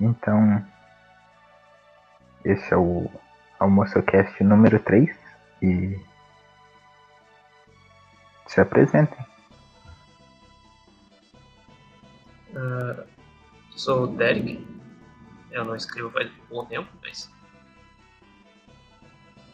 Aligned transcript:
Então, 0.00 0.64
esse 2.44 2.72
é 2.72 2.76
o 2.76 3.10
AlmoçoCast 3.58 4.42
número 4.44 4.78
3 4.80 5.10
e 5.62 5.98
se 8.46 8.60
apresentem. 8.60 9.18
Uh, 12.50 13.04
sou 13.76 14.04
o 14.04 14.06
Derek. 14.06 14.66
Eu 15.50 15.64
não 15.64 15.74
escrevo 15.74 16.10
faz 16.10 16.30
um 16.30 16.46
bom 16.48 16.64
tempo, 16.66 16.88
mas. 17.02 17.30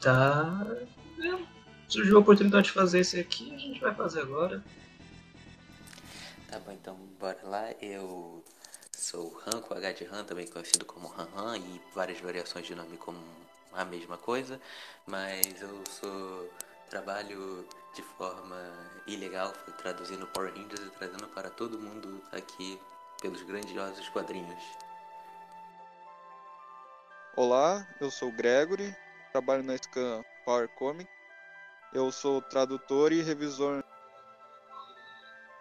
Tá. 0.01 0.67
É, 1.23 1.39
surgiu 1.89 2.19
a 2.19 2.21
oportunidade 2.21 2.67
de 2.67 2.73
fazer 2.73 3.01
esse 3.01 3.19
aqui, 3.19 3.55
a 3.55 3.59
gente 3.59 3.81
vai 3.81 3.95
fazer 3.95 4.21
agora. 4.21 4.63
Tá 6.49 6.59
bom, 6.59 6.73
então 6.73 6.97
bora 7.19 7.39
lá. 7.45 7.73
Eu 7.81 8.45
sou 9.15 9.33
Han 9.47 9.61
com 9.61 9.75
H 9.75 9.93
de 9.93 10.05
Han, 10.07 10.25
também 10.25 10.47
conhecido 10.49 10.85
como 10.85 11.13
Han 11.17 11.29
Han, 11.37 11.57
e 11.57 11.81
várias 11.95 12.21
variações 12.21 12.67
de 12.67 12.75
nome 12.75 12.97
como 12.97 13.19
a 13.73 13.85
mesma 13.85 14.19
coisa, 14.19 14.61
mas 15.07 15.63
eu 15.63 15.83
sou 15.89 16.51
trabalho 16.91 17.65
de 17.95 18.03
forma 18.03 18.57
ilegal, 19.07 19.53
traduzindo 19.79 20.27
Power 20.29 20.53
Rangers 20.53 20.81
e 20.81 20.91
trazendo 20.91 21.29
para 21.29 21.49
todo 21.49 21.79
mundo 21.79 22.21
aqui 22.33 22.79
pelos 23.23 23.43
grandiosos 23.43 24.09
quadrinhos. 24.09 24.63
Olá, 27.37 27.87
eu 28.01 28.11
sou 28.11 28.29
o 28.29 28.33
Gregory, 28.33 28.95
trabalho 29.33 29.63
na 29.63 29.77
Scan 29.77 30.25
Power 30.45 30.69
Comic. 30.71 31.09
Eu 31.93 32.11
sou 32.11 32.43
tradutor 32.43 33.13
e 33.13 33.23
revisor. 33.23 33.83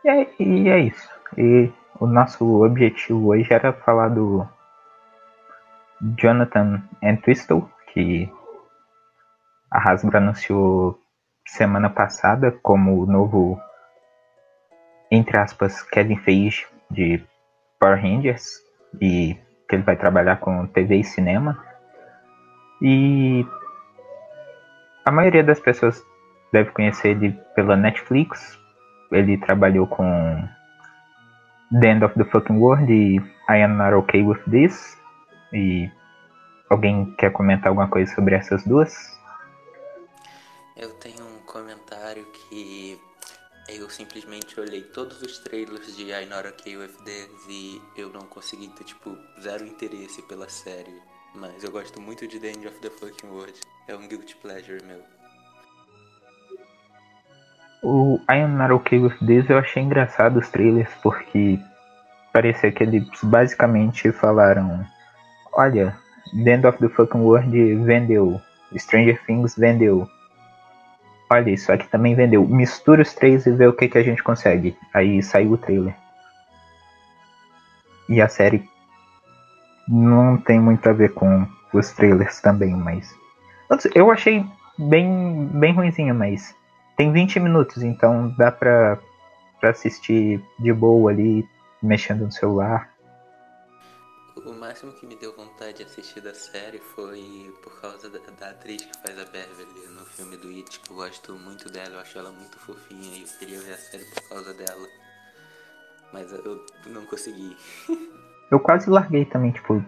E 0.03 0.09
é, 0.09 0.35
e 0.39 0.69
é 0.69 0.79
isso. 0.79 1.09
E 1.37 1.82
o 2.03 2.05
nosso 2.05 2.65
objetivo 2.65 3.29
hoje 3.29 3.53
era 3.53 3.71
falar 3.71 4.09
do 4.09 4.45
Jonathan 6.19 6.83
Entwistle, 7.01 7.65
que 7.93 8.29
a 9.71 9.79
Hasbro 9.79 10.17
anunciou 10.17 10.99
semana 11.47 11.89
passada 11.89 12.51
como 12.61 13.01
o 13.01 13.05
novo, 13.05 13.57
entre 15.09 15.37
aspas, 15.37 15.81
Kevin 15.81 16.17
Feige 16.17 16.67
de 16.91 17.25
Power 17.79 18.01
Rangers, 18.01 18.49
e 19.01 19.35
que 19.69 19.75
ele 19.75 19.83
vai 19.83 19.95
trabalhar 19.95 20.41
com 20.41 20.67
TV 20.67 20.97
e 20.97 21.03
cinema. 21.05 21.57
E 22.81 23.47
a 25.05 25.11
maioria 25.11 25.41
das 25.43 25.61
pessoas 25.61 26.03
deve 26.51 26.69
conhecer 26.71 27.11
ele 27.11 27.31
pela 27.55 27.77
Netflix. 27.77 28.59
Ele 29.09 29.37
trabalhou 29.37 29.87
com 29.87 30.03
The 31.79 31.87
End 31.87 32.05
of 32.05 32.13
the 32.15 32.25
Fucking 32.25 32.57
World 32.57 32.91
e 32.91 33.17
I 33.49 33.63
Am 33.63 33.77
Not 33.77 33.93
Okay 33.95 34.23
With 34.23 34.41
This. 34.49 34.97
E 35.51 35.89
alguém 36.69 37.13
quer 37.17 37.31
comentar 37.31 37.69
alguma 37.69 37.87
coisa 37.87 38.13
sobre 38.13 38.35
essas 38.35 38.63
duas? 38.63 38.93
Eu 40.77 40.91
tenho 40.95 41.23
um 41.25 41.39
comentário 41.45 42.25
que 42.31 42.99
eu 43.67 43.89
simplesmente 43.89 44.59
olhei 44.59 44.83
todos 44.83 45.21
os 45.21 45.39
trailers 45.39 45.95
de 45.95 46.11
I 46.11 46.25
Not 46.25 46.47
Okay 46.49 46.77
With 46.77 46.93
This 47.05 47.47
e 47.49 47.81
eu 47.95 48.09
não 48.09 48.21
consegui 48.21 48.67
ter, 48.69 48.83
tipo, 48.83 49.17
zero 49.41 49.65
interesse 49.65 50.21
pela 50.23 50.49
série. 50.49 51.01
Mas 51.35 51.63
eu 51.63 51.71
gosto 51.71 51.99
muito 51.99 52.27
de 52.27 52.39
The 52.39 52.49
End 52.49 52.67
of 52.67 52.79
the 52.81 52.89
Fucking 52.91 53.29
World. 53.29 53.59
É 53.87 53.95
um 53.95 54.07
guilty 54.07 54.35
pleasure 54.35 54.83
meu. 54.83 55.01
O 57.83 58.17
I 58.31 58.41
Am 58.41 58.57
Not 58.57 58.71
Okay 58.71 58.99
With 58.99 59.17
This 59.25 59.49
eu 59.49 59.57
achei 59.57 59.83
engraçado 59.83 60.37
os 60.37 60.49
trailers 60.49 60.89
porque 61.03 61.59
parecia 62.31 62.71
que 62.71 62.81
eles 62.81 63.05
basicamente 63.21 64.11
falaram 64.11 64.85
olha, 65.53 65.95
The 66.43 66.53
End 66.53 66.65
of 66.65 66.77
the 66.79 66.89
Fucking 66.89 67.19
World 67.19 67.75
vendeu, 67.83 68.41
Stranger 68.75 69.21
Things 69.25 69.55
vendeu. 69.55 70.07
Olha, 71.29 71.49
isso 71.49 71.71
aqui 71.71 71.87
também 71.87 72.15
vendeu. 72.15 72.47
Mistura 72.47 73.01
os 73.01 73.13
três 73.13 73.45
e 73.45 73.51
vê 73.51 73.67
o 73.67 73.73
que, 73.73 73.87
que 73.87 73.97
a 73.97 74.03
gente 74.03 74.23
consegue. 74.23 74.77
Aí 74.93 75.21
saiu 75.21 75.51
o 75.51 75.57
trailer. 75.57 75.95
E 78.09 78.21
a 78.21 78.27
série 78.27 78.67
não 79.87 80.37
tem 80.37 80.59
muito 80.59 80.87
a 80.87 80.93
ver 80.93 81.13
com 81.13 81.47
os 81.73 81.91
trailers 81.91 82.39
também, 82.41 82.75
mas. 82.75 83.13
Eu 83.95 84.11
achei 84.11 84.45
bem, 84.77 85.49
bem 85.53 85.73
ruimzinho, 85.73 86.13
mas 86.13 86.55
tem 86.95 87.11
20 87.11 87.39
minutos, 87.39 87.81
então 87.81 88.33
dá 88.37 88.51
pra, 88.51 88.99
pra 89.59 89.69
assistir 89.69 90.43
de 90.59 90.73
boa 90.73 91.11
ali, 91.11 91.47
mexendo 91.81 92.25
no 92.25 92.31
celular. 92.31 92.91
O 94.45 94.51
máximo 94.53 94.91
que 94.93 95.05
me 95.05 95.15
deu 95.15 95.35
vontade 95.35 95.77
de 95.77 95.83
assistir 95.83 96.19
da 96.19 96.33
série 96.33 96.79
foi 96.79 97.53
por 97.63 97.79
causa 97.79 98.09
da, 98.09 98.19
da 98.39 98.49
atriz 98.49 98.83
que 98.83 98.97
faz 99.01 99.17
a 99.19 99.25
Beverly 99.25 99.87
no 99.97 100.05
filme 100.05 100.37
do 100.37 100.49
It, 100.49 100.79
que 100.79 100.91
eu 100.91 100.95
gosto 100.95 101.33
muito 101.35 101.71
dela, 101.71 101.95
eu 101.95 101.99
acho 101.99 102.17
ela 102.17 102.31
muito 102.31 102.59
fofinha 102.59 103.17
e 103.17 103.21
eu 103.21 103.27
queria 103.39 103.59
ver 103.59 103.73
a 103.73 103.77
série 103.77 104.05
por 104.05 104.29
causa 104.29 104.53
dela. 104.53 104.87
Mas 106.11 106.31
eu 106.31 106.65
não 106.87 107.05
consegui. 107.05 107.55
eu 108.51 108.59
quase 108.59 108.89
larguei 108.89 109.25
também, 109.25 109.51
tipo, 109.51 109.83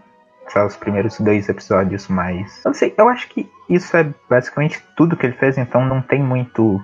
só 0.50 0.66
os 0.66 0.76
primeiros 0.76 1.20
dois 1.20 1.50
episódios, 1.50 2.08
mas. 2.08 2.64
Eu 2.64 2.70
não 2.70 2.74
sei, 2.74 2.94
eu 2.98 3.10
acho 3.10 3.28
que 3.30 3.50
isso 3.70 3.96
é 3.98 4.04
basicamente 4.30 4.84
tudo 4.96 5.18
que 5.18 5.26
ele 5.26 5.38
fez, 5.38 5.58
então 5.58 5.86
não 5.86 6.02
tem 6.02 6.24
muito 6.24 6.82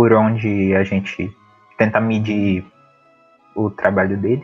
por 0.00 0.14
onde 0.14 0.74
a 0.74 0.82
gente 0.82 1.30
tenta 1.76 2.00
medir 2.00 2.64
o 3.54 3.68
trabalho 3.68 4.16
dele. 4.16 4.42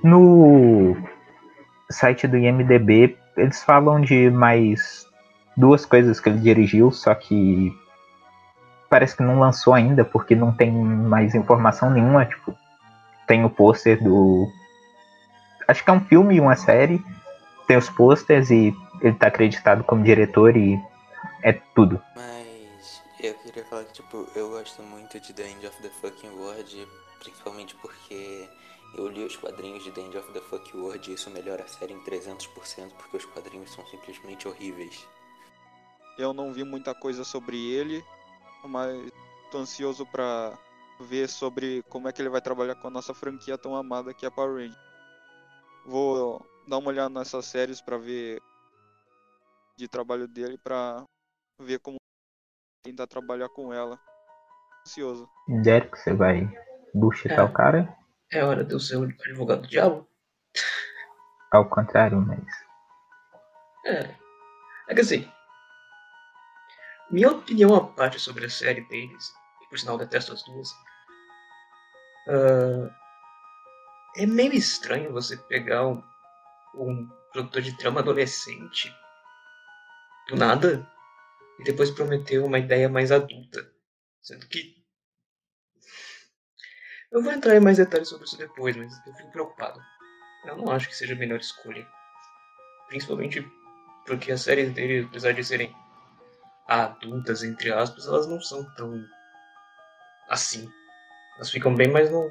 No 0.00 0.96
site 1.90 2.28
do 2.28 2.36
IMDB, 2.36 3.18
eles 3.36 3.64
falam 3.64 4.00
de 4.00 4.30
mais 4.30 5.04
duas 5.56 5.84
coisas 5.84 6.20
que 6.20 6.28
ele 6.28 6.38
dirigiu, 6.38 6.92
só 6.92 7.12
que 7.16 7.76
parece 8.88 9.16
que 9.16 9.24
não 9.24 9.40
lançou 9.40 9.74
ainda, 9.74 10.04
porque 10.04 10.36
não 10.36 10.52
tem 10.52 10.70
mais 10.70 11.34
informação 11.34 11.90
nenhuma. 11.90 12.24
Tipo, 12.24 12.54
tem 13.26 13.44
o 13.44 13.50
pôster 13.50 14.00
do. 14.00 14.48
Acho 15.66 15.82
que 15.82 15.90
é 15.90 15.94
um 15.94 16.00
filme 16.00 16.36
e 16.36 16.40
uma 16.40 16.54
série. 16.54 17.04
Tem 17.66 17.76
os 17.76 17.90
posters 17.90 18.52
e 18.52 18.72
ele 19.00 19.16
tá 19.16 19.26
acreditado 19.26 19.82
como 19.82 20.04
diretor 20.04 20.56
e 20.56 20.80
é 21.42 21.52
tudo. 21.74 22.00
Mas 22.14 22.35
eu 23.20 23.34
queria 23.34 23.64
falar 23.64 23.84
que, 23.84 23.94
tipo, 23.94 24.28
eu 24.34 24.50
gosto 24.50 24.82
muito 24.82 25.18
de 25.18 25.32
The 25.32 25.50
End 25.50 25.66
of 25.66 25.82
the 25.82 25.88
Fucking 25.88 26.30
World, 26.30 26.88
principalmente 27.18 27.74
porque 27.76 28.48
eu 28.94 29.08
li 29.08 29.24
os 29.24 29.36
quadrinhos 29.36 29.84
de 29.84 29.90
The 29.92 30.00
End 30.00 30.16
of 30.16 30.32
the 30.32 30.40
Fuck 30.40 30.76
World 30.76 31.10
e 31.10 31.14
isso 31.14 31.30
melhora 31.30 31.64
a 31.64 31.68
série 31.68 31.94
em 31.94 32.00
300% 32.00 32.92
porque 32.92 33.16
os 33.16 33.24
quadrinhos 33.26 33.72
são 33.72 33.84
simplesmente 33.86 34.46
horríveis. 34.46 35.06
Eu 36.18 36.32
não 36.32 36.52
vi 36.52 36.64
muita 36.64 36.94
coisa 36.94 37.24
sobre 37.24 37.58
ele, 37.58 38.04
mas 38.64 39.10
tô 39.50 39.58
ansioso 39.58 40.06
para 40.06 40.58
ver 41.00 41.28
sobre 41.28 41.82
como 41.84 42.08
é 42.08 42.12
que 42.12 42.22
ele 42.22 42.30
vai 42.30 42.40
trabalhar 42.40 42.74
com 42.76 42.88
a 42.88 42.90
nossa 42.90 43.12
franquia 43.12 43.58
tão 43.58 43.76
amada 43.76 44.14
que 44.14 44.24
é 44.24 44.28
a 44.28 44.30
Power 44.30 44.54
Rangers. 44.54 44.78
Vou 45.84 46.44
dar 46.66 46.78
uma 46.78 46.88
olhada 46.88 47.10
nessas 47.10 47.46
séries 47.46 47.80
para 47.80 47.98
ver 47.98 48.40
de 49.76 49.86
trabalho 49.86 50.26
dele 50.26 50.56
para 50.56 51.04
ver 51.60 51.78
como 51.80 51.98
tentar 52.86 53.06
trabalhar 53.06 53.48
com 53.48 53.72
ela. 53.72 53.98
Ansioso. 54.82 55.28
Derek, 55.62 55.98
você 55.98 56.12
vai 56.14 56.48
buchitar 56.94 57.40
é. 57.40 57.42
o 57.42 57.52
cara? 57.52 57.96
É 58.32 58.44
hora 58.44 58.64
de 58.64 58.72
eu 58.72 58.80
ser 58.80 58.96
o 58.96 59.02
advogado 59.02 59.62
do 59.62 59.68
diabo? 59.68 60.08
Ao 61.50 61.68
contrário, 61.68 62.20
mas. 62.20 62.44
É. 63.84 64.14
É 64.88 64.94
que 64.94 65.00
assim. 65.00 65.30
Minha 67.10 67.30
opinião 67.30 67.74
à 67.74 67.86
parte 67.86 68.18
sobre 68.18 68.46
a 68.46 68.50
série 68.50 68.80
deles, 68.88 69.32
e 69.62 69.68
por 69.68 69.78
sinal 69.78 69.98
detesto 69.98 70.32
as 70.32 70.42
duas. 70.44 70.70
Uh, 72.28 72.90
é 74.16 74.26
meio 74.26 74.54
estranho 74.54 75.12
você 75.12 75.36
pegar 75.36 75.86
um, 75.86 76.02
um 76.74 77.08
produtor 77.32 77.62
de 77.62 77.76
trama 77.76 78.00
adolescente 78.00 78.92
do 80.28 80.36
nada 80.36 80.84
e 81.58 81.64
depois 81.64 81.90
prometer 81.90 82.38
uma 82.38 82.58
ideia 82.58 82.88
mais 82.88 83.10
adulta. 83.12 83.70
Sendo 84.20 84.46
que 84.48 84.76
eu 87.12 87.22
vou 87.22 87.32
entrar 87.32 87.54
em 87.56 87.60
mais 87.60 87.76
detalhes 87.76 88.08
sobre 88.08 88.24
isso 88.24 88.36
depois, 88.36 88.76
mas 88.76 88.92
eu 89.06 89.14
fico 89.14 89.30
preocupado. 89.30 89.80
Eu 90.44 90.56
não 90.56 90.70
acho 90.70 90.88
que 90.88 90.96
seja 90.96 91.14
a 91.14 91.18
melhor 91.18 91.38
escolha. 91.38 91.86
Principalmente 92.88 93.46
porque 94.06 94.32
as 94.32 94.42
séries 94.42 94.72
dele, 94.72 95.06
apesar 95.08 95.32
de 95.32 95.44
serem 95.44 95.74
adultas, 96.68 97.42
entre 97.42 97.72
aspas, 97.72 98.06
elas 98.06 98.26
não 98.26 98.40
são 98.40 98.64
tão 98.74 99.02
assim. 100.28 100.68
Elas 101.36 101.50
ficam 101.50 101.74
bem 101.74 101.90
mais 101.90 102.10
no 102.10 102.30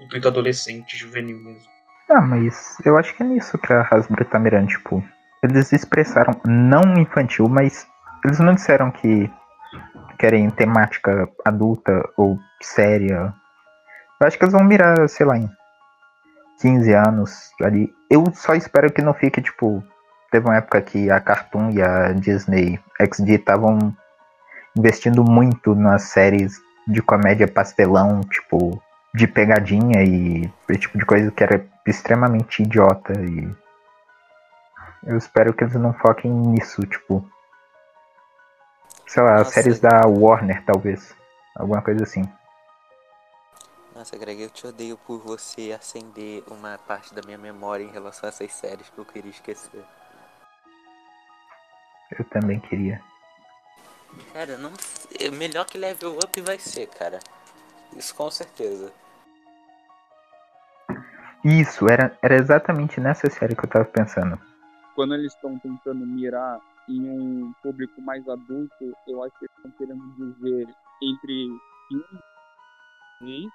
intuito 0.00 0.28
adolescente, 0.28 0.96
juvenil 0.96 1.38
mesmo. 1.38 1.70
Ah, 2.08 2.20
mas 2.20 2.78
eu 2.84 2.96
acho 2.96 3.14
que 3.16 3.22
é 3.22 3.26
nisso 3.26 3.58
que 3.58 3.72
a 3.72 3.82
Hasbro 3.82 4.24
tá 4.24 4.38
mirando, 4.38 4.68
tipo. 4.68 5.02
Eles 5.42 5.72
expressaram 5.72 6.40
não 6.46 6.98
infantil, 6.98 7.48
mas 7.48 7.86
eles 8.26 8.38
não 8.38 8.54
disseram 8.54 8.90
que 8.90 9.30
querem 10.18 10.50
temática 10.50 11.28
adulta 11.44 12.08
ou 12.16 12.38
séria 12.60 13.34
eu 14.18 14.26
acho 14.26 14.38
que 14.38 14.44
eles 14.44 14.54
vão 14.54 14.64
mirar, 14.64 15.06
sei 15.10 15.26
lá, 15.26 15.36
em 15.36 15.48
15 16.60 16.92
anos 16.94 17.50
ali. 17.62 17.92
Eu 18.10 18.24
só 18.32 18.54
espero 18.54 18.90
que 18.90 19.02
não 19.02 19.12
fique, 19.12 19.42
tipo, 19.42 19.82
teve 20.30 20.46
uma 20.46 20.56
época 20.56 20.80
que 20.80 21.10
a 21.10 21.20
Cartoon 21.20 21.70
e 21.70 21.82
a 21.82 22.12
Disney 22.12 22.80
XD 22.98 23.34
estavam 23.34 23.94
investindo 24.74 25.22
muito 25.22 25.74
nas 25.74 26.04
séries 26.04 26.58
de 26.88 27.02
comédia 27.02 27.46
pastelão, 27.46 28.22
tipo, 28.22 28.82
de 29.14 29.26
pegadinha 29.26 30.02
e 30.02 30.50
esse 30.70 30.80
tipo 30.80 30.98
de 30.98 31.04
coisa 31.04 31.30
que 31.30 31.42
era 31.42 31.66
extremamente 31.86 32.62
idiota 32.62 33.12
e 33.20 33.54
eu 35.06 35.16
espero 35.16 35.52
que 35.52 35.62
eles 35.62 35.74
não 35.74 35.92
foquem 35.92 36.30
nisso, 36.30 36.82
tipo, 36.86 37.24
sei 39.06 39.22
lá, 39.22 39.38
Nossa. 39.38 39.50
séries 39.50 39.80
da 39.80 40.02
Warner, 40.06 40.64
talvez, 40.64 41.14
alguma 41.54 41.82
coisa 41.82 42.02
assim. 42.02 42.22
Nossa, 43.94 44.16
Greg, 44.18 44.42
eu 44.42 44.50
te 44.50 44.66
odeio 44.66 44.98
por 44.98 45.18
você 45.20 45.72
acender 45.72 46.44
uma 46.48 46.78
parte 46.78 47.14
da 47.14 47.22
minha 47.24 47.38
memória 47.38 47.82
em 47.82 47.90
relação 47.90 48.26
a 48.26 48.28
essas 48.28 48.52
séries 48.52 48.90
que 48.90 48.98
eu 48.98 49.04
queria 49.06 49.30
esquecer. 49.30 49.82
Eu 52.18 52.24
também 52.26 52.60
queria. 52.60 53.00
Cara, 54.32 54.58
não. 54.58 54.72
é 55.18 55.30
Melhor 55.30 55.64
que 55.64 55.78
Level 55.78 56.18
Up 56.18 56.40
vai 56.42 56.58
ser, 56.58 56.88
cara. 56.88 57.18
Isso 57.96 58.14
com 58.14 58.30
certeza. 58.30 58.92
Isso, 61.44 61.88
era, 61.88 62.16
era 62.22 62.34
exatamente 62.34 63.00
nessa 63.00 63.30
série 63.30 63.54
que 63.54 63.64
eu 63.64 63.70
tava 63.70 63.84
pensando. 63.84 64.38
Quando 64.94 65.14
eles 65.14 65.32
estão 65.32 65.58
tentando 65.58 66.06
mirar 66.06 66.60
em 66.88 67.10
um 67.10 67.52
público 67.62 68.00
mais 68.02 68.26
adulto, 68.28 68.94
eu 69.08 69.22
acho 69.22 69.38
que 69.38 69.44
eles 69.44 69.56
estão 69.56 69.70
querendo 69.72 70.14
dizer 70.14 70.74
entre 71.02 71.48
15 73.20 73.48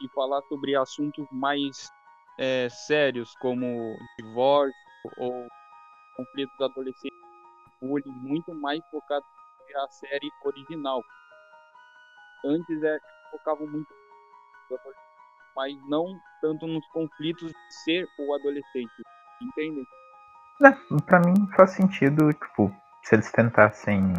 e 0.00 0.08
falar 0.14 0.42
sobre 0.42 0.76
assuntos 0.76 1.26
mais 1.32 1.90
é, 2.38 2.68
sérios, 2.68 3.32
como 3.40 3.96
divórcio 4.18 4.74
ou 5.18 5.46
conflitos 6.16 6.60
adolescentes, 6.60 7.18
bullying, 7.80 8.12
muito 8.22 8.54
mais 8.54 8.80
focado 8.90 9.24
na 9.72 9.88
série 9.88 10.30
original. 10.44 11.02
Antes 12.44 12.82
é, 12.82 12.98
focavam 13.30 13.66
muito 13.66 13.88
mas 15.56 15.74
não 15.88 16.20
tanto 16.42 16.66
nos 16.66 16.86
conflitos 16.88 17.50
de 17.50 17.74
ser 17.84 18.06
o 18.18 18.34
adolescente. 18.34 19.02
Entendem? 19.40 19.84
É, 20.64 20.72
pra 21.04 21.20
mim 21.20 21.48
faz 21.54 21.72
sentido, 21.72 22.32
tipo, 22.32 22.74
se 23.04 23.14
eles 23.14 23.30
tentassem 23.30 24.14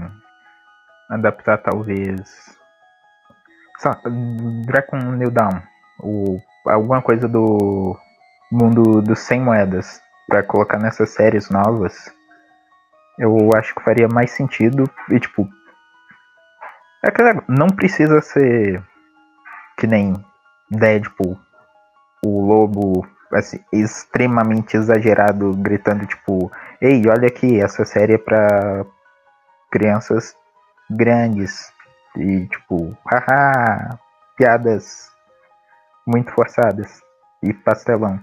adaptar 1.10 1.58
talvez. 1.58 2.56
Lá, 3.84 4.00
Dragon 4.66 4.98
New 5.16 5.32
Down, 5.32 5.62
ou 6.00 6.42
alguma 6.68 7.02
coisa 7.02 7.28
do 7.28 7.98
mundo 8.52 9.02
dos 9.02 9.20
100 9.20 9.42
moedas, 9.42 10.02
pra 10.28 10.44
colocar 10.44 10.78
nessas 10.78 11.10
séries 11.12 11.50
novas, 11.50 12.14
eu 13.18 13.50
acho 13.56 13.74
que 13.74 13.84
faria 13.84 14.08
mais 14.08 14.32
sentido 14.32 14.84
e, 15.10 15.20
tipo. 15.20 15.48
É 17.04 17.12
que 17.12 17.22
não 17.48 17.68
precisa 17.68 18.22
ser 18.22 18.84
que 19.78 19.88
nem 19.88 20.14
Deadpool, 20.70 21.40
o 22.26 22.46
lobo 22.46 23.08
assim, 23.34 23.60
extremamente 23.72 24.78
exagerado, 24.78 25.54
gritando 25.56 26.06
tipo, 26.06 26.52
ei, 26.82 27.02
olha 27.08 27.28
aqui, 27.28 27.62
essa 27.62 27.84
série 27.86 28.14
é 28.14 28.18
pra 28.18 28.86
crianças 29.72 30.36
grandes. 30.90 31.72
E 32.16 32.48
tipo, 32.48 32.98
haha, 33.06 34.00
piadas 34.36 35.12
muito 36.06 36.32
forçadas 36.32 37.02
e 37.44 37.54
pastelão. 37.54 38.20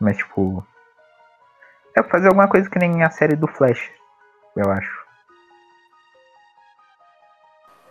Mas 0.00 0.16
tipo. 0.16 0.66
É 1.94 2.02
fazer 2.02 2.28
alguma 2.28 2.48
coisa 2.48 2.70
que 2.70 2.78
nem 2.78 3.02
a 3.02 3.10
série 3.10 3.36
do 3.36 3.46
Flash, 3.46 3.90
eu 4.56 4.70
acho. 4.70 5.02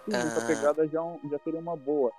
Sim, 0.06 0.16
essa 0.16 0.42
Ah. 0.44 0.48
pegada 0.48 0.88
já, 0.88 1.00
já 1.30 1.38
seria 1.44 1.60
uma 1.60 1.78
boa. 1.78 2.12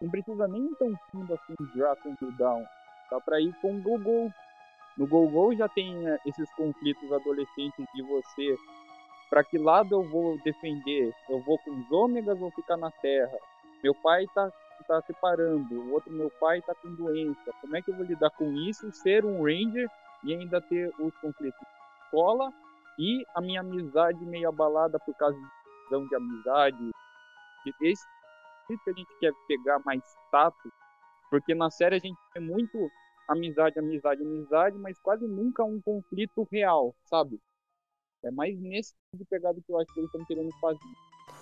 Não 0.00 0.10
precisa 0.10 0.46
nem 0.46 0.72
tão 0.74 0.94
fundo 1.10 1.34
assim 1.34 1.54
de 1.58 1.66
Dragon 1.76 2.16
Ball 2.20 2.32
Down. 2.32 2.64
Dá 3.10 3.20
pra 3.20 3.40
ir 3.40 3.52
com 3.60 3.76
o 3.76 3.82
Gogol. 3.82 4.32
No 4.96 5.06
Gogol 5.06 5.54
já 5.54 5.68
tem 5.68 6.06
eh, 6.08 6.18
esses 6.26 6.50
conflitos 6.54 7.12
adolescentes 7.12 7.86
de 7.94 8.02
você. 8.02 8.56
Pra 9.30 9.42
que 9.42 9.58
lado 9.58 9.94
eu 9.94 10.08
vou 10.08 10.38
defender? 10.44 11.12
Eu 11.28 11.40
vou 11.42 11.58
com 11.58 11.70
os 11.70 11.90
ômegas 11.90 12.40
ou 12.40 12.50
ficar 12.52 12.76
na 12.76 12.90
Terra? 12.90 13.36
Meu 13.82 13.94
pai 13.94 14.26
tá, 14.34 14.50
tá 14.86 15.02
separando, 15.02 15.74
o 15.74 15.92
outro 15.92 16.12
meu 16.12 16.30
pai 16.40 16.62
tá 16.62 16.74
com 16.74 16.94
doença. 16.94 17.52
Como 17.60 17.76
é 17.76 17.82
que 17.82 17.90
eu 17.90 17.96
vou 17.96 18.04
lidar 18.06 18.30
com 18.30 18.52
isso? 18.52 18.90
Ser 18.92 19.24
um 19.24 19.42
Ranger 19.42 19.88
e 20.22 20.34
ainda 20.34 20.60
ter 20.60 20.92
os 20.98 21.14
conflitos 21.16 21.58
de 21.58 22.04
escola 22.04 22.52
e 22.98 23.26
a 23.34 23.40
minha 23.40 23.60
amizade 23.60 24.24
meio 24.24 24.48
abalada 24.48 24.98
por 25.00 25.14
causa 25.16 25.36
de 25.36 25.64
de 25.90 26.16
amizade, 26.16 26.90
esse 27.82 28.04
que 28.66 28.90
a 28.90 28.92
gente 28.92 29.18
quer 29.20 29.32
pegar 29.46 29.78
mais 29.84 30.02
status, 30.26 30.72
porque 31.34 31.52
na 31.52 31.68
série 31.68 31.96
a 31.96 31.98
gente 31.98 32.16
tem 32.32 32.40
muito 32.40 32.88
amizade, 33.28 33.76
amizade, 33.76 34.22
amizade, 34.22 34.78
mas 34.78 34.96
quase 35.00 35.26
nunca 35.26 35.64
um 35.64 35.80
conflito 35.80 36.46
real, 36.48 36.94
sabe? 37.06 37.40
É 38.22 38.30
mais 38.30 38.56
nesse 38.60 38.90
tipo 38.90 39.16
de 39.16 39.24
pegada 39.24 39.60
que 39.60 39.72
eu 39.72 39.80
acho 39.80 39.92
que 39.92 39.98
eles 39.98 40.08
estão 40.08 40.24
querendo 40.26 40.52
fazer. 40.60 40.78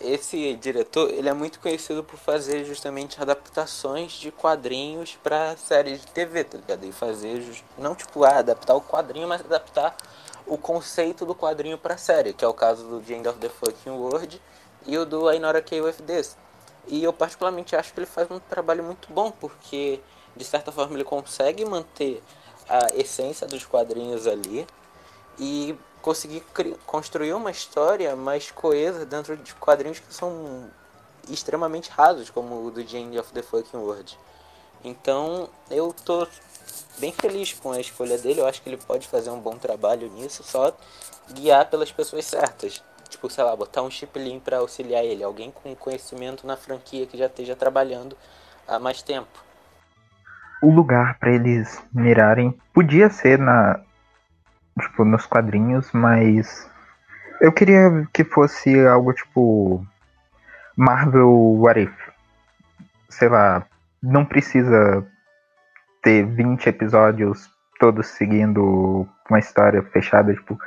Esse 0.01 0.55
diretor, 0.55 1.11
ele 1.11 1.29
é 1.29 1.35
muito 1.35 1.61
conhecido 1.61 2.03
por 2.03 2.17
fazer 2.17 2.65
justamente 2.65 3.21
adaptações 3.21 4.13
de 4.13 4.33
quadrinhos 4.33 5.17
pra 5.17 5.55
séries 5.59 6.01
de 6.01 6.11
TV, 6.11 6.45
tá 6.45 6.57
ligado? 6.57 6.87
E 6.87 6.91
fazer, 6.91 7.45
não 7.77 7.95
tipo, 7.95 8.25
ah, 8.25 8.39
adaptar 8.39 8.75
o 8.75 8.81
quadrinho, 8.81 9.29
mas 9.29 9.45
adaptar 9.45 9.95
o 10.47 10.57
conceito 10.57 11.27
do 11.27 11.35
quadrinho 11.35 11.77
pra 11.77 11.99
série, 11.99 12.33
que 12.33 12.43
é 12.43 12.49
o 12.49 12.55
caso 12.55 12.89
do 12.89 12.99
The 13.03 13.13
End 13.13 13.29
of 13.29 13.39
the 13.39 13.51
Fucking 13.51 13.91
World 13.91 14.41
e 14.87 14.97
o 14.97 15.05
do 15.05 15.31
Not 15.39 15.59
Okay 15.59 15.83
With 15.83 15.97
This. 16.07 16.39
E 16.89 17.03
eu 17.03 17.13
particularmente 17.13 17.77
acho 17.77 17.93
que 17.93 18.01
ele 18.01 18.07
faz 18.07 18.31
um 18.31 18.39
trabalho 18.39 18.83
muito 18.83 19.13
bom, 19.13 19.31
porque 19.31 20.01
de 20.37 20.45
certa 20.45 20.73
forma 20.73 20.95
ele 20.95 21.05
consegue 21.05 21.65
manter 21.65 22.23
a 22.69 22.95
essência 22.95 23.47
dos 23.47 23.65
quadrinhos 23.65 24.27
ali 24.27 24.67
e 25.39 25.77
conseguir 26.01 26.43
construir 26.85 27.33
uma 27.33 27.51
história 27.51 28.15
mais 28.17 28.51
coesa 28.51 29.07
dentro 29.07 29.37
de 29.37 29.55
quadrinhos 29.55 30.01
que 30.01 30.13
são 30.13 30.71
extremamente 31.29 31.91
rasos, 31.91 32.31
como 32.31 32.67
o 32.67 32.71
do 32.71 32.85
The 32.85 32.99
End 32.99 33.19
of 33.19 33.33
the 33.33 33.43
Fucking 33.43 33.79
World. 33.79 34.19
Então 34.85 35.49
eu 35.71 35.95
tô 36.05 36.27
bem 36.99 37.13
feliz 37.13 37.53
com 37.53 37.71
a 37.71 37.81
escolha 37.81 38.19
dele, 38.19 38.41
eu 38.41 38.47
acho 38.47 38.61
que 38.61 38.69
ele 38.69 38.77
pode 38.77 39.07
fazer 39.07 39.31
um 39.31 39.39
bom 39.39 39.57
trabalho 39.57 40.11
nisso, 40.11 40.43
só 40.43 40.77
guiar 41.31 41.71
pelas 41.71 41.93
pessoas 41.93 42.25
certas. 42.25 42.83
Tipo, 43.13 43.29
sei 43.29 43.45
lá, 43.45 43.55
botar 43.55 43.83
um 43.83 43.91
chipling 43.91 44.41
para 44.41 44.57
auxiliar 44.57 45.05
ele, 45.05 45.23
alguém 45.23 45.51
com 45.51 45.77
conhecimento 45.77 46.47
na 46.47 46.57
franquia 46.57 47.07
que 47.07 47.19
já 47.19 47.27
esteja 47.27 47.55
trabalhando 47.55 48.17
há 48.67 48.79
mais 48.79 49.03
tempo. 49.03 49.45
O 50.63 50.71
lugar 50.71 51.19
pra 51.19 51.31
eles 51.31 51.79
mirarem 51.93 52.59
podia 52.73 53.11
ser 53.11 53.39
na 53.39 53.81
tipo 54.81 55.05
nos 55.05 55.27
quadrinhos, 55.27 55.93
mas 55.93 56.67
eu 57.39 57.53
queria 57.53 58.09
que 58.15 58.25
fosse 58.25 58.81
algo 58.87 59.13
tipo 59.13 59.87
Marvel 60.75 61.61
What 61.61 61.81
If. 61.81 61.93
Sei 63.11 63.29
lá, 63.29 63.67
não 64.03 64.25
precisa 64.25 65.07
ter 66.03 66.25
20 66.25 66.67
episódios 66.67 67.51
todos 67.79 68.07
seguindo 68.07 69.07
uma 69.29 69.39
história 69.39 69.83
fechada, 69.83 70.33
tipo 70.33 70.59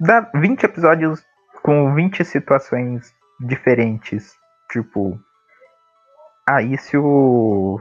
dá 0.00 0.28
20 0.34 0.64
episódios 0.64 1.24
com 1.62 1.94
20 1.94 2.24
situações 2.24 3.12
diferentes, 3.40 4.34
tipo 4.70 5.18
e 6.62 6.76
se 6.76 6.96
o 6.96 7.80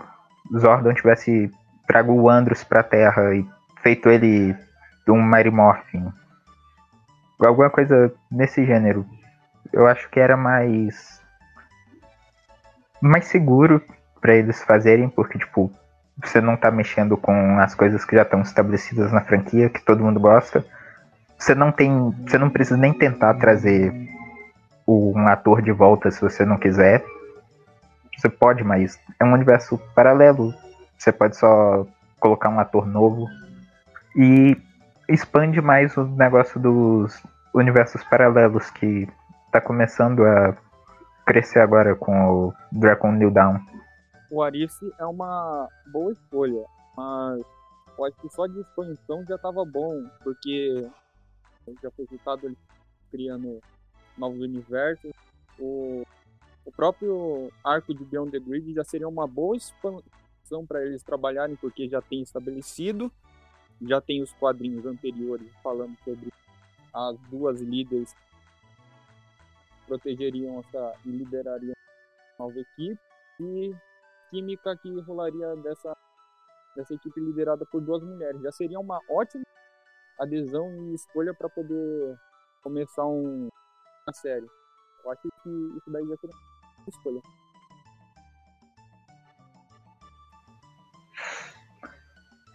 Zordon 0.58 0.94
tivesse 0.94 1.52
trago 1.88 2.14
o 2.14 2.30
Andros 2.30 2.64
pra 2.64 2.82
Terra 2.82 3.36
e 3.36 3.46
feito 3.82 4.10
ele 4.10 4.56
um 5.08 5.22
Mighty 5.22 5.50
Morphin. 5.50 6.12
Alguma 7.46 7.70
coisa 7.70 8.14
nesse 8.32 8.66
gênero. 8.66 9.06
Eu 9.72 9.86
acho 9.86 10.10
que 10.10 10.20
era 10.20 10.38
mais. 10.38 11.22
mais 13.02 13.26
seguro 13.26 13.82
pra 14.22 14.34
eles 14.34 14.64
fazerem, 14.64 15.10
porque, 15.10 15.38
tipo, 15.38 15.70
você 16.24 16.40
não 16.40 16.56
tá 16.56 16.72
mexendo 16.72 17.18
com 17.18 17.60
as 17.60 17.76
coisas 17.76 18.06
que 18.06 18.16
já 18.16 18.22
estão 18.22 18.42
estabelecidas 18.42 19.12
na 19.12 19.20
franquia, 19.20 19.70
que 19.70 19.84
todo 19.84 20.04
mundo 20.04 20.22
gosta. 20.22 20.66
Você 21.44 21.54
não 21.54 21.74
tem. 21.74 22.10
Você 22.26 22.38
não 22.38 22.50
precisa 22.50 22.78
nem 22.78 22.94
tentar 22.94 23.34
trazer 23.34 23.94
um 24.88 25.28
ator 25.28 25.62
de 25.62 25.74
volta 25.74 26.10
se 26.10 26.22
você 26.22 26.46
não 26.46 26.58
quiser. 26.58 27.04
Você 28.18 28.30
pode, 28.30 28.64
mas 28.64 28.98
é 29.20 29.26
um 29.26 29.34
universo 29.34 29.78
paralelo. 29.94 30.54
Você 30.98 31.12
pode 31.12 31.36
só 31.36 31.86
colocar 32.18 32.48
um 32.48 32.62
ator 32.62 32.88
novo. 32.88 33.28
E 34.16 34.56
expande 35.10 35.60
mais 35.60 35.98
o 35.98 36.06
negócio 36.06 36.62
dos 36.62 37.22
universos 37.54 38.02
paralelos 38.06 38.70
que 38.70 39.06
tá 39.52 39.60
começando 39.60 40.24
a 40.24 40.56
crescer 41.26 41.60
agora 41.60 41.94
com 41.94 42.26
o 42.26 42.54
Dragon 42.72 43.12
New 43.12 43.32
Down. 43.32 43.60
o 44.32 44.42
Arice 44.42 44.94
é 44.98 45.06
uma 45.06 45.68
boa 45.92 46.14
escolha, 46.14 46.64
mas 46.96 47.42
eu 47.98 48.06
acho 48.06 48.16
que 48.22 48.30
só 48.30 48.48
de 48.48 48.62
expansão 48.62 49.26
já 49.28 49.38
tava 49.38 49.66
bom, 49.66 50.04
porque 50.24 50.90
já 51.82 51.92
foi 51.92 52.06
citado 52.08 52.48
ele 52.48 52.58
criando 53.12 53.60
novos 54.18 54.40
universos. 54.40 55.12
O, 55.60 56.04
o 56.66 56.72
próprio 56.72 57.52
arco 57.64 57.94
de 57.94 58.04
Beyond 58.04 58.32
the 58.32 58.40
Grid 58.40 58.74
já 58.74 58.84
seria 58.84 59.08
uma 59.08 59.28
boa 59.28 59.56
expansão 59.56 60.66
para 60.68 60.86
eles 60.86 61.04
trabalharem, 61.04 61.56
porque 61.56 61.88
já 61.88 62.02
tem 62.02 62.22
estabelecido, 62.22 63.12
já 63.82 64.02
tem 64.02 64.22
os 64.22 64.34
quadrinhos 64.34 64.86
anteriores 64.86 65.52
falando 65.62 65.96
sobre 66.04 66.32
as 66.94 67.18
duas 67.30 67.60
líderes 67.62 68.16
protegeriam 69.88 70.60
essa 70.60 70.94
e 71.06 71.10
liderariam 71.10 71.74
a 72.40 72.44
nova 72.44 72.60
equipe 72.60 73.00
e 73.40 73.76
química 74.30 74.78
que 74.78 75.00
rolaria 75.02 75.56
dessa 75.58 75.96
dessa 76.76 76.94
equipe 76.96 77.20
liderada 77.20 77.66
por 77.68 77.82
duas 77.82 78.02
mulheres. 78.02 78.42
Já 78.42 78.52
seria 78.52 78.80
uma 78.80 79.00
ótima 79.08 79.44
adesão 80.20 80.70
e 80.84 80.96
escolha 80.96 81.34
para 81.34 81.50
poder 81.50 82.16
começar 82.62 83.06
um, 83.06 83.50
uma 84.08 84.14
série. 84.14 84.46
Eu 85.04 85.12
acho 85.12 85.22
que 85.22 85.50
isso 85.50 85.92
daí 85.92 86.08
já 86.08 86.18
seria 86.18 86.36
uma 86.80 86.90
escolha. 86.90 87.22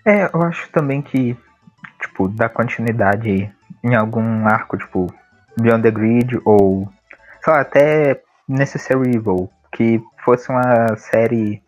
É, 0.05 0.25
eu 0.35 0.43
acho 0.43 0.71
também 0.73 1.03
que, 1.03 1.37
tipo, 2.01 2.29
dar 2.29 2.49
continuidade 2.49 3.55
em 3.85 3.95
algum 3.95 4.47
arco, 4.47 4.79
tipo, 4.79 5.07
Beyond 5.61 5.83
the 5.83 5.91
Grid 5.91 6.41
ou, 6.45 6.91
sei 7.43 7.53
lá, 7.53 7.61
até 7.61 8.23
Necessary 8.49 9.17
Evil, 9.17 9.51
que 9.71 10.03
fosse 10.25 10.49
uma 10.49 10.97
série 10.97 11.63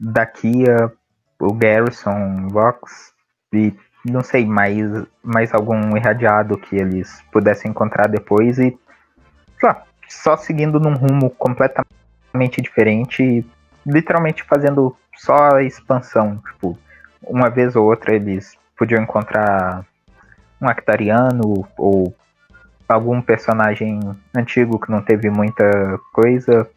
da 0.00 0.24
Kia, 0.24 0.90
o 1.38 1.52
Garrison, 1.52 2.48
Vox 2.48 3.12
e 3.52 3.74
não 4.04 4.22
sei, 4.22 4.44
mais, 4.44 4.76
mais 5.22 5.54
algum 5.54 5.96
irradiado 5.96 6.58
que 6.58 6.76
eles 6.76 7.22
pudessem 7.30 7.70
encontrar 7.70 8.08
depois 8.08 8.58
e 8.58 8.76
sei 9.60 9.68
lá, 9.68 9.84
só 10.08 10.36
seguindo 10.36 10.80
num 10.80 10.94
rumo 10.94 11.30
completamente 11.30 12.60
diferente, 12.60 13.46
literalmente 13.86 14.42
fazendo 14.42 14.96
só 15.16 15.54
a 15.54 15.62
expansão, 15.62 16.42
tipo, 16.50 16.78
uma 17.22 17.48
vez 17.48 17.76
ou 17.76 17.86
outra 17.86 18.14
eles 18.14 18.56
podiam 18.76 19.02
encontrar 19.02 19.86
um 20.60 20.68
Actariano 20.68 21.68
ou 21.76 22.14
algum 22.88 23.22
personagem 23.22 24.00
antigo 24.36 24.78
que 24.78 24.90
não 24.90 25.00
teve 25.00 25.30
muita 25.30 25.98
coisa. 26.12 26.68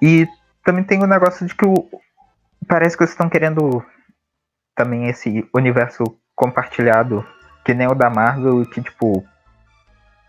E 0.00 0.26
também 0.64 0.84
tem 0.84 1.02
o 1.02 1.06
negócio 1.06 1.46
de 1.46 1.54
que 1.54 1.66
o, 1.66 1.74
parece 2.66 2.96
que 2.96 3.02
eles 3.02 3.12
estão 3.12 3.28
querendo 3.28 3.84
também 4.76 5.08
esse 5.08 5.48
universo 5.54 6.04
compartilhado, 6.36 7.26
que 7.64 7.74
nem 7.74 7.88
o 7.88 7.94
da 7.94 8.10
Marvel, 8.10 8.64
que 8.66 8.82
tipo, 8.82 9.26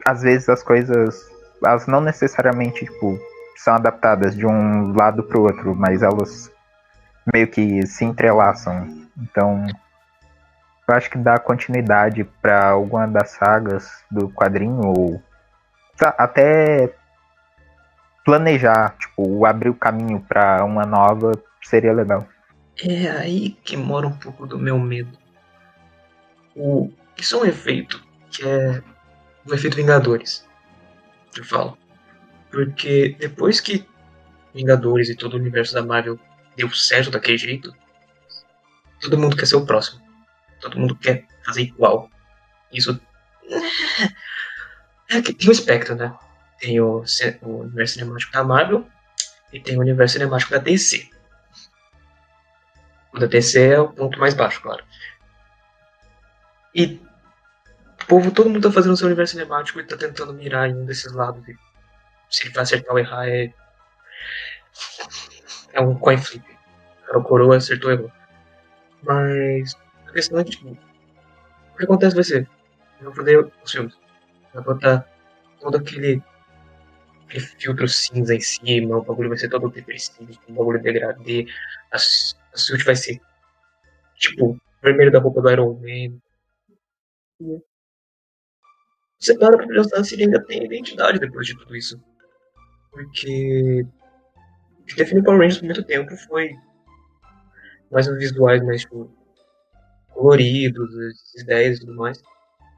às 0.06 0.22
vezes 0.22 0.48
as 0.50 0.64
coisas, 0.64 1.30
elas 1.64 1.86
não 1.86 2.02
necessariamente, 2.02 2.86
tipo, 2.86 3.20
são 3.58 3.76
adaptadas 3.76 4.36
de 4.36 4.48
um 4.48 4.96
lado 4.96 5.22
pro 5.24 5.44
outro, 5.44 5.76
mas 5.76 6.02
elas 6.02 6.52
meio 7.32 7.48
que 7.48 7.86
se 7.86 8.06
entrelaçam. 8.06 8.88
Então, 9.18 9.66
eu 10.88 10.96
acho 10.96 11.10
que 11.10 11.18
dá 11.18 11.38
continuidade 11.38 12.24
para 12.42 12.70
alguma 12.70 13.06
das 13.08 13.32
sagas 13.32 14.04
do 14.10 14.30
quadrinho 14.30 14.82
ou 14.86 15.22
até 16.00 16.94
planejar, 18.24 18.96
tipo, 18.98 19.46
abrir 19.46 19.70
o 19.70 19.76
caminho 19.76 20.22
para 20.22 20.64
uma 20.64 20.86
nova 20.86 21.32
seria 21.62 21.92
legal. 21.92 22.26
É 22.84 23.10
aí 23.10 23.52
que 23.64 23.76
mora 23.76 24.08
um 24.08 24.18
pouco 24.18 24.46
do 24.46 24.58
meu 24.58 24.78
medo. 24.78 25.18
O, 26.56 26.92
isso 27.18 27.36
é 27.36 27.40
um 27.40 27.46
efeito 27.46 28.04
que 28.30 28.48
é 28.48 28.84
o 29.46 29.54
efeito 29.54 29.78
Vingadores. 29.78 30.48
Eu 31.36 31.44
falo. 31.44 31.78
Porque 32.52 33.16
depois 33.20 33.60
que 33.60 33.88
Vingadores 34.54 35.10
e 35.10 35.16
todo 35.16 35.34
o 35.34 35.38
universo 35.38 35.74
da 35.74 35.84
Marvel 35.84 36.20
deu 36.56 36.70
certo 36.74 37.12
daquele 37.12 37.38
jeito, 37.38 37.76
todo 39.02 39.18
mundo 39.18 39.36
quer 39.36 39.46
ser 39.46 39.56
o 39.56 39.66
próximo. 39.66 40.02
Todo 40.60 40.80
mundo 40.80 40.96
quer 40.96 41.26
fazer 41.46 41.62
igual. 41.62 42.10
Isso. 42.72 43.00
É, 45.10 45.22
tem 45.22 45.48
um 45.48 45.54
espectro, 45.54 45.96
né? 45.96 46.14
Tem 46.60 46.82
o, 46.82 47.02
o 47.42 47.60
universo 47.62 47.94
cinemático 47.94 48.34
da 48.34 48.44
Marvel 48.44 48.86
e 49.54 49.60
tem 49.62 49.78
o 49.78 49.80
universo 49.80 50.16
cinemático 50.16 50.52
da 50.52 50.58
DC. 50.58 51.10
Da 53.20 53.26
DC 53.26 53.74
é 53.74 53.80
o 53.80 53.90
ponto 53.90 54.20
mais 54.20 54.34
baixo, 54.34 54.62
claro. 54.62 54.84
E 56.74 57.02
o 58.04 58.06
povo, 58.08 58.32
todo 58.32 58.50
mundo 58.50 58.62
tá 58.62 58.72
fazendo 58.72 58.96
seu 58.96 59.08
universo 59.08 59.34
cinemático 59.34 59.80
e 59.80 59.84
tá 59.84 59.98
tentando 59.98 60.34
mirar 60.34 60.70
em 60.70 60.76
um 60.76 60.86
desses 60.86 61.12
lados. 61.12 61.44
Se 62.30 62.44
ele 62.44 62.54
vai 62.54 62.64
acertar 62.64 62.92
ou 62.92 63.00
errar, 63.00 63.28
é. 63.28 63.54
É 65.74 65.82
um 65.82 65.96
coin 65.96 66.18
flip. 66.18 66.46
O 67.14 67.22
coroa 67.22 67.58
acertou 67.58 67.92
errou. 67.92 68.12
Mas 69.04 69.76
a 70.08 70.12
questão 70.12 70.40
é 70.40 70.44
que, 70.44 70.52
tipo, 70.52 70.70
o 70.70 71.78
que 71.78 71.84
acontece 71.84 72.16
vai 72.16 72.24
ser. 72.24 72.50
Eu 73.00 73.06
vou 73.06 73.16
fazer 73.16 73.52
os 73.64 73.72
filmes. 73.72 73.98
Vai 74.54 74.64
botar 74.64 75.08
todo 75.60 75.78
aquele, 75.78 76.22
aquele 77.26 77.46
filtro 77.46 77.88
cinza 77.88 78.36
em 78.36 78.40
cima, 78.40 78.98
o 78.98 79.04
bagulho 79.04 79.30
vai 79.30 79.38
ser 79.38 79.50
todo 79.50 79.70
depressivo, 79.70 80.32
o 80.48 80.54
bagulho 80.54 80.82
degradê, 80.82 81.48
as 81.92 82.38
a 82.58 82.60
suit 82.60 82.84
vai 82.84 82.96
ser 82.96 83.22
tipo 84.16 84.60
vermelho 84.82 85.12
da 85.12 85.20
roupa 85.20 85.42
do 85.42 85.52
Iron 85.52 85.80
Man. 85.80 86.20
Você 89.20 89.38
para 89.38 89.58
pra 89.58 89.68
pensar 89.68 90.04
se 90.04 90.16
ele 90.16 90.24
ainda 90.24 90.44
tem 90.44 90.66
identidade 90.66 91.20
depois 91.20 91.48
de 91.48 91.58
tudo 91.58 91.76
isso. 91.76 92.02
Porque 92.92 93.86
o 94.80 94.84
que 94.86 94.96
definiu 94.96 95.24
Power 95.24 95.40
Rangers 95.40 95.60
por 95.60 95.66
muito 95.66 95.84
tempo 95.84 96.16
foi 96.28 96.52
mais 97.92 98.08
os 98.08 98.18
visuais 98.18 98.64
mais 98.64 98.82
tipo, 98.82 99.12
coloridos, 100.10 100.90
as 100.98 101.42
ideias 101.42 101.78
e 101.78 101.82
tudo 101.82 101.96
mais. 101.96 102.22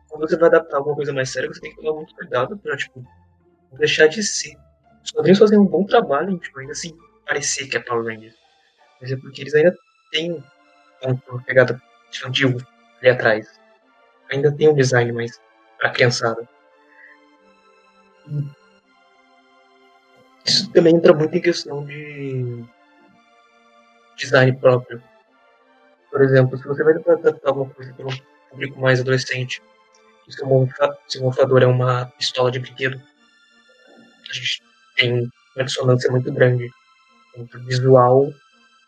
Quando 0.10 0.28
você 0.28 0.38
vai 0.38 0.50
adaptar 0.50 0.78
alguma 0.78 0.96
coisa 0.96 1.14
mais 1.14 1.30
séria, 1.30 1.48
você 1.48 1.62
tem 1.62 1.72
que 1.72 1.78
tomar 1.78 1.94
muito 1.94 2.14
cuidado 2.16 2.58
pra 2.58 2.76
tipo, 2.76 3.04
deixar 3.78 4.08
de 4.08 4.24
ser. 4.24 4.58
Os 5.04 5.12
quadrinhos 5.12 5.40
fazem 5.40 5.58
um 5.58 5.66
bom 5.66 5.86
trabalho 5.86 6.38
tipo, 6.38 6.60
ainda 6.60 6.74
assim 6.74 6.98
parecer 7.26 7.68
que 7.68 7.78
é 7.78 7.80
Power 7.80 8.06
Rangers. 8.06 8.39
Mas 9.02 9.12
é 9.12 9.18
porque 9.18 9.42
eles 9.42 9.54
ainda 9.54 9.78
têm 10.12 10.44
uma 11.04 11.44
pegada 11.44 11.82
infantil 12.14 12.58
ali 13.00 13.10
atrás. 13.10 13.60
Ainda 14.32 14.52
tem 14.52 14.70
um 14.70 14.76
design 14.76 15.12
mais 15.12 15.40
pra 15.78 15.90
criançada. 15.90 16.48
Isso 20.46 20.72
também 20.72 20.96
entra 20.96 21.14
muito 21.14 21.36
em 21.36 21.42
questão 21.42 21.86
de 21.86 22.64
design 24.18 24.56
próprio. 24.58 25.02
Por 26.12 26.22
exemplo, 26.22 26.58
se 26.58 26.68
você 26.68 26.84
vai 26.84 26.94
adaptar 26.94 27.50
alguma 27.50 27.70
coisa 27.70 27.94
para 27.94 28.08
um 28.08 28.18
público 28.50 28.80
mais 28.80 29.00
adolescente, 29.00 29.62
se 30.28 30.44
o 30.44 31.24
morfador 31.24 31.64
é 31.64 31.66
uma 31.66 32.06
pistola 32.18 32.52
de 32.52 32.60
brinquedo, 32.60 33.02
a 34.30 34.34
gente 34.34 34.62
tem 34.96 35.32
uma 35.56 35.66
dissonância 35.66 36.12
muito 36.12 36.32
grande 36.32 36.70
entre 37.36 37.58
o 37.58 37.66
visual 37.66 38.32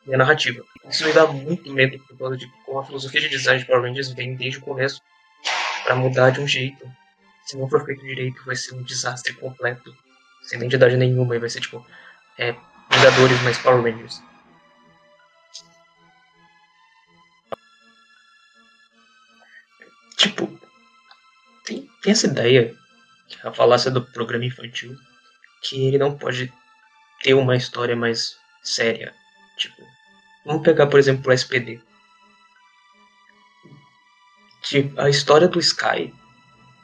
e 0.06 0.14
a 0.14 0.18
narrativa. 0.18 0.64
Isso 0.90 1.06
me 1.06 1.14
dá 1.14 1.28
muito 1.28 1.72
medo 1.72 2.00
por 2.00 2.18
causa 2.18 2.38
de 2.38 2.48
como 2.66 2.80
a 2.80 2.86
filosofia 2.86 3.22
de 3.22 3.30
design 3.30 3.60
de 3.60 3.66
Power 3.66 3.84
Rangers 3.84 4.10
vem 4.12 4.36
desde 4.36 4.60
o 4.60 4.62
começo 4.62 5.02
para 5.84 5.96
mudar 5.96 6.32
de 6.32 6.42
um 6.42 6.48
jeito. 6.48 6.90
Se 7.46 7.58
não 7.58 7.70
for 7.70 7.86
feito 7.86 8.02
direito, 8.02 8.44
vai 8.46 8.56
ser 8.56 8.76
um 8.76 8.84
desastre 8.84 9.34
completo, 9.34 9.96
sem 10.44 10.58
identidade 10.58 10.96
nenhuma, 10.98 11.36
e 11.36 11.40
vai 11.40 11.50
ser 11.50 11.62
tipo 11.62 11.86
é, 12.38 12.56
Vingadores 12.92 13.42
mais 13.44 13.58
Power 13.58 13.84
Rangers. 13.84 14.22
Tipo, 20.18 20.60
tem, 21.66 21.90
tem 22.02 22.12
essa 22.12 22.28
ideia, 22.28 22.76
a 23.44 23.52
falácia 23.52 23.90
do 23.90 24.06
programa 24.06 24.46
infantil, 24.46 24.96
que 25.64 25.88
ele 25.88 25.98
não 25.98 26.18
pode 26.18 26.52
ter 27.24 27.34
uma 27.34 27.56
história 27.56 27.96
mais 27.96 28.36
séria 28.62 29.14
Tipo, 29.62 29.84
vamos 30.44 30.64
pegar, 30.64 30.88
por 30.88 31.00
exemplo, 31.00 31.30
o 31.30 31.32
SPD. 31.32 31.80
Tipo, 34.64 35.00
a 35.00 35.08
história 35.08 35.48
do 35.48 35.60
Sky, 35.60 36.12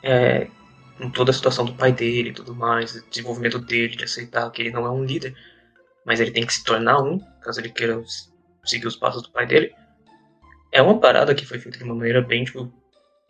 é, 0.04 0.48
com 1.00 1.10
toda 1.10 1.32
a 1.32 1.34
situação 1.34 1.66
do 1.66 1.74
pai 1.74 1.92
dele 1.92 2.30
e 2.30 2.34
tudo 2.34 2.54
mais, 2.54 2.94
o 2.94 3.10
desenvolvimento 3.10 3.58
dele, 3.58 3.96
de 3.96 4.04
aceitar 4.04 4.52
que 4.52 4.62
ele 4.62 4.72
não 4.72 4.86
é 4.86 4.92
um 4.92 5.04
líder, 5.04 5.36
mas 6.06 6.20
ele 6.20 6.30
tem 6.30 6.46
que 6.46 6.54
se 6.54 6.64
tornar 6.64 7.02
um, 7.02 7.18
caso 7.42 7.60
ele 7.60 7.70
queira 7.70 8.00
seguir 8.64 8.86
os 8.86 8.96
passos 8.96 9.24
do 9.24 9.32
pai 9.32 9.48
dele, 9.48 9.74
é 10.72 10.80
uma 10.80 11.00
parada 11.00 11.34
que 11.34 11.46
foi 11.46 11.58
feita 11.58 11.80
de 11.80 11.84
uma 11.84 11.96
maneira 11.96 12.22
bem, 12.22 12.44
tipo, 12.44 12.72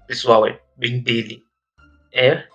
pessoal, 0.07 0.45
é 0.45 0.59
bem 0.75 1.01
dele. 1.01 1.41
É 2.13 2.45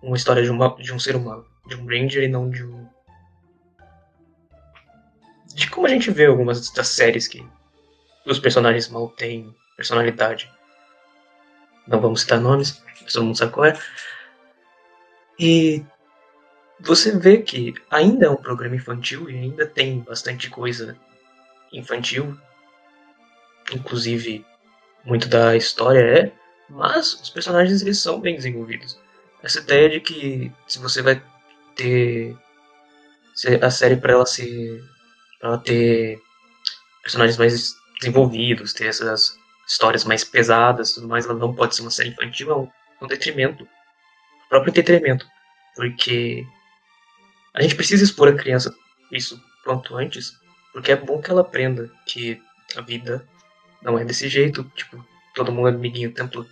uma 0.00 0.16
história 0.16 0.44
de, 0.44 0.50
uma, 0.50 0.76
de 0.76 0.92
um 0.92 0.98
ser 1.00 1.16
humano, 1.16 1.44
de 1.66 1.74
um 1.74 1.86
Ranger 1.86 2.22
e 2.22 2.28
não 2.28 2.48
de 2.48 2.62
um 2.62 2.88
de 5.56 5.70
como 5.70 5.86
a 5.86 5.88
gente 5.88 6.10
vê 6.10 6.26
algumas 6.26 6.70
das 6.70 6.88
séries 6.88 7.26
que 7.26 7.42
os 8.26 8.38
personagens 8.38 8.88
mal 8.88 9.08
têm 9.08 9.56
personalidade. 9.74 10.52
Não 11.88 11.98
vamos 11.98 12.20
citar 12.20 12.38
nomes, 12.38 12.82
todo 13.10 13.24
mundo 13.24 13.38
sabe 13.38 13.52
qual 13.52 13.64
é. 13.64 13.80
E 15.38 15.82
você 16.78 17.16
vê 17.16 17.38
que 17.38 17.72
ainda 17.90 18.26
é 18.26 18.30
um 18.30 18.36
programa 18.36 18.76
infantil 18.76 19.30
e 19.30 19.34
ainda 19.34 19.64
tem 19.64 20.00
bastante 20.00 20.50
coisa 20.50 20.94
infantil. 21.72 22.38
Inclusive, 23.72 24.44
muito 25.06 25.26
da 25.26 25.56
história 25.56 26.00
é, 26.00 26.32
mas 26.68 27.14
os 27.14 27.30
personagens 27.30 27.80
eles 27.80 27.98
são 27.98 28.20
bem 28.20 28.36
desenvolvidos. 28.36 29.00
Essa 29.42 29.60
ideia 29.60 29.88
de 29.88 30.00
que 30.00 30.52
se 30.68 30.78
você 30.78 31.00
vai 31.00 31.22
ter 31.74 32.36
a 33.62 33.70
série 33.70 33.96
para 33.96 34.12
ela 34.12 34.26
ser 34.26 34.84
pra 35.38 35.48
ela 35.50 35.58
ter 35.58 36.20
personagens 37.02 37.38
mais 37.38 37.76
desenvolvidos, 38.00 38.72
ter 38.72 38.86
essas 38.86 39.38
histórias 39.66 40.04
mais 40.04 40.24
pesadas, 40.24 40.96
mais, 40.98 41.24
ela 41.24 41.34
não 41.34 41.54
pode 41.54 41.74
ser 41.74 41.82
uma 41.82 41.90
série 41.90 42.10
infantil, 42.10 42.50
é 42.50 42.56
um, 42.56 42.70
é 43.02 43.08
detrimento, 43.08 43.64
o 43.64 44.48
próprio 44.48 44.70
entretenimento, 44.70 45.26
porque 45.74 46.46
a 47.54 47.62
gente 47.62 47.74
precisa 47.74 48.04
expor 48.04 48.28
a 48.28 48.36
criança 48.36 48.74
isso 49.10 49.42
quanto 49.64 49.96
antes, 49.96 50.38
porque 50.72 50.92
é 50.92 50.96
bom 50.96 51.20
que 51.20 51.30
ela 51.30 51.40
aprenda 51.40 51.90
que 52.06 52.40
a 52.76 52.80
vida 52.80 53.26
não 53.82 53.98
é 53.98 54.04
desse 54.04 54.28
jeito, 54.28 54.64
tipo, 54.74 55.04
todo 55.34 55.52
mundo 55.52 55.68
é 55.68 55.72
amiguinho 55.72 56.10
o 56.10 56.14
tempo. 56.14 56.46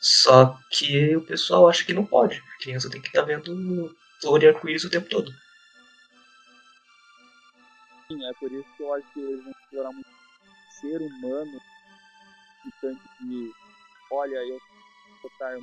Só 0.00 0.58
que 0.70 1.16
o 1.16 1.22
pessoal 1.22 1.68
acha 1.68 1.84
que 1.84 1.92
não 1.92 2.04
pode. 2.04 2.36
A 2.36 2.62
criança 2.62 2.90
tem 2.90 3.00
que 3.00 3.08
estar 3.08 3.20
tá 3.20 3.26
vendo 3.26 3.96
flor 4.20 4.42
e 4.42 4.48
arco-íris 4.48 4.84
o 4.84 4.90
tempo 4.90 5.08
todo. 5.08 5.32
É 8.08 8.32
por 8.34 8.52
isso 8.52 8.68
que 8.76 8.82
eu 8.84 8.94
acho 8.94 9.12
que 9.12 9.20
eles 9.20 9.42
vão 9.42 9.52
explorar 9.52 9.92
muito 9.92 10.08
ser 10.80 11.02
humano 11.02 11.60
e 12.64 12.70
tanto 12.80 13.00
que, 13.18 13.52
olha, 14.12 14.36
eu 14.36 14.60
vou 15.20 15.30
estar 15.30 15.58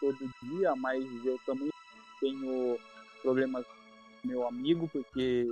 todo 0.00 0.30
dia, 0.42 0.76
mas 0.76 1.04
eu 1.24 1.36
também 1.44 1.68
tenho 2.20 2.78
problemas 3.20 3.66
com 3.66 4.28
meu 4.28 4.46
amigo 4.46 4.88
porque 4.88 5.46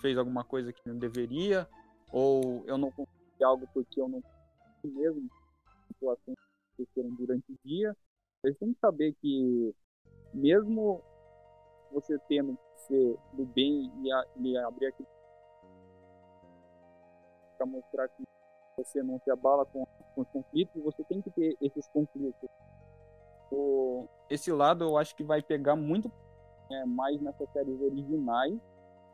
fez 0.00 0.16
alguma 0.16 0.44
coisa 0.44 0.72
que 0.72 0.88
não 0.88 0.98
deveria, 0.98 1.68
ou 2.12 2.64
eu 2.66 2.78
não 2.78 2.92
consegui 2.92 3.42
algo 3.42 3.68
porque 3.74 4.00
eu 4.00 4.08
não 4.08 4.22
consegui 4.22 5.00
mesmo, 5.00 5.30
situações 5.88 6.36
que 6.36 6.82
aconteceram 6.82 7.14
durante 7.16 7.52
o 7.52 7.58
dia. 7.64 7.96
Eles 8.44 8.56
têm 8.58 8.72
que 8.72 8.80
saber 8.80 9.14
que 9.20 9.74
mesmo 10.32 11.02
você 11.90 12.16
tendo 12.28 12.56
ser 12.86 13.18
do 13.32 13.44
bem 13.44 13.90
e, 14.02 14.12
a, 14.12 14.24
e 14.36 14.56
abrir 14.58 14.86
aqui 14.86 15.06
para 17.56 17.66
mostrar 17.66 18.08
que 18.08 18.24
você 18.76 19.02
não 19.02 19.18
se 19.20 19.30
abala 19.30 19.66
com, 19.66 19.84
com 20.14 20.20
os 20.22 20.28
conflitos, 20.28 20.82
você 20.82 21.04
tem 21.04 21.20
que 21.20 21.30
ter 21.30 21.56
esses 21.60 21.86
conflitos. 21.88 22.48
O, 23.52 24.06
esse 24.30 24.50
lado 24.50 24.84
eu 24.84 24.96
acho 24.96 25.14
que 25.14 25.22
vai 25.22 25.42
pegar 25.42 25.76
muito 25.76 26.10
é, 26.70 26.84
mais 26.86 27.20
nessas 27.20 27.50
séries 27.50 27.80
originais, 27.80 28.58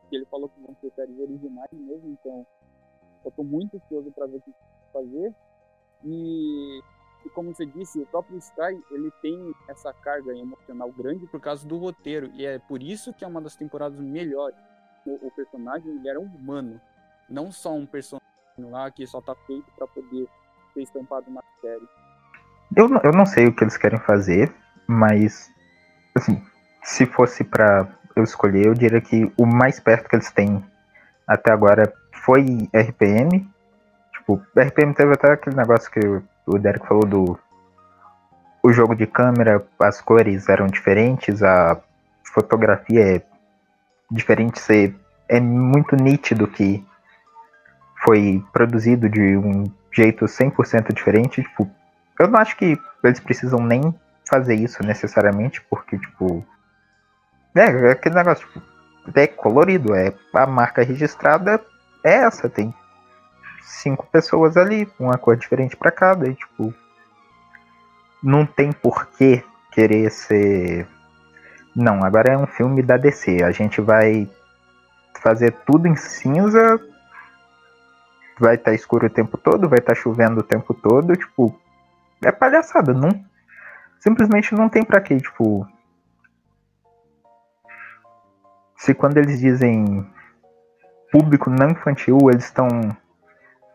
que 0.08 0.16
ele 0.16 0.26
falou 0.26 0.48
que 0.48 0.60
vão 0.60 0.76
ser 0.80 0.92
séries 0.92 1.18
originais 1.18 1.72
mesmo, 1.72 2.10
então 2.10 2.46
eu 3.24 3.30
estou 3.30 3.44
muito 3.44 3.76
ansioso 3.76 4.12
para 4.12 4.26
ver 4.26 4.36
o 4.36 4.40
que 4.42 4.54
fazer. 4.92 5.34
E 6.04 6.80
e 7.26 7.30
como 7.30 7.52
você 7.52 7.66
disse, 7.66 7.98
o 7.98 8.06
próprio 8.06 8.38
Sky, 8.38 8.80
ele 8.88 9.10
tem 9.20 9.52
essa 9.68 9.92
carga 9.92 10.32
emocional 10.32 10.92
grande 10.92 11.26
por 11.26 11.40
causa 11.40 11.66
do 11.66 11.76
roteiro. 11.76 12.30
E 12.34 12.46
é 12.46 12.58
por 12.60 12.80
isso 12.80 13.12
que 13.12 13.24
é 13.24 13.28
uma 13.28 13.40
das 13.40 13.56
temporadas 13.56 13.98
melhores. 13.98 14.56
O, 15.04 15.26
o 15.26 15.30
personagem, 15.32 15.90
ele 15.90 16.08
era 16.08 16.20
humano. 16.20 16.80
Não 17.28 17.50
só 17.50 17.74
um 17.74 17.84
personagem 17.84 18.22
lá 18.58 18.88
que 18.92 19.04
só 19.08 19.20
tá 19.20 19.34
feito 19.44 19.66
para 19.76 19.88
poder 19.88 20.28
ser 20.72 20.82
estampado 20.82 21.28
na 21.32 21.42
série. 21.60 21.88
Eu, 22.76 22.88
eu 23.02 23.12
não 23.12 23.26
sei 23.26 23.46
o 23.46 23.54
que 23.54 23.64
eles 23.64 23.76
querem 23.76 23.98
fazer, 23.98 24.54
mas, 24.86 25.50
assim, 26.14 26.40
se 26.84 27.06
fosse 27.06 27.42
para 27.42 27.88
eu 28.14 28.22
escolher, 28.22 28.66
eu 28.66 28.74
diria 28.74 29.00
que 29.00 29.32
o 29.36 29.44
mais 29.44 29.80
perto 29.80 30.08
que 30.08 30.14
eles 30.14 30.30
têm 30.30 30.64
até 31.26 31.52
agora 31.52 31.92
foi 32.24 32.44
RPM. 32.72 33.50
Tipo, 34.12 34.40
RPM 34.56 34.94
teve 34.94 35.12
até 35.12 35.32
aquele 35.32 35.56
negócio 35.56 35.90
que 35.90 36.00
o 36.46 36.58
Derek 36.58 36.86
falou 36.86 37.04
do 37.04 37.38
o 38.62 38.72
jogo 38.72 38.96
de 38.96 39.06
câmera, 39.06 39.64
as 39.78 40.00
cores 40.00 40.48
eram 40.48 40.66
diferentes, 40.66 41.42
a 41.42 41.80
fotografia 42.24 43.16
é 43.16 43.22
diferente, 44.10 44.58
você, 44.58 44.94
é 45.28 45.38
muito 45.38 45.94
nítido 45.94 46.48
que 46.48 46.84
foi 48.04 48.44
produzido 48.52 49.08
de 49.08 49.36
um 49.36 49.64
jeito 49.92 50.24
100% 50.24 50.92
diferente, 50.92 51.42
tipo, 51.42 51.70
eu 52.18 52.28
não 52.28 52.40
acho 52.40 52.56
que 52.56 52.76
eles 53.04 53.20
precisam 53.20 53.60
nem 53.60 53.94
fazer 54.28 54.54
isso 54.56 54.84
necessariamente, 54.84 55.60
porque, 55.70 55.96
tipo, 55.96 56.44
é, 57.54 57.60
é 57.60 57.90
aquele 57.92 58.16
negócio, 58.16 58.48
tipo, 58.48 58.62
é 59.14 59.26
colorido, 59.28 59.94
é 59.94 60.12
a 60.34 60.46
marca 60.46 60.82
registrada 60.82 61.60
é 62.04 62.14
essa, 62.14 62.48
tem 62.48 62.74
cinco 63.66 64.06
pessoas 64.06 64.56
ali, 64.56 64.88
uma 64.98 65.18
cor 65.18 65.36
diferente 65.36 65.76
para 65.76 65.90
cada, 65.90 66.28
e 66.28 66.34
tipo. 66.34 66.72
Não 68.22 68.46
tem 68.46 68.72
porquê 68.72 69.44
querer 69.70 70.10
ser. 70.10 70.86
Não, 71.74 72.02
agora 72.02 72.32
é 72.32 72.38
um 72.38 72.46
filme 72.46 72.82
da 72.82 72.96
DC. 72.96 73.42
A 73.42 73.50
gente 73.50 73.80
vai 73.80 74.28
fazer 75.20 75.52
tudo 75.66 75.86
em 75.86 75.96
cinza. 75.96 76.80
Vai 78.38 78.54
estar 78.54 78.70
tá 78.70 78.74
escuro 78.74 79.06
o 79.06 79.10
tempo 79.10 79.36
todo, 79.36 79.68
vai 79.68 79.78
estar 79.78 79.94
tá 79.94 80.00
chovendo 80.00 80.40
o 80.40 80.44
tempo 80.44 80.72
todo, 80.72 81.16
tipo. 81.16 81.54
É 82.24 82.32
palhaçada, 82.32 82.94
não. 82.94 83.10
Simplesmente 83.98 84.54
não 84.54 84.68
tem 84.68 84.84
pra 84.84 85.00
quê, 85.00 85.18
tipo. 85.18 85.66
Se 88.76 88.94
quando 88.94 89.18
eles 89.18 89.40
dizem 89.40 90.06
público 91.10 91.50
não 91.50 91.70
infantil, 91.70 92.18
eles 92.30 92.44
estão 92.44 92.68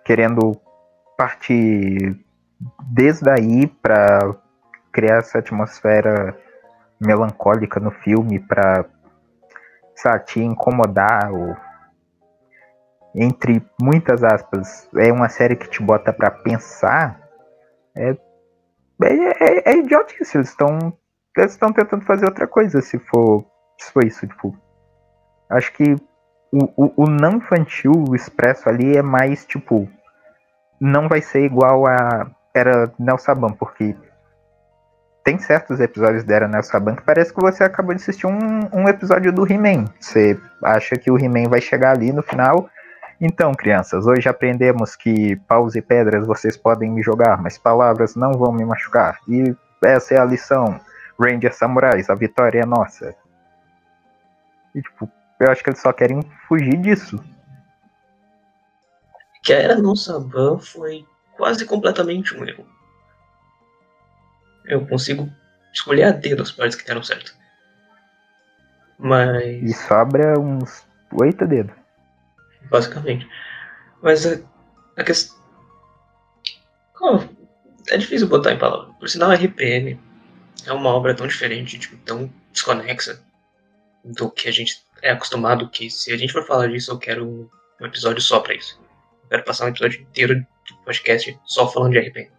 querendo 0.04 0.60
partir 1.18 2.18
desde 2.84 3.30
aí 3.30 3.68
para 3.68 4.36
criar 4.92 5.18
essa 5.18 5.40
atmosfera 5.40 6.38
melancólica 7.00 7.80
no 7.80 7.92
filme 7.92 8.40
para 8.40 8.86
te 10.26 10.40
incomodar 10.40 11.32
ou 11.32 11.56
entre 13.16 13.64
muitas 13.82 14.24
aspas 14.24 14.90
é 14.96 15.12
uma 15.12 15.30
série 15.30 15.56
que 15.56 15.70
te 15.70 15.82
bota 15.82 16.12
para 16.12 16.32
pensar 16.32 17.20
é 17.96 18.16
é, 19.04 19.70
é, 19.70 19.72
é 19.72 19.78
idiotice 19.78 20.38
eles 20.38 20.50
estão 20.50 20.94
eles 21.38 21.52
estão 21.52 21.72
tentando 21.72 22.06
fazer 22.06 22.26
outra 22.26 22.48
coisa 22.48 22.82
se 22.82 22.98
for 22.98 23.46
se 23.78 23.92
for 23.92 24.06
isso 24.06 24.28
tipo 24.28 24.58
acho 25.50 25.72
que 25.74 25.96
o, 26.52 26.66
o, 26.76 26.94
o 27.04 27.10
não 27.10 27.38
infantil 27.38 28.04
expresso 28.14 28.68
ali 28.68 28.98
é 28.98 29.02
mais 29.02 29.46
tipo 29.46 29.90
não 30.80 31.08
vai 31.08 31.22
ser 31.22 31.46
igual 31.46 31.86
a 31.86 32.30
era 32.54 32.92
Nel 33.00 33.18
Saban, 33.18 33.52
porque 33.52 33.96
tem 35.24 35.38
certos 35.38 35.80
episódios 35.80 36.24
da 36.24 36.36
Era 36.36 36.48
Nel 36.48 36.64
Saban 36.64 36.96
que 36.96 37.04
parece 37.04 37.34
que 37.34 37.40
você 37.40 37.64
acabou 37.64 37.94
de 37.94 38.02
assistir 38.02 38.26
um, 38.26 38.60
um 38.74 38.90
episódio 38.90 39.32
do 39.32 39.50
He-Man. 39.50 39.86
Você 40.00 40.40
acha 40.64 40.96
que 40.96 41.12
o 41.12 41.18
He-Man 41.18 41.50
vai 41.50 41.62
chegar 41.62 41.92
ali 41.92 42.12
no 42.12 42.24
final. 42.24 42.68
Então, 43.20 43.54
crianças, 43.54 44.08
hoje 44.08 44.28
aprendemos 44.28 44.96
que 44.96 45.36
paus 45.48 45.76
e 45.76 45.82
pedras 45.82 46.26
vocês 46.26 46.58
podem 46.58 46.92
me 46.92 47.04
jogar, 47.04 47.40
mas 47.40 47.58
palavras 47.58 48.16
não 48.16 48.32
vão 48.32 48.52
me 48.52 48.66
machucar. 48.66 49.20
E 49.28 49.56
essa 49.84 50.16
é 50.16 50.20
a 50.20 50.26
lição. 50.26 50.80
Ranger 51.20 51.54
Samurais, 51.54 52.10
a 52.10 52.16
vitória 52.16 52.62
é 52.62 52.66
nossa. 52.66 53.14
E, 54.74 54.82
tipo, 54.82 55.08
eu 55.44 55.52
acho 55.52 55.64
que 55.64 55.70
eles 55.70 55.82
só 55.82 55.92
querem 55.92 56.22
fugir 56.48 56.78
disso 56.78 57.22
que 59.42 59.54
a 59.54 59.58
era 59.58 59.76
no 59.78 59.96
Saban 59.96 60.60
foi 60.60 61.06
quase 61.36 61.66
completamente 61.66 62.36
um 62.36 62.48
erro. 62.48 62.66
Eu 64.66 64.86
consigo 64.86 65.30
escolher 65.74 66.04
a 66.04 66.12
dedo 66.12 66.44
as 66.44 66.52
partes 66.52 66.78
que 66.78 66.86
deram 66.86 67.04
certo. 67.04 67.36
Mas. 69.00 69.64
E 69.64 69.74
sobra 69.74 70.40
uns 70.40 70.86
oito 71.20 71.48
dedos. 71.48 71.76
Basicamente. 72.70 73.28
Mas 74.02 74.26
a, 74.26 74.40
a 74.98 75.04
questão. 75.04 75.42
Oh, 77.02 77.20
é 77.90 77.98
difícil 77.98 78.28
botar 78.28 78.54
em 78.54 78.60
palavras. 78.60 78.96
Por 78.98 79.10
sinal, 79.10 79.32
a 79.32 79.36
RPM 79.36 80.00
é 80.68 80.72
uma 80.72 80.90
obra 80.90 81.16
tão 81.16 81.26
diferente, 81.26 81.80
tipo, 81.80 81.98
tão 82.06 82.32
desconexa 82.52 83.20
do 84.06 84.30
que 84.30 84.48
a 84.48 84.52
gente 84.52 84.84
é 85.02 85.12
acostumado 85.12 85.70
que 85.70 85.90
se 85.90 86.12
a 86.12 86.18
gente 86.18 86.34
for 86.34 86.46
falar 86.46 86.68
disso, 86.68 86.92
eu 86.92 86.98
quero 86.98 87.50
um 87.80 87.86
episódio 87.86 88.22
só 88.22 88.40
pra 88.40 88.54
isso 88.54 88.80
quero 89.32 89.44
passar 89.46 89.66
um 89.66 89.70
episódio 89.70 90.02
inteiro 90.02 90.36
de 90.36 90.74
podcast 90.84 91.40
só 91.46 91.66
falando 91.66 91.94
de 91.94 92.00
RP. 92.00 92.30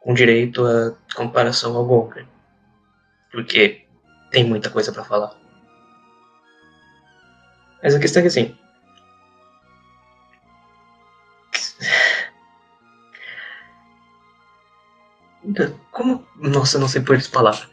Com 0.00 0.12
direito 0.12 0.66
a 0.66 0.96
comparação 1.14 1.76
ao 1.76 1.86
Gonker. 1.86 2.26
Porque 3.30 3.86
tem 4.32 4.42
muita 4.42 4.68
coisa 4.70 4.92
para 4.92 5.04
falar. 5.04 5.36
Mas 7.80 7.94
a 7.94 8.00
questão 8.00 8.20
é 8.20 8.22
que 8.24 8.28
assim. 8.28 8.58
Como. 15.92 16.26
Nossa, 16.36 16.76
não 16.76 16.88
sei 16.88 17.02
por 17.02 17.14
essa 17.14 17.30
palavra. 17.30 17.70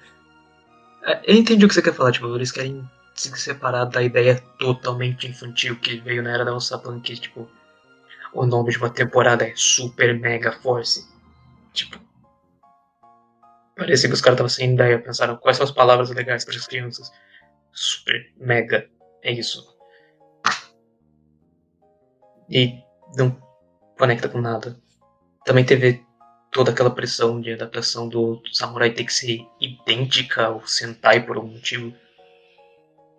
É, 1.06 1.32
Eu 1.32 1.36
entendi 1.36 1.66
o 1.66 1.68
que 1.68 1.74
você 1.74 1.82
quer 1.82 1.96
falar, 1.96 2.12
tipo, 2.12 2.28
eles 2.36 2.52
querem 2.52 2.88
se 3.16 3.30
separar 3.38 3.86
da 3.86 4.02
ideia 4.02 4.42
totalmente 4.60 5.28
infantil 5.28 5.80
que 5.80 6.00
veio 6.00 6.24
na 6.24 6.32
era 6.32 6.46
da 6.46 6.54
Onsapan, 6.54 7.00
que, 7.00 7.16
tipo, 7.16 7.50
o 8.34 8.46
nome 8.46 8.72
de 8.72 8.78
uma 8.78 8.90
temporada 8.90 9.48
é 9.48 9.54
Super 9.56 10.20
Mega 10.20 10.52
Force. 10.52 11.08
Tipo. 11.72 12.00
Parecia 13.76 14.10
que 14.10 14.16
os 14.16 14.22
caras 14.22 14.36
estavam 14.36 14.50
sem 14.50 14.74
ideia, 14.74 15.00
pensaram 15.00 15.38
quais 15.38 15.58
são 15.58 15.66
as 15.66 15.72
palavras 15.72 16.10
legais 16.10 16.46
para 16.46 16.56
as 16.56 16.68
crianças. 16.68 17.12
Super 17.72 18.32
Mega. 18.38 18.90
É 19.22 19.32
isso. 19.32 19.74
E 22.50 22.82
não 23.16 23.36
conecta 23.98 24.28
com 24.28 24.42
nada. 24.42 24.78
Também 25.46 25.66
teve 25.66 26.06
toda 26.52 26.72
aquela 26.72 26.92
pressão 26.92 27.42
de 27.42 27.54
adaptação 27.54 28.08
do 28.08 28.42
Samurai 28.52 28.92
ter 28.92 29.06
que 29.06 29.14
ser 29.14 29.46
idêntica 29.60 30.46
ao 30.46 30.66
Sentai 30.68 31.26
por 31.26 31.36
algum 31.36 31.50
motivo. 31.50 31.94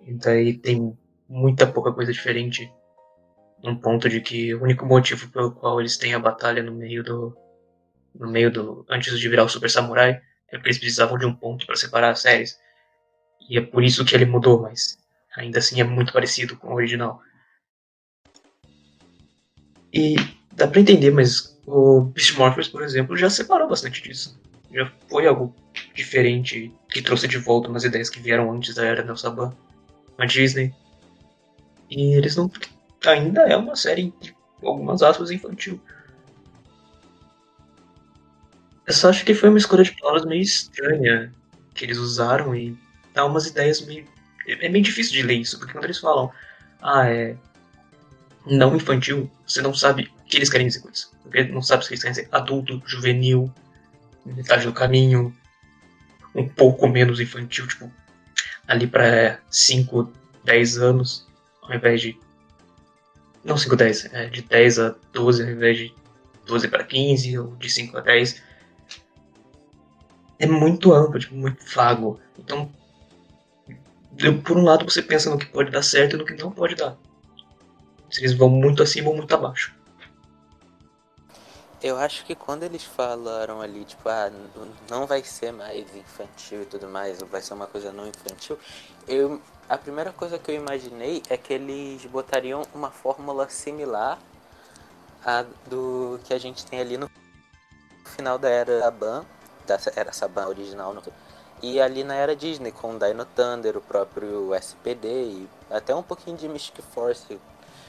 E 0.06 0.14
daí 0.14 0.54
tem 0.54 0.96
muita 1.28 1.66
pouca 1.66 1.92
coisa 1.92 2.12
diferente. 2.12 2.70
Num 3.62 3.76
ponto 3.76 4.08
de 4.08 4.20
que 4.20 4.54
o 4.54 4.62
único 4.62 4.84
motivo 4.84 5.28
pelo 5.30 5.52
qual 5.52 5.80
eles 5.80 5.96
têm 5.96 6.14
a 6.14 6.18
batalha 6.18 6.62
no 6.62 6.72
meio 6.74 7.02
do. 7.02 7.36
No 8.14 8.30
meio 8.30 8.50
do. 8.50 8.84
Antes 8.88 9.18
de 9.18 9.28
virar 9.28 9.44
o 9.44 9.48
Super 9.48 9.70
Samurai 9.70 10.20
é 10.48 10.56
porque 10.56 10.68
eles 10.68 10.78
precisavam 10.78 11.18
de 11.18 11.26
um 11.26 11.34
ponto 11.34 11.66
para 11.66 11.76
separar 11.76 12.10
as 12.10 12.20
séries. 12.20 12.58
E 13.48 13.58
é 13.58 13.60
por 13.60 13.82
isso 13.82 14.04
que 14.04 14.14
ele 14.14 14.24
mudou, 14.24 14.62
mas 14.62 14.98
ainda 15.36 15.58
assim 15.58 15.80
é 15.80 15.84
muito 15.84 16.12
parecido 16.12 16.56
com 16.56 16.68
o 16.68 16.74
original. 16.74 17.20
E 19.92 20.16
dá 20.52 20.66
pra 20.66 20.80
entender, 20.80 21.10
mas 21.10 21.58
o 21.66 22.00
Beast 22.02 22.36
Morphers, 22.36 22.68
por 22.68 22.82
exemplo, 22.82 23.16
já 23.16 23.30
separou 23.30 23.68
bastante 23.68 24.02
disso. 24.02 24.38
Já 24.72 24.90
foi 25.08 25.26
algo 25.26 25.54
diferente 25.94 26.72
que 26.88 27.02
trouxe 27.02 27.28
de 27.28 27.38
volta 27.38 27.68
umas 27.68 27.84
ideias 27.84 28.10
que 28.10 28.20
vieram 28.20 28.50
antes 28.50 28.74
da 28.74 28.84
era 28.84 29.04
Nel 29.04 29.16
Saban, 29.16 29.56
a 30.18 30.27
Disney. 30.27 30.74
E 31.90 32.14
eles 32.14 32.37
não. 32.37 32.50
Ainda 33.07 33.42
é 33.42 33.57
uma 33.57 33.77
série, 33.77 34.03
entre 34.03 34.35
algumas 34.62 35.03
aspas, 35.03 35.31
infantil. 35.31 35.81
Eu 38.87 38.92
só 38.92 39.09
acho 39.11 39.24
que 39.24 39.35
foi 39.35 39.48
uma 39.48 39.59
escolha 39.59 39.85
de 39.85 39.92
palavras 39.92 40.24
meio 40.24 40.42
estranha 40.42 41.33
que 41.74 41.85
eles 41.85 41.98
usaram 41.98 42.55
e 42.55 42.77
dá 43.12 43.24
umas 43.24 43.46
ideias 43.46 43.81
meio. 43.87 44.07
É 44.46 44.68
meio 44.68 44.85
difícil 44.85 45.12
de 45.14 45.22
ler 45.22 45.35
isso, 45.35 45.59
porque 45.59 45.72
quando 45.72 45.85
eles 45.85 45.98
falam, 45.98 46.31
ah, 46.83 47.09
é. 47.09 47.37
Não 48.46 48.77
infantil, 48.77 49.31
você 49.46 49.62
não 49.62 49.72
sabe 49.72 50.11
o 50.20 50.24
que 50.24 50.37
eles 50.37 50.50
querem 50.50 50.66
dizer 50.66 50.81
com 50.81 50.90
isso. 50.90 51.11
Porque 51.22 51.44
não 51.44 51.62
sabe 51.62 51.83
se 51.83 51.92
eles 51.92 52.03
querem 52.03 52.14
dizer 52.14 52.29
adulto, 52.31 52.83
juvenil, 52.85 53.50
metade 54.27 54.66
do 54.66 54.72
caminho, 54.72 55.35
um 56.35 56.46
pouco 56.46 56.87
menos 56.87 57.20
infantil, 57.20 57.66
tipo, 57.66 57.90
ali 58.66 58.87
pra 58.87 59.38
5, 59.50 60.11
10 60.44 60.79
anos, 60.79 61.27
ao 61.62 61.74
invés 61.74 62.00
de. 62.00 62.18
Não 63.44 63.57
5, 63.57 63.77
10, 63.77 64.14
é 64.14 64.27
de 64.27 64.42
10 64.42 64.79
a 64.79 64.94
12, 65.12 65.42
ao 65.42 65.50
invés 65.50 65.77
de 65.77 65.94
12 66.46 66.68
para 66.68 66.85
15, 66.85 67.38
ou 67.38 67.57
de 67.57 67.70
5 67.70 67.98
a 67.98 68.00
10. 68.00 68.42
É 70.38 70.46
muito 70.46 70.92
amplo, 70.92 71.18
tipo, 71.18 71.35
muito 71.35 71.64
vago. 71.74 72.20
Então, 72.38 72.70
por 74.42 74.57
um 74.57 74.62
lado, 74.62 74.85
você 74.85 75.03
pensa 75.03 75.31
no 75.31 75.38
que 75.38 75.46
pode 75.46 75.70
dar 75.70 75.83
certo 75.83 76.14
e 76.14 76.18
no 76.18 76.24
que 76.24 76.35
não 76.35 76.50
pode 76.50 76.74
dar. 76.74 76.96
Se 78.11 78.20
eles 78.20 78.33
vão 78.33 78.48
muito 78.48 78.83
acima 78.83 79.11
ou 79.11 79.16
muito 79.16 79.35
abaixo. 79.35 79.73
Eu 81.84 81.98
acho 81.98 82.24
que 82.24 82.34
quando 82.34 82.62
eles 82.62 82.82
falaram 82.82 83.60
ali, 83.60 83.84
tipo, 83.84 84.08
ah, 84.08 84.32
não 84.88 85.06
vai 85.06 85.22
ser 85.22 85.52
mais 85.52 85.84
infantil 85.94 86.62
e 86.62 86.64
tudo 86.64 86.88
mais, 86.88 87.18
vai 87.20 87.42
ser 87.42 87.52
uma 87.52 87.66
coisa 87.66 87.92
não 87.92 88.08
infantil, 88.08 88.58
eu, 89.06 89.38
a 89.68 89.76
primeira 89.76 90.10
coisa 90.10 90.38
que 90.38 90.50
eu 90.50 90.54
imaginei 90.54 91.22
é 91.28 91.36
que 91.36 91.52
eles 91.52 92.06
botariam 92.06 92.62
uma 92.74 92.90
fórmula 92.90 93.50
similar 93.50 94.18
à 95.22 95.44
do 95.66 96.18
que 96.24 96.32
a 96.32 96.38
gente 96.38 96.64
tem 96.64 96.80
ali 96.80 96.96
no 96.96 97.10
final 98.06 98.38
da 98.38 98.48
era 98.48 98.80
Saban, 98.80 99.26
da 99.66 99.78
era 99.94 100.10
Saban 100.10 100.48
original, 100.48 100.96
e 101.62 101.78
ali 101.82 102.02
na 102.02 102.14
era 102.14 102.34
Disney, 102.34 102.72
com 102.72 102.96
Dino 102.96 103.26
Thunder, 103.26 103.76
o 103.76 103.82
próprio 103.82 104.54
SPD 104.54 105.06
e 105.06 105.48
até 105.70 105.94
um 105.94 106.02
pouquinho 106.02 106.38
de 106.38 106.48
Mystic 106.48 106.82
Force, 106.94 107.38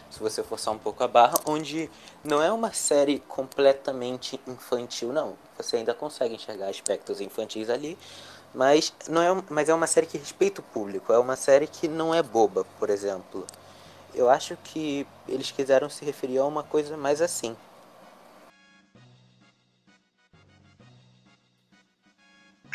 se 0.10 0.20
você 0.20 0.44
forçar 0.44 0.74
um 0.74 0.78
pouco 0.78 1.04
a 1.04 1.08
barra, 1.08 1.36
onde 1.46 1.89
não 2.24 2.41
é 2.41 2.52
uma 2.52 2.72
série 2.72 3.20
completamente 3.28 4.39
infantil, 4.48 5.12
não. 5.12 5.36
Você 5.58 5.78
ainda 5.78 5.94
consegue 5.94 6.36
enxergar 6.36 6.68
aspectos 6.70 7.22
infantis 7.22 7.70
ali, 7.70 7.98
mas 8.54 8.94
não 9.10 9.22
é, 9.22 9.44
mas 9.50 9.70
é 9.70 9.74
uma 9.74 9.88
série 9.88 10.06
que 10.06 10.18
respeita 10.18 10.62
o 10.62 10.63
público. 10.63 11.12
É 11.12 11.20
uma 11.20 11.36
série 11.36 11.68
que 11.68 11.88
não 11.88 12.13
é 12.13 12.24
boba, 12.24 12.65
por 12.80 12.89
exemplo. 12.89 13.46
Eu 14.13 14.30
acho 14.30 14.56
que 14.58 15.06
eles 15.28 15.52
quiseram 15.52 15.89
se 15.89 16.06
referir 16.06 16.38
a 16.38 16.46
uma 16.46 16.63
coisa 16.63 16.96
mais 16.96 17.22
assim. 17.22 17.56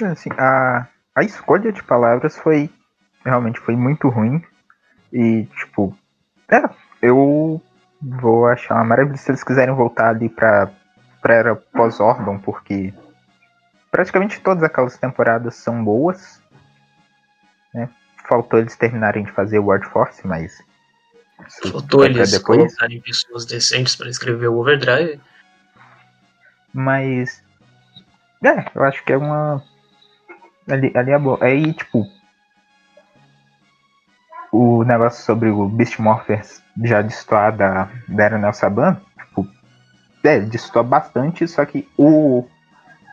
Assim, 0.03 0.31
a, 0.38 0.88
a 1.14 1.23
escolha 1.23 1.71
de 1.73 1.83
palavras 1.83 2.37
foi 2.37 2.71
realmente 3.25 3.61
foi 3.61 3.77
muito 3.77 4.09
ruim. 4.09 4.43
E, 5.12 5.47
tipo, 5.59 5.97
é, 6.49 6.62
eu 7.03 7.63
vou 8.01 8.47
achar 8.47 8.77
uma 8.77 8.85
maravilha 8.85 9.17
se 9.17 9.31
eles 9.31 9.45
quiserem 9.45 9.75
voltar 9.75 10.11
ali 10.11 10.29
pra, 10.29 10.71
pra 11.21 11.35
era 11.35 11.57
pós-Ordon, 11.57 12.39
porque 12.39 12.93
praticamente 13.91 14.41
todas 14.41 14.63
aquelas 14.63 14.97
temporadas 14.97 15.57
são 15.57 15.83
boas. 15.85 16.41
Né? 17.75 17.89
Faltou 18.29 18.59
eles 18.59 18.77
terminarem 18.77 19.25
de 19.25 19.33
fazer 19.33 19.59
World 19.59 19.87
Force, 19.87 20.27
mas. 20.27 20.63
Faltou 21.71 22.05
eles 22.05 22.31
depois. 22.31 22.59
colocarem 22.59 23.01
pessoas 23.01 23.47
decentes 23.47 23.97
para 23.97 24.09
escrever 24.09 24.49
o 24.49 24.59
Overdrive. 24.59 25.21
Mas. 26.73 27.43
É, 28.45 28.65
eu 28.75 28.85
acho 28.85 29.05
que 29.05 29.13
é 29.13 29.17
uma. 29.17 29.63
Ali, 30.69 30.93
ali 30.95 31.11
é 31.11 31.19
boa. 31.19 31.39
Aí, 31.43 31.73
tipo. 31.73 32.07
O 34.62 34.85
negócio 34.85 35.25
sobre 35.25 35.49
o 35.49 35.66
Beast 35.66 35.99
Morphers 35.99 36.62
já 36.85 37.01
destoar 37.01 37.57
da, 37.57 37.88
da 38.07 38.25
Era 38.25 38.53
Saban, 38.53 39.01
tipo. 39.18 39.49
É, 40.23 40.38
destoa 40.38 40.83
bastante, 40.83 41.49
só 41.49 41.64
que 41.64 41.88
o, 41.96 42.44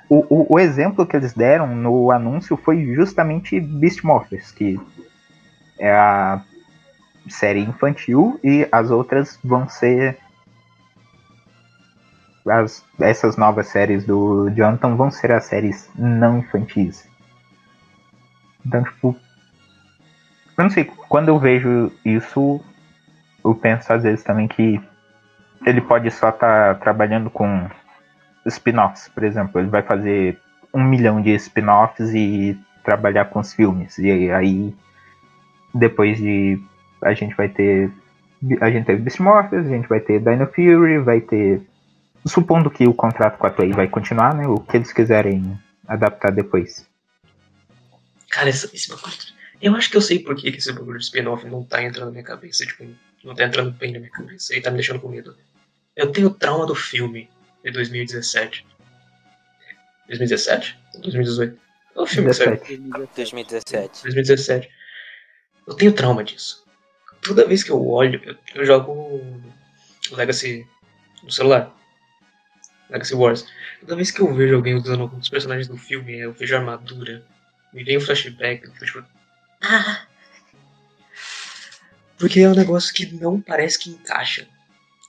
o, 0.10 0.16
o, 0.30 0.56
o 0.56 0.60
exemplo 0.60 1.08
que 1.08 1.16
eles 1.16 1.32
deram 1.32 1.74
no 1.74 2.12
anúncio 2.12 2.58
foi 2.58 2.94
justamente 2.94 3.62
Beast 3.62 4.04
Morphers, 4.04 4.52
que 4.52 4.78
é 5.80 5.90
a 5.90 6.44
série 7.30 7.62
infantil 7.62 8.38
e 8.44 8.68
as 8.70 8.92
outras 8.92 9.40
vão 9.42 9.70
ser 9.70 10.18
as, 12.46 12.84
essas 13.00 13.38
novas 13.38 13.68
séries 13.68 14.06
do 14.06 14.50
Jonathan 14.50 14.98
vão 14.98 15.10
ser 15.10 15.32
as 15.32 15.46
séries 15.46 15.90
não 15.96 16.40
infantis. 16.40 17.08
Então, 18.66 18.84
tipo. 18.84 19.27
Eu 20.58 20.64
não 20.64 20.70
sei, 20.72 20.86
quando 20.86 21.28
eu 21.28 21.38
vejo 21.38 21.92
isso, 22.04 22.60
eu 23.46 23.54
penso 23.54 23.94
às 23.94 24.04
vezes 24.04 24.24
também 24.24 24.48
que 24.48 24.82
ele 25.66 25.82
pode 25.82 26.10
só 26.12 26.30
estar 26.30 26.80
trabalhando 26.80 27.30
com 27.30 27.70
spin-offs, 28.46 29.10
por 29.10 29.24
exemplo. 29.24 29.60
Ele 29.60 29.70
vai 29.70 29.84
fazer 29.84 30.40
um 30.74 30.84
milhão 30.84 31.22
de 31.22 31.34
spin-offs 31.36 32.14
e 32.14 32.58
trabalhar 32.84 33.26
com 33.26 33.40
os 33.40 33.54
filmes. 33.54 33.98
E 33.98 34.32
aí, 34.32 34.74
depois 35.74 36.18
de. 36.18 36.60
A 37.04 37.14
gente 37.14 37.36
vai 37.36 37.50
ter. 37.50 37.92
A 38.62 38.70
gente 38.70 38.86
teve 38.86 39.02
Beast 39.02 39.20
Morphers, 39.20 39.66
a 39.66 39.70
gente 39.70 39.88
vai 39.88 40.00
ter 40.00 40.20
Dino 40.20 40.48
Fury, 40.48 41.00
vai 41.00 41.22
ter 41.22 41.62
supondo 42.26 42.70
que 42.70 42.88
o 42.88 42.94
contrato 42.94 43.38
com 43.38 43.48
a 43.48 43.50
Toei 43.50 43.72
vai 43.72 43.88
continuar, 43.88 44.34
né? 44.34 44.48
O 44.48 44.60
que 44.60 44.78
eles 44.78 44.92
quiserem 44.94 45.58
adaptar 45.88 46.32
depois. 46.32 46.88
Cara, 48.30 48.50
esse, 48.50 48.74
esse 48.76 48.90
bagulho. 48.90 49.37
Eu 49.62 49.76
acho 49.76 49.90
que 49.90 49.98
eu 49.98 50.02
sei 50.02 50.20
por 50.20 50.36
que 50.36 50.50
esse 50.50 50.72
bagulho 50.72 51.00
de 51.00 51.06
spin-off 51.06 51.46
não 51.48 51.64
tá 51.64 51.82
entrando 51.84 52.08
na 52.08 52.12
minha 52.12 52.24
cabeça. 52.24 52.66
Tipo, 52.66 52.88
não 53.24 53.34
tá 53.34 53.46
entrando 53.46 53.72
bem 53.72 53.92
na 53.92 54.00
minha 54.00 54.12
cabeça. 54.12 54.56
E 54.56 54.62
tá 54.62 54.70
me 54.70 54.78
deixando 54.78 55.00
com 55.00 55.10
medo. 55.10 55.36
Eu 55.96 56.12
tenho 56.12 56.30
trauma 56.30 56.66
do 56.66 56.76
filme 56.76 57.30
de 57.64 57.72
2017. 57.72 58.66
2017? 60.08 60.80
Ou 60.96 61.02
2018? 61.02 61.60
É 61.96 62.00
o 62.00 62.06
filme 62.06 62.30
que 62.30 62.36
saiu. 62.36 62.58
17. 62.58 62.84
2017. 63.16 64.04
2017. 64.04 64.70
Eu 65.68 65.74
tenho 65.74 65.94
trauma 65.94 66.24
disso. 66.24 66.64
Toda 67.22 67.48
vez 67.48 67.64
que 67.64 67.72
eu 67.72 67.86
olho, 67.86 68.22
eu, 68.24 68.38
eu 68.56 68.66
jogo 68.66 68.92
o 68.92 70.16
Legacy 70.16 70.66
no 71.24 71.32
celular. 71.32 71.76
Legacy 72.90 73.16
Wars. 73.16 73.46
Toda 73.82 73.96
vez 73.96 74.12
que 74.12 74.22
eu 74.22 74.34
vejo 74.34 74.56
alguém 74.56 74.76
usando 74.76 75.02
algum 75.02 75.18
dos 75.18 75.30
personagens 75.30 75.68
do 75.68 75.78
filme, 75.78 76.18
eu 76.20 76.32
vejo 76.32 76.56
a 76.56 76.60
armadura, 76.60 77.26
me 77.74 77.84
vem 77.84 77.98
um 77.98 78.02
flashback, 78.02 78.66
eu 78.66 78.86
tipo. 78.86 79.17
Porque 82.18 82.40
é 82.40 82.50
um 82.50 82.56
negócio 82.56 82.94
que 82.94 83.14
não 83.16 83.40
parece 83.40 83.78
que 83.78 83.90
encaixa. 83.92 84.48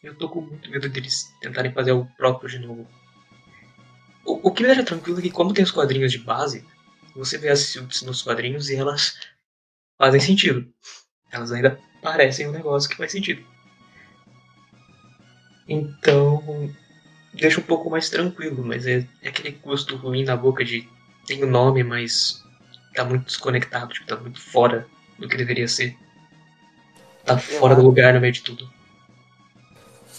Eu 0.02 0.14
tô 0.14 0.28
com 0.28 0.40
muito 0.40 0.70
medo 0.70 0.88
deles 0.88 1.32
tentarem 1.40 1.72
fazer 1.72 1.92
o 1.92 2.04
próprio 2.16 2.48
de 2.48 2.58
novo. 2.58 2.86
O, 4.24 4.48
o 4.48 4.52
que 4.52 4.62
me 4.62 4.68
deixa 4.68 4.84
tranquilo 4.84 5.18
é 5.18 5.22
que, 5.22 5.30
como 5.30 5.54
tem 5.54 5.64
os 5.64 5.70
quadrinhos 5.70 6.12
de 6.12 6.18
base, 6.18 6.64
você 7.16 7.38
vê 7.38 7.48
as 7.48 7.60
suits 7.60 8.02
nos 8.02 8.22
quadrinhos 8.22 8.68
e 8.68 8.76
elas 8.76 9.18
fazem 9.96 10.20
sentido. 10.20 10.72
Elas 11.32 11.50
ainda 11.50 11.80
parecem 12.02 12.46
um 12.46 12.52
negócio 12.52 12.88
que 12.88 12.96
faz 12.96 13.10
sentido. 13.10 13.44
Então, 15.66 16.72
deixa 17.34 17.60
um 17.60 17.64
pouco 17.64 17.90
mais 17.90 18.08
tranquilo, 18.08 18.64
mas 18.64 18.86
é, 18.86 19.06
é 19.22 19.28
aquele 19.28 19.50
gosto 19.50 19.96
ruim 19.96 20.24
na 20.24 20.36
boca 20.36 20.64
de 20.64 20.88
tem 21.26 21.42
o 21.44 21.46
nome, 21.46 21.82
mas 21.84 22.42
tá 22.98 23.04
muito 23.04 23.26
desconectado, 23.26 23.92
tipo, 23.92 24.06
tá 24.08 24.16
muito 24.16 24.40
fora 24.40 24.88
do 25.16 25.28
que 25.28 25.36
deveria 25.36 25.68
ser. 25.68 25.96
Tá 27.24 27.38
fora 27.38 27.76
do 27.76 27.82
lugar 27.82 28.12
no 28.12 28.20
meio 28.20 28.32
de 28.32 28.42
tudo. 28.42 28.68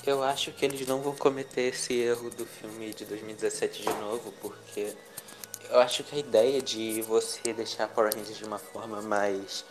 Eu 0.05 0.23
acho 0.23 0.51
que 0.53 0.63
eles 0.63 0.87
não 0.87 1.01
vão 1.01 1.13
cometer 1.13 1.73
esse 1.73 1.93
erro 1.93 2.29
do 2.29 2.45
filme 2.45 2.93
de 2.93 3.03
2017 3.03 3.83
de 3.83 3.89
novo, 3.95 4.33
porque 4.41 4.93
eu 5.69 5.79
acho 5.81 6.03
que 6.05 6.15
a 6.15 6.19
ideia 6.19 6.61
de 6.61 7.01
você 7.01 7.51
deixar 7.51 7.89
Power 7.89 8.15
Rangers 8.15 8.37
de 8.37 8.45
uma 8.45 8.57
forma 8.57 9.01
mais 9.01 9.65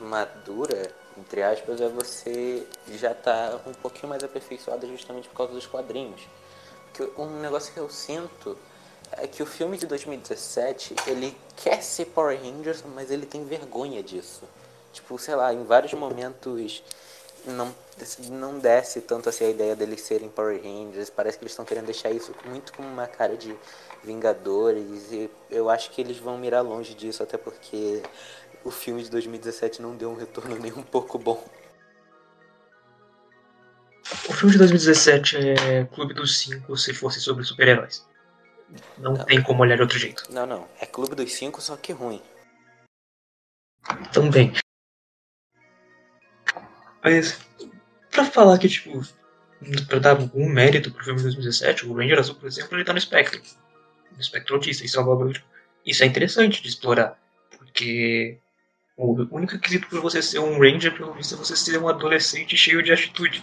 madura, 0.00 0.90
entre 1.16 1.42
aspas, 1.42 1.80
é 1.80 1.88
você 1.88 2.66
já 2.94 3.14
tá 3.14 3.60
um 3.66 3.72
pouquinho 3.74 4.08
mais 4.08 4.24
aperfeiçoado 4.24 4.86
justamente 4.88 5.28
por 5.28 5.36
causa 5.36 5.52
dos 5.52 5.66
quadrinhos. 5.66 6.22
Que 6.92 7.04
um 7.16 7.40
negócio 7.40 7.72
que 7.72 7.78
eu 7.78 7.88
sinto 7.88 8.58
é 9.12 9.26
que 9.26 9.42
o 9.42 9.46
filme 9.46 9.76
de 9.76 9.86
2017, 9.86 10.94
ele 11.06 11.36
quer 11.56 11.82
ser 11.82 12.06
Power 12.06 12.38
Rangers, 12.40 12.82
mas 12.94 13.10
ele 13.10 13.26
tem 13.26 13.44
vergonha 13.44 14.02
disso. 14.02 14.42
Tipo, 14.92 15.18
sei 15.18 15.34
lá, 15.34 15.52
em 15.52 15.64
vários 15.64 15.92
momentos 15.94 16.82
não, 17.46 17.74
não 18.30 18.58
desce 18.58 19.00
tanto 19.00 19.28
assim 19.28 19.44
a 19.44 19.50
ideia 19.50 19.76
deles 19.76 20.00
serem 20.00 20.28
Power 20.28 20.60
Rangers. 20.62 21.10
Parece 21.10 21.38
que 21.38 21.44
eles 21.44 21.52
estão 21.52 21.64
querendo 21.64 21.86
deixar 21.86 22.10
isso 22.10 22.34
muito 22.44 22.72
como 22.72 22.88
uma 22.88 23.06
cara 23.06 23.36
de 23.36 23.54
Vingadores. 24.04 25.12
E 25.12 25.30
eu 25.50 25.68
acho 25.68 25.90
que 25.90 26.00
eles 26.00 26.18
vão 26.18 26.38
mirar 26.38 26.62
longe 26.62 26.94
disso, 26.94 27.22
até 27.22 27.36
porque 27.36 28.02
o 28.64 28.70
filme 28.70 29.02
de 29.02 29.10
2017 29.10 29.82
não 29.82 29.96
deu 29.96 30.10
um 30.10 30.16
retorno 30.16 30.56
nem 30.58 30.72
um 30.72 30.82
pouco 30.82 31.18
bom. 31.18 31.42
O 34.28 34.32
filme 34.32 34.52
de 34.52 34.58
2017 34.58 35.36
é 35.36 35.84
Clube 35.84 36.14
dos 36.14 36.38
Cinco 36.38 36.76
se 36.76 36.94
fosse 36.94 37.20
sobre 37.20 37.44
super-heróis. 37.44 38.06
Não, 38.98 39.14
não, 39.14 39.24
tem 39.24 39.42
como 39.42 39.62
olhar 39.62 39.76
de 39.76 39.82
outro 39.82 39.98
jeito. 39.98 40.24
Não, 40.30 40.46
não. 40.46 40.68
É 40.80 40.86
Clube 40.86 41.14
dos 41.14 41.32
Cinco, 41.32 41.60
só 41.60 41.76
que 41.76 41.92
ruim. 41.92 42.22
Também. 44.12 44.52
Mas, 47.02 47.40
pra 48.10 48.24
falar 48.24 48.58
que, 48.58 48.68
tipo, 48.68 49.00
pra 49.88 49.98
dar 49.98 50.10
algum 50.10 50.48
mérito 50.48 50.90
pro 50.90 51.04
filme 51.04 51.18
de 51.18 51.24
2017, 51.24 51.86
o 51.86 51.94
Ranger 51.94 52.18
Azul, 52.18 52.34
por 52.34 52.46
exemplo, 52.46 52.76
ele 52.76 52.84
tá 52.84 52.92
no 52.92 52.98
espectro. 52.98 53.40
No 54.12 54.20
espectro 54.20 54.56
autista. 54.56 54.84
Isso 54.84 54.98
é, 54.98 55.02
um 55.02 55.32
isso 55.86 56.02
é 56.02 56.06
interessante 56.06 56.62
de 56.62 56.68
explorar. 56.68 57.18
Porque 57.56 58.38
o 58.96 59.12
único 59.34 59.52
requisito 59.52 59.88
para 59.88 60.00
você 60.00 60.20
ser 60.20 60.40
um 60.40 60.58
Ranger, 60.58 60.94
pelo 60.94 61.14
visto, 61.14 61.34
é 61.34 61.38
você 61.38 61.56
ser 61.56 61.78
um 61.78 61.88
adolescente 61.88 62.56
cheio 62.56 62.82
de 62.82 62.92
atitude. 62.92 63.42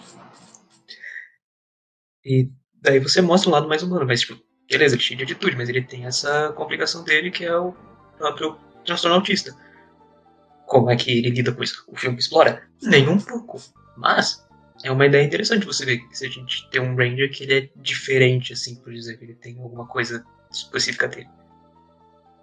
E 2.24 2.50
daí 2.74 2.98
você 2.98 3.20
mostra 3.20 3.48
um 3.48 3.52
lado 3.52 3.68
mais 3.68 3.82
humano, 3.82 4.06
mas 4.06 4.20
tipo, 4.20 4.38
beleza, 4.70 4.94
ele 4.94 5.02
é 5.02 5.04
cheio 5.04 5.18
de 5.18 5.24
atitude, 5.24 5.56
mas 5.56 5.68
ele 5.68 5.82
tem 5.82 6.04
essa 6.04 6.52
complicação 6.52 7.04
dele 7.04 7.30
que 7.30 7.44
é 7.44 7.56
o 7.56 7.74
próprio 8.18 8.56
transtorno 8.84 9.16
autista. 9.16 9.54
Como 10.66 10.90
é 10.90 10.96
que 10.96 11.10
ele 11.10 11.30
lida 11.30 11.52
com 11.52 11.62
isso? 11.62 11.84
O 11.88 11.96
filme 11.96 12.18
explora? 12.18 12.68
Nem 12.82 13.08
um 13.08 13.18
pouco. 13.18 13.60
Mas 13.96 14.44
é 14.84 14.90
uma 14.90 15.06
ideia 15.06 15.24
interessante 15.24 15.64
você 15.64 15.84
ver 15.84 15.98
que 15.98 16.16
se 16.16 16.26
a 16.26 16.30
gente 16.30 16.68
tem 16.70 16.80
um 16.80 16.96
Ranger 16.96 17.30
que 17.30 17.44
ele 17.44 17.54
é 17.54 17.70
diferente, 17.76 18.52
assim, 18.52 18.76
por 18.76 18.92
dizer, 18.92 19.16
que 19.16 19.24
ele 19.24 19.34
tem 19.34 19.58
alguma 19.60 19.86
coisa 19.86 20.24
específica 20.50 21.08
dele. 21.08 21.28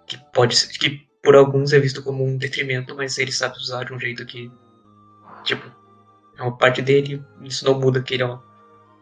Que 0.06 0.18
pode 0.32 0.56
ser. 0.56 0.68
Que 0.78 1.06
por 1.22 1.34
alguns 1.34 1.72
é 1.72 1.78
visto 1.78 2.02
como 2.02 2.24
um 2.24 2.36
detrimento, 2.36 2.94
mas 2.94 3.18
ele 3.18 3.32
sabe 3.32 3.56
usar 3.56 3.84
de 3.84 3.92
um 3.92 3.98
jeito 3.98 4.26
que, 4.26 4.50
tipo, 5.42 5.64
é 6.36 6.42
uma 6.42 6.56
parte 6.56 6.82
dele, 6.82 7.24
isso 7.42 7.64
não 7.64 7.78
muda 7.78 8.02
que 8.02 8.14
ele 8.14 8.22
é 8.22 8.26
um, 8.26 8.38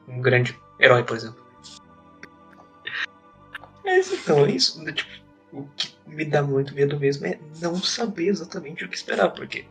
um 0.08 0.20
grande 0.20 0.56
herói, 0.78 1.02
por 1.02 1.16
exemplo. 1.16 1.41
Mas 3.84 4.12
então, 4.12 4.46
é 4.46 4.50
isso. 4.52 4.82
Né, 4.82 4.92
tipo, 4.92 5.10
o 5.52 5.66
que 5.76 5.94
me 6.06 6.24
dá 6.24 6.42
muito 6.42 6.74
medo 6.74 6.98
mesmo 6.98 7.26
é 7.26 7.38
não 7.60 7.76
saber 7.76 8.28
exatamente 8.28 8.84
o 8.84 8.88
que 8.88 8.96
esperar, 8.96 9.30
porque 9.30 9.66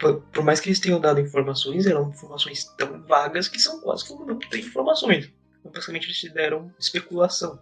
por, 0.00 0.20
por 0.22 0.42
mais 0.42 0.58
que 0.58 0.68
eles 0.68 0.80
tenham 0.80 0.98
dado 0.98 1.20
informações, 1.20 1.86
eram 1.86 2.08
informações 2.08 2.64
tão 2.76 3.02
vagas 3.02 3.48
que 3.48 3.60
são 3.60 3.80
quase 3.80 4.06
como 4.06 4.24
não 4.24 4.38
tem 4.38 4.60
informações. 4.60 5.30
Então, 5.60 5.70
basicamente, 5.70 6.06
eles 6.06 6.18
te 6.18 6.30
deram 6.30 6.72
especulação. 6.78 7.60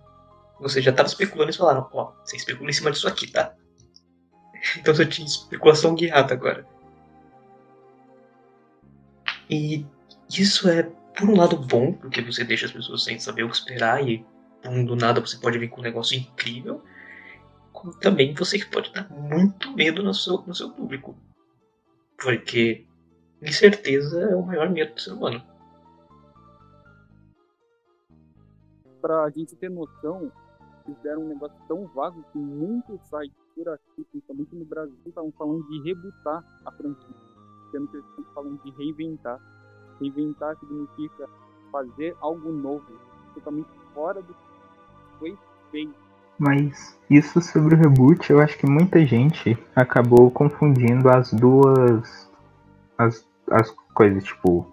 Você 0.60 0.80
já 0.80 0.90
estava 0.90 1.08
especulando 1.08 1.50
e 1.50 1.54
falaram, 1.54 1.88
ó, 1.92 2.12
você 2.24 2.36
especula 2.36 2.70
em 2.70 2.72
cima 2.72 2.90
disso 2.90 3.08
aqui, 3.08 3.30
tá? 3.30 3.54
Então 4.76 4.92
você 4.92 5.06
tinha 5.06 5.26
especulação 5.26 5.94
guiada 5.94 6.34
agora. 6.34 6.66
E 9.48 9.86
isso 10.28 10.68
é, 10.68 10.82
por 10.82 11.28
um 11.28 11.36
lado, 11.36 11.56
bom, 11.56 11.92
porque 11.92 12.20
você 12.20 12.42
deixa 12.44 12.66
as 12.66 12.72
pessoas 12.72 13.04
sem 13.04 13.18
saber 13.20 13.44
o 13.44 13.48
que 13.48 13.56
esperar 13.56 14.06
e 14.06 14.26
do 14.62 14.96
nada 14.96 15.20
você 15.20 15.36
pode 15.36 15.58
vir 15.58 15.68
com 15.68 15.80
um 15.80 15.84
negócio 15.84 16.18
incrível. 16.18 16.82
Como 17.72 17.94
também 17.94 18.34
você 18.34 18.64
pode 18.64 18.92
dar 18.92 19.08
muito 19.10 19.72
medo 19.72 20.02
no 20.02 20.12
seu, 20.12 20.42
no 20.46 20.54
seu 20.54 20.70
público. 20.70 21.16
Porque 22.20 22.86
incerteza 23.40 24.20
é 24.20 24.34
o 24.34 24.44
maior 24.44 24.68
medo 24.68 24.94
do 24.94 25.00
ser 25.00 25.12
humano. 25.12 25.42
Pra 29.00 29.30
gente 29.30 29.54
ter 29.54 29.70
noção, 29.70 30.32
fizeram 30.84 31.22
um 31.22 31.28
negócio 31.28 31.56
tão 31.68 31.86
vago 31.88 32.24
que 32.32 32.38
muitos 32.38 33.00
sites 33.08 33.36
por 33.54 33.68
aqui, 33.68 34.04
principalmente 34.10 34.54
no 34.54 34.64
Brasil, 34.64 34.98
estavam 35.06 35.32
falando 35.32 35.66
de 35.68 35.82
rebutar 35.82 36.44
a 36.64 36.72
franquia. 36.72 37.16
Sendo 37.70 37.88
que 37.88 37.96
eles 37.96 38.08
estão 38.08 38.24
falando 38.34 38.62
de 38.62 38.70
reinventar. 38.72 39.40
Reinventar 40.00 40.58
significa 40.58 41.28
fazer 41.70 42.16
algo 42.20 42.50
novo, 42.50 42.98
totalmente 43.34 43.68
fora 43.94 44.22
do 44.22 44.34
foi. 45.18 45.36
Mas 46.38 46.96
isso 47.10 47.40
sobre 47.40 47.74
o 47.74 47.78
reboot, 47.78 48.30
eu 48.30 48.40
acho 48.40 48.56
que 48.58 48.66
muita 48.66 49.04
gente 49.04 49.58
acabou 49.74 50.30
confundindo 50.30 51.08
as 51.08 51.32
duas 51.32 52.28
as, 52.96 53.26
as 53.50 53.70
coisas, 53.94 54.24
tipo, 54.24 54.66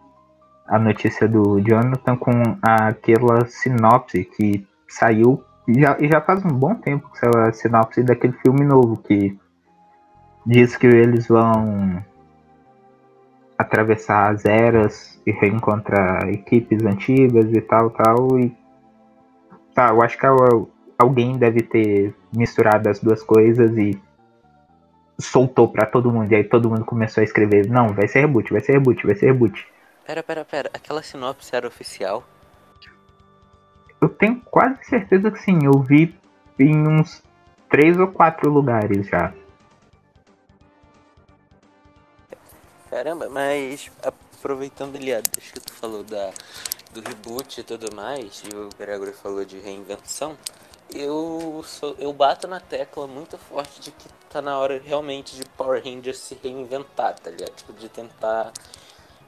a 0.67 0.79
notícia 0.79 1.27
do 1.27 1.59
Jonathan 1.59 2.15
com 2.17 2.31
aquela 2.61 3.45
sinopse 3.45 4.23
que 4.23 4.67
saiu 4.87 5.43
já, 5.67 5.97
já 5.99 6.21
faz 6.21 6.45
um 6.45 6.49
bom 6.49 6.75
tempo 6.75 7.09
que 7.09 7.19
saiu 7.19 7.33
a 7.37 7.51
sinopse 7.51 8.03
daquele 8.03 8.33
filme 8.33 8.63
novo 8.63 8.97
que 8.97 9.37
diz 10.45 10.77
que 10.77 10.85
eles 10.85 11.27
vão 11.27 12.03
atravessar 13.57 14.31
as 14.31 14.45
eras 14.45 15.19
e 15.25 15.31
reencontrar 15.31 16.29
equipes 16.29 16.85
antigas 16.85 17.51
e 17.51 17.61
tal, 17.61 17.89
tal. 17.89 18.39
E 18.39 18.55
tá, 19.75 19.89
eu 19.89 20.01
acho 20.01 20.17
que 20.17 20.25
alguém 20.97 21.37
deve 21.37 21.61
ter 21.61 22.15
misturado 22.33 22.89
as 22.89 22.99
duas 22.99 23.21
coisas 23.21 23.77
e 23.77 24.01
soltou 25.19 25.67
para 25.67 25.85
todo 25.85 26.11
mundo. 26.11 26.31
E 26.31 26.35
aí 26.35 26.43
todo 26.43 26.69
mundo 26.69 26.85
começou 26.85 27.21
a 27.21 27.23
escrever: 27.23 27.67
Não, 27.67 27.89
vai 27.89 28.07
ser 28.07 28.21
reboot, 28.21 28.51
vai 28.51 28.61
ser 28.61 28.71
reboot, 28.71 29.05
vai 29.05 29.15
ser 29.15 29.27
reboot. 29.27 29.67
Pera, 30.07 30.23
pera, 30.23 30.45
pera. 30.45 30.71
Aquela 30.73 31.03
sinopse 31.03 31.53
era 31.55 31.67
oficial? 31.67 32.23
Eu 34.01 34.09
tenho 34.09 34.39
quase 34.41 34.83
certeza 34.85 35.29
que 35.29 35.39
sim. 35.39 35.59
Eu 35.65 35.79
vi 35.81 36.15
em 36.57 36.87
uns 36.87 37.21
três 37.69 37.99
ou 37.99 38.07
quatro 38.07 38.49
lugares 38.49 39.07
já. 39.07 39.33
Caramba, 42.89 43.27
mas 43.29 43.91
aproveitando 44.01 44.95
ali, 44.95 45.07
deixa 45.07 45.53
que 45.53 45.59
tu 45.59 45.73
falou 45.73 46.03
da, 46.03 46.31
do 46.95 47.01
reboot 47.01 47.59
e 47.59 47.63
tudo 47.63 47.93
mais, 47.93 48.41
e 48.45 48.55
o 48.55 48.69
Gregory 48.77 49.11
falou 49.11 49.43
de 49.43 49.59
reinvenção, 49.59 50.37
eu, 50.93 51.63
sou, 51.67 51.93
eu 51.99 52.13
bato 52.13 52.47
na 52.47 52.59
tecla 52.59 53.05
muito 53.05 53.37
forte 53.37 53.81
de 53.81 53.91
que 53.91 54.07
tá 54.29 54.41
na 54.41 54.57
hora 54.57 54.81
realmente 54.83 55.35
de 55.35 55.43
Power 55.57 55.83
Rangers 55.83 56.19
se 56.19 56.39
reinventar, 56.41 57.19
tá 57.19 57.29
ligado? 57.29 57.53
Tipo, 57.53 57.73
de 57.73 57.89
tentar 57.89 58.53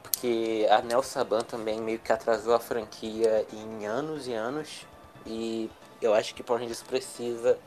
porque 0.02 0.66
a 0.70 0.80
Nel 0.80 1.02
Saban 1.02 1.42
também 1.42 1.80
meio 1.80 1.98
que 1.98 2.10
atrasou 2.10 2.54
a 2.54 2.58
franquia 2.58 3.46
em 3.52 3.86
anos 3.86 4.26
e 4.26 4.32
anos 4.32 4.86
e 5.26 5.70
eu 6.00 6.14
acho 6.14 6.34
que 6.34 6.42
Power 6.42 6.62
Rangers 6.62 6.82
precisa 6.82 7.58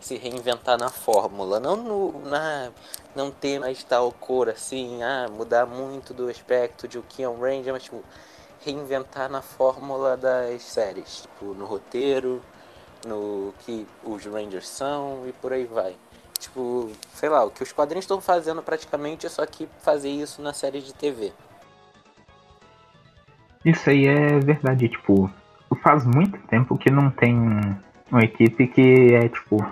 se 0.00 0.16
reinventar 0.16 0.78
na 0.78 0.88
fórmula, 0.88 1.58
não 1.58 1.76
no, 1.76 2.20
na 2.20 2.70
não 3.16 3.32
ter 3.32 3.58
mais 3.58 3.82
tal 3.82 4.12
cor 4.12 4.48
assim, 4.48 5.02
ah, 5.02 5.26
mudar 5.28 5.66
muito 5.66 6.14
do 6.14 6.28
aspecto 6.28 6.86
de 6.86 6.98
o 6.98 7.02
que 7.02 7.22
é 7.24 7.28
um 7.28 7.40
Ranger, 7.40 7.72
mas 7.72 7.82
tipo, 7.82 8.04
reinventar 8.64 9.30
na 9.30 9.42
fórmula 9.42 10.16
das 10.16 10.62
séries, 10.62 11.22
tipo, 11.22 11.54
no 11.54 11.64
roteiro, 11.64 12.42
no 13.06 13.54
que 13.60 13.86
os 14.04 14.24
Rangers 14.26 14.68
são 14.68 15.24
e 15.26 15.32
por 15.32 15.52
aí 15.52 15.64
vai. 15.64 15.94
Tipo, 16.38 16.90
sei 17.14 17.28
lá, 17.28 17.44
o 17.44 17.50
que 17.50 17.62
os 17.62 17.72
quadrinhos 17.72 18.04
estão 18.04 18.20
fazendo 18.20 18.62
praticamente, 18.62 19.28
só 19.28 19.44
que 19.44 19.68
fazer 19.80 20.10
isso 20.10 20.40
na 20.40 20.52
série 20.52 20.80
de 20.80 20.94
TV. 20.94 21.32
Isso 23.64 23.90
aí 23.90 24.06
é 24.06 24.38
verdade, 24.38 24.88
tipo, 24.88 25.30
faz 25.82 26.04
muito 26.04 26.38
tempo 26.46 26.78
que 26.78 26.90
não 26.90 27.10
tem 27.10 27.36
uma 28.10 28.22
equipe 28.22 28.66
que 28.66 29.14
é 29.14 29.28
tipo 29.28 29.64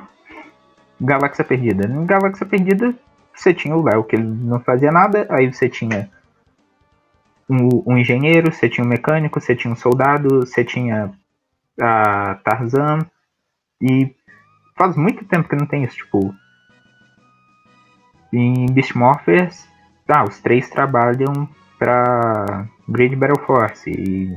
Galáxia 1.01 1.45
Perdida. 1.45 1.87
Em 1.89 2.05
Galáxia 2.05 2.47
Perdida 2.47 2.95
você 3.35 3.53
tinha 3.53 3.77
o 3.77 3.83
Léo, 3.83 4.05
que 4.05 4.17
ele 4.17 4.25
não 4.25 4.61
fazia 4.61 4.91
nada, 4.91 5.27
aí 5.31 5.53
você 5.53 5.69
tinha 5.69 6.11
um, 7.49 7.93
um, 7.93 7.99
engenheiro, 7.99 8.53
você 8.53 8.69
tinha 8.69 8.85
um 8.85 8.89
mecânico, 8.89 9.41
você 9.41 9.55
tinha 9.55 9.73
um 9.73 9.77
soldado, 9.77 10.41
você 10.41 10.65
tinha 10.65 11.13
a 11.81 12.35
Tarzan, 12.37 13.01
e 13.81 14.15
faz 14.77 14.97
muito 14.97 15.25
tempo 15.25 15.49
que 15.49 15.57
não 15.57 15.67
tem 15.67 15.85
isso, 15.85 15.97
tipo, 15.97 16.35
em 18.33 18.67
Beast 18.67 18.95
Morphers, 18.95 19.69
ah, 20.09 20.25
os 20.25 20.39
três 20.41 20.69
trabalham 20.71 21.49
para 21.79 22.67
Grid 22.89 23.17
Battle 23.17 23.45
Force 23.45 23.91
e 23.91 24.37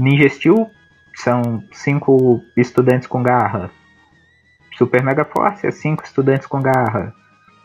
Ninja 0.00 0.28
Steel 0.28 0.70
são 1.14 1.62
cinco 1.72 2.42
estudantes 2.56 3.06
com 3.06 3.22
garra. 3.22 3.70
Super 4.76 5.02
Mega 5.02 5.24
Force 5.24 5.66
é 5.66 5.70
cinco 5.70 6.04
estudantes 6.04 6.46
com 6.46 6.62
garra. 6.62 7.12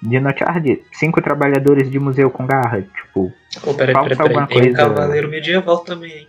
Dino 0.03 0.29
Charge, 0.37 0.83
cinco 0.91 1.21
trabalhadores 1.21 1.89
de 1.89 1.97
museu 1.97 2.29
com 2.29 2.45
garra. 2.45 2.81
Tipo, 2.81 3.31
oh, 3.63 3.73
pera, 3.73 3.93
falta 3.93 4.09
pera, 4.09 4.17
pera, 4.17 4.23
alguma 4.23 4.47
tem 4.47 4.59
coisa. 4.59 4.71
um 4.71 4.75
cavaleiro 4.75 5.29
medieval 5.29 5.77
também, 5.79 6.11
hein? 6.11 6.27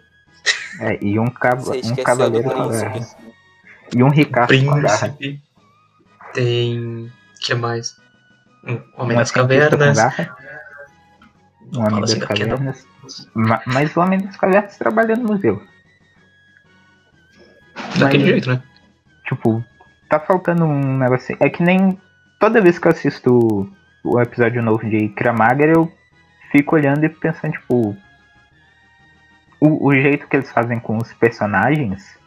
É, 0.80 0.98
e 1.04 1.18
um, 1.18 1.26
cava 1.26 1.72
um 1.72 1.96
cavaleiro 1.96 2.50
com 2.50 2.68
garra. 2.68 3.00
E 3.94 4.02
um 4.02 4.08
Ricardo 4.08 4.64
com 4.64 4.80
garra. 4.80 5.16
Tem. 6.32 7.12
que 7.40 7.54
mais? 7.54 7.96
Um 8.64 8.80
Homem 8.96 9.16
das 9.16 9.30
Cavernas. 9.30 9.98
Um 11.72 11.80
Homem 11.80 12.00
das 12.00 12.14
Cavernas. 12.14 12.86
Mas 13.66 13.96
o 13.96 14.00
Homem 14.00 14.20
das 14.20 14.36
Cavernas 14.36 14.76
trabalha 14.76 15.16
no 15.16 15.24
museu. 15.24 15.60
Daquele 17.98 18.24
Mas, 18.24 18.32
jeito, 18.32 18.50
né? 18.50 18.62
Tipo, 19.26 19.64
tá 20.08 20.20
faltando 20.20 20.64
um 20.64 20.98
negócio. 20.98 21.36
É 21.40 21.48
que 21.48 21.62
nem 21.62 22.00
toda 22.44 22.60
vez 22.60 22.78
que 22.78 22.86
eu 22.86 22.92
assisto 22.92 23.72
o 24.04 24.20
episódio 24.20 24.62
novo 24.62 24.86
de 24.86 25.08
Kramager, 25.08 25.70
eu 25.70 25.90
fico 26.52 26.76
olhando 26.76 27.02
e 27.02 27.08
pensando, 27.08 27.52
tipo. 27.52 27.96
O, 29.58 29.86
o 29.88 29.94
jeito 29.94 30.28
que 30.28 30.36
eles 30.36 30.52
fazem 30.52 30.78
com 30.78 30.98
os 30.98 31.10
personagens. 31.14 32.18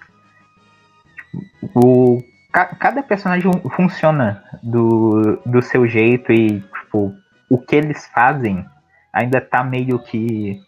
O, 1.75 2.19
cada 2.51 3.03
personagem 3.03 3.51
funciona 3.75 4.43
do, 4.63 5.39
do 5.45 5.61
seu 5.61 5.87
jeito 5.87 6.31
e, 6.31 6.61
tipo, 6.61 7.13
o 7.47 7.59
que 7.59 7.75
eles 7.75 8.07
fazem 8.07 8.65
ainda 9.13 9.39
tá 9.39 9.63
meio 9.63 9.99
que 9.99 10.59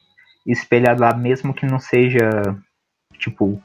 espelhado 0.45 1.01
lá, 1.01 1.11
mesmo 1.15 1.55
que 1.55 1.65
não 1.65 1.79
seja, 1.79 2.29
tipo, 3.17 3.59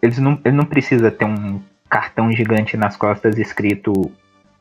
eles 0.00 0.18
não, 0.18 0.40
ele 0.42 0.56
não 0.56 0.64
precisa 0.64 1.10
ter 1.10 1.26
um 1.26 1.60
cartão 1.90 2.32
gigante 2.32 2.74
nas 2.74 2.96
costas 2.96 3.36
escrito 3.36 4.10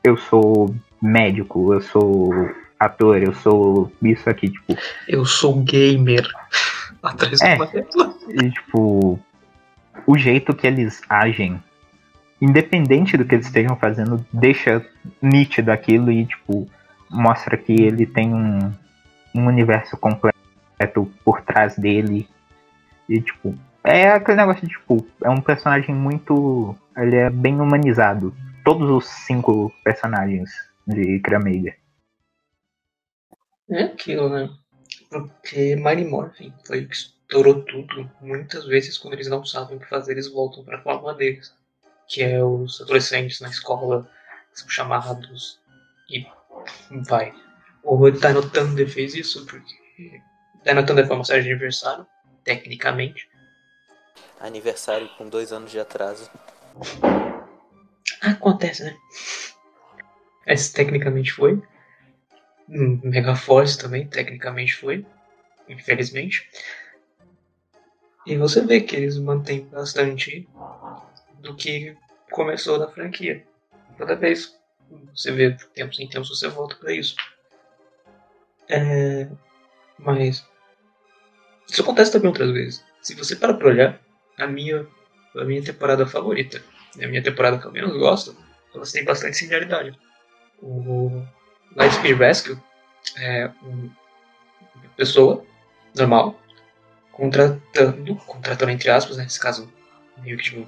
eu 0.04 0.18
sou 0.18 0.76
médico, 1.02 1.74
eu 1.74 1.82
sou 1.82 2.50
ator, 2.80 3.22
eu 3.22 3.34
sou 3.34 3.92
isso 4.02 4.30
aqui, 4.30 4.50
tipo. 4.50 4.78
Eu 5.08 5.26
sou 5.26 5.62
gamer. 5.62 6.28
Atrás 7.02 7.42
é, 7.42 7.58
e, 8.28 8.52
tipo, 8.52 9.18
o 10.06 10.18
jeito 10.18 10.54
que 10.54 10.68
eles 10.68 11.02
agem, 11.10 11.62
independente 12.42 13.16
do 13.16 13.24
que 13.24 13.36
eles 13.36 13.46
estejam 13.46 13.76
fazendo, 13.78 14.26
deixa 14.34 14.86
nítido 15.22 15.72
aquilo 15.72 16.12
e, 16.12 16.26
tipo, 16.26 16.68
mostra 17.10 17.56
que 17.56 17.72
ele 17.72 18.06
tem 18.06 18.34
um, 18.34 18.74
um 19.34 19.48
universo 19.48 19.96
completo 19.96 21.10
por 21.24 21.42
trás 21.42 21.78
dele. 21.78 22.28
E, 23.08 23.22
tipo, 23.22 23.56
é 23.82 24.10
aquele 24.10 24.38
negócio 24.38 24.68
de, 24.68 24.74
tipo, 24.74 25.06
é 25.24 25.30
um 25.30 25.42
personagem 25.42 25.96
muito. 25.96 26.76
Ele 26.98 27.16
é 27.16 27.30
bem 27.30 27.62
humanizado. 27.62 28.34
Todos 28.70 28.88
os 28.88 29.06
cinco 29.26 29.74
personagens 29.84 30.52
de 30.86 31.20
Kramega. 31.22 31.76
É 33.68 33.86
aquilo, 33.86 34.30
né? 34.30 34.48
Porque 35.10 35.76
Mighty 35.76 36.06
Morphin 36.06 36.54
foi 36.68 36.84
o 36.84 36.88
que 36.88 36.96
estourou 36.96 37.64
tudo. 37.66 38.08
Muitas 38.22 38.68
vezes, 38.68 38.96
quando 38.96 39.16
eles 39.16 39.28
não 39.28 39.44
sabem 39.44 39.76
o 39.76 39.80
que 39.80 39.90
fazer, 39.90 40.12
eles 40.12 40.32
voltam 40.32 40.64
para 40.64 40.78
a 40.78 40.84
forma 40.84 41.16
deles. 41.16 41.52
Que 42.08 42.22
é 42.22 42.44
os 42.44 42.80
adolescentes 42.80 43.42
na 43.42 43.50
escola 43.50 44.08
que 44.54 44.60
são 44.60 44.70
chamados 44.70 45.60
e 46.08 46.28
vai. 47.08 47.34
O 47.84 48.12
Dino 48.12 48.48
Thunder 48.52 48.88
fez 48.88 49.16
isso, 49.16 49.48
porque 49.48 50.22
Dino 50.64 50.86
Thunder 50.86 51.08
foi 51.08 51.16
uma 51.16 51.26
série 51.26 51.42
de 51.42 51.50
aniversário, 51.50 52.06
tecnicamente. 52.44 53.28
Aniversário 54.40 55.10
com 55.18 55.28
dois 55.28 55.52
anos 55.52 55.72
de 55.72 55.80
atraso. 55.80 56.30
Acontece, 58.22 58.84
né? 58.84 58.98
Esse 60.46 60.74
tecnicamente 60.74 61.32
foi. 61.32 61.62
Mega 62.68 63.36
Force 63.36 63.78
também, 63.78 64.08
tecnicamente 64.08 64.76
foi. 64.76 65.06
Infelizmente. 65.68 66.50
E 68.26 68.38
você 68.38 68.66
vê 68.66 68.82
que 68.82 68.96
eles 68.96 69.18
mantêm 69.18 69.66
bastante 69.66 70.48
do 71.40 71.56
que 71.56 71.96
começou 72.32 72.78
na 72.78 72.88
franquia. 72.90 73.46
Toda 73.98 74.16
vez 74.16 74.58
você 75.16 75.32
vê, 75.32 75.56
tempo 75.74 75.94
sem 75.94 76.08
tempo, 76.08 76.26
você 76.26 76.48
volta 76.48 76.76
para 76.76 76.94
isso. 76.94 77.16
É, 78.68 79.28
mas 79.98 80.48
isso 81.68 81.82
acontece 81.82 82.12
também 82.12 82.28
outras 82.30 82.52
vezes. 82.52 82.86
Se 83.02 83.16
você 83.16 83.36
para 83.36 83.54
pra 83.54 83.68
olhar, 83.68 84.02
a 84.38 84.48
minha, 84.48 84.88
a 85.36 85.44
minha 85.44 85.64
temporada 85.64 86.06
favorita, 86.06 86.62
a 86.96 87.08
minha 87.08 87.24
temporada 87.24 87.58
que 87.58 87.66
eu 87.66 87.72
menos 87.72 87.98
gosto, 87.98 88.36
elas 88.74 88.92
têm 88.92 89.04
bastante 89.04 89.38
similaridade. 89.38 89.98
O 90.62 91.24
Lightspeed 91.76 92.18
Rescue 92.18 92.58
é 93.18 93.50
uma 93.62 93.92
pessoa 94.96 95.46
normal 95.96 96.40
contratando, 97.12 98.16
contratando 98.16 98.72
entre 98.72 98.90
aspas, 98.90 99.18
né, 99.18 99.24
nesse 99.24 99.40
caso, 99.40 99.72
meio 100.18 100.38
que 100.38 100.44
tipo, 100.44 100.68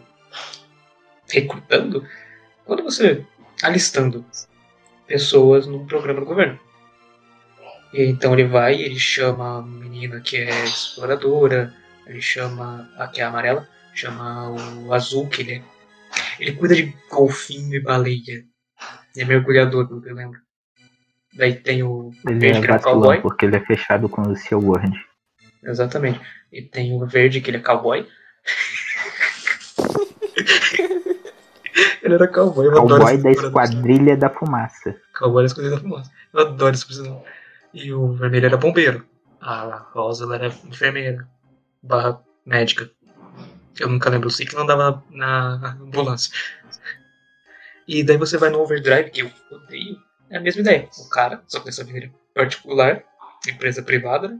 recrutando, 1.29 2.05
quando 2.65 2.83
você 2.83 3.25
alistando 3.63 4.25
pessoas 5.07 5.65
num 5.65 5.85
programa 5.85 6.19
do 6.19 6.25
governo. 6.25 6.59
E 7.93 8.03
então 8.05 8.33
ele 8.33 8.45
vai, 8.45 8.75
ele 8.75 8.99
chama 8.99 9.59
a 9.59 9.61
menina 9.61 10.19
que 10.21 10.37
é 10.37 10.63
exploradora, 10.63 11.73
ele 12.05 12.21
chama 12.21 12.89
a 12.97 13.07
que 13.07 13.21
é 13.21 13.23
amarela, 13.23 13.67
chama 13.93 14.49
o 14.85 14.93
azul, 14.93 15.27
que 15.27 15.41
ele 15.41 15.53
é, 15.55 15.63
ele 16.41 16.53
cuida 16.53 16.73
de 16.75 16.93
golfinho 17.09 17.75
e 17.75 17.79
baleia. 17.79 18.43
Ele 19.15 19.15
é 19.15 19.25
mergulhador, 19.25 19.87
pelo 19.87 20.01
que 20.01 20.09
eu 20.09 20.15
lembro. 20.15 20.39
Daí 21.35 21.55
tem 21.55 21.83
o 21.83 22.11
ele 22.27 22.39
verde, 22.39 22.57
é 22.57 22.61
que 22.61 22.71
é 22.71 22.79
cowboy. 22.79 23.21
Porque 23.21 23.45
ele 23.45 23.57
é 23.57 23.59
fechado 23.59 24.09
com 24.09 24.23
o 24.23 24.35
seu 24.35 24.59
Word. 24.59 24.91
Exatamente. 25.63 26.19
E 26.51 26.63
tem 26.63 26.91
o 26.93 27.05
verde, 27.05 27.41
que 27.41 27.51
ele 27.51 27.57
é 27.57 27.61
cowboy. 27.61 27.99
ele 32.01 32.15
era 32.15 32.27
cowboy. 32.27 32.65
Eu 32.65 32.73
cowboy 32.73 33.17
da 33.17 33.31
Esquadrilha 33.31 34.17
da 34.17 34.31
Fumaça. 34.31 34.99
Cowboy 35.17 35.43
da 35.43 35.47
Esquadrilha 35.47 35.75
da 35.75 35.81
Fumaça. 35.81 36.11
Eu 36.33 36.39
adoro 36.39 36.73
esse 36.73 36.87
personagem. 36.87 37.23
E 37.71 37.93
o 37.93 38.13
vermelho 38.13 38.47
era 38.47 38.57
bombeiro. 38.57 39.05
A 39.39 39.85
rosa 39.93 40.33
era 40.33 40.47
enfermeira. 40.47 41.29
Barra 41.83 42.19
médica. 42.43 42.89
Eu 43.79 43.89
nunca 43.89 44.09
lembro, 44.09 44.27
eu 44.27 44.31
sei 44.31 44.45
que 44.45 44.55
não 44.55 44.65
dava 44.65 45.03
na, 45.09 45.77
ambulância. 45.81 46.31
E 47.87 48.03
daí 48.03 48.17
você 48.17 48.37
vai 48.37 48.49
no 48.49 48.59
Overdrive, 48.59 49.09
que 49.09 49.21
eu 49.21 49.31
odeio. 49.51 49.97
É 50.29 50.37
a 50.37 50.41
mesma 50.41 50.61
ideia. 50.61 50.89
O 50.97 51.09
cara, 51.09 51.43
só 51.47 51.59
que 51.59 51.65
vez 51.65 51.79
ele 51.79 52.11
particular, 52.33 53.03
empresa 53.47 53.83
privada, 53.83 54.29
né? 54.29 54.39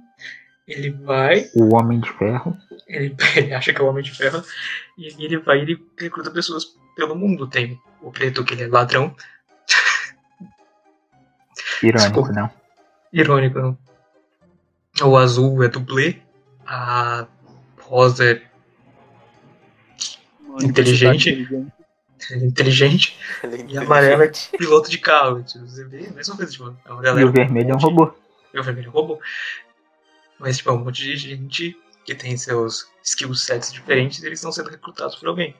ele 0.68 0.92
vai. 0.92 1.50
O 1.56 1.76
Homem 1.76 2.00
de 2.00 2.12
Ferro. 2.14 2.58
Ele, 2.88 3.16
ele 3.36 3.54
acha 3.54 3.74
que 3.74 3.82
é 3.82 3.84
o 3.84 3.88
Homem 3.88 4.04
de 4.04 4.16
Ferro. 4.16 4.44
E 4.98 5.08
ele 5.24 5.38
vai 5.40 5.60
e 5.60 5.62
ele 5.62 5.86
recruta 6.00 6.32
pessoas 6.32 6.66
pelo 6.96 7.16
mundo. 7.16 7.48
Tem 7.48 7.80
o 8.02 8.12
preto, 8.12 8.44
que 8.44 8.54
ele 8.54 8.64
é 8.64 8.68
ladrão. 8.68 9.16
Irônico, 11.84 12.32
não? 12.32 12.50
Irônico, 13.12 13.60
não. 13.60 13.78
O 15.04 15.18
azul 15.18 15.64
é 15.64 15.68
dublê. 15.68 16.22
A 16.66 17.28
rosa 17.82 18.32
é 18.32 18.42
inteligente. 20.62 21.30
inteligente. 21.30 21.72
inteligente. 22.44 23.18
E 23.68 23.78
a 23.78 23.82
amarela 23.82 24.26
é 24.26 24.32
piloto 24.58 24.90
de 24.90 24.98
carro. 24.98 25.44
Tipo, 25.44 25.66
você 25.66 25.86
vê 25.86 26.08
a 26.08 26.12
mesma 26.12 26.36
coisa, 26.36 26.52
tipo, 26.52 26.76
e 26.86 27.24
o 27.24 27.32
vermelho 27.32 27.72
é 27.72 27.76
um 27.76 27.80
robô. 27.80 28.14
E 28.54 28.60
o 28.60 28.64
vermelho 28.64 28.88
é 28.88 28.90
um 28.90 28.94
robô. 28.94 29.20
Mas, 30.40 30.58
tipo, 30.58 30.70
é 30.70 30.74
um 30.74 30.84
monte 30.84 31.04
de 31.04 31.16
gente 31.18 31.78
que 32.06 32.16
tem 32.16 32.36
seus 32.36 32.90
skill 33.04 33.34
sets 33.34 33.72
diferentes 33.72 34.22
e 34.22 34.26
eles 34.26 34.40
estão 34.40 34.52
sendo 34.52 34.70
recrutados 34.70 35.16
por 35.16 35.30
alguém. 35.30 35.56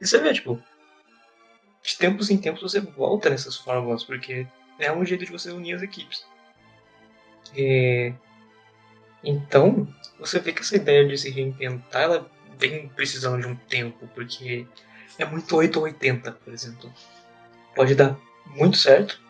E 0.00 0.06
você 0.06 0.18
vê, 0.18 0.32
tipo, 0.32 0.62
de 1.82 1.96
tempos 1.96 2.30
em 2.30 2.36
tempos 2.36 2.60
você 2.62 2.80
volta 2.80 3.30
nessas 3.30 3.56
fórmulas, 3.56 4.04
porque 4.04 4.46
é 4.78 4.92
um 4.92 5.04
jeito 5.04 5.24
de 5.24 5.32
você 5.32 5.50
unir 5.50 5.74
as 5.74 5.82
equipes. 5.82 6.24
E... 7.56 8.12
Então, 9.24 9.88
você 10.20 10.38
vê 10.38 10.52
que 10.52 10.60
essa 10.60 10.76
ideia 10.76 11.06
de 11.06 11.18
se 11.18 11.30
reinventar, 11.30 12.02
ela 12.02 12.30
vem 12.58 12.88
precisando 12.88 13.40
de 13.40 13.46
um 13.46 13.54
tempo, 13.54 14.08
porque 14.14 14.66
é 15.18 15.24
muito 15.24 15.56
8 15.56 15.76
ou 15.76 15.84
80, 15.84 16.32
por 16.32 16.52
exemplo. 16.52 16.92
Pode 17.74 17.94
dar 17.94 18.18
muito 18.46 18.76
certo 18.76 19.20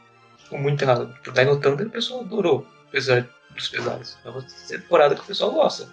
ou 0.51 0.59
muito 0.59 0.83
errado. 0.83 1.13
Tipo, 1.15 1.33
Dino 1.33 1.61
Thunder 1.61 1.87
o 1.87 1.91
pessoal 1.91 2.21
adorou, 2.21 2.67
apesar 2.89 3.29
dos 3.51 3.69
pesares. 3.69 4.19
É 4.25 4.31
uma 4.31 4.43
temporada 4.43 5.15
que 5.15 5.21
o 5.21 5.27
pessoal 5.27 5.53
gosta. 5.53 5.89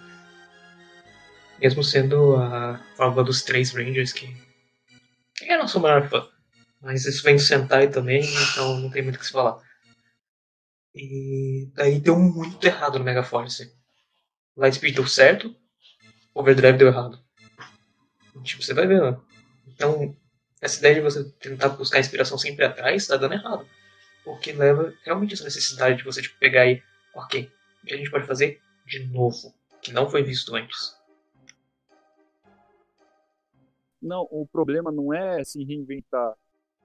Mesmo 1.60 1.82
sendo 1.82 2.36
a 2.36 2.80
fórmula 2.96 3.24
dos 3.24 3.42
três 3.42 3.72
Rangers, 3.72 4.12
que 4.12 4.36
é 5.42 5.56
nosso 5.56 5.80
maior 5.80 6.08
fã. 6.08 6.26
Mas 6.80 7.04
isso 7.06 7.22
vem 7.22 7.36
do 7.36 7.42
Sentai 7.42 7.88
também, 7.88 8.22
então 8.52 8.78
não 8.78 8.90
tem 8.90 9.02
muito 9.02 9.16
o 9.16 9.18
que 9.18 9.26
se 9.26 9.32
falar. 9.32 9.58
E 10.94 11.70
daí 11.74 12.00
deu 12.00 12.18
muito 12.18 12.64
errado 12.64 12.98
no 12.98 13.04
Mega 13.04 13.22
Force. 13.22 13.74
Lightspeed 14.56 14.94
deu 14.94 15.06
certo, 15.06 15.54
Overdrive 16.34 16.78
deu 16.78 16.88
errado. 16.88 17.25
Tipo, 18.42 18.62
você 18.62 18.74
vai 18.74 18.86
ver, 18.86 19.18
Então, 19.66 20.14
essa 20.60 20.78
ideia 20.78 20.96
de 20.96 21.00
você 21.00 21.24
tentar 21.40 21.70
buscar 21.70 22.00
inspiração 22.00 22.38
sempre 22.38 22.64
atrás 22.64 23.02
está 23.02 23.16
dando 23.16 23.34
errado. 23.34 23.66
O 24.24 24.36
que 24.36 24.52
leva 24.52 24.92
realmente 25.04 25.34
essa 25.34 25.44
necessidade 25.44 25.98
de 25.98 26.04
você 26.04 26.22
tipo, 26.22 26.38
pegar 26.38 26.66
e, 26.66 26.82
ok, 27.14 27.50
o 27.82 27.86
que 27.86 27.94
a 27.94 27.96
gente 27.96 28.10
pode 28.10 28.26
fazer 28.26 28.60
de 28.86 29.04
novo, 29.06 29.54
que 29.80 29.92
não 29.92 30.08
foi 30.08 30.22
visto 30.22 30.54
antes. 30.54 30.96
Não, 34.00 34.26
o 34.30 34.46
problema 34.46 34.92
não 34.92 35.12
é 35.12 35.42
se 35.44 35.64
reinventar. 35.64 36.34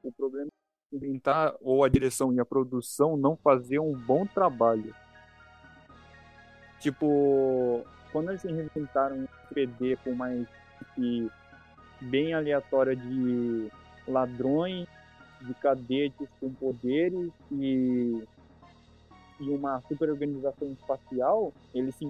O 0.02 0.12
problema 0.12 0.48
é 0.48 0.98
reinventar 0.98 1.56
ou 1.62 1.84
a 1.84 1.90
direção 1.90 2.34
e 2.34 2.40
a 2.40 2.46
produção 2.46 3.16
não 3.16 3.38
fazer 3.38 3.80
um 3.80 3.94
bom 3.94 4.26
trabalho. 4.26 4.94
Tipo, 6.80 7.86
quando 8.12 8.30
eles 8.30 8.42
reinventaram 8.44 9.18
um 9.18 9.28
3D 9.54 9.98
com 10.04 10.16
mais 10.16 10.48
bem 12.02 12.34
aleatória 12.34 12.96
de 12.96 13.70
ladrões, 14.08 14.88
de 15.42 15.54
cadetes 15.56 16.28
com 16.40 16.54
poderes 16.54 17.32
e, 17.52 18.24
e 19.40 19.50
uma 19.50 19.82
super 19.82 20.10
organização 20.10 20.72
espacial, 20.72 21.54
eles 21.74 21.96
se 21.96 22.06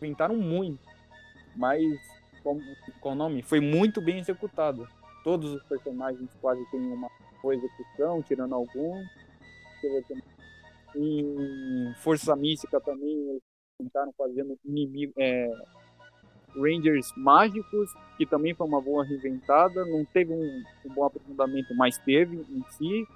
inventaram 0.00 0.36
muito. 0.36 0.80
Mas, 1.54 1.82
com, 2.42 2.60
com 3.00 3.12
o 3.12 3.14
nome, 3.14 3.42
foi 3.42 3.60
muito 3.60 4.00
bem 4.00 4.18
executado. 4.18 4.88
Todos 5.24 5.52
os 5.54 5.62
personagens 5.64 6.30
quase 6.40 6.64
têm 6.70 6.80
uma 6.80 7.08
boa 7.42 7.54
execução, 7.54 8.22
tirando 8.22 8.54
alguns. 8.54 9.06
Em 10.94 11.92
Força 11.98 12.36
Mística 12.36 12.80
também, 12.80 13.30
eles 13.30 13.42
tentaram 13.78 14.12
fazendo 14.16 14.58
inimigo, 14.64 15.12
é, 15.16 15.50
Rangers 16.56 17.12
mágicos, 17.16 17.90
que 18.16 18.26
também 18.26 18.54
foi 18.54 18.66
uma 18.66 18.80
boa 18.80 19.04
reinventada, 19.04 19.84
não 19.84 20.04
teve 20.04 20.32
um, 20.32 20.62
um 20.84 20.94
bom 20.94 21.04
aprofundamento, 21.04 21.74
mas 21.74 21.98
teve 21.98 22.36
em 22.36 22.64
si. 22.70 23.06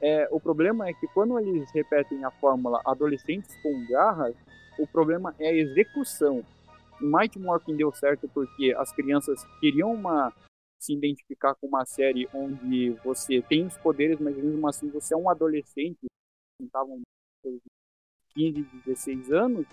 É, 0.00 0.28
o 0.30 0.38
problema 0.38 0.88
é 0.88 0.92
que 0.92 1.06
quando 1.08 1.38
eles 1.38 1.70
repetem 1.72 2.24
a 2.24 2.30
fórmula 2.30 2.80
adolescentes 2.84 3.54
com 3.62 3.86
garras, 3.86 4.34
o 4.78 4.86
problema 4.86 5.34
é 5.38 5.48
a 5.48 5.54
execução. 5.54 6.44
Mighty 7.00 7.38
Morphin 7.38 7.76
deu 7.76 7.92
certo 7.92 8.28
porque 8.32 8.74
as 8.78 8.92
crianças 8.92 9.44
queriam 9.60 9.92
uma 9.92 10.32
se 10.78 10.92
identificar 10.92 11.54
com 11.54 11.66
uma 11.66 11.84
série 11.84 12.28
onde 12.32 12.90
você 13.04 13.42
tem 13.42 13.66
os 13.66 13.76
poderes, 13.78 14.20
mas 14.20 14.36
mesmo 14.36 14.68
assim 14.68 14.88
você 14.90 15.14
é 15.14 15.16
um 15.16 15.28
adolescente, 15.28 16.06
estavam 16.62 17.00
15, 18.34 18.62
16 18.84 19.32
anos, 19.32 19.66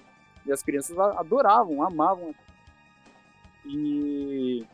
e 0.45 0.51
as 0.51 0.63
crianças 0.63 0.97
adoravam, 0.97 1.83
amavam 1.83 2.33
e, 3.65 4.65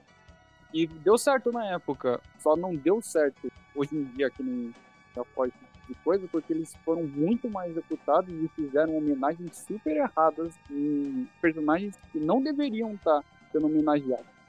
e 0.73 0.87
deu 0.87 1.17
certo 1.17 1.51
na 1.51 1.65
época. 1.65 2.19
Só 2.39 2.55
não 2.55 2.75
deu 2.75 3.01
certo 3.01 3.51
hoje 3.75 3.95
em 3.95 4.03
dia 4.05 4.27
aqui 4.27 4.43
no 4.43 4.73
Japão 5.15 5.49
de 5.87 5.95
coisa, 6.03 6.27
porque 6.31 6.53
eles 6.53 6.73
foram 6.85 7.03
muito 7.03 7.49
mais 7.49 7.71
executados 7.71 8.31
e 8.31 8.47
fizeram 8.49 8.95
homenagens 8.95 9.65
super 9.67 9.97
erradas 9.97 10.53
em 10.69 11.27
personagens 11.41 11.95
que 12.11 12.19
não 12.19 12.41
deveriam 12.41 12.93
estar 12.93 13.23
sendo 13.51 13.65
homenageados. 13.65 14.39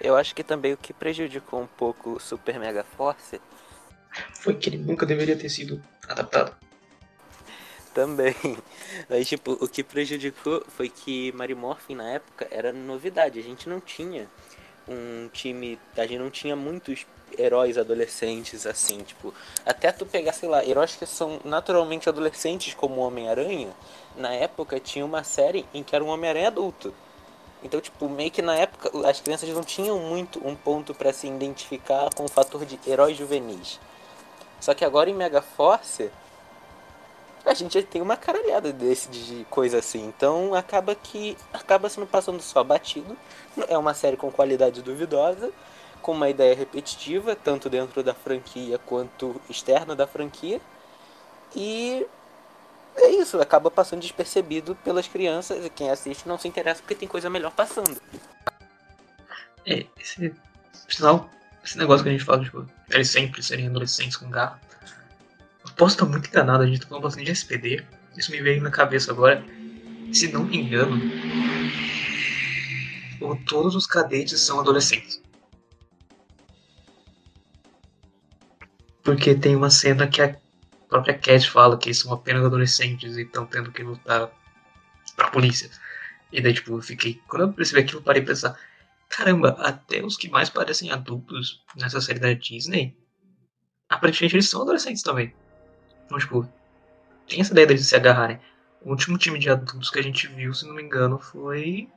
Eu 0.00 0.16
acho 0.16 0.34
que 0.34 0.42
também 0.42 0.72
o 0.72 0.76
que 0.76 0.92
prejudicou 0.92 1.60
um 1.60 1.66
pouco 1.66 2.12
o 2.12 2.20
Super 2.20 2.58
Mega 2.58 2.84
Force 2.84 3.40
foi 4.34 4.54
que 4.54 4.70
ele 4.70 4.78
nunca 4.78 5.04
deveria 5.04 5.36
ter 5.36 5.48
sido 5.48 5.82
adaptado. 6.08 6.56
Também. 7.94 8.34
Mas, 9.08 9.28
tipo, 9.28 9.52
o 9.52 9.68
que 9.68 9.82
prejudicou 9.82 10.64
foi 10.68 10.88
que 10.88 11.32
Marimorphin 11.32 11.96
na 11.96 12.10
época 12.10 12.46
era 12.50 12.72
novidade. 12.72 13.38
A 13.38 13.42
gente 13.42 13.68
não 13.68 13.80
tinha 13.80 14.28
um 14.86 15.28
time. 15.32 15.78
A 15.96 16.02
gente 16.02 16.18
não 16.18 16.30
tinha 16.30 16.54
muitos 16.54 17.06
heróis 17.38 17.78
adolescentes 17.78 18.66
assim, 18.66 18.98
tipo, 19.02 19.32
até 19.64 19.92
tu 19.92 20.04
pegar, 20.04 20.32
sei 20.32 20.48
lá, 20.48 20.64
heróis 20.64 20.96
que 20.96 21.06
são 21.06 21.40
naturalmente 21.44 22.08
adolescentes 22.08 22.74
como 22.74 23.00
Homem-Aranha, 23.00 23.70
na 24.16 24.32
época 24.32 24.80
tinha 24.80 25.04
uma 25.04 25.22
série 25.22 25.64
em 25.72 25.82
que 25.82 25.94
era 25.94 26.04
um 26.04 26.08
Homem-Aranha 26.08 26.48
adulto. 26.48 26.92
Então, 27.62 27.80
tipo, 27.80 28.08
meio 28.08 28.30
que 28.30 28.40
na 28.40 28.56
época 28.56 28.90
as 29.08 29.20
crianças 29.20 29.48
não 29.50 29.62
tinham 29.62 29.98
muito 29.98 30.46
um 30.46 30.56
ponto 30.56 30.94
para 30.94 31.12
se 31.12 31.26
identificar 31.26 32.08
com 32.14 32.24
o 32.24 32.28
fator 32.28 32.64
de 32.64 32.78
heróis 32.86 33.16
juvenis. 33.16 33.78
Só 34.60 34.74
que 34.74 34.84
agora 34.84 35.10
em 35.10 35.14
Mega 35.14 35.42
Force 35.42 36.10
a 37.44 37.54
gente 37.54 37.74
já 37.74 37.86
tem 37.86 38.02
uma 38.02 38.16
caralhada 38.16 38.72
desse 38.72 39.08
de 39.08 39.46
coisa 39.48 39.78
assim. 39.78 40.04
Então 40.06 40.54
acaba 40.54 40.94
que 40.94 41.36
acaba 41.52 41.88
sendo 41.88 42.06
passando 42.06 42.40
só 42.40 42.62
batido. 42.62 43.16
É 43.68 43.76
uma 43.76 43.94
série 43.94 44.16
com 44.16 44.30
qualidade 44.30 44.82
duvidosa, 44.82 45.50
com 46.02 46.12
uma 46.12 46.28
ideia 46.28 46.54
repetitiva, 46.54 47.34
tanto 47.34 47.68
dentro 47.68 48.02
da 48.02 48.14
franquia 48.14 48.78
quanto 48.78 49.40
externa 49.48 49.94
da 49.96 50.06
franquia. 50.06 50.60
E 51.54 52.06
é 52.96 53.08
isso, 53.10 53.40
acaba 53.40 53.70
passando 53.70 54.00
despercebido 54.00 54.74
pelas 54.76 55.08
crianças 55.08 55.64
e 55.64 55.70
quem 55.70 55.90
assiste 55.90 56.28
não 56.28 56.38
se 56.38 56.46
interessa 56.48 56.80
porque 56.80 56.94
tem 56.94 57.08
coisa 57.08 57.30
melhor 57.30 57.52
passando. 57.52 58.00
É, 59.66 59.86
esse, 59.98 60.34
esse 60.88 61.78
negócio 61.78 62.02
que 62.02 62.08
a 62.08 62.12
gente 62.12 62.24
fala, 62.24 62.42
tipo, 62.42 62.66
eles 62.90 63.10
sempre 63.10 63.42
serem 63.42 63.66
adolescentes 63.68 64.16
com 64.16 64.30
garra 64.30 64.60
posso 65.76 65.94
estar 65.94 66.06
muito 66.06 66.28
enganado, 66.28 66.62
a 66.62 66.66
gente 66.66 66.80
tá 66.80 66.88
falando 66.88 67.04
bastante 67.04 67.26
de 67.26 67.32
SPD. 67.32 67.84
Isso 68.16 68.30
me 68.30 68.40
veio 68.40 68.62
na 68.62 68.70
cabeça 68.70 69.10
agora. 69.12 69.44
Se 70.12 70.30
não 70.32 70.44
me 70.44 70.56
engano, 70.56 71.00
todos 73.46 73.74
os 73.74 73.86
cadetes 73.86 74.40
são 74.40 74.60
adolescentes. 74.60 75.22
Porque 79.02 79.34
tem 79.34 79.56
uma 79.56 79.70
cena 79.70 80.06
que 80.06 80.20
a 80.20 80.36
própria 80.88 81.16
Cat 81.16 81.48
fala 81.50 81.78
que 81.78 81.92
são 81.94 82.12
apenas 82.12 82.44
adolescentes 82.44 83.16
e 83.16 83.22
estão 83.22 83.46
tendo 83.46 83.72
que 83.72 83.82
lutar 83.82 84.30
pra 85.16 85.30
polícia. 85.30 85.70
E 86.32 86.40
daí, 86.40 86.54
tipo, 86.54 86.76
eu 86.76 86.82
fiquei. 86.82 87.20
Quando 87.28 87.42
eu 87.42 87.52
percebi 87.52 87.80
aquilo, 87.80 88.00
eu 88.00 88.04
parei 88.04 88.22
a 88.22 88.26
pensar: 88.26 88.58
caramba, 89.08 89.56
até 89.60 90.04
os 90.04 90.16
que 90.16 90.28
mais 90.28 90.48
parecem 90.48 90.90
adultos 90.90 91.62
nessa 91.76 92.00
série 92.00 92.18
da 92.18 92.32
Disney, 92.32 92.96
aparentemente 93.88 94.36
eles 94.36 94.48
são 94.48 94.62
adolescentes 94.62 95.02
também. 95.02 95.34
Então, 96.10 96.18
tipo, 96.18 96.48
tem 97.28 97.40
essa 97.40 97.52
ideia 97.52 97.68
deles 97.68 97.86
se 97.86 97.94
agarrarem. 97.94 98.40
O 98.82 98.90
último 98.90 99.16
time 99.16 99.38
de 99.38 99.48
adultos 99.48 99.90
que 99.90 99.98
a 100.00 100.02
gente 100.02 100.26
viu, 100.26 100.52
se 100.52 100.66
não 100.66 100.74
me 100.74 100.82
engano, 100.82 101.20
foi. 101.20 101.88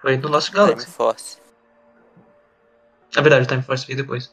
Foi 0.00 0.16
do 0.16 0.28
nosso 0.28 0.52
Galaxy. 0.52 0.86
Time 0.86 0.96
Force. 0.96 1.38
Na 3.16 3.22
verdade, 3.22 3.44
o 3.44 3.48
Time 3.48 3.62
Force 3.62 3.84
veio 3.84 3.96
depois. 3.96 4.32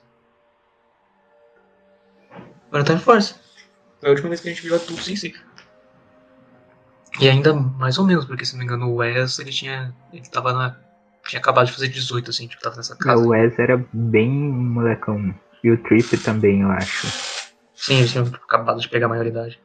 Foi 2.69 2.79
no 2.79 2.85
Time 2.85 2.99
Force. 2.99 3.33
Foi 3.99 4.09
a 4.09 4.11
última 4.11 4.29
vez 4.29 4.41
que 4.41 4.49
a 4.49 4.53
gente 4.53 4.61
viu 4.61 4.75
adultos 4.75 5.09
em 5.09 5.15
si. 5.15 5.33
E 7.19 7.27
ainda 7.27 7.51
mais 7.53 7.97
ou 7.97 8.05
menos, 8.05 8.25
porque 8.25 8.45
se 8.45 8.53
não 8.53 8.59
me 8.59 8.65
engano 8.65 8.89
o 8.89 8.97
Wes, 8.97 9.39
ele 9.39 9.49
tinha. 9.49 9.91
Ele 10.13 10.29
tava 10.29 10.53
na. 10.53 10.77
Tinha 11.25 11.39
acabado 11.39 11.65
de 11.65 11.73
fazer 11.73 11.87
18, 11.87 12.29
assim, 12.29 12.47
tipo, 12.47 12.61
tava 12.61 12.75
nessa 12.75 12.95
casa. 12.95 13.21
o 13.21 13.29
Wes 13.29 13.57
era 13.57 13.83
bem 13.91 14.29
molecão. 14.29 15.33
E 15.63 15.71
o 15.71 15.77
Trip 15.81 16.15
também, 16.19 16.61
eu 16.61 16.69
acho. 16.69 17.36
Sim, 17.77 17.99
eles 17.99 18.11
tinham 18.11 18.25
acabado 18.25 18.81
de 18.81 18.89
pegar 18.89 19.05
a 19.05 19.09
maioridade. 19.09 19.61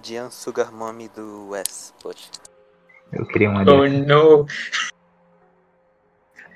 Dian 0.00 0.30
Sugar 0.30 0.72
Mommy 0.72 1.08
do 1.08 1.48
West, 1.50 1.92
poxa. 2.00 2.30
Eu 3.12 3.26
queria 3.26 3.50
uma 3.50 3.62
Oh 3.62 3.86
não! 3.88 4.46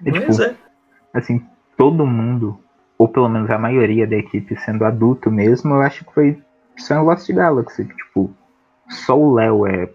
E, 0.05 0.13
tipo, 0.13 0.43
é. 0.43 0.57
assim, 1.13 1.45
todo 1.77 2.07
mundo, 2.07 2.59
ou 2.97 3.09
pelo 3.09 3.29
menos 3.29 3.51
a 3.51 3.59
maioria 3.59 4.07
da 4.07 4.17
equipe 4.17 4.57
sendo 4.61 4.85
adulto 4.85 5.31
mesmo, 5.31 5.75
eu 5.75 5.83
acho 5.83 6.05
que 6.05 6.15
foi 6.15 6.43
só 6.79 6.95
em 6.95 7.05
Lost 7.05 7.29
Galaxy. 7.31 7.85
Tipo, 7.85 8.33
só 8.89 9.19
o 9.19 9.35
Léo 9.35 9.67
é 9.67 9.91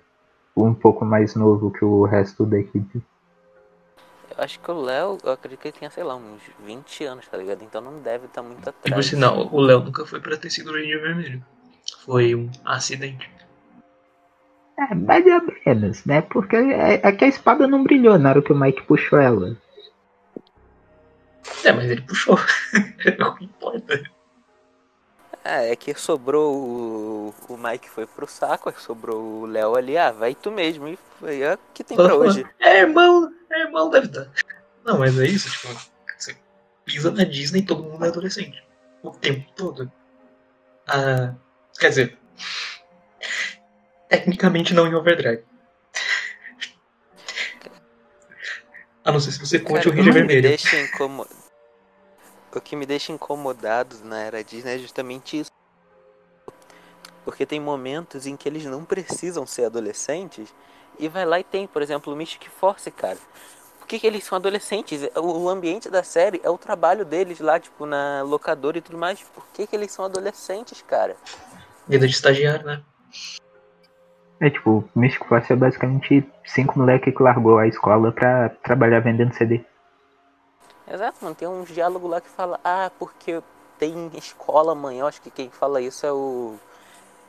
um 0.55 0.73
pouco 0.73 1.05
mais 1.05 1.33
novo 1.33 1.71
que 1.71 1.85
o 1.85 2.03
resto 2.03 2.45
da 2.45 2.59
equipe. 2.59 3.01
Acho 4.37 4.59
que 4.59 4.71
o 4.71 4.81
Léo, 4.81 5.17
eu 5.23 5.31
acredito 5.31 5.59
que 5.61 5.67
ele 5.69 5.77
tinha, 5.77 5.89
sei 5.89 6.03
lá, 6.03 6.15
uns 6.15 6.41
20 6.59 7.03
anos, 7.05 7.27
tá 7.27 7.37
ligado? 7.37 7.63
Então 7.63 7.81
não 7.81 7.99
deve 8.01 8.25
estar 8.25 8.41
muito 8.41 8.67
E 8.85 8.91
por 8.91 9.01
atrás. 9.01 9.05
sinal, 9.05 9.47
o 9.51 9.61
Léo 9.61 9.81
nunca 9.81 10.05
foi 10.05 10.19
pra 10.19 10.37
ter 10.37 10.49
sido 10.49 10.71
Ranger 10.71 11.01
Vermelho. 11.01 11.45
Foi 12.05 12.35
um 12.35 12.49
acidente. 12.65 13.29
É, 14.77 14.95
mais 14.95 15.25
ou 15.25 15.41
menos, 15.65 16.05
né? 16.05 16.21
Porque 16.21 16.55
é, 16.55 17.01
é 17.07 17.11
que 17.11 17.25
a 17.25 17.27
espada 17.27 17.67
não 17.67 17.83
brilhou 17.83 18.17
na 18.17 18.29
hora 18.29 18.41
que 18.41 18.51
o 18.51 18.55
Mike 18.59 18.83
puxou 18.83 19.19
ela. 19.19 19.57
É, 21.63 21.71
mas 21.71 21.89
ele 21.89 22.01
puxou. 22.01 22.37
Não 23.19 23.37
importa. 23.39 24.01
É, 25.43 25.71
é 25.71 25.75
que 25.75 25.93
sobrou 25.95 26.53
o, 26.55 27.33
o 27.49 27.57
Mike 27.57 27.89
foi 27.89 28.05
pro 28.05 28.27
saco, 28.27 28.71
sobrou 28.79 29.41
o 29.41 29.45
Léo 29.45 29.75
ali, 29.75 29.97
ah, 29.97 30.11
vai 30.11 30.35
tu 30.35 30.51
mesmo. 30.51 30.87
E 30.87 30.97
foi 31.19 31.41
é 31.41 31.55
o 31.55 31.59
que 31.73 31.83
tem 31.83 31.97
pra 31.97 32.15
hoje. 32.15 32.45
É 32.59 32.81
irmão, 32.81 33.31
é 33.53 33.61
irmão, 33.61 33.89
deve 33.89 34.07
estar. 34.07 34.29
Não, 34.83 34.97
mas 34.99 35.17
é 35.19 35.25
isso, 35.25 35.49
tipo, 35.49 35.67
você 36.17 36.35
pisa 36.85 37.11
na 37.11 37.23
Disney 37.23 37.59
e 37.61 37.65
todo 37.65 37.83
mundo 37.83 38.03
é 38.05 38.07
adolescente. 38.09 38.63
O 39.03 39.11
tempo 39.11 39.51
todo. 39.55 39.91
Ah, 40.87 41.33
quer 41.79 41.89
dizer, 41.89 42.17
tecnicamente 44.09 44.73
não 44.73 44.87
em 44.87 44.95
overdrive. 44.95 45.43
A 49.03 49.11
não 49.11 49.19
ser 49.19 49.31
se 49.31 49.39
você 49.39 49.59
conte 49.59 49.83
Cara, 49.85 49.89
o 49.89 49.97
Ranger 49.97 50.13
Vermelho. 50.13 50.41
deixa 50.43 50.79
incomo- 50.79 51.27
O 52.53 52.61
que 52.61 52.75
me 52.75 52.85
deixa 52.85 53.11
incomodado 53.11 53.97
na 54.03 54.19
era 54.21 54.43
Disney 54.43 54.75
é 54.75 54.77
justamente 54.77 55.39
isso. 55.39 55.51
Porque 57.25 57.45
tem 57.45 57.59
momentos 57.59 58.25
em 58.27 58.35
que 58.35 58.47
eles 58.47 58.65
não 58.65 58.83
precisam 58.83 59.45
ser 59.47 59.65
adolescentes 59.65 60.53
e 61.01 61.07
vai 61.07 61.25
lá 61.25 61.39
e 61.39 61.43
tem, 61.43 61.65
por 61.65 61.81
exemplo, 61.81 62.13
o 62.13 62.15
Mystic 62.15 62.47
Force, 62.47 62.89
cara. 62.91 63.17
Por 63.79 63.87
que, 63.87 63.99
que 63.99 64.05
eles 64.05 64.23
são 64.23 64.37
adolescentes? 64.37 65.01
O 65.17 65.49
ambiente 65.49 65.89
da 65.89 66.03
série 66.03 66.39
é 66.43 66.49
o 66.49 66.57
trabalho 66.57 67.03
deles 67.03 67.39
lá, 67.39 67.59
tipo, 67.59 67.87
na 67.87 68.21
locadora 68.21 68.77
e 68.77 68.81
tudo 68.81 68.97
mais. 68.97 69.19
Por 69.21 69.43
que, 69.51 69.65
que 69.65 69.75
eles 69.75 69.91
são 69.91 70.05
adolescentes, 70.05 70.81
cara? 70.83 71.17
Vida 71.87 72.07
de 72.07 72.13
estagiário, 72.13 72.65
né? 72.65 72.81
É 74.39 74.49
tipo, 74.49 74.87
Mystic 74.95 75.25
Force 75.27 75.51
é 75.51 75.55
basicamente 75.55 76.23
cinco 76.45 76.77
moleques 76.77 77.13
que 77.13 77.23
largou 77.23 77.57
a 77.57 77.67
escola 77.67 78.11
pra 78.11 78.49
trabalhar 78.63 78.99
vendendo 78.99 79.33
CD. 79.33 79.61
Exato, 80.87 81.17
mano. 81.21 81.35
Tem 81.35 81.47
um 81.47 81.63
diálogo 81.63 82.07
lá 82.07 82.21
que 82.21 82.29
fala, 82.29 82.59
ah, 82.63 82.91
porque 82.97 83.41
tem 83.79 84.11
escola 84.15 84.73
amanhã. 84.73 85.05
Acho 85.05 85.21
que 85.21 85.31
quem 85.31 85.49
fala 85.49 85.81
isso 85.81 86.05
é 86.05 86.11
o 86.11 86.55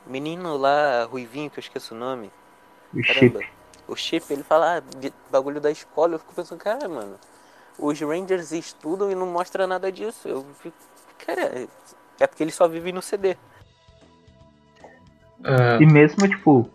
menino 0.05 0.57
lá, 0.57 1.05
Ruivinho, 1.05 1.49
que 1.49 1.57
eu 1.57 1.61
esqueço 1.61 1.95
o 1.95 1.97
nome. 1.97 2.31
O 2.93 3.01
Caramba. 3.01 3.39
chip. 3.41 3.62
O 3.87 3.95
Chip, 3.95 4.31
ele 4.31 4.43
fala, 4.43 4.77
ah, 4.77 4.79
de 4.99 5.13
bagulho 5.31 5.59
da 5.59 5.69
escola. 5.71 6.15
Eu 6.15 6.19
fico 6.19 6.33
pensando, 6.33 6.59
cara, 6.59 6.87
mano, 6.87 7.15
os 7.77 7.99
Rangers 7.99 8.51
estudam 8.51 9.11
e 9.11 9.15
não 9.15 9.27
mostra 9.27 9.67
nada 9.67 9.91
disso. 9.91 10.27
Eu 10.27 10.45
fico, 10.61 10.75
cara, 11.25 11.67
é 12.19 12.27
porque 12.27 12.43
eles 12.43 12.55
só 12.55 12.67
vivem 12.67 12.93
no 12.93 13.01
CD. 13.01 13.35
Ah, 15.43 15.77
E 15.81 15.85
mesmo, 15.85 16.27
tipo, 16.27 16.69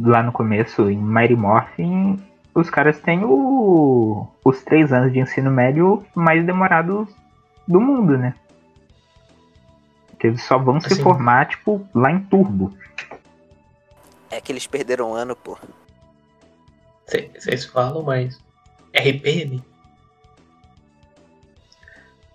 lá 0.00 0.22
no 0.22 0.32
começo, 0.32 0.88
em 0.88 0.96
Mighty 0.98 1.34
Morphin, 1.34 2.22
os 2.54 2.70
caras 2.70 3.00
têm 3.00 3.24
o, 3.24 4.26
os 4.44 4.62
três 4.62 4.92
anos 4.92 5.12
de 5.12 5.18
ensino 5.18 5.50
médio 5.50 6.04
mais 6.14 6.44
demorados 6.46 7.08
do 7.66 7.80
mundo, 7.80 8.16
né? 8.16 8.34
Que 10.18 10.28
eles 10.28 10.42
só 10.44 10.56
vão 10.58 10.80
se 10.80 10.92
Assim. 10.92 11.02
formar, 11.02 11.46
tipo, 11.48 11.86
lá 11.92 12.10
em 12.10 12.20
Turbo. 12.20 12.72
É 14.30 14.40
que 14.40 14.52
eles 14.52 14.66
perderam 14.66 15.10
um 15.10 15.14
ano, 15.14 15.34
pô. 15.36 15.58
Vocês 17.06 17.64
falam, 17.64 18.02
mas 18.02 18.38
RPM? 18.94 19.62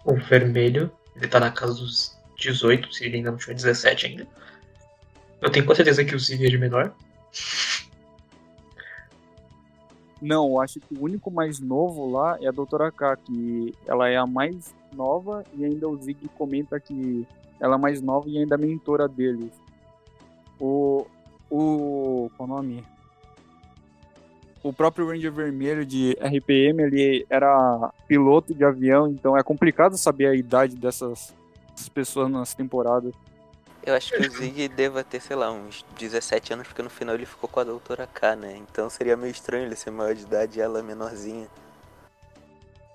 O 0.05 0.15
vermelho, 0.15 0.91
ele 1.15 1.27
tá 1.27 1.39
na 1.39 1.51
casa 1.51 1.73
dos 1.75 2.17
18, 2.37 2.93
se 2.93 3.05
ele 3.05 3.17
ainda 3.17 3.31
não 3.31 3.37
tiver 3.37 3.53
17 3.53 4.05
ainda. 4.07 4.27
Eu 5.41 5.49
tenho 5.49 5.75
certeza 5.75 6.05
que 6.05 6.15
o 6.15 6.19
Civi 6.19 6.45
é 6.45 6.49
de 6.49 6.57
menor. 6.57 6.93
Não, 10.21 10.47
eu 10.49 10.61
acho 10.61 10.79
que 10.79 10.93
o 10.93 11.03
único 11.03 11.31
mais 11.31 11.59
novo 11.59 12.09
lá 12.09 12.37
é 12.39 12.47
a 12.47 12.51
Doutora 12.51 12.91
K, 12.91 13.15
que 13.17 13.73
ela 13.87 14.07
é 14.07 14.17
a 14.17 14.27
mais 14.27 14.73
nova 14.93 15.43
e 15.53 15.65
ainda 15.65 15.87
o 15.89 15.97
Zig 15.97 16.27
comenta 16.37 16.79
que 16.79 17.27
ela 17.59 17.75
é 17.75 17.79
mais 17.79 18.01
nova 18.01 18.29
e 18.29 18.37
ainda 18.37 18.55
é 18.55 18.57
mentora 18.57 19.07
deles. 19.07 19.51
O. 20.59 21.07
O. 21.49 22.29
Qual 22.37 22.47
o 22.47 22.51
nome? 22.51 22.83
O 24.63 24.71
próprio 24.71 25.07
Ranger 25.07 25.31
Vermelho 25.31 25.85
de 25.85 26.15
RPM, 26.21 26.83
ele 26.83 27.25
era 27.29 27.91
piloto 28.07 28.53
de 28.53 28.63
avião, 28.63 29.07
então 29.07 29.35
é 29.35 29.41
complicado 29.41 29.97
saber 29.97 30.27
a 30.27 30.35
idade 30.35 30.75
dessas 30.75 31.33
dessas 31.81 31.89
pessoas 31.89 32.29
nas 32.29 32.53
temporadas. 32.53 33.13
Eu 33.83 33.95
acho 33.95 34.11
que 34.11 34.27
o 34.27 34.31
Zig 34.31 34.67
deva 34.69 35.03
ter, 35.03 35.19
sei 35.19 35.35
lá, 35.35 35.51
uns 35.51 35.83
17 35.97 36.53
anos, 36.53 36.67
porque 36.67 36.83
no 36.83 36.89
final 36.89 37.15
ele 37.15 37.25
ficou 37.25 37.49
com 37.49 37.59
a 37.59 37.63
doutora 37.63 38.05
K, 38.05 38.35
né? 38.35 38.55
Então 38.57 38.87
seria 38.89 39.17
meio 39.17 39.31
estranho 39.31 39.65
ele 39.65 39.75
ser 39.75 39.89
maior 39.89 40.13
de 40.13 40.21
idade 40.21 40.59
e 40.59 40.61
ela 40.61 40.83
menorzinha. 40.83 41.47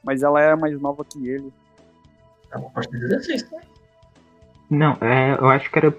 Mas 0.04 0.22
ela 0.22 0.40
era 0.40 0.56
mais 0.56 0.80
nova 0.80 1.04
que 1.04 1.28
ele. 1.28 1.52
É 2.52 2.56
uma 2.56 2.70
parte 2.70 2.92
de 2.92 3.00
16, 3.00 3.50
né? 3.50 3.62
Não, 4.70 4.92
é, 5.00 5.36
eu 5.40 5.48
acho 5.48 5.68
que 5.70 5.78
era. 5.78 5.92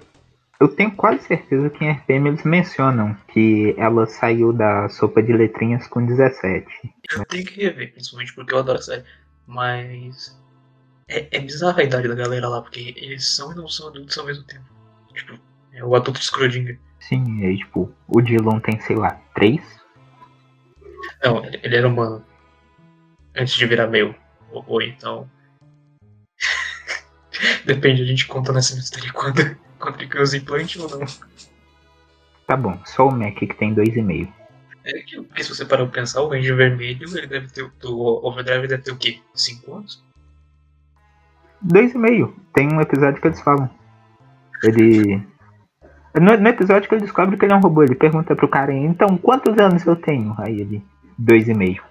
Eu 0.59 0.67
tenho 0.67 0.91
quase 0.95 1.21
certeza 1.21 1.69
que 1.69 1.85
em 1.85 1.91
RPM 1.91 2.29
eles 2.29 2.43
mencionam 2.43 3.15
que 3.31 3.75
ela 3.77 4.07
saiu 4.07 4.51
da 4.51 4.89
sopa 4.89 5.21
de 5.21 5.31
letrinhas 5.31 5.87
com 5.87 6.03
17. 6.03 6.65
Eu 7.11 7.25
tenho 7.25 7.45
que 7.45 7.61
rever, 7.61 7.93
principalmente 7.93 8.33
porque 8.33 8.53
eu 8.53 8.59
adoro 8.59 8.79
a 8.79 8.81
série. 8.81 9.03
Mas. 9.45 10.35
É, 11.07 11.37
é 11.37 11.39
bizarra 11.39 11.81
a 11.81 11.83
idade 11.83 12.07
da 12.07 12.15
galera 12.15 12.49
lá, 12.49 12.61
porque 12.61 12.93
eles 12.97 13.35
são 13.35 13.51
e 13.51 13.55
não 13.55 13.67
são 13.67 13.87
adultos 13.87 14.17
ao 14.17 14.25
mesmo 14.25 14.43
tempo. 14.45 14.65
Tipo, 15.13 15.39
é 15.73 15.85
o 15.85 15.95
adulto 15.95 16.19
Schrödinger. 16.19 16.79
Sim, 16.99 17.45
aí, 17.45 17.57
tipo, 17.57 17.93
o 18.07 18.21
Dillon 18.21 18.59
tem, 18.59 18.79
sei 18.81 18.95
lá, 18.95 19.21
3? 19.35 19.61
Não, 21.23 21.45
ele, 21.45 21.59
ele 21.63 21.75
era 21.75 21.87
humano. 21.87 22.25
Antes 23.35 23.53
de 23.53 23.65
virar 23.67 23.87
meu 23.87 24.13
robô, 24.51 24.81
então. 24.81 25.29
Depende, 27.63 28.01
a 28.01 28.05
gente 28.05 28.25
conta 28.25 28.51
nessa 28.51 28.75
mistério 28.75 29.13
quando, 29.13 29.57
criou 29.77 30.23
os 30.23 30.33
implantes 30.33 30.81
ou 30.81 30.89
não. 30.89 31.05
Tá 32.45 32.55
bom, 32.55 32.79
só 32.85 33.07
o 33.07 33.11
Mac 33.11 33.35
que 33.35 33.47
tem 33.47 33.75
2,5. 33.75 34.27
É 34.85 34.99
que, 35.01 35.21
porque 35.21 35.43
se 35.43 35.53
você 35.53 35.65
parar 35.65 35.83
pra 35.85 36.01
pensar, 36.01 36.21
o 36.21 36.29
Ranger 36.29 36.55
Vermelho, 36.55 37.17
ele 37.17 37.27
deve 37.27 37.47
ter. 37.49 37.69
O 37.83 38.25
Overdrive 38.25 38.67
deve 38.67 38.83
ter 38.83 38.91
o 38.91 38.97
quê? 38.97 39.19
5 39.33 39.75
anos? 39.75 40.03
2,5. 41.65 42.33
Tem 42.53 42.71
um 42.71 42.79
episódio 42.79 43.21
que 43.21 43.27
eles 43.27 43.41
falam. 43.41 43.69
Ele. 44.63 45.21
No, 46.15 46.37
no 46.37 46.47
episódio 46.47 46.87
que 46.87 46.95
ele 46.95 47.01
descobre 47.01 47.37
que 47.37 47.45
ele 47.45 47.53
é 47.53 47.55
um 47.57 47.59
robô, 47.59 47.83
ele 47.83 47.95
pergunta 47.95 48.35
pro 48.35 48.47
cara, 48.47 48.73
então 48.73 49.17
quantos 49.17 49.57
anos 49.59 49.85
eu 49.85 49.95
tenho? 49.95 50.33
Aí 50.39 50.61
ele, 50.61 50.83
2,5. 51.21 51.81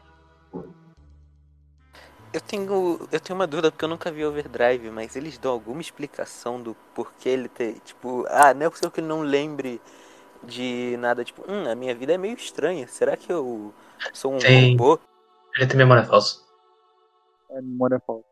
Eu 2.37 2.41
tenho, 2.43 3.09
eu 3.11 3.19
tenho 3.19 3.35
uma 3.35 3.47
dúvida 3.47 3.73
porque 3.73 3.83
eu 3.83 3.89
nunca 3.89 4.13
vi 4.13 4.23
Overdrive, 4.23 4.91
mas 4.91 5.17
eles 5.17 5.39
dão 5.39 5.53
alguma 5.53 5.81
explicação 5.81 6.61
do 6.61 6.77
porquê 6.95 7.31
ele 7.31 7.49
ter, 7.49 7.81
tipo, 7.81 8.27
ah, 8.29 8.53
não 8.53 8.67
é 8.67 8.69
possível 8.69 8.91
que 8.91 9.01
ele 9.01 9.07
não 9.07 9.23
lembre 9.23 9.81
de 10.43 10.99
nada, 10.99 11.25
tipo, 11.25 11.51
hum, 11.51 11.67
a 11.67 11.75
minha 11.75 11.95
vida 11.95 12.13
é 12.13 12.19
meio 12.19 12.35
estranha, 12.35 12.87
será 12.89 13.17
que 13.17 13.33
eu 13.33 13.73
sou 14.13 14.35
um 14.35 14.39
Tem. 14.39 14.73
robô? 14.73 15.01
Ele 15.57 15.67
tem 15.67 15.79
memória 15.79 16.05
falsa. 16.05 16.43
É 17.53 17.63
memória 17.63 17.99
falsa. 18.07 18.27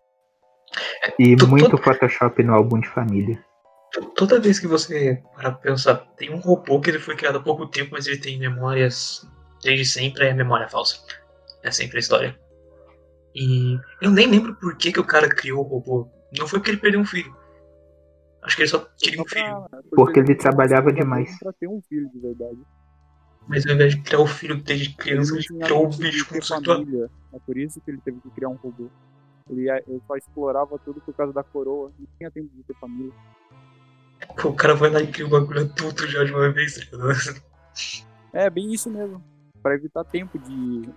E 1.18 1.34
Tu- 1.34 1.48
muito 1.48 1.70
tu- 1.70 1.82
Photoshop 1.82 2.42
no 2.42 2.52
álbum 2.52 2.80
de 2.80 2.88
família. 2.90 3.42
Toda 4.14 4.38
vez 4.38 4.59
que 4.59 4.66
você 4.66 5.22
para 5.34 5.50
pra 5.52 5.61
pensar, 5.62 5.96
tem 6.18 6.30
um 6.30 6.40
robô 6.40 6.78
que 6.78 6.90
ele 6.90 6.98
foi 6.98 7.16
criado 7.16 7.38
há 7.38 7.42
pouco 7.42 7.66
tempo, 7.66 7.92
mas 7.92 8.07
ele 8.07 8.18
tem 8.18 8.38
memórias 8.38 9.26
desde 9.62 9.86
sempre, 9.86 10.26
é 10.26 10.34
memória 10.34 10.68
falsa. 10.68 10.98
É 11.62 11.70
sempre 11.70 11.96
a 11.96 12.00
história. 12.00 12.43
E 13.35 13.78
eu 14.01 14.11
nem 14.11 14.26
lembro 14.28 14.55
por 14.55 14.76
que, 14.76 14.93
que 14.93 15.01
o 15.01 15.05
cara 15.07 15.28
criou 15.28 15.61
o 15.61 15.68
robô. 15.68 16.09
Não 16.39 16.47
foi 16.47 16.59
porque 16.61 16.70
ele 16.70 16.78
perdeu 16.80 17.01
um 17.01 17.05
filho. 17.05 17.35
Acho 18.43 18.57
que 18.57 18.62
ele 18.62 18.68
só 18.68 18.78
queria 18.99 19.22
um 19.22 19.26
filho. 19.26 19.45
pra- 19.70 19.80
Porque 19.97 20.20
ele 20.20 20.35
trabalhava 20.35 20.93
demais. 20.93 21.37
Pra 21.39 21.53
ter 21.53 21.66
um 21.68 21.80
filho 21.89 22.09
de 22.11 22.18
verdade. 22.20 22.59
Mas 23.49 23.66
ao 23.66 23.74
invés 23.74 23.95
de 23.95 24.03
criar 24.03 24.20
o 24.20 24.26
filho 24.26 24.57
desde 24.62 24.95
criança, 24.97 25.35
ele 25.35 25.45
criou 25.61 25.85
o 25.87 25.89
bicho 25.89 26.26
conceituado. 26.28 26.64
família. 26.85 27.11
É 27.32 27.39
por 27.41 27.57
isso 27.57 27.80
que 27.80 27.91
ele 27.91 28.01
teve 28.01 28.20
que 28.20 28.30
criar 28.30 28.49
um 28.49 28.55
robô. 28.57 28.89
Ele, 29.51 29.68
ele 29.70 30.03
só 30.07 30.16
explorava 30.16 30.78
tudo 30.78 31.01
por 31.01 31.14
causa 31.14 31.32
da 31.32 31.43
coroa. 31.43 31.91
Não 31.99 32.07
tinha 32.16 32.30
tempo 32.30 32.49
de 32.55 32.62
ter 32.62 32.74
família. 32.74 33.12
O 34.45 34.53
cara 34.55 34.74
vai 34.74 34.91
lá 34.91 35.01
e 35.03 35.07
cria 35.07 35.26
o 35.26 35.30
bagulho 35.30 35.61
adulto 35.61 36.07
já 36.07 36.24
de 36.24 36.32
uma 36.32 36.51
vez, 36.51 36.76
tá? 36.89 36.97
É 38.32 38.49
bem 38.49 38.72
isso 38.72 38.91
mesmo. 38.91 39.22
Pra 39.62 39.74
evitar 39.74 40.05
tempo 40.05 40.39
de 40.39 40.89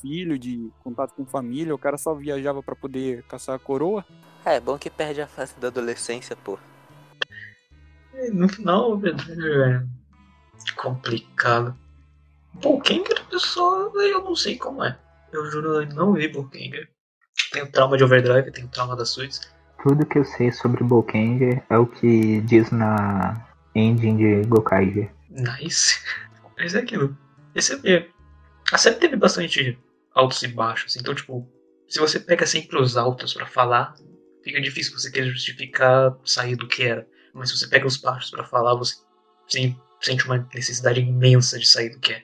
filho, 0.00 0.38
de 0.38 0.70
contato 0.82 1.14
com 1.14 1.24
família, 1.24 1.74
o 1.74 1.78
cara 1.78 1.98
só 1.98 2.14
viajava 2.14 2.62
pra 2.62 2.76
poder 2.76 3.22
caçar 3.24 3.54
a 3.54 3.58
coroa. 3.58 4.04
É, 4.44 4.56
é 4.56 4.60
bom 4.60 4.78
que 4.78 4.90
perde 4.90 5.20
a 5.20 5.26
fase 5.26 5.54
da 5.58 5.68
adolescência, 5.68 6.36
pô. 6.36 6.58
É, 8.14 8.30
No 8.30 8.48
final, 8.48 9.00
é 9.04 9.82
complicado. 10.76 11.76
Pô, 12.60 12.80
quem 12.80 13.02
que 13.02 13.12
era 13.12 13.22
a 13.22 13.26
pessoa, 13.26 13.90
eu 13.94 14.22
não 14.22 14.36
sei 14.36 14.56
como 14.58 14.84
é. 14.84 14.98
Eu 15.32 15.50
juro, 15.50 15.82
eu 15.82 15.86
não 15.94 16.12
vi 16.12 16.28
Bokenger. 16.28 16.88
Tenho 17.52 17.70
trauma 17.70 17.96
de 17.96 18.04
Overdrive, 18.04 18.50
tenho 18.50 18.68
trauma 18.68 18.94
das 18.94 19.10
suítes. 19.10 19.40
Tudo 19.82 20.06
que 20.06 20.18
eu 20.18 20.24
sei 20.24 20.52
sobre 20.52 20.84
Bokenger 20.84 21.64
é 21.68 21.78
o 21.78 21.86
que 21.86 22.40
diz 22.42 22.70
na 22.70 23.46
ending 23.74 24.16
de 24.16 24.48
Gokaiger. 24.48 25.10
Nice. 25.30 25.98
Mas 26.56 26.74
é 26.74 26.80
aquilo. 26.80 27.16
Esse 27.54 27.80
é... 27.88 28.08
A 28.72 28.78
série 28.78 28.96
teve 28.96 29.16
bastante 29.16 29.78
altos 30.14 30.42
e 30.42 30.48
baixos. 30.48 30.96
Então, 30.96 31.14
tipo, 31.14 31.46
se 31.86 32.00
você 32.00 32.18
pega 32.18 32.46
sempre 32.46 32.80
os 32.80 32.96
altos 32.96 33.34
pra 33.34 33.44
falar, 33.44 33.94
fica 34.42 34.58
difícil 34.62 34.98
você 34.98 35.10
querer 35.10 35.28
justificar 35.28 36.16
sair 36.24 36.56
do 36.56 36.66
que 36.66 36.84
era. 36.84 37.06
Mas 37.34 37.50
se 37.50 37.58
você 37.58 37.68
pega 37.68 37.86
os 37.86 37.98
baixos 37.98 38.30
pra 38.30 38.44
falar, 38.44 38.74
você 38.74 38.94
sente 40.00 40.24
uma 40.24 40.48
necessidade 40.54 41.00
imensa 41.00 41.58
de 41.58 41.66
sair 41.66 41.90
do 41.90 42.00
que 42.00 42.14
é. 42.14 42.22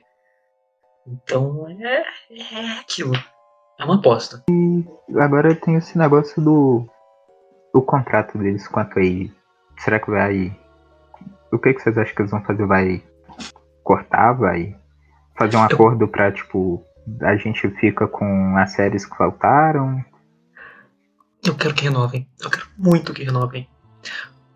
Então, 1.07 1.67
é, 1.69 2.03
é 2.31 2.79
aquilo. 2.79 3.13
É 3.79 3.85
uma 3.85 3.95
aposta. 3.95 4.43
Agora 5.19 5.55
tem 5.55 5.75
esse 5.75 5.97
negócio 5.99 6.41
do 6.41 6.89
o 7.73 7.81
contrato 7.83 8.37
deles 8.39 8.67
quanto 8.67 8.97
aí. 8.97 9.31
Será 9.77 9.99
que 9.99 10.09
vai. 10.09 10.59
O 11.53 11.59
que, 11.59 11.73
que 11.75 11.79
vocês 11.79 11.97
acham 11.97 12.15
que 12.15 12.21
eles 12.23 12.31
vão 12.31 12.43
fazer? 12.43 12.65
Vai 12.65 13.03
cortar? 13.83 14.33
Vai 14.33 14.78
fazer 15.39 15.57
um 15.57 15.63
acordo 15.63 16.07
pra, 16.07 16.31
tipo, 16.31 16.85
a 17.21 17.35
gente 17.37 17.67
fica 17.79 18.07
com 18.07 18.57
as 18.57 18.73
séries 18.73 19.05
que 19.05 19.17
faltaram? 19.17 20.03
Eu 21.43 21.55
quero 21.55 21.73
que 21.73 21.83
renovem. 21.83 22.29
Eu 22.39 22.49
quero 22.49 22.67
muito 22.77 23.13
que 23.13 23.23
renovem. 23.23 23.67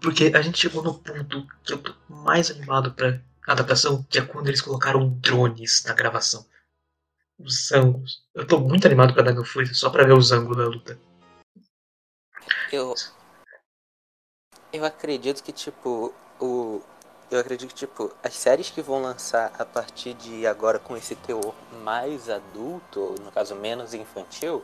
Porque 0.01 0.34
a 0.36 0.41
gente 0.41 0.59
chegou 0.59 0.84
no 0.84 0.95
ponto 0.95 1.47
que 1.63 1.73
eu 1.73 1.77
tô 1.77 1.95
mais 2.09 2.51
animado 2.51 2.93
pra 2.93 3.19
adaptação, 3.47 4.03
que 4.09 4.19
é 4.19 4.21
quando 4.25 4.47
eles 4.47 4.61
colocaram 4.61 5.09
drones 5.19 5.86
na 5.86 5.93
gravação. 5.93 6.45
Os 7.39 7.71
ângulos. 7.71 8.23
Eu 8.36 8.45
tô 8.45 8.59
muito 8.59 8.86
animado 8.86 9.13
pra 9.13 9.23
Dino 9.23 9.45
Fury 9.45 9.73
só 9.73 9.89
pra 9.89 10.03
ver 10.03 10.13
os 10.13 10.31
ângulos 10.31 10.57
da 10.57 10.65
luta. 10.65 10.99
Eu. 12.71 12.93
Eu 14.71 14.84
acredito 14.84 15.41
que, 15.41 15.51
tipo, 15.51 16.13
o. 16.39 16.81
Eu 17.34 17.39
acredito 17.39 17.69
que, 17.69 17.73
tipo, 17.73 18.13
as 18.23 18.36
séries 18.36 18.69
que 18.69 18.79
vão 18.79 19.01
lançar 19.01 19.51
a 19.57 19.65
partir 19.65 20.13
de 20.13 20.45
agora 20.45 20.77
com 20.77 20.95
esse 20.95 21.15
teor 21.15 21.55
mais 21.84 22.29
adulto, 22.29 23.15
no 23.23 23.31
caso 23.31 23.55
menos 23.55 23.95
infantil, 23.95 24.63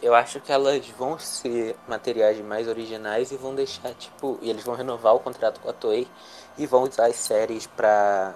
eu 0.00 0.14
acho 0.14 0.38
que 0.38 0.52
elas 0.52 0.86
vão 0.96 1.18
ser 1.18 1.74
materiais 1.88 2.38
mais 2.38 2.68
originais 2.68 3.32
e 3.32 3.36
vão 3.36 3.52
deixar, 3.52 3.92
tipo, 3.94 4.38
e 4.40 4.48
eles 4.48 4.62
vão 4.62 4.76
renovar 4.76 5.12
o 5.16 5.18
contrato 5.18 5.58
com 5.58 5.68
a 5.68 5.72
Toei 5.72 6.06
e 6.56 6.68
vão 6.68 6.84
usar 6.84 7.06
as 7.06 7.16
séries 7.16 7.66
pra, 7.66 8.32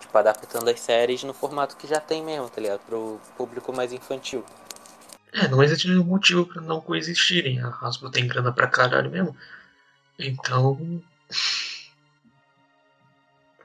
tipo, 0.00 0.16
adaptando 0.16 0.70
as 0.70 0.80
séries 0.80 1.22
no 1.22 1.34
formato 1.34 1.76
que 1.76 1.86
já 1.86 2.00
tem 2.00 2.24
mesmo, 2.24 2.48
tá 2.48 2.62
ligado? 2.62 2.80
Pro 2.86 3.20
público 3.36 3.74
mais 3.74 3.92
infantil. 3.92 4.42
É, 5.34 5.46
não 5.48 5.62
existe 5.62 5.86
nenhum 5.86 6.04
motivo 6.04 6.46
pra 6.46 6.62
não 6.62 6.80
coexistirem. 6.80 7.60
A 7.60 7.68
Hasbro 7.68 8.10
tem 8.10 8.26
grana 8.26 8.52
pra 8.52 8.66
caralho 8.66 9.10
mesmo. 9.10 9.36
Então. 10.18 11.02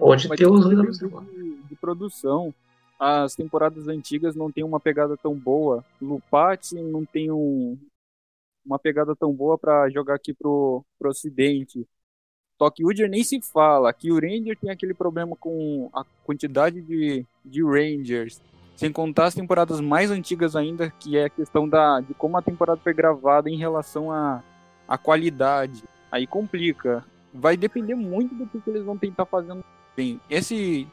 Pode 0.06 0.30
ter 0.30 0.48
os 0.48 0.62
dois 0.62 0.98
de, 0.98 1.64
de 1.70 1.76
produção. 1.76 2.54
As 3.00 3.36
temporadas 3.36 3.88
antigas 3.88 4.36
não 4.36 4.52
tem 4.52 4.64
uma 4.64 4.80
pegada 4.80 5.18
tão 5.18 5.36
boa. 5.36 5.84
Lupati 6.02 6.76
não 6.76 7.06
tem 7.06 7.32
um, 7.32 7.78
uma 8.66 8.78
pegada 8.78 9.16
tão 9.16 9.34
boa 9.34 9.58
pra 9.58 9.90
jogar 9.90 10.16
aqui 10.16 10.34
pro, 10.34 10.84
pro 11.00 11.10
ocidente. 11.10 11.88
Tokyo 12.58 13.08
nem 13.10 13.24
se 13.24 13.42
fala. 13.42 13.90
Aqui 13.90 14.12
o 14.12 14.20
Ranger 14.20 14.58
tem 14.58 14.70
aquele 14.70 14.94
problema 14.94 15.36
com 15.36 15.90
a 15.94 16.04
quantidade 16.24 16.82
de, 16.82 17.26
de 17.44 17.64
Rangers. 17.64 18.40
Sem 18.76 18.92
contar 18.92 19.26
as 19.26 19.36
temporadas 19.36 19.80
mais 19.80 20.12
antigas 20.12 20.56
ainda, 20.56 20.92
que 20.92 21.18
é 21.18 21.26
a 21.26 21.30
questão 21.30 21.68
da, 21.68 22.02
de 22.02 22.14
como 22.14 22.38
a 22.38 22.42
temporada 22.42 22.80
foi 22.82 22.94
gravada 22.94 23.50
em 23.50 23.58
relação 23.58 24.12
à 24.12 24.44
à 24.92 24.98
qualidade. 24.98 25.84
Aí 26.12 26.28
complica. 26.28 27.06
Vai 27.34 27.56
depender 27.56 27.96
muito 27.96 28.36
do 28.36 28.46
que, 28.46 28.60
que 28.60 28.70
eles 28.70 28.84
vão 28.84 28.98
tentar 28.98 29.26
fazendo 29.26 29.64
bem. 29.96 30.20
Esse, 30.30 30.88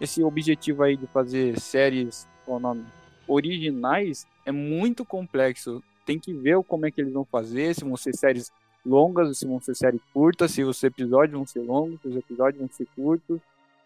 esse 0.00 0.22
objetivo 0.22 0.82
aí 0.82 0.96
de 0.96 1.06
fazer 1.06 1.58
séries 1.58 2.28
qual 2.44 2.58
o 2.58 2.60
nome, 2.60 2.84
originais 3.28 4.26
é 4.44 4.50
muito 4.50 5.04
complexo. 5.04 5.82
Tem 6.04 6.18
que 6.18 6.32
ver 6.32 6.62
como 6.64 6.86
é 6.86 6.90
que 6.90 7.00
eles 7.00 7.12
vão 7.12 7.24
fazer, 7.24 7.74
se 7.74 7.84
vão 7.84 7.96
ser 7.96 8.14
séries 8.16 8.50
longas, 8.84 9.38
se 9.38 9.46
vão 9.46 9.60
ser 9.60 9.76
séries 9.76 10.00
curtas, 10.12 10.50
se 10.50 10.64
os 10.64 10.82
episódios 10.82 11.36
vão 11.36 11.46
ser 11.46 11.60
longos, 11.60 12.00
se 12.00 12.08
os 12.08 12.16
episódios 12.16 12.58
vão 12.58 12.68
ser 12.70 12.86
curtos. 12.96 13.40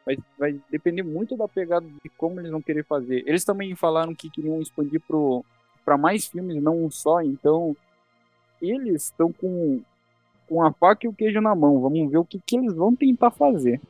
Vai, 0.07 0.19
vai 0.39 0.61
depender 0.71 1.03
muito 1.03 1.37
da 1.37 1.49
pegada 1.49 1.87
de 1.87 2.09
como 2.11 2.41
eles 2.41 2.51
vão 2.51 2.63
querer 2.63 2.85
fazer. 2.85 3.25
Eles 3.27 3.45
também 3.45 3.75
falaram 3.75 4.15
que 4.15 4.31
queriam 4.31 4.61
expandir 4.61 5.03
para 5.85 5.99
mais 5.99 6.27
filmes, 6.27 6.63
não 6.63 6.85
um 6.85 6.91
só, 6.91 7.23
então 7.23 7.77
eles 8.61 9.05
estão 9.05 9.33
com, 9.33 9.81
com 10.47 10.63
a 10.63 10.73
faca 10.73 11.07
e 11.07 11.09
o 11.09 11.13
queijo 11.13 11.41
na 11.41 11.55
mão. 11.55 11.81
Vamos 11.81 12.11
ver 12.11 12.19
o 12.19 12.25
que, 12.25 12.39
que 12.39 12.57
eles 12.57 12.75
vão 12.75 12.95
tentar 12.95 13.31
fazer. 13.31 13.81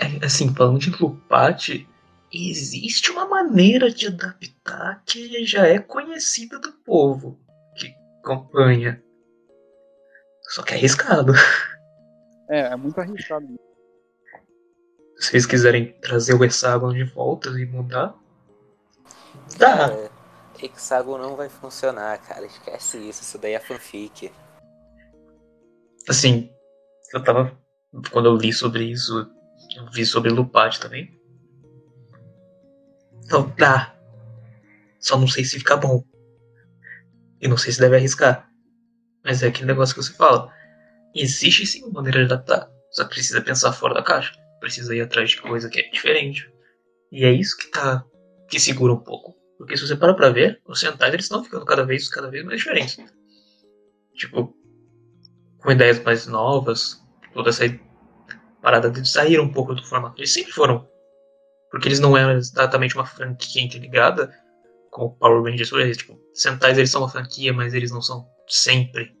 É, 0.00 0.24
assim, 0.24 0.52
falando 0.54 0.78
de 0.78 0.90
Lupati, 0.90 1.86
existe 2.32 3.10
uma 3.10 3.26
maneira 3.26 3.90
de 3.90 4.06
adaptar 4.06 5.02
que 5.04 5.44
já 5.44 5.66
é 5.66 5.78
conhecida 5.78 6.58
do 6.58 6.72
povo 6.72 7.38
que 7.76 7.94
acompanha. 8.20 9.02
Só 10.42 10.62
que 10.62 10.72
é 10.72 10.76
arriscado. 10.76 11.34
É, 12.48 12.72
é 12.72 12.76
muito 12.76 13.00
arriscado. 13.00 13.46
Se 15.18 15.30
vocês 15.30 15.46
quiserem 15.46 15.92
trazer 16.00 16.34
o 16.34 16.44
hexágono 16.44 16.94
de 16.94 17.04
volta 17.04 17.50
e 17.50 17.66
mudar, 17.66 18.14
dá. 19.58 19.76
Cara, 19.76 20.10
Hexagon 20.60 21.18
não 21.18 21.36
vai 21.36 21.48
funcionar, 21.48 22.18
cara. 22.18 22.46
Esquece 22.46 22.98
isso, 22.98 23.22
isso 23.22 23.38
daí 23.38 23.52
é 23.52 23.60
fanfic. 23.60 24.32
Assim, 26.08 26.50
eu 27.14 27.22
tava. 27.22 27.56
Quando 28.10 28.26
eu 28.26 28.36
li 28.36 28.52
sobre 28.52 28.84
isso, 28.84 29.30
eu 29.76 29.90
vi 29.90 30.04
sobre 30.04 30.30
Lupati 30.30 30.80
também. 30.80 31.18
Então 33.24 33.52
dá. 33.56 33.94
Só 34.98 35.18
não 35.18 35.28
sei 35.28 35.44
se 35.44 35.58
fica 35.58 35.76
bom. 35.76 36.04
E 37.40 37.48
não 37.48 37.56
sei 37.56 37.72
se 37.72 37.80
deve 37.80 37.96
arriscar. 37.96 38.50
Mas 39.24 39.42
é 39.42 39.48
aquele 39.48 39.66
negócio 39.66 39.94
que 39.94 40.02
você 40.02 40.12
fala. 40.12 40.52
Existe 41.14 41.66
sim 41.66 41.84
uma 41.84 41.94
maneira 41.94 42.18
de 42.18 42.32
adaptar. 42.32 42.70
Só 42.90 43.04
precisa 43.04 43.40
pensar 43.40 43.72
fora 43.72 43.94
da 43.94 44.02
caixa. 44.02 44.32
Precisa 44.60 44.94
ir 44.94 45.00
atrás 45.00 45.30
de 45.30 45.40
coisa 45.40 45.68
que 45.68 45.80
é 45.80 45.90
diferente. 45.90 46.52
E 47.10 47.24
é 47.24 47.32
isso 47.32 47.56
que 47.56 47.70
tá. 47.70 48.04
que 48.48 48.60
segura 48.60 48.92
um 48.92 49.00
pouco. 49.00 49.34
Porque 49.56 49.76
se 49.76 49.86
você 49.86 49.96
para 49.96 50.14
pra 50.14 50.30
ver, 50.30 50.60
os 50.66 50.80
Sentais 50.80 51.12
eles 51.12 51.26
estão 51.26 51.44
ficando 51.44 51.64
cada 51.64 51.84
vez, 51.84 52.08
cada 52.08 52.30
vez 52.30 52.44
mais 52.44 52.58
diferentes. 52.58 52.98
Tipo, 54.14 54.54
com 55.58 55.70
ideias 55.70 56.02
mais 56.02 56.26
novas, 56.26 57.02
toda 57.32 57.50
essa 57.50 57.64
parada 58.60 58.90
de 58.90 59.08
sair 59.08 59.40
um 59.40 59.52
pouco 59.52 59.74
do 59.74 59.84
formato. 59.84 60.20
Eles 60.20 60.32
sempre 60.32 60.52
foram. 60.52 60.88
Porque 61.70 61.88
eles 61.88 62.00
não 62.00 62.16
eram 62.16 62.32
exatamente 62.32 62.94
uma 62.94 63.06
franquia 63.06 63.62
interligada 63.62 64.32
com 64.90 65.04
o 65.04 65.10
Power 65.10 65.42
Rangers. 65.42 65.72
Exemplo, 65.72 65.96
tipo, 65.96 66.20
Sentais 66.34 66.78
eles 66.78 66.90
são 66.90 67.02
uma 67.02 67.08
franquia, 67.08 67.52
mas 67.52 67.74
eles 67.74 67.90
não 67.90 68.02
são 68.02 68.28
sempre 68.48 69.14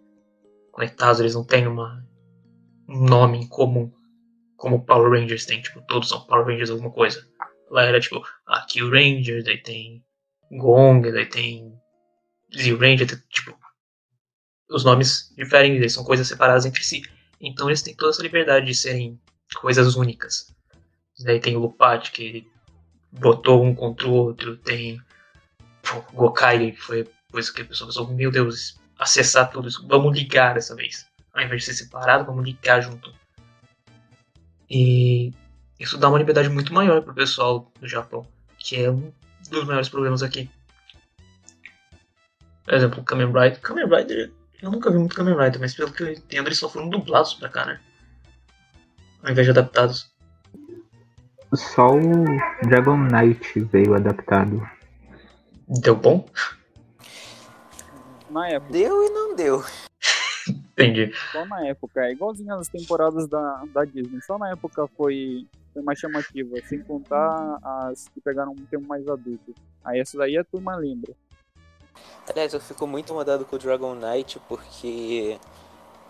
conectados, 0.72 1.20
eles 1.20 1.34
não 1.34 1.44
têm 1.44 1.66
uma, 1.66 2.04
um 2.88 3.04
nome 3.04 3.38
em 3.38 3.48
comum 3.48 3.92
como 4.56 4.84
Power 4.84 5.10
Rangers 5.10 5.46
tem. 5.46 5.62
Tipo, 5.62 5.80
todos 5.82 6.08
são 6.08 6.26
Power 6.26 6.46
Rangers 6.46 6.70
alguma 6.70 6.90
coisa. 6.90 7.24
Lá 7.70 7.84
era 7.84 8.00
tipo, 8.00 8.22
ah, 8.46 8.66
Kill 8.68 8.90
Ranger, 8.90 9.44
daí 9.44 9.62
tem 9.62 10.04
Gong, 10.50 11.10
daí 11.12 11.26
tem 11.26 11.72
Z 12.52 12.74
Ranger, 12.74 13.06
tipo, 13.28 13.56
os 14.68 14.84
nomes 14.84 15.32
diferem, 15.36 15.76
eles 15.76 15.92
são 15.92 16.04
coisas 16.04 16.26
separadas 16.26 16.66
entre 16.66 16.82
si. 16.82 17.02
Então 17.40 17.68
eles 17.68 17.82
têm 17.82 17.94
toda 17.94 18.10
essa 18.10 18.22
liberdade 18.22 18.66
de 18.66 18.74
serem 18.74 19.20
coisas 19.54 19.96
únicas. 19.96 20.54
Daí 21.20 21.40
tem 21.40 21.56
o 21.56 21.60
Lupati, 21.60 22.12
que 22.12 22.50
botou 23.12 23.64
um 23.64 23.74
contra 23.74 24.08
o 24.08 24.12
outro, 24.12 24.56
tem 24.56 25.00
o 25.92 26.12
Gokai, 26.12 26.72
que 26.72 26.80
foi 26.80 27.08
coisa 27.30 27.52
que 27.52 27.62
a 27.62 27.64
pessoa 27.64 27.88
pensou, 27.88 28.08
meu 28.08 28.30
Deus, 28.30 28.78
acessar 28.98 29.50
tudo 29.50 29.68
isso, 29.68 29.86
vamos 29.86 30.16
ligar 30.16 30.54
dessa 30.54 30.74
vez. 30.74 31.06
Ao 31.32 31.42
invés 31.42 31.62
de 31.62 31.66
ser 31.66 31.84
separado, 31.84 32.24
vamos 32.24 32.44
ligar 32.44 32.80
junto. 32.80 33.14
E 34.68 35.32
isso 35.78 35.96
dá 35.98 36.08
uma 36.08 36.18
liberdade 36.18 36.48
muito 36.48 36.72
maior 36.72 37.02
pro 37.02 37.14
pessoal 37.14 37.70
do 37.80 37.88
Japão, 37.88 38.26
que 38.58 38.76
é 38.76 38.90
um 38.90 39.12
dos 39.48 39.64
maiores 39.64 39.88
problemas 39.88 40.22
aqui. 40.22 40.50
Por 42.64 42.74
exemplo, 42.74 43.02
Kamen 43.02 43.26
Rider. 43.26 43.60
Kamen 43.60 43.86
Rider, 43.86 44.32
eu 44.62 44.70
nunca 44.70 44.90
vi 44.90 44.98
muito 44.98 45.14
Kamen 45.14 45.36
Rider, 45.36 45.60
mas 45.60 45.74
pelo 45.74 45.92
que 45.92 46.02
eu 46.02 46.12
entendo, 46.12 46.48
eles 46.48 46.58
só 46.58 46.68
foram 46.68 46.88
dublados 46.88 47.34
pra 47.34 47.48
cá, 47.48 47.66
né? 47.66 47.80
Ao 49.22 49.30
invés 49.30 49.46
de 49.46 49.50
adaptados. 49.50 50.10
Só 51.54 51.96
o 51.96 52.24
Dragon 52.62 52.96
Knight 52.96 53.60
veio 53.60 53.94
adaptado. 53.94 54.62
Deu 55.68 55.96
bom? 55.96 56.26
Na 58.30 58.48
época, 58.48 58.72
Deu 58.72 59.04
e 59.04 59.10
não 59.10 59.34
deu. 59.34 59.64
Entendi. 60.48 61.12
só 61.32 61.44
na 61.44 61.66
época. 61.66 62.06
É 62.06 62.12
igualzinho 62.12 62.54
as 62.54 62.68
temporadas 62.68 63.28
da, 63.28 63.64
da 63.72 63.84
Disney. 63.84 64.20
Só 64.22 64.38
na 64.38 64.50
época 64.50 64.86
foi 64.96 65.46
foi 65.72 65.82
mais 65.82 65.98
chamativa, 65.98 66.56
sem 66.66 66.80
contar 66.82 67.58
as 67.62 68.08
que 68.08 68.20
pegaram 68.20 68.52
um 68.52 68.66
tempo 68.66 68.86
mais 68.86 69.06
adulto. 69.06 69.54
Aí 69.84 70.00
essa 70.00 70.18
daí 70.18 70.36
a 70.36 70.44
turma 70.44 70.74
lembra. 70.76 71.12
Aliás, 72.28 72.52
eu 72.52 72.60
fico 72.60 72.86
muito 72.86 73.06
incomodado 73.06 73.44
com 73.44 73.56
o 73.56 73.58
Dragon 73.58 73.94
Knight 73.94 74.40
porque 74.48 75.38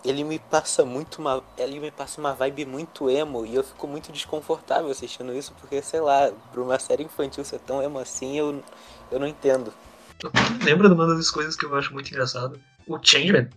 ele 0.04 0.24
me 0.24 0.38
passa 0.38 0.84
muito 0.84 1.18
uma. 1.18 1.42
Ele 1.58 1.78
me 1.78 1.90
passa 1.90 2.20
uma 2.20 2.34
vibe 2.34 2.64
muito 2.64 3.10
emo 3.10 3.44
e 3.44 3.54
eu 3.54 3.62
fico 3.62 3.86
muito 3.86 4.10
desconfortável 4.12 4.90
assistindo 4.90 5.34
isso, 5.34 5.54
porque, 5.60 5.82
sei 5.82 6.00
lá, 6.00 6.32
pra 6.52 6.62
uma 6.62 6.78
série 6.78 7.04
infantil 7.04 7.44
ser 7.44 7.60
tão 7.60 7.82
emo 7.82 7.98
assim, 7.98 8.38
eu, 8.38 8.62
eu 9.10 9.20
não 9.20 9.26
entendo. 9.26 9.72
Lembra 10.64 10.88
de 10.88 10.94
uma 10.94 11.06
das 11.06 11.30
coisas 11.30 11.56
que 11.56 11.64
eu 11.64 11.74
acho 11.74 11.92
muito 11.92 12.10
engraçado? 12.10 12.60
O 12.86 12.98
Changeman 13.02 13.48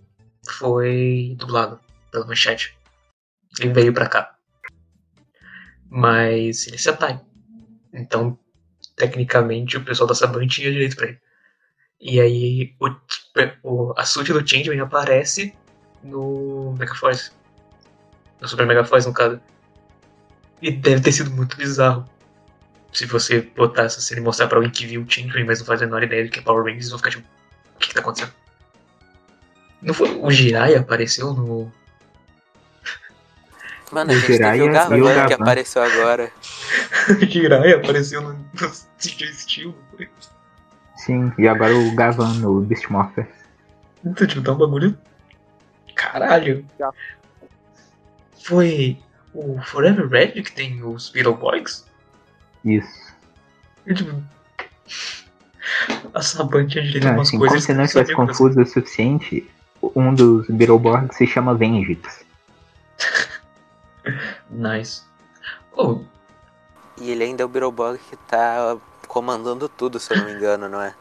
foi 0.57 1.35
dublado 1.37 1.79
pela 2.11 2.25
Manchete. 2.25 2.77
Ele 3.59 3.73
veio 3.73 3.93
pra 3.93 4.09
cá. 4.09 4.35
Mas 5.89 6.67
ele 6.67 6.75
é 6.75 6.79
Sentai. 6.79 7.21
Então, 7.93 8.37
tecnicamente, 8.95 9.77
o 9.77 9.83
pessoal 9.83 10.07
da 10.07 10.15
Saban 10.15 10.47
tinha 10.47 10.71
direito 10.71 10.95
pra 10.95 11.07
ele. 11.07 11.19
E 12.01 12.19
aí, 12.19 12.75
o, 12.81 12.89
o, 13.63 13.93
a 13.95 14.05
suit 14.05 14.33
do 14.33 14.45
Changeman 14.45 14.79
aparece 14.81 15.55
no 16.03 16.75
Megaforce. 16.77 17.31
No 18.41 18.47
Super 18.47 18.65
Megaforce, 18.65 19.07
no 19.07 19.13
caso. 19.13 19.39
E 20.61 20.71
deve 20.71 21.01
ter 21.01 21.11
sido 21.11 21.31
muito 21.31 21.57
bizarro. 21.57 22.05
Se 22.91 23.05
você 23.05 23.41
botar 23.41 23.83
essa 23.83 23.99
cena 24.01 24.21
e 24.21 24.23
mostrar 24.23 24.47
pra 24.47 24.57
alguém 24.57 24.71
que 24.71 24.85
viu 24.85 25.01
o 25.01 25.09
Changeman, 25.09 25.45
mas 25.45 25.59
não 25.59 25.65
faz 25.65 25.81
a 25.81 25.85
menor 25.85 26.03
ideia 26.03 26.25
do 26.25 26.29
que 26.29 26.39
é 26.39 26.41
Power 26.41 26.63
Rangers, 26.63 26.89
vão 26.89 26.99
ficar 26.99 27.09
tipo, 27.11 27.27
o 27.75 27.79
que, 27.79 27.87
que 27.87 27.93
tá 27.93 28.01
acontecendo? 28.01 28.31
Não 29.81 29.93
foi 29.93 30.09
o 30.17 30.29
Jiraiya 30.31 30.79
apareceu 30.79 31.33
no. 31.33 31.71
Mano, 33.91 34.11
a 34.11 34.13
O 34.13 34.17
gente 34.17 34.27
teve 34.27 34.37
Jiraiya 34.37 34.63
o 34.63 34.67
e 34.67 34.69
o 34.69 34.73
Gavan 34.73 34.95
que 35.23 35.29
Gavan. 35.29 35.43
apareceu 35.43 35.81
agora. 35.83 36.31
o 37.09 37.25
Jiraiya 37.25 37.77
apareceu 37.77 38.21
no, 38.21 38.33
no 38.33 38.71
CJ 38.99 39.33
Steel, 39.33 39.69
não 39.69 39.97
foi? 39.97 40.09
Sim, 40.97 41.33
e 41.37 41.47
agora 41.47 41.75
o 41.75 41.95
Gavan 41.95 42.33
no 42.35 42.61
Beast 42.61 42.87
Morphers. 42.89 43.27
Então, 44.05 44.27
tipo, 44.27 44.41
tá 44.41 44.51
um 44.53 44.57
bagulho. 44.57 44.97
Caralho. 46.19 46.65
Já. 46.79 46.91
Foi 48.43 48.97
o 49.33 49.59
Forever 49.63 50.07
Red 50.09 50.41
que 50.43 50.51
tem 50.51 50.83
os 50.83 51.09
Beetleborgs? 51.09 51.85
Isso. 52.65 53.13
Tipo. 53.87 54.23
A 56.13 56.21
Saban 56.21 56.67
tinha 56.67 56.83
direito 56.83 57.05
a 57.07 57.09
Não, 57.11 57.17
umas 57.17 57.27
assim, 57.29 57.37
como 57.37 57.49
coisas. 57.49 57.65
se 57.65 57.73
não 57.73 57.87
fazer. 57.87 58.15
confuso 58.15 58.61
o 58.61 58.65
suficiente, 58.65 59.49
um 59.95 60.13
dos 60.13 60.47
Beetleborgs 60.47 61.15
se 61.17 61.25
chama 61.27 61.55
Vengix. 61.55 62.23
Nice. 64.49 65.03
Oh, 65.75 66.01
E 66.99 67.09
ele 67.09 67.23
ainda 67.23 67.41
é 67.43 67.45
o 67.45 67.49
Beetleborg 67.49 67.97
que 68.09 68.17
tá 68.17 68.77
comandando 69.07 69.67
tudo, 69.69 69.99
se 69.99 70.13
eu 70.13 70.17
não 70.17 70.25
me 70.25 70.33
engano, 70.33 70.67
não 70.69 70.81
é? 70.81 70.93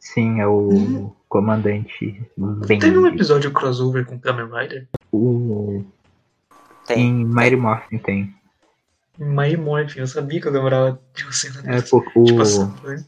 Sim, 0.00 0.40
é 0.40 0.46
o 0.46 1.14
comandante 1.28 2.20
teve 2.66 2.98
um 2.98 3.06
episódio 3.06 3.50
crossover 3.52 4.04
com 4.06 4.18
Kamen 4.18 4.46
Rider? 4.46 4.88
O... 5.12 5.84
Tem. 6.86 7.06
Em 7.06 7.24
Mighty 7.24 7.56
Morphin 7.56 7.98
tem. 7.98 8.34
Mighty 9.18 9.56
Morphin, 9.56 10.00
eu 10.00 10.06
sabia 10.06 10.40
que 10.40 10.46
eu 10.46 10.52
lembrava 10.52 11.00
de 11.14 11.24
uma 11.24 11.32
cena 11.32 11.62
É. 11.66 11.82
Tipo 11.82 12.40
assim, 12.40 12.72
né? 12.84 13.04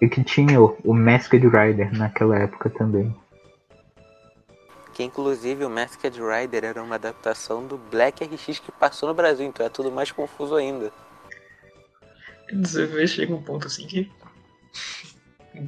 E 0.00 0.08
que 0.08 0.22
tinha 0.22 0.60
o, 0.60 0.76
o 0.84 0.92
Masked 0.92 1.46
Rider 1.46 1.96
naquela 1.96 2.36
época 2.38 2.68
também. 2.68 3.14
Que 4.92 5.02
inclusive 5.02 5.64
o 5.64 5.70
Masked 5.70 6.18
Rider 6.20 6.64
era 6.64 6.82
uma 6.82 6.96
adaptação 6.96 7.66
do 7.66 7.78
Black 7.78 8.24
RX 8.24 8.58
que 8.58 8.72
passou 8.72 9.08
no 9.08 9.14
Brasil, 9.14 9.46
então 9.46 9.64
é 9.64 9.68
tudo 9.68 9.90
mais 9.90 10.10
confuso 10.10 10.54
ainda. 10.54 10.92
Você 12.52 12.86
vê, 12.86 13.06
chega 13.06 13.34
um 13.34 13.42
ponto 13.42 13.66
assim 13.66 13.86
que. 13.86 14.10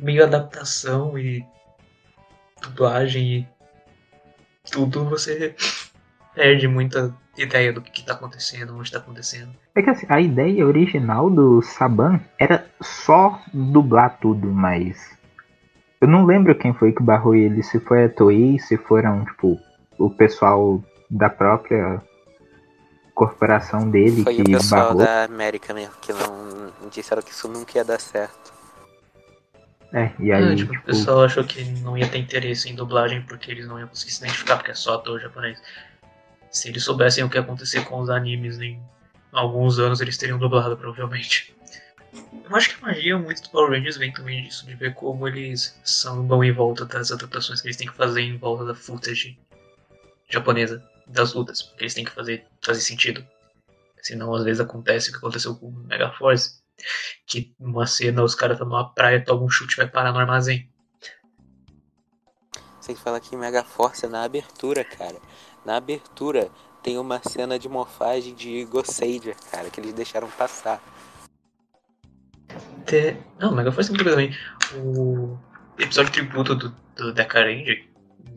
Meio 0.02 0.24
adaptação 0.24 1.18
e. 1.18 1.44
dublagem 2.62 3.38
e. 3.38 3.48
tudo 4.70 5.04
você 5.04 5.54
perde 6.34 6.68
muita 6.68 7.14
ideia 7.36 7.72
do 7.72 7.80
que, 7.80 7.90
que 7.90 8.04
tá 8.04 8.12
acontecendo, 8.12 8.76
onde 8.76 8.90
tá 8.90 8.98
acontecendo. 8.98 9.50
É 9.74 9.82
que 9.82 9.90
assim, 9.90 10.06
a 10.08 10.20
ideia 10.20 10.66
original 10.66 11.30
do 11.30 11.62
Saban 11.62 12.20
era 12.38 12.66
só 12.80 13.40
dublar 13.52 14.18
tudo, 14.20 14.48
mas. 14.48 15.16
Eu 16.00 16.06
não 16.06 16.24
lembro 16.24 16.54
quem 16.54 16.72
foi 16.72 16.92
que 16.92 17.02
barrou 17.02 17.34
ele, 17.34 17.62
se 17.62 17.80
foi 17.80 18.04
a 18.04 18.08
Toei, 18.08 18.58
se 18.60 18.76
foram, 18.76 19.24
tipo, 19.24 19.58
o 19.98 20.08
pessoal 20.08 20.80
da 21.10 21.28
própria 21.28 22.00
corporação 23.14 23.90
dele 23.90 24.22
Foi 24.22 24.36
que 24.36 24.42
o 24.42 24.44
pessoal 24.44 24.94
barrou. 24.94 24.98
da 24.98 25.24
América 25.24 25.74
mesmo 25.74 25.94
que 26.00 26.12
não 26.12 26.88
disseram 26.88 27.20
que 27.20 27.32
isso 27.32 27.48
nunca 27.48 27.78
ia 27.78 27.84
dar 27.84 27.98
certo. 27.98 28.52
É, 29.92 30.10
e 30.18 30.32
Ah, 30.32 30.38
aí, 30.38 30.56
tipo, 30.56 30.70
o 30.70 30.74
tipo, 30.74 30.86
pessoal 30.86 31.24
achou 31.24 31.42
que 31.44 31.64
não 31.64 31.96
ia 31.96 32.06
ter 32.08 32.18
interesse 32.18 32.68
em 32.68 32.74
dublagem 32.74 33.22
porque 33.22 33.50
eles 33.50 33.66
não 33.66 33.78
iam 33.78 33.88
conseguir 33.88 34.12
se 34.12 34.22
identificar, 34.22 34.56
porque 34.56 34.70
é 34.70 34.74
só 34.74 34.94
ator 34.94 35.18
japonês. 35.20 35.60
Se 36.50 36.68
eles 36.68 36.84
soubessem 36.84 37.24
o 37.24 37.30
que 37.30 37.36
ia 37.36 37.42
acontecer 37.42 37.84
com 37.84 37.98
os 37.98 38.10
animes 38.10 38.60
em 38.60 38.80
alguns 39.32 39.78
anos, 39.78 40.00
eles 40.00 40.16
teriam 40.16 40.38
dublado, 40.38 40.76
provavelmente. 40.76 41.54
Eu 42.44 42.56
acho 42.56 42.70
que 42.70 42.84
a 42.84 42.88
magia 42.88 43.18
muito 43.18 43.42
do 43.42 43.50
Power 43.50 43.70
Rangers 43.70 43.96
vem 43.96 44.12
também 44.12 44.42
disso, 44.42 44.66
de 44.66 44.74
ver 44.74 44.94
como 44.94 45.28
eles 45.28 45.78
sambam 45.84 46.42
em 46.42 46.52
volta 46.52 46.84
das 46.84 47.12
adaptações 47.12 47.60
que 47.60 47.68
eles 47.68 47.76
têm 47.76 47.86
que 47.86 47.94
fazer 47.94 48.22
em 48.22 48.36
volta 48.36 48.64
da 48.64 48.74
footage 48.74 49.38
japonesa 50.28 50.82
das 51.06 51.32
lutas, 51.32 51.62
porque 51.62 51.84
eles 51.84 51.94
têm 51.94 52.04
que 52.04 52.10
fazer, 52.10 52.44
fazer 52.62 52.80
sentido. 52.80 53.26
Senão, 54.02 54.34
às 54.34 54.44
vezes 54.44 54.60
acontece 54.60 55.08
o 55.08 55.12
que 55.12 55.18
aconteceu 55.18 55.54
com 55.56 55.66
o 55.66 55.72
Megaforce, 55.86 56.57
que 57.26 57.54
numa 57.58 57.86
cena 57.86 58.22
os 58.22 58.34
caras 58.34 58.54
estão 58.56 58.68
numa 58.68 58.92
praia, 58.92 59.24
tomam 59.24 59.44
um 59.46 59.50
chute 59.50 59.74
e 59.74 59.76
vai 59.76 59.88
parar 59.88 60.12
no 60.12 60.18
armazém. 60.18 60.70
Você 62.80 62.94
que 62.94 63.00
falar 63.00 63.20
que 63.20 63.36
Mega 63.36 63.62
Force 63.64 64.06
é 64.06 64.08
na 64.08 64.22
abertura, 64.24 64.82
cara. 64.84 65.16
Na 65.64 65.76
abertura 65.76 66.50
tem 66.82 66.96
uma 66.96 67.20
cena 67.22 67.58
de 67.58 67.68
morfagem 67.68 68.34
de 68.34 68.64
Goseidia, 68.64 69.34
cara, 69.50 69.68
que 69.68 69.78
eles 69.80 69.92
deixaram 69.92 70.28
passar. 70.30 70.82
Te- 72.86 73.16
Não, 73.38 73.54
Mega 73.54 73.70
Force 73.70 73.90
é 73.90 73.94
muito 73.94 74.08
também. 74.08 74.34
O 74.74 75.36
episódio 75.78 76.12
tributo 76.12 76.54
do, 76.54 76.70
do 76.96 77.12
Deca 77.12 77.40
Ranger, 77.40 77.86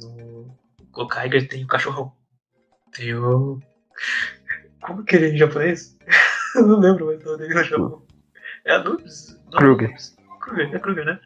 no 0.01 0.53
Gokaiger 0.91 1.47
tem 1.47 1.63
o 1.63 1.67
cachorrão. 1.67 2.11
Tem 2.91 3.15
o. 3.15 3.59
Como 4.81 5.03
que 5.05 5.15
ele 5.15 5.27
é 5.27 5.29
em 5.29 5.37
japonês? 5.37 5.97
Eu 6.55 6.67
não 6.67 6.79
lembro 6.79 7.05
mais 7.05 7.21
o 7.21 7.25
nome 7.25 7.37
dele 7.37 7.53
no 7.53 7.63
Japão. 7.63 8.05
É 8.65 8.75
Anubis? 8.75 9.37
Não, 9.51 9.59
Kruger. 9.59 9.87
Anubis. 9.89 10.15
Kruger, 10.39 10.75
é 10.75 10.79
Kruger, 10.79 11.05
né? 11.05 11.19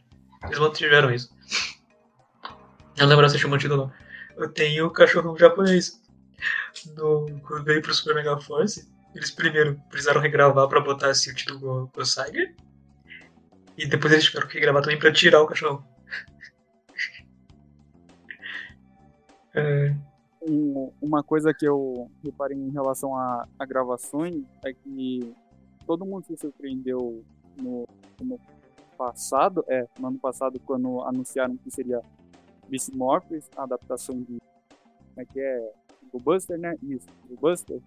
Eles 0.45 0.59
mantiveram 0.59 1.11
isso. 1.13 1.33
Eu 2.97 3.03
não 3.03 3.07
lembro 3.07 3.29
se 3.29 3.38
chamou 3.39 3.57
título 3.57 3.86
não. 3.88 3.91
Eu 4.43 4.49
tenho 4.51 4.86
o 4.86 4.91
cachorrão 4.91 5.38
japonês. 5.38 6.01
No, 6.95 7.25
quando 7.41 7.63
veio 7.65 7.81
pro 7.81 7.93
Super 7.93 8.15
Mega 8.15 8.38
Force, 8.39 8.89
eles 9.13 9.31
primeiro 9.31 9.79
precisaram 9.89 10.21
regravar 10.21 10.67
pra 10.67 10.81
botar 10.81 11.09
assim, 11.09 11.31
o 11.31 11.36
título 11.36 11.89
Gosaiger. 11.93 12.55
E 13.77 13.86
depois 13.88 14.13
eles 14.13 14.25
tiveram 14.25 14.47
que 14.47 14.53
regravar 14.55 14.81
também 14.83 14.99
pra 14.99 15.11
tirar 15.11 15.41
o 15.41 15.47
cachorro. 15.47 15.86
É, 19.57 19.95
Um- 20.41 20.91
uma 21.01 21.23
coisa 21.23 21.53
que 21.53 21.65
eu 21.65 22.11
reparei 22.23 22.57
em 22.57 22.69
relação 22.71 23.15
a, 23.17 23.47
a 23.57 23.65
gravações 23.65 24.43
é 24.65 24.73
que 24.73 25.33
todo 25.86 26.05
mundo 26.05 26.25
se 26.25 26.38
surpreendeu 26.38 27.23
no, 27.61 27.86
no 28.21 28.39
passado, 28.97 29.63
é, 29.67 29.88
no 29.99 30.07
ano 30.07 30.19
passado, 30.19 30.59
quando 30.59 31.01
anunciaram 31.01 31.55
que 31.57 31.69
seria 31.69 32.01
Beast 32.67 32.93
Morphers, 32.93 33.49
a 33.55 33.63
adaptação 33.63 34.15
de. 34.15 34.38
Como 34.38 35.17
é 35.17 35.25
que 35.25 35.39
é? 35.39 35.71
Do 36.11 36.19
Buster, 36.19 36.57
né? 36.57 36.75
Isso, 36.81 37.07
do 37.27 37.36
Buster. 37.36 37.79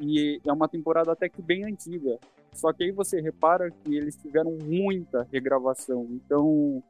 E 0.00 0.40
é 0.44 0.52
uma 0.52 0.68
temporada 0.68 1.12
até 1.12 1.28
que 1.28 1.42
bem 1.42 1.64
antiga. 1.64 2.18
Só 2.52 2.72
que 2.72 2.84
aí 2.84 2.92
você 2.92 3.20
repara 3.20 3.70
que 3.70 3.96
eles 3.96 4.16
tiveram 4.16 4.56
muita 4.62 5.26
regravação. 5.32 6.06
Então, 6.10 6.82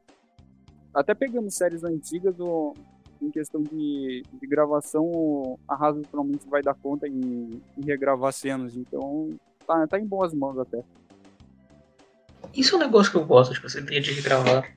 até 0.93 1.13
pegando 1.13 1.49
séries 1.49 1.83
antigas, 1.83 2.39
o, 2.39 2.73
em 3.21 3.29
questão 3.31 3.61
de, 3.61 4.23
de 4.31 4.47
gravação, 4.47 5.57
a 5.67 5.73
Hasbro 5.73 6.07
provavelmente 6.09 6.47
vai 6.47 6.61
dar 6.61 6.75
conta 6.75 7.07
em, 7.07 7.61
em 7.77 7.81
regravar 7.83 8.31
cenas. 8.31 8.75
Então, 8.75 9.29
tá, 9.65 9.87
tá 9.87 9.99
em 9.99 10.05
boas 10.05 10.33
mãos 10.33 10.57
até. 10.59 10.83
Isso 12.53 12.75
é 12.75 12.77
um 12.77 12.81
negócio 12.81 13.11
que 13.11 13.17
eu 13.17 13.25
gosto, 13.25 13.53
tipo, 13.53 13.67
essa 13.67 13.79
ideia 13.79 14.01
de 14.01 14.13
regravar. 14.13 14.75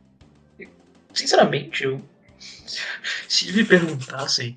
Sinceramente, 1.13 1.85
eu. 1.85 2.01
Se 3.29 3.53
me 3.53 3.65
perguntassem 3.65 4.57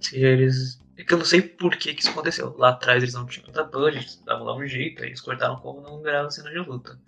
se 0.00 0.16
eles. 0.16 0.80
É 0.96 1.04
que 1.04 1.14
eu 1.14 1.18
não 1.18 1.24
sei 1.24 1.40
por 1.40 1.76
que, 1.76 1.94
que 1.94 2.02
isso 2.02 2.10
aconteceu. 2.10 2.54
Lá 2.58 2.70
atrás 2.70 3.02
eles 3.02 3.14
não 3.14 3.26
tinham 3.26 3.46
tanta 3.46 3.64
budget, 3.64 4.22
davam 4.24 4.44
lá 4.44 4.54
um 4.54 4.66
jeito, 4.66 5.02
aí 5.02 5.08
eles 5.08 5.20
cortaram 5.20 5.56
como 5.56 5.80
não 5.80 6.02
grava 6.02 6.30
cena 6.30 6.50
de 6.50 6.58
luta. 6.58 6.98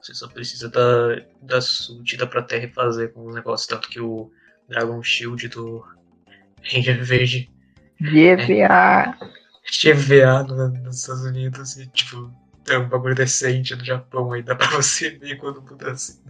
Você 0.00 0.14
só 0.14 0.28
precisa 0.28 0.68
da, 0.68 1.20
da 1.42 1.60
suit, 1.60 2.16
da 2.16 2.26
pra 2.26 2.42
terra 2.42 2.66
e 2.66 2.72
fazer 2.72 3.12
com 3.12 3.26
os 3.26 3.34
negócios. 3.34 3.66
Tanto 3.66 3.88
que 3.88 4.00
o 4.00 4.30
Dragon 4.68 5.02
Shield 5.02 5.48
do 5.48 5.84
Ranger 6.62 7.04
Verde 7.04 7.50
GVA! 8.00 9.16
No- 10.48 10.68
nos 10.68 11.00
Estados 11.00 11.22
Unidos 11.22 11.76
e, 11.76 11.86
tipo, 11.88 12.32
é 12.68 12.78
um 12.78 12.88
bagulho 12.88 13.14
decente 13.14 13.74
no 13.74 13.84
Japão 13.84 14.32
aí, 14.32 14.42
dá 14.42 14.54
pra 14.54 14.68
você 14.70 15.10
ver 15.10 15.36
quando 15.36 15.62
muda 15.62 15.92
assim. 15.92 16.20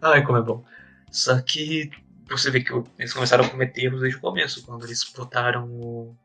Ai, 0.00 0.24
como 0.24 0.38
é 0.38 0.42
bom. 0.42 0.64
Só 1.10 1.40
que 1.40 1.90
você 2.28 2.50
vê 2.50 2.60
que 2.62 2.72
eles 2.98 3.12
começaram 3.12 3.44
a 3.44 3.48
cometer 3.48 3.84
erros 3.86 4.00
desde 4.00 4.18
o 4.18 4.20
começo, 4.20 4.64
quando 4.64 4.84
eles 4.84 5.02
botaram 5.16 5.66
o 5.70 6.16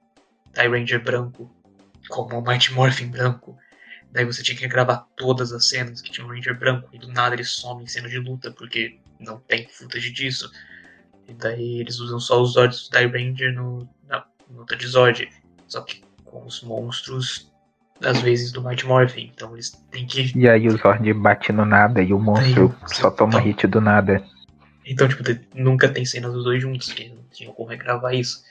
Tie 0.53 0.67
Ranger 0.67 1.03
branco 1.03 1.51
como 2.09 2.39
o 2.39 2.43
Mighty 2.45 2.73
Morphin 2.73 3.07
branco. 3.09 3.57
Daí 4.11 4.25
você 4.25 4.43
tinha 4.43 4.57
que 4.57 4.67
gravar 4.67 5.07
todas 5.17 5.51
as 5.53 5.69
cenas 5.69 6.01
que 6.01 6.11
tinha 6.11 6.25
um 6.25 6.29
Ranger 6.29 6.57
branco 6.57 6.89
e 6.93 6.99
do 6.99 7.07
nada 7.09 7.35
ele 7.35 7.43
some 7.45 7.83
em 7.83 7.87
cena 7.87 8.09
de 8.09 8.19
luta 8.19 8.51
porque 8.51 8.99
não 9.19 9.39
tem 9.39 9.67
footage 9.69 10.11
disso. 10.11 10.51
E 11.27 11.33
daí 11.33 11.79
eles 11.81 11.99
usam 11.99 12.19
só 12.19 12.41
os 12.41 12.53
Zords 12.53 12.89
do 12.89 12.97
Ranger 12.97 13.53
no, 13.53 13.89
na 14.07 14.25
luta 14.49 14.75
de 14.75 14.87
Zord. 14.87 15.29
Só 15.67 15.81
que 15.81 16.03
com 16.25 16.45
os 16.45 16.61
monstros, 16.63 17.51
às 18.03 18.21
vezes, 18.21 18.51
do 18.51 18.61
Mighty 18.61 18.85
Morphin. 18.85 19.31
Então 19.33 19.53
eles 19.53 19.71
têm 19.91 20.05
que. 20.05 20.37
E 20.37 20.47
aí 20.49 20.67
o 20.67 20.77
Zord 20.77 21.13
bate 21.13 21.51
no 21.51 21.65
nada 21.65 22.01
e 22.01 22.13
o 22.13 22.19
monstro 22.19 22.75
Aí, 22.81 22.89
só 22.89 23.09
toma 23.11 23.35
então- 23.35 23.45
hit 23.45 23.67
do 23.67 23.79
nada. 23.81 24.23
Então, 24.85 25.07
tipo, 25.07 25.23
nunca 25.55 25.87
tem 25.87 26.03
cenas 26.05 26.33
dos 26.33 26.43
dois 26.43 26.61
juntos, 26.61 26.87
porque 26.87 27.07
não 27.07 27.23
tinham 27.31 27.53
como 27.53 27.69
regravar 27.69 28.13
isso. 28.13 28.43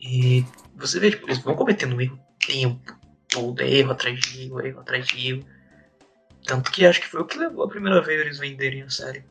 E 0.00 0.44
você 0.76 0.98
vê, 0.98 1.10
tipo, 1.10 1.26
eles 1.26 1.38
vão 1.38 1.54
cometendo 1.54 1.94
um 1.94 2.00
erro 2.00 2.16
o 2.16 2.46
tempo 2.46 2.96
todo, 3.28 3.60
erro 3.60 3.92
atrás 3.92 4.18
de 4.18 4.44
erro, 4.44 4.60
erro 4.66 4.80
atrás 4.80 5.06
de 5.06 5.28
erro. 5.28 5.44
Tanto 6.46 6.70
que 6.70 6.86
acho 6.86 7.00
que 7.00 7.06
foi 7.06 7.20
o 7.20 7.24
que 7.26 7.38
levou 7.38 7.64
a 7.64 7.68
primeira 7.68 8.00
vez 8.02 8.20
eles 8.20 8.38
venderem 8.38 8.82
a 8.82 8.90
série. 8.90 9.24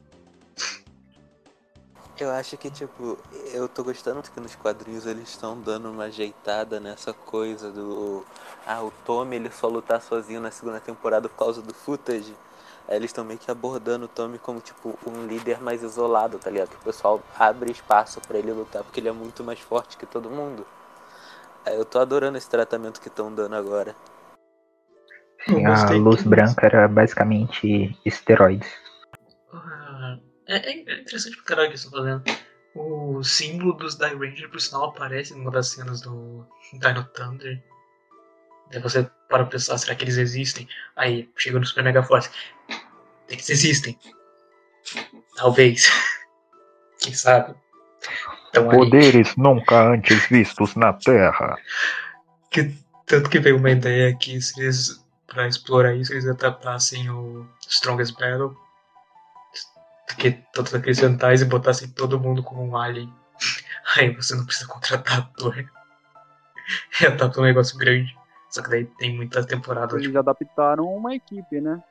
Eu 2.19 2.29
acho 2.31 2.55
que, 2.57 2.69
tipo, 2.69 3.17
eu 3.53 3.67
tô 3.67 3.83
gostando 3.83 4.21
que 4.21 4.39
nos 4.39 4.53
quadrinhos 4.55 5.05
eles 5.07 5.29
estão 5.29 5.59
dando 5.59 5.89
uma 5.89 6.05
ajeitada 6.05 6.79
nessa 6.79 7.11
coisa 7.11 7.71
do. 7.71 8.23
Ah, 8.67 8.83
o 8.83 8.91
Tommy 9.03 9.35
ele 9.37 9.49
só 9.51 9.67
lutar 9.67 9.99
sozinho 10.01 10.39
na 10.39 10.51
segunda 10.51 10.79
temporada 10.79 11.27
por 11.27 11.35
causa 11.37 11.61
do 11.61 11.73
footage. 11.73 12.35
Aí 12.87 12.97
eles 12.97 13.09
estão 13.09 13.23
meio 13.25 13.39
que 13.39 13.49
abordando 13.49 14.05
o 14.05 14.07
Tommy 14.07 14.37
como, 14.37 14.59
tipo, 14.59 14.97
um 15.07 15.25
líder 15.25 15.59
mais 15.61 15.81
isolado, 15.81 16.37
tá 16.37 16.49
ligado? 16.49 16.69
Que 16.69 16.75
o 16.75 16.79
pessoal 16.83 17.21
abre 17.37 17.71
espaço 17.71 18.21
pra 18.21 18.37
ele 18.37 18.51
lutar 18.51 18.83
porque 18.83 18.99
ele 18.99 19.09
é 19.09 19.13
muito 19.13 19.43
mais 19.43 19.59
forte 19.59 19.97
que 19.97 20.05
todo 20.05 20.29
mundo. 20.29 20.65
Aí 21.65 21.75
eu 21.75 21.85
tô 21.85 21.97
adorando 21.97 22.37
esse 22.37 22.49
tratamento 22.49 23.01
que 23.01 23.07
estão 23.07 23.33
dando 23.33 23.55
agora. 23.55 23.95
Sim, 25.47 25.65
a 25.65 25.91
luz 25.91 26.21
que- 26.21 26.29
branca 26.29 26.65
era 26.65 26.87
basicamente 26.87 27.97
esteroides. 28.05 28.69
Ah, 29.53 29.82
É, 30.47 30.71
é 30.71 30.99
interessante 30.99 31.35
pro 31.37 31.45
caralho 31.45 31.67
que 31.67 31.73
eles 31.73 31.83
estão 31.83 31.99
fazendo. 31.99 32.23
O 32.75 33.23
símbolo 33.23 33.73
dos 33.73 33.95
Die 33.95 34.15
Ranger, 34.15 34.49
por 34.49 34.59
sinal, 34.59 34.85
aparece 34.85 35.33
numa 35.33 35.51
das 35.51 35.69
cenas 35.69 36.01
do 36.01 36.45
Dino 36.73 37.03
Thunder. 37.13 37.63
Daí 38.71 38.81
você 38.81 39.03
para 39.29 39.43
pra 39.43 39.45
pensar, 39.45 39.77
será 39.77 39.95
que 39.95 40.03
eles 40.03 40.17
existem? 40.17 40.67
Aí, 40.95 41.29
chega 41.37 41.59
no 41.59 41.65
Super 41.65 41.83
Mega 41.83 42.03
Force. 42.03 42.29
Eles 43.29 43.49
existem. 43.49 43.97
Talvez. 45.35 45.89
Quem 46.99 47.13
sabe? 47.13 47.55
Então, 48.49 48.69
aí, 48.69 48.77
Poderes 48.77 49.35
nunca 49.35 49.91
antes 49.91 50.27
vistos 50.27 50.75
na 50.75 50.93
Terra. 50.93 51.55
que, 52.49 52.75
tanto 53.05 53.29
que 53.29 53.39
veio 53.39 53.57
uma 53.57 53.71
ideia 53.71 54.15
que 54.15 54.41
se 54.41 54.59
eles, 54.61 55.03
pra 55.27 55.47
explorar 55.47 55.95
isso, 55.95 56.13
eles 56.13 56.27
adaptassem 56.27 57.09
o 57.09 57.47
Strongest 57.67 58.13
Battle. 58.19 58.55
Que 60.17 60.31
todos 60.53 60.73
aqueles 60.73 60.97
centais 60.97 61.41
e 61.41 61.45
botassem 61.45 61.89
todo 61.89 62.19
mundo 62.19 62.43
como 62.43 62.63
um 62.63 62.77
alien. 62.77 63.11
Aí 63.97 64.13
você 64.15 64.35
não 64.35 64.45
precisa 64.45 64.67
contratar 64.67 65.19
ator. 65.19 65.55
É 67.01 67.07
adaptar 67.07 67.41
um 67.41 67.43
negócio 67.43 67.77
grande. 67.77 68.15
Só 68.49 68.63
que 68.63 68.69
daí 68.69 68.85
tem 68.97 69.13
muitas 69.15 69.45
temporadas. 69.45 69.95
Eles 69.95 70.05
Tipo, 70.07 70.19
adaptaram 70.19 70.85
uma 70.85 71.13
equipe, 71.13 71.59
né? 71.59 71.83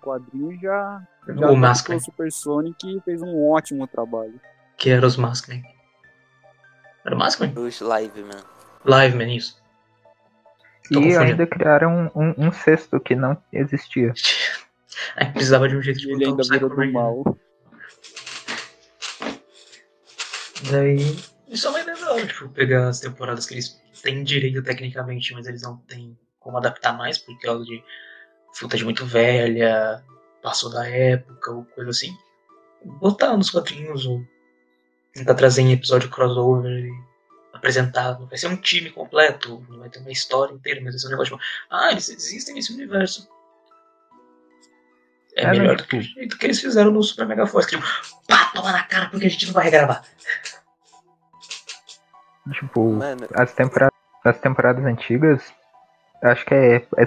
O 0.00 0.04
quadrinho 0.06 0.58
já, 0.58 1.02
já 1.26 1.28
o 1.28 1.32
adaptou 1.32 1.56
Maskman, 1.56 1.98
o 1.98 2.00
Super 2.00 2.32
Sonic 2.32 2.96
e 2.96 3.00
fez 3.02 3.20
um 3.20 3.50
ótimo 3.50 3.86
trabalho. 3.86 4.40
que 4.78 4.88
era 4.88 5.06
os 5.06 5.16
Maskman. 5.18 5.62
Era 7.04 7.14
o 7.14 7.18
Maskman? 7.18 7.52
Os 7.54 7.80
live, 7.80 8.22
man. 8.22 8.42
Liveman, 8.86 9.36
isso. 9.36 9.60
Tô 10.90 11.00
E 11.00 11.02
confundindo. 11.02 11.20
ainda 11.20 11.46
criaram 11.46 12.10
um, 12.14 12.34
um 12.46 12.50
sexto 12.50 12.98
que 12.98 13.14
não 13.14 13.36
existia. 13.52 14.14
Aí 15.16 15.30
precisava 15.32 15.68
de 15.68 15.76
um 15.76 15.82
jeito 15.82 16.00
de 16.00 16.10
Ele 16.10 16.24
botar 16.26 16.30
ainda 16.30 16.42
o 16.42 16.48
virou 16.48 16.70
do 16.70 16.92
mal. 16.92 17.38
Daí. 20.70 20.98
Isso 21.48 21.66
é 21.66 21.70
uma 21.70 21.80
ideia 21.80 21.96
da 21.96 22.12
hora, 22.12 22.26
tipo, 22.26 22.48
pegar 22.50 22.88
as 22.88 23.00
temporadas 23.00 23.46
que 23.46 23.54
eles 23.54 23.80
têm 24.02 24.22
direito 24.22 24.62
tecnicamente, 24.62 25.32
mas 25.32 25.46
eles 25.46 25.62
não 25.62 25.78
têm 25.78 26.18
como 26.38 26.58
adaptar 26.58 26.92
mais, 26.92 27.18
por 27.18 27.38
causa 27.40 27.64
de 27.64 27.82
footage 28.54 28.84
muito 28.84 29.06
velha, 29.06 30.04
passou 30.42 30.70
da 30.70 30.86
época, 30.86 31.50
ou 31.50 31.64
coisa 31.64 31.90
assim. 31.90 32.16
Botar 32.84 33.36
nos 33.36 33.50
quadrinhos, 33.50 34.04
ou 34.04 34.22
tentar 35.14 35.34
trazer 35.34 35.62
em 35.62 35.72
episódio 35.72 36.10
crossover 36.10 36.84
e 36.84 36.92
apresentar. 37.52 38.12
Vai 38.12 38.36
ser 38.36 38.48
um 38.48 38.56
time 38.56 38.90
completo, 38.90 39.64
não 39.68 39.78
vai 39.78 39.88
ter 39.88 40.00
uma 40.00 40.10
história 40.10 40.52
inteira, 40.52 40.80
mas 40.82 40.94
vai 40.94 40.98
ser 41.00 41.06
um 41.06 41.10
negócio 41.10 41.36
tipo, 41.36 41.48
ah, 41.70 41.90
eles 41.90 42.08
existem 42.08 42.54
nesse 42.54 42.72
universo. 42.72 43.28
É, 45.38 45.42
É, 45.42 45.46
não, 45.46 45.52
melhor 45.52 45.76
tipo- 45.76 45.82
do 45.84 45.88
que 45.90 45.96
o 45.98 46.02
jeito 46.02 46.36
que 46.38 46.46
eles 46.46 46.60
fizeram 46.60 46.90
no 46.90 47.02
Super 47.02 47.26
Mega 47.26 47.46
Force, 47.46 47.68
que 47.68 47.76
tipo, 47.76 47.86
pá, 48.26 48.50
toma 48.54 48.72
na 48.72 48.82
cara 48.82 49.08
porque 49.08 49.26
a 49.26 49.30
gente 49.30 49.46
não 49.46 49.52
vai 49.54 49.64
regravar. 49.64 50.02
Tipo, 52.52 52.92
Mano, 52.94 53.26
as 53.34 53.52
temporadas, 53.52 53.94
as 54.24 54.38
temporadas 54.40 54.84
antigas, 54.84 55.42
acho 56.22 56.44
que 56.46 56.54
é. 56.54 56.76
é, 56.76 57.02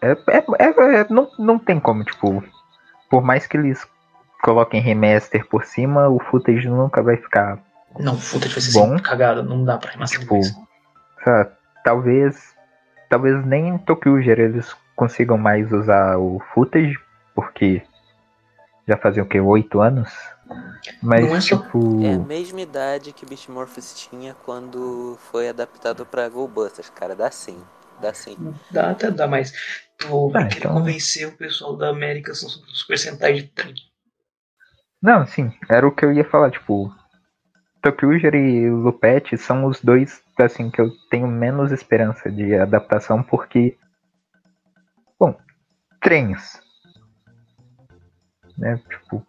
é- 0.00 0.16
é- 0.30 0.44
é- 0.58 1.00
é- 1.00 1.06
não, 1.10 1.28
não 1.38 1.58
tem 1.58 1.80
como, 1.80 2.04
tipo, 2.04 2.42
por 3.10 3.22
mais 3.22 3.46
que 3.46 3.56
eles 3.56 3.84
coloquem 4.42 4.80
remaster 4.80 5.44
por 5.48 5.64
cima, 5.64 6.08
o 6.08 6.20
footage 6.20 6.68
nunca 6.68 7.02
vai 7.02 7.16
ficar. 7.16 7.58
Não, 7.98 8.14
o 8.14 8.20
footage 8.20 8.54
vai 8.54 8.62
ser 8.62 8.72
Bom. 8.78 8.86
sempre 8.88 9.02
cagado, 9.02 9.42
não 9.42 9.64
dá 9.64 9.76
pra 9.76 9.90
remasterizar 9.90 10.28
Tipo, 10.38 10.40
isso. 10.40 10.68
sabe, 11.24 11.50
talvez. 11.84 12.54
Talvez 13.08 13.44
nem 13.46 13.68
em 13.68 13.78
Tokyuger 13.78 14.38
eles 14.40 14.74
consigam 14.96 15.36
mais 15.38 15.70
usar 15.72 16.16
o 16.18 16.40
footage, 16.52 16.98
porque 17.34 17.82
já 18.88 18.96
fazia 18.96 19.22
o 19.22 19.26
que? 19.26 19.38
Oito 19.38 19.80
anos? 19.80 20.10
Mas 21.02 21.24
Não 21.26 21.36
é 21.36 21.40
só- 21.40 21.58
tipo. 21.58 22.02
é 22.04 22.14
a 22.14 22.18
mesma 22.18 22.60
idade 22.60 23.12
que 23.12 23.26
Beast 23.26 23.48
Morphers 23.48 23.94
tinha 23.94 24.34
quando 24.44 25.16
foi 25.30 25.48
adaptado 25.48 26.06
pra 26.06 26.28
GoBusters, 26.28 26.88
cara. 26.90 27.14
Dá 27.14 27.30
sim. 27.30 27.62
Dá 28.00 28.12
sim. 28.14 28.36
Dá 28.70 28.90
até 28.90 29.10
dá, 29.10 29.26
mas 29.26 29.52
tu 29.98 30.30
vai 30.30 30.44
Ah, 30.44 30.48
então- 30.54 30.74
convencer 30.74 31.26
o 31.26 31.32
pessoal 31.36 31.76
da 31.76 31.88
América 31.88 32.34
são 32.34 32.48
Super 32.48 32.98
Sentai 32.98 33.32
de 33.34 33.42
30. 33.44 33.80
Não, 35.02 35.26
sim, 35.26 35.52
era 35.68 35.86
o 35.86 35.90
que 35.94 36.04
eu 36.04 36.12
ia 36.12 36.24
falar, 36.24 36.50
tipo, 36.50 36.92
Tokyuger 37.82 38.34
e 38.34 38.68
Lupete 38.70 39.36
são 39.38 39.64
os 39.66 39.80
dois, 39.80 40.22
assim, 40.38 40.70
que 40.70 40.80
eu 40.80 40.90
tenho 41.10 41.26
menos 41.28 41.70
esperança 41.72 42.30
de 42.30 42.54
adaptação, 42.54 43.22
porque, 43.22 43.76
trens, 46.06 46.60
né, 48.56 48.80
tipo, 48.88 49.26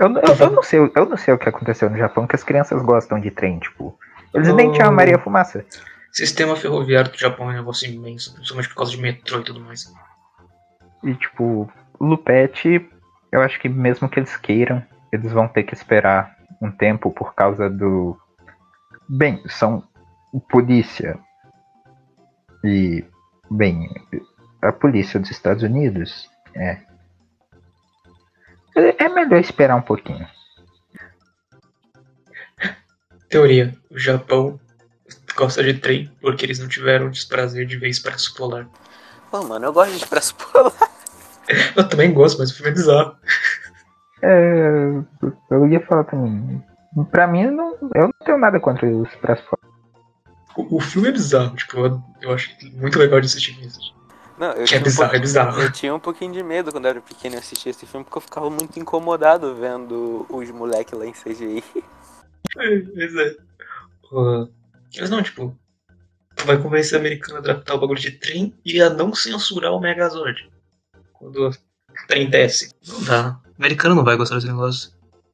eu, 0.00 0.08
eu, 0.08 0.34
eu 0.40 0.50
não 0.50 0.62
sei, 0.62 0.78
eu 0.80 1.06
não 1.06 1.16
sei 1.16 1.34
o 1.34 1.38
que 1.38 1.48
aconteceu 1.48 1.88
no 1.88 1.96
Japão, 1.96 2.26
que 2.26 2.34
as 2.34 2.42
crianças 2.42 2.82
gostam 2.82 3.20
de 3.20 3.30
trem, 3.30 3.58
tipo, 3.60 3.96
eles 4.34 4.52
nem 4.54 4.72
tinham 4.72 4.88
a 4.88 4.92
Maria 4.92 5.18
Fumaça, 5.18 5.64
Sistema 6.10 6.56
ferroviário 6.56 7.12
do 7.12 7.18
Japão 7.18 7.50
é 7.50 7.54
um 7.54 7.56
negócio 7.58 7.88
imenso, 7.88 8.34
principalmente 8.34 8.68
por 8.70 8.76
causa 8.76 8.90
de 8.90 9.00
metrô 9.00 9.38
e 9.38 9.44
tudo 9.44 9.60
mais. 9.60 9.92
e, 11.04 11.14
tipo, 11.14 11.70
Lupete, 12.00 12.88
eu 13.30 13.40
acho 13.42 13.60
que 13.60 13.68
mesmo 13.68 14.08
que 14.08 14.18
eles 14.18 14.36
queiram, 14.36 14.82
eles 15.12 15.30
vão 15.30 15.46
ter 15.46 15.62
que 15.62 15.74
esperar 15.74 16.36
um 16.60 16.70
tempo 16.70 17.10
por 17.10 17.34
causa 17.34 17.70
do. 17.70 18.18
Bem, 19.08 19.40
são 19.48 19.84
polícia. 20.50 21.18
E, 22.64 23.04
bem, 23.50 23.88
a 24.62 24.72
polícia 24.72 25.20
dos 25.20 25.30
Estados 25.30 25.62
Unidos. 25.62 26.28
É. 26.54 26.78
É 28.98 29.08
melhor 29.08 29.40
esperar 29.40 29.76
um 29.76 29.82
pouquinho. 29.82 30.26
Teoria: 33.28 33.74
o 33.90 33.98
Japão 33.98 34.58
gosta 35.36 35.62
de 35.62 35.74
trem 35.74 36.10
porque 36.20 36.44
eles 36.44 36.58
não 36.58 36.68
tiveram 36.68 37.06
o 37.06 37.10
desprazer 37.10 37.66
de 37.66 37.76
ver 37.76 37.88
Expresso 37.88 38.34
Polar. 38.34 38.68
Pô, 39.30 39.42
mano, 39.44 39.66
eu 39.66 39.72
gosto 39.72 39.90
de 39.90 39.98
Expresso 39.98 40.34
Polar. 40.34 40.72
Eu 41.74 41.88
também 41.88 42.12
gosto, 42.12 42.38
mas 42.38 42.50
o 42.50 42.54
filme 42.54 42.70
é 42.70 42.74
bizarro. 42.74 43.16
É, 44.22 45.02
eu 45.50 45.66
ia 45.66 45.80
falar 45.86 46.04
também. 46.04 46.62
Pra 47.10 47.26
mim, 47.26 47.46
não, 47.46 47.74
eu 47.94 48.02
não 48.02 48.12
tenho 48.22 48.36
nada 48.36 48.60
contra 48.60 48.86
os 48.86 49.08
Expresso 49.08 49.44
O, 50.54 50.76
o 50.76 50.80
filme 50.80 51.08
é 51.08 51.12
bizarro, 51.12 51.56
tipo, 51.56 51.78
eu, 51.78 52.02
eu 52.20 52.32
acho 52.32 52.50
muito 52.74 52.98
legal 52.98 53.18
de 53.18 53.26
assistir 53.26 53.58
isso. 53.64 53.94
Não, 54.38 54.52
eu 54.52 54.64
é 54.70 54.78
um 54.78 54.82
bizarro, 54.82 54.84
pouco- 55.10 55.16
é 55.16 55.18
bizarro. 55.18 55.62
Eu 55.62 55.72
tinha 55.72 55.94
um 55.94 55.98
pouquinho 56.00 56.32
de 56.32 56.42
medo 56.42 56.70
quando 56.72 56.84
eu 56.84 56.90
era 56.90 57.00
pequeno 57.00 57.34
e 57.34 57.38
assistia 57.38 57.70
esse 57.70 57.86
filme, 57.86 58.04
porque 58.04 58.18
eu 58.18 58.22
ficava 58.22 58.48
muito 58.48 58.78
incomodado 58.78 59.54
vendo 59.56 60.24
os 60.28 60.50
moleques 60.50 60.96
lá 60.98 61.04
em 61.06 61.12
CGI. 61.12 61.64
Pois 62.54 63.14
é. 63.16 63.36
Uh, 64.12 64.48
Eles 64.94 65.10
não, 65.10 65.22
tipo, 65.22 65.56
tu 66.36 66.46
vai 66.46 66.56
convencer 66.60 66.96
o 66.96 67.00
americano 67.00 67.36
a 67.36 67.38
adaptar 67.40 67.74
o 67.74 67.78
bagulho 67.80 68.00
de 68.00 68.12
trem 68.12 68.54
e 68.64 68.80
a 68.80 68.88
não 68.88 69.14
censurar 69.14 69.72
o 69.72 69.80
Megazord. 69.80 70.50
Quando 71.12 71.48
o 71.48 71.52
trem 72.06 72.30
desce. 72.30 72.72
Não 72.86 73.02
dá. 73.04 73.40
O 73.44 73.60
americano 73.62 73.94
não 73.94 74.04
vai 74.04 74.16
gostar 74.16 74.36
desse 74.36 74.46
negócio. 74.46 74.92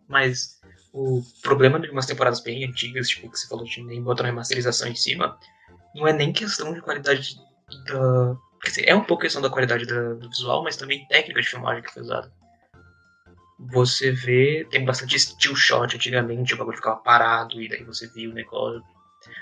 Mas 0.08 0.58
o 0.92 1.22
problema 1.42 1.78
de 1.78 1.90
umas 1.90 2.06
temporadas 2.06 2.40
bem 2.40 2.64
antigas, 2.64 3.08
tipo, 3.08 3.30
que 3.30 3.38
você 3.38 3.46
falou 3.46 3.64
de 3.64 3.82
nem 3.82 4.02
botar 4.02 4.22
uma 4.24 4.30
remasterização 4.30 4.88
em 4.88 4.94
cima, 4.96 5.38
não 5.94 6.06
é 6.08 6.12
nem 6.12 6.32
questão 6.32 6.72
de 6.72 6.80
qualidade 6.80 7.36
da. 7.86 8.36
Quer 8.64 8.70
dizer, 8.70 8.88
é 8.88 8.94
um 8.94 9.04
pouco 9.04 9.22
questão 9.22 9.42
da 9.42 9.50
qualidade 9.50 9.84
da- 9.86 10.14
do 10.14 10.28
visual, 10.28 10.64
mas 10.64 10.76
também 10.76 11.06
técnica 11.06 11.40
de 11.42 11.48
filmagem 11.48 11.82
que 11.82 11.92
foi 11.92 12.02
usada. 12.02 12.32
Você 13.58 14.10
vê, 14.10 14.66
tem 14.70 14.84
bastante 14.84 15.18
still 15.18 15.54
shot 15.54 15.94
antigamente, 15.94 16.54
o 16.54 16.56
bagulho 16.56 16.76
ficava 16.76 16.96
parado 16.96 17.60
e 17.62 17.68
daí 17.68 17.84
você 17.84 18.08
via 18.08 18.28
o 18.28 18.34
negócio. 18.34 18.82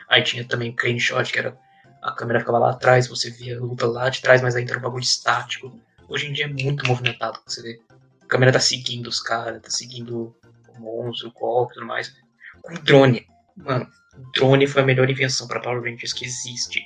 Aí 0.09 0.23
tinha 0.23 0.45
também 0.45 0.73
crane 0.75 1.01
shot, 1.01 1.33
que 1.33 1.39
era 1.39 1.57
a 2.03 2.12
câmera 2.12 2.41
ficava 2.41 2.59
lá 2.59 2.70
atrás, 2.73 3.07
você 3.09 3.31
via 3.31 3.57
a 3.57 3.61
luta 3.61 3.87
lá 3.87 4.09
de 4.09 4.20
trás, 4.20 4.43
mas 4.43 4.55
ainda 4.57 4.73
era 4.73 4.79
um 4.79 4.83
bagulho 4.83 5.03
estático. 5.03 5.73
Hoje 6.09 6.27
em 6.27 6.33
dia 6.33 6.45
é 6.45 6.49
muito 6.49 6.87
movimentado, 6.87 7.41
você 7.47 7.62
vê. 7.62 7.81
A 8.23 8.27
câmera 8.27 8.53
tá 8.53 8.61
seguindo 8.61 9.07
os 9.07 9.20
caras, 9.20 9.62
tá 9.62 9.70
seguindo 9.70 10.35
o 10.68 10.81
monstro, 10.81 11.29
o 11.29 11.33
golpe 11.33 11.73
e 11.73 11.75
tudo 11.75 11.87
mais. 11.87 12.12
Com 12.61 12.75
drone. 12.75 13.27
Mano, 13.57 13.89
drone 14.35 14.66
foi 14.66 14.83
a 14.83 14.85
melhor 14.85 15.09
invenção 15.09 15.47
pra 15.47 15.61
Power 15.61 15.81
Rangers 15.83 16.12
que 16.12 16.25
existe. 16.25 16.83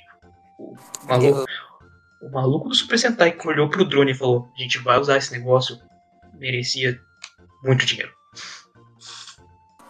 O 0.59 0.75
maluco, 1.03 1.45
o 2.21 2.29
maluco 2.29 2.69
do 2.69 2.75
Super 2.75 2.97
Sentai 2.97 3.31
que 3.31 3.47
olhou 3.47 3.69
pro 3.69 3.85
drone 3.85 4.11
e 4.11 4.15
falou: 4.15 4.49
a 4.57 4.61
gente 4.61 4.77
vai 4.79 4.99
usar 4.99 5.17
esse 5.17 5.31
negócio, 5.31 5.79
merecia 6.33 6.99
muito 7.63 7.85
dinheiro. 7.85 8.11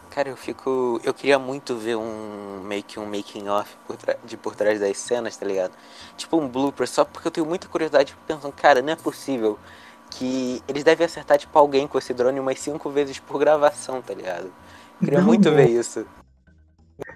Cara, 0.09 0.29
eu 0.29 0.37
fico. 0.37 0.99
Eu 1.03 1.13
queria 1.13 1.37
muito 1.37 1.75
ver 1.75 1.95
um 1.95 2.63
meio 2.63 2.83
que 2.83 2.99
um 2.99 3.05
making 3.05 3.47
off 3.49 3.75
por 3.85 3.95
tra- 3.97 4.17
de 4.25 4.35
por 4.35 4.55
trás 4.55 4.79
das 4.79 4.97
cenas, 4.97 5.37
tá 5.37 5.45
ligado? 5.45 5.73
Tipo 6.17 6.37
um 6.41 6.47
blooper, 6.47 6.87
só 6.87 7.05
porque 7.05 7.27
eu 7.27 7.31
tenho 7.31 7.45
muita 7.45 7.67
curiosidade 7.67 8.15
pensando, 8.25 8.51
cara, 8.51 8.81
não 8.81 8.93
é 8.93 8.95
possível 8.95 9.59
que 10.09 10.63
eles 10.67 10.83
devem 10.83 11.05
acertar 11.05 11.37
tipo 11.37 11.57
alguém 11.59 11.87
com 11.87 11.99
esse 11.99 12.13
drone 12.15 12.39
umas 12.39 12.59
cinco 12.59 12.89
vezes 12.89 13.19
por 13.19 13.37
gravação, 13.37 14.01
tá 14.01 14.13
ligado? 14.15 14.45
Eu 14.45 15.05
queria 15.05 15.19
Não, 15.19 15.27
muito 15.27 15.49
não. 15.49 15.55
ver 15.55 15.69
isso. 15.69 16.03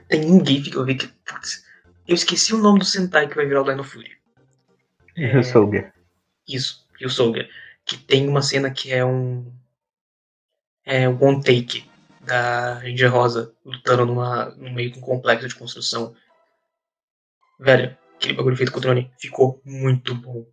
Tem 0.08 0.32
um 0.32 0.46
GIF 0.46 0.70
que 0.70 0.76
eu 0.78 0.86
vi 0.86 0.94
que. 0.94 1.08
Putz, 1.08 1.64
eu 2.08 2.14
esqueci 2.14 2.54
o 2.54 2.60
nome 2.60 2.78
do 2.80 2.86
Sentai 2.86 3.28
que 3.28 3.36
vai 3.36 3.48
virar 3.48 3.62
o 3.62 3.66
Dino 3.66 3.84
Fury. 3.84 4.12
E 5.16 5.38
o 5.38 5.44
Soldier. 5.44 5.94
Isso, 6.48 6.86
e 7.00 7.06
o 7.06 7.10
Soldier. 7.10 7.50
Que 7.86 7.98
tem 7.98 8.28
uma 8.28 8.42
cena 8.42 8.72
que 8.72 8.92
é 8.92 9.04
um. 9.06 9.52
É 10.86 11.08
um 11.08 11.24
one 11.24 11.44
take 11.44 11.90
da 12.22 12.76
Ranger 12.76 13.12
Rosa 13.12 13.54
lutando 13.66 14.06
numa, 14.06 14.46
no 14.56 14.72
meio 14.72 14.92
de 14.92 15.00
um 15.00 15.02
complexo 15.02 15.48
de 15.48 15.56
construção. 15.56 16.16
Velho, 17.60 17.96
aquele 18.16 18.34
bagulho 18.34 18.56
feito 18.56 18.72
com 18.72 18.80
o 18.80 18.82
drone 18.82 19.12
ficou 19.20 19.62
muito 19.66 20.16
bom. 20.16 20.46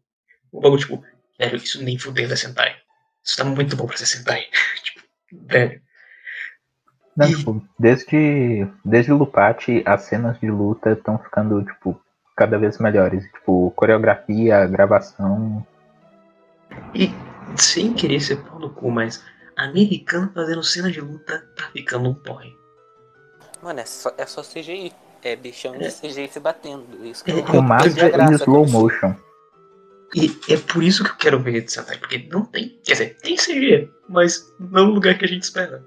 O 0.52 0.60
bagulho, 0.60 0.80
tipo, 0.80 1.04
velho, 1.38 1.56
isso 1.56 1.82
nem 1.82 1.98
fudendo 1.98 2.32
é 2.32 2.36
Sentai. 2.36 2.76
Isso 3.24 3.36
tá 3.36 3.44
muito 3.44 3.76
bom 3.76 3.86
pra 3.86 3.96
ser 3.96 4.06
Sentai. 4.06 4.46
tipo, 4.82 5.02
velho. 5.32 5.82
Não, 7.16 7.28
E- 7.28 7.36
tipo, 7.36 7.68
desde, 7.78 8.66
desde 8.84 9.12
o 9.12 9.16
Lupati, 9.16 9.82
as 9.86 10.02
cenas 10.02 10.38
de 10.40 10.50
luta 10.50 10.92
estão 10.92 11.18
ficando, 11.18 11.64
tipo, 11.64 12.00
cada 12.38 12.56
vez 12.56 12.78
melhores. 12.78 13.24
Tipo, 13.32 13.72
coreografia, 13.72 14.64
gravação. 14.66 15.66
E 16.94 17.10
sem 17.56 17.92
querer 17.92 18.20
ser 18.20 18.36
pau 18.44 18.60
no 18.60 18.70
cu, 18.70 18.90
mas 18.90 19.22
americano 19.56 20.30
fazendo 20.32 20.62
cena 20.62 20.90
de 20.90 21.00
luta 21.00 21.44
tá 21.56 21.64
ficando 21.72 22.08
um 22.08 22.14
porre. 22.14 22.56
Mano, 23.60 23.80
é 23.80 23.84
só, 23.84 24.12
é 24.16 24.24
só 24.24 24.40
CGI. 24.42 24.92
É 25.24 25.34
bichão 25.34 25.76
de 25.76 25.86
É. 25.86 25.90
CGI 25.90 26.28
se 26.28 26.38
batendo. 26.38 26.86
Isso 27.04 27.24
que 27.24 27.32
É, 27.32 27.38
eu- 27.40 27.42
Com 27.44 27.56
eu 27.56 27.62
massa 27.62 27.86
perdi 27.86 28.00
a 28.02 28.06
e 28.06 28.10
graça 28.12 28.34
slow 28.44 28.68
motion. 28.68 29.16
E 30.14 30.38
é 30.48 30.56
por 30.56 30.82
isso 30.82 31.02
que 31.02 31.10
eu 31.10 31.16
quero 31.16 31.42
ver 31.42 31.62
de 31.64 31.72
Sentai, 31.72 31.98
porque 31.98 32.28
não 32.32 32.44
tem. 32.44 32.78
Quer 32.84 32.92
dizer, 32.92 33.16
tem 33.20 33.36
CG, 33.36 33.90
mas 34.08 34.46
não 34.60 34.86
no 34.86 34.92
lugar 34.92 35.18
que 35.18 35.24
a 35.24 35.28
gente 35.28 35.42
espera. 35.42 35.84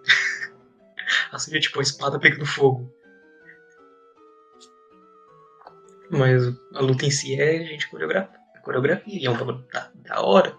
a 1.31 1.37
CG 1.39 1.57
é 1.57 1.59
tipo 1.61 1.79
a 1.79 1.81
espada 1.81 2.19
pegando 2.19 2.45
fogo. 2.45 2.93
Mas 6.11 6.43
a 6.75 6.81
luta 6.81 7.05
em 7.05 7.09
si 7.09 7.39
é 7.39 7.65
gente 7.65 7.89
coreografa, 7.89 8.37
coreografia, 8.63 9.17
e 9.17 9.25
é 9.25 9.29
um 9.29 9.37
bagulho 9.37 9.65
da, 9.71 9.89
da 9.95 10.21
hora. 10.21 10.53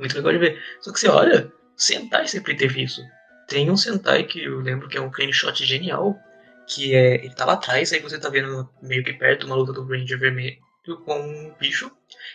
Muito 0.00 0.16
legal 0.16 0.32
de 0.32 0.38
ver. 0.38 0.62
Só 0.80 0.92
que 0.92 0.98
você 0.98 1.08
olha, 1.08 1.52
Sentai 1.76 2.26
sempre 2.26 2.56
teve 2.56 2.82
isso. 2.82 3.00
Tem 3.46 3.70
um 3.70 3.76
Sentai 3.76 4.24
que 4.24 4.42
eu 4.42 4.58
lembro 4.60 4.88
que 4.88 4.98
é 4.98 5.00
um 5.00 5.10
crane 5.10 5.32
shot 5.32 5.64
genial, 5.64 6.18
que 6.66 6.92
é. 6.92 7.24
Ele 7.24 7.34
tá 7.34 7.44
lá 7.44 7.52
atrás, 7.52 7.92
aí 7.92 8.00
você 8.00 8.18
tá 8.18 8.28
vendo 8.28 8.68
meio 8.82 9.04
que 9.04 9.12
perto 9.12 9.46
uma 9.46 9.54
luta 9.54 9.72
do 9.72 9.86
Ranger 9.86 10.18
vermelho 10.18 10.58
com 11.04 11.20
um 11.20 11.54
bicho. 11.58 11.90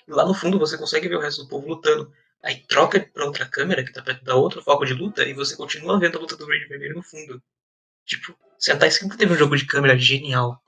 E 0.07 0.11
lá 0.11 0.25
no 0.25 0.33
fundo 0.33 0.57
você 0.57 0.77
consegue 0.77 1.09
ver 1.09 1.17
o 1.17 1.21
resto 1.21 1.43
do 1.43 1.49
povo 1.49 1.67
lutando. 1.67 2.09
Aí 2.41 2.63
troca 2.69 3.01
pra 3.13 3.25
outra 3.25 3.45
câmera 3.45 3.83
que 3.83 3.91
tá 3.91 4.01
perto 4.01 4.23
da 4.23 4.35
outra 4.35 4.61
foco 4.61 4.85
de 4.85 4.93
luta 4.93 5.23
e 5.25 5.33
você 5.33 5.57
continua 5.57 5.99
vendo 5.99 6.17
a 6.17 6.21
luta 6.21 6.37
do 6.37 6.47
Ranger 6.47 6.69
Vermelho 6.69 6.95
no 6.95 7.03
fundo. 7.03 7.43
Tipo, 8.05 8.33
Sentai 8.57 8.89
sempre 8.91 9.17
teve 9.17 9.33
um 9.33 9.37
jogo 9.37 9.57
de 9.57 9.65
câmera 9.65 9.97
genial 9.97 10.63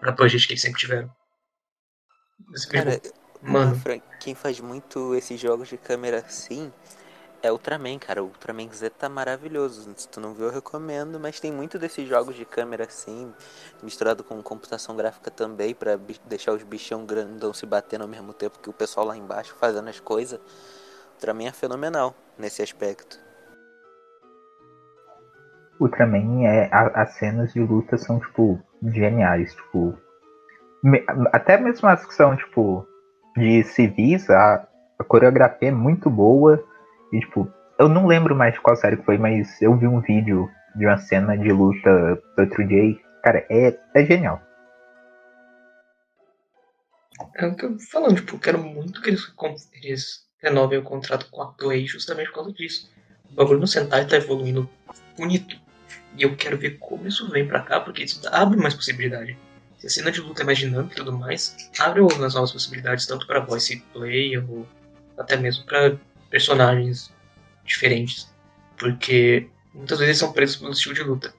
pra 0.00 0.12
budget 0.12 0.46
que 0.46 0.54
eles 0.54 0.62
sempre 0.62 0.80
tiveram. 0.80 1.10
Você 2.50 2.68
Cara, 2.68 3.00
mano, 3.42 3.76
Fran, 3.76 4.00
quem 4.18 4.34
faz 4.34 4.58
muito 4.60 5.14
esses 5.14 5.38
jogos 5.40 5.68
de 5.68 5.76
câmera 5.76 6.18
assim 6.18 6.72
é 7.42 7.50
Ultraman, 7.50 7.98
cara. 7.98 8.22
O 8.22 8.26
Ultraman 8.26 8.70
Z 8.72 8.90
tá 8.90 9.08
maravilhoso. 9.08 9.92
Se 9.96 10.08
tu 10.08 10.20
não 10.20 10.34
viu, 10.34 10.46
eu 10.46 10.52
recomendo. 10.52 11.18
Mas 11.20 11.40
tem 11.40 11.52
muito 11.52 11.78
desses 11.78 12.08
jogos 12.08 12.36
de 12.36 12.44
câmera 12.44 12.84
assim, 12.84 13.32
misturado 13.82 14.24
com 14.24 14.42
computação 14.42 14.96
gráfica 14.96 15.30
também, 15.30 15.74
pra 15.74 15.96
bi- 15.96 16.20
deixar 16.26 16.52
os 16.52 16.62
bichão 16.62 17.06
grandão 17.06 17.52
se 17.52 17.64
batendo 17.66 18.02
ao 18.02 18.08
mesmo 18.08 18.32
tempo 18.32 18.58
que 18.58 18.70
o 18.70 18.74
pessoal 18.74 19.06
lá 19.06 19.16
embaixo 19.16 19.54
fazendo 19.58 19.88
as 19.88 20.00
coisas. 20.00 20.40
Ultraman 21.14 21.48
é 21.48 21.52
fenomenal 21.52 22.14
nesse 22.38 22.62
aspecto. 22.62 23.18
Ultraman 25.80 26.44
é. 26.46 26.68
a- 26.72 27.02
as 27.02 27.14
cenas 27.14 27.52
de 27.52 27.60
luta 27.60 27.96
são, 27.96 28.20
tipo, 28.20 28.60
geniais. 28.84 29.54
Tipo. 29.54 29.96
me- 30.82 31.04
até 31.32 31.56
mesmo 31.58 31.88
as 31.88 32.04
que 32.06 32.14
são, 32.14 32.36
tipo, 32.36 32.86
de 33.36 33.62
civis, 33.64 34.28
a, 34.30 34.66
a 34.98 35.04
coreografia 35.04 35.68
é 35.68 35.72
muito 35.72 36.08
boa. 36.10 36.62
E, 37.12 37.20
tipo, 37.20 37.50
eu 37.78 37.88
não 37.88 38.06
lembro 38.06 38.34
mais 38.36 38.54
de 38.54 38.60
qual 38.60 38.76
série 38.76 38.96
que 38.96 39.04
foi, 39.04 39.18
mas 39.18 39.60
eu 39.62 39.76
vi 39.76 39.86
um 39.86 40.00
vídeo 40.00 40.50
de 40.76 40.86
uma 40.86 40.98
cena 40.98 41.36
de 41.36 41.50
luta 41.50 42.16
do 42.36 42.40
outro 42.42 42.66
dia. 42.66 42.84
e, 42.84 43.00
Cara, 43.22 43.44
é, 43.50 43.76
é 43.94 44.04
genial. 44.04 44.40
é 47.36 47.46
o 47.46 47.54
que 47.54 47.64
eu 47.66 47.78
falando, 47.78 48.16
tipo, 48.16 48.36
eu 48.36 48.40
quero 48.40 48.58
muito 48.58 49.02
que 49.02 49.10
eles, 49.10 49.22
eles 49.82 50.26
renovem 50.42 50.78
o 50.78 50.82
contrato 50.82 51.28
com 51.30 51.42
a 51.42 51.52
Toei 51.52 51.86
justamente 51.86 52.28
por 52.28 52.36
causa 52.36 52.52
disso. 52.52 52.90
O 53.30 53.34
bagulho 53.34 53.60
no 53.60 53.66
Sentai 53.66 54.06
tá 54.06 54.16
evoluindo 54.16 54.68
bonito. 55.18 55.60
E 56.16 56.22
eu 56.22 56.36
quero 56.36 56.58
ver 56.58 56.78
como 56.78 57.06
isso 57.06 57.28
vem 57.30 57.46
pra 57.46 57.60
cá, 57.60 57.80
porque 57.80 58.02
isso 58.04 58.20
abre 58.30 58.58
mais 58.58 58.74
possibilidade. 58.74 59.36
Se 59.78 59.86
a 59.86 59.90
cena 59.90 60.12
de 60.12 60.20
luta 60.20 60.42
é 60.42 60.44
mais 60.44 60.58
dinâmica 60.58 60.92
e 60.92 60.96
tudo 60.96 61.12
mais, 61.12 61.56
abre 61.78 62.00
algumas 62.00 62.34
novas 62.34 62.52
possibilidades, 62.52 63.06
tanto 63.06 63.26
para 63.26 63.40
voice 63.40 63.82
play 63.92 64.36
ou 64.36 64.68
até 65.16 65.36
mesmo 65.36 65.64
para 65.64 65.96
personagens 66.28 67.10
diferentes. 67.64 68.30
Porque 68.78 69.48
muitas 69.72 69.98
vezes 69.98 70.18
são 70.18 70.32
presos 70.32 70.56
pelo 70.56 70.72
estilo 70.72 70.94
de 70.94 71.02
luta. 71.02 71.34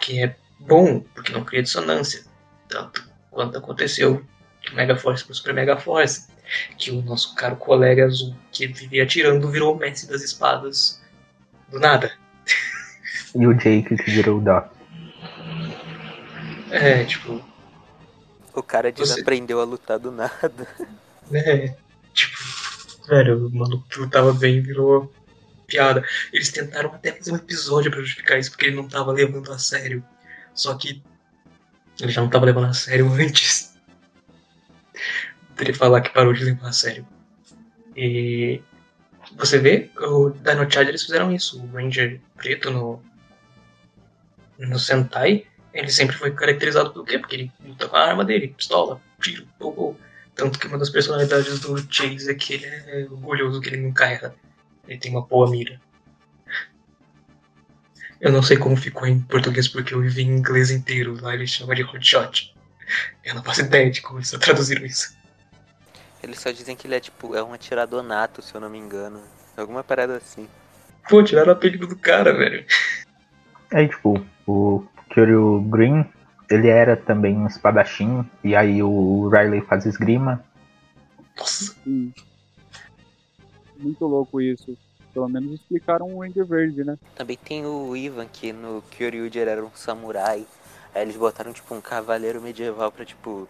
Que 0.00 0.22
é 0.22 0.36
bom, 0.60 1.00
porque 1.00 1.32
não 1.32 1.44
cria 1.44 1.62
dissonância. 1.62 2.24
Tanto 2.68 3.08
quanto 3.30 3.58
aconteceu 3.58 4.24
do 4.64 4.74
Mega 4.74 4.96
Force 4.96 5.24
pro 5.24 5.34
Super 5.34 5.54
Mega 5.54 5.76
Force. 5.76 6.28
Que 6.78 6.90
o 6.90 7.02
nosso 7.02 7.34
caro 7.34 7.56
colega 7.56 8.04
azul 8.04 8.36
que 8.52 8.66
vivia 8.66 9.04
atirando 9.04 9.50
virou 9.50 9.74
o 9.74 9.78
mestre 9.78 10.08
das 10.08 10.22
espadas 10.22 11.02
do 11.68 11.80
nada. 11.80 12.12
E 13.34 13.46
o 13.46 13.54
Jake 13.54 13.96
que 13.96 14.10
virou 14.10 14.38
o 14.38 14.40
Doc. 14.40 14.70
É, 16.70 17.04
tipo, 17.04 17.42
O 18.54 18.62
cara 18.62 18.90
Você- 18.92 19.02
desaprendeu 19.14 19.60
a 19.60 19.64
lutar 19.64 19.98
do 19.98 20.10
nada. 20.10 20.68
né? 21.30 21.74
Tipo, 22.12 22.36
velho, 23.08 23.46
o 23.46 23.50
maluco 23.56 23.86
lutava 23.96 24.34
bem 24.34 24.60
virou 24.60 25.10
piada. 25.66 26.04
Eles 26.30 26.50
tentaram 26.52 26.90
até 26.92 27.10
fazer 27.12 27.32
um 27.32 27.36
episódio 27.36 27.90
pra 27.90 28.00
justificar 28.00 28.38
isso, 28.38 28.50
porque 28.50 28.66
ele 28.66 28.76
não 28.76 28.86
tava 28.86 29.10
levando 29.12 29.50
a 29.50 29.58
sério. 29.58 30.04
Só 30.54 30.74
que 30.74 31.02
ele 31.98 32.12
já 32.12 32.20
não 32.20 32.28
tava 32.28 32.44
levando 32.44 32.66
a 32.66 32.74
sério 32.74 33.08
antes 33.18 33.74
dele 35.56 35.72
falar 35.72 36.02
que 36.02 36.10
parou 36.10 36.34
de 36.34 36.44
levar 36.44 36.68
a 36.68 36.72
sério. 36.72 37.06
E 37.96 38.60
você 39.34 39.56
vê, 39.58 39.90
o 39.98 40.28
Dino 40.28 40.70
Charge 40.70 40.90
eles 40.90 41.02
fizeram 41.02 41.32
isso. 41.32 41.62
O 41.62 41.66
Ranger 41.72 42.20
preto 42.36 42.70
no, 42.70 43.02
no 44.58 44.78
Sentai, 44.78 45.46
ele 45.72 45.90
sempre 45.90 46.16
foi 46.16 46.30
caracterizado 46.32 46.92
pelo 46.92 47.04
quê? 47.04 47.18
Porque 47.18 47.36
ele 47.36 47.52
luta 47.64 47.88
com 47.88 47.96
a 47.96 48.04
arma 48.04 48.24
dele, 48.24 48.48
pistola, 48.48 49.00
tiro, 49.20 49.46
gol, 49.58 49.72
gol. 49.72 50.00
Tanto 50.34 50.58
que 50.58 50.66
uma 50.66 50.78
das 50.78 50.90
personalidades 50.90 51.60
do 51.60 51.76
Chase 51.92 52.30
é 52.30 52.34
que 52.34 52.54
ele 52.54 52.66
é 52.66 53.06
orgulhoso 53.10 53.60
que 53.60 53.68
ele 53.68 53.82
nunca 53.82 54.06
erra. 54.06 54.34
Ele 54.86 54.98
tem 54.98 55.10
uma 55.10 55.22
boa 55.22 55.50
mira. 55.50 55.80
Eu 58.20 58.30
não 58.30 58.42
sei 58.42 58.56
como 58.56 58.76
ficou 58.76 59.06
em 59.06 59.20
português 59.20 59.68
porque 59.68 59.94
eu 59.94 60.00
vivi 60.00 60.22
em 60.22 60.36
inglês 60.36 60.70
inteiro. 60.70 61.20
Lá 61.20 61.34
eles 61.34 61.50
chamam 61.50 61.74
de 61.74 61.82
hotshot. 61.82 62.54
Eu 63.24 63.34
não 63.34 63.42
faço 63.42 63.62
ideia 63.62 63.90
de 63.90 64.00
como 64.00 64.18
eles 64.18 64.30
traduziram 64.30 64.84
isso. 64.86 65.16
Eles 66.22 66.38
só 66.38 66.50
dizem 66.50 66.76
que 66.76 66.86
ele 66.86 66.94
é 66.94 67.00
tipo, 67.00 67.34
é 67.34 67.42
um 67.42 67.52
atirador 67.52 68.02
nato, 68.02 68.40
se 68.40 68.54
eu 68.54 68.60
não 68.60 68.70
me 68.70 68.78
engano. 68.78 69.20
Alguma 69.56 69.82
parada 69.82 70.16
assim. 70.16 70.48
Pô, 71.08 71.22
tiraram 71.22 71.50
a 71.50 71.52
apelido 71.52 71.86
do 71.86 71.96
cara, 71.96 72.32
velho. 72.32 72.64
Aí, 73.72 73.88
tipo, 73.88 74.22
o 74.46 74.84
Kyoryu 75.10 75.62
Green, 75.62 76.04
ele 76.50 76.68
era 76.68 76.96
também 76.96 77.36
um 77.36 77.46
espadachim, 77.46 78.24
e 78.44 78.54
aí 78.54 78.82
o 78.82 79.28
Riley 79.28 79.62
faz 79.62 79.86
esgrima. 79.86 80.44
Nossa. 81.38 81.74
Sim. 81.84 82.12
Muito 83.78 84.06
louco 84.06 84.40
isso. 84.40 84.76
Pelo 85.12 85.28
menos 85.28 85.52
explicaram 85.52 86.06
o 86.06 86.20
Ranger 86.20 86.46
Verde, 86.46 86.84
né? 86.84 86.98
Também 87.14 87.36
tem 87.36 87.66
o 87.66 87.96
Ivan, 87.96 88.26
que 88.26 88.52
no 88.52 88.82
Kyoryuger 88.90 89.48
era 89.48 89.64
um 89.64 89.70
samurai. 89.74 90.46
Aí 90.94 91.02
eles 91.02 91.16
botaram 91.16 91.52
tipo 91.52 91.74
um 91.74 91.80
cavaleiro 91.80 92.40
medieval 92.40 92.90
pra 92.92 93.04
tipo, 93.04 93.48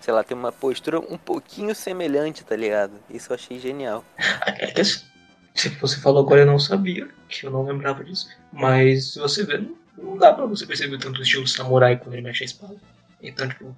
sei 0.00 0.12
lá, 0.12 0.22
ter 0.22 0.34
uma 0.34 0.52
postura 0.52 1.00
um 1.00 1.18
pouquinho 1.18 1.74
semelhante, 1.74 2.44
tá 2.44 2.56
ligado? 2.56 2.92
Isso 3.10 3.32
eu 3.32 3.34
achei 3.34 3.58
genial. 3.58 4.04
Se 5.54 5.68
você 5.68 5.98
falou 6.00 6.24
agora 6.24 6.42
eu 6.42 6.46
não 6.46 6.58
sabia, 6.58 7.08
que 7.28 7.46
eu 7.46 7.50
não 7.50 7.64
lembrava 7.64 8.02
disso. 8.04 8.28
Mas 8.52 9.12
se 9.12 9.18
você 9.18 9.44
vê, 9.44 9.62
não, 9.98 10.16
dá 10.16 10.32
pra 10.32 10.46
você 10.46 10.66
perceber 10.66 10.98
tanto 10.98 11.20
o 11.20 11.22
estilo 11.22 11.46
samurai 11.46 11.96
quando 11.96 12.14
ele 12.14 12.22
mexe 12.22 12.44
a 12.44 12.46
espada. 12.46 12.76
Então, 13.22 13.48
tipo, 13.48 13.76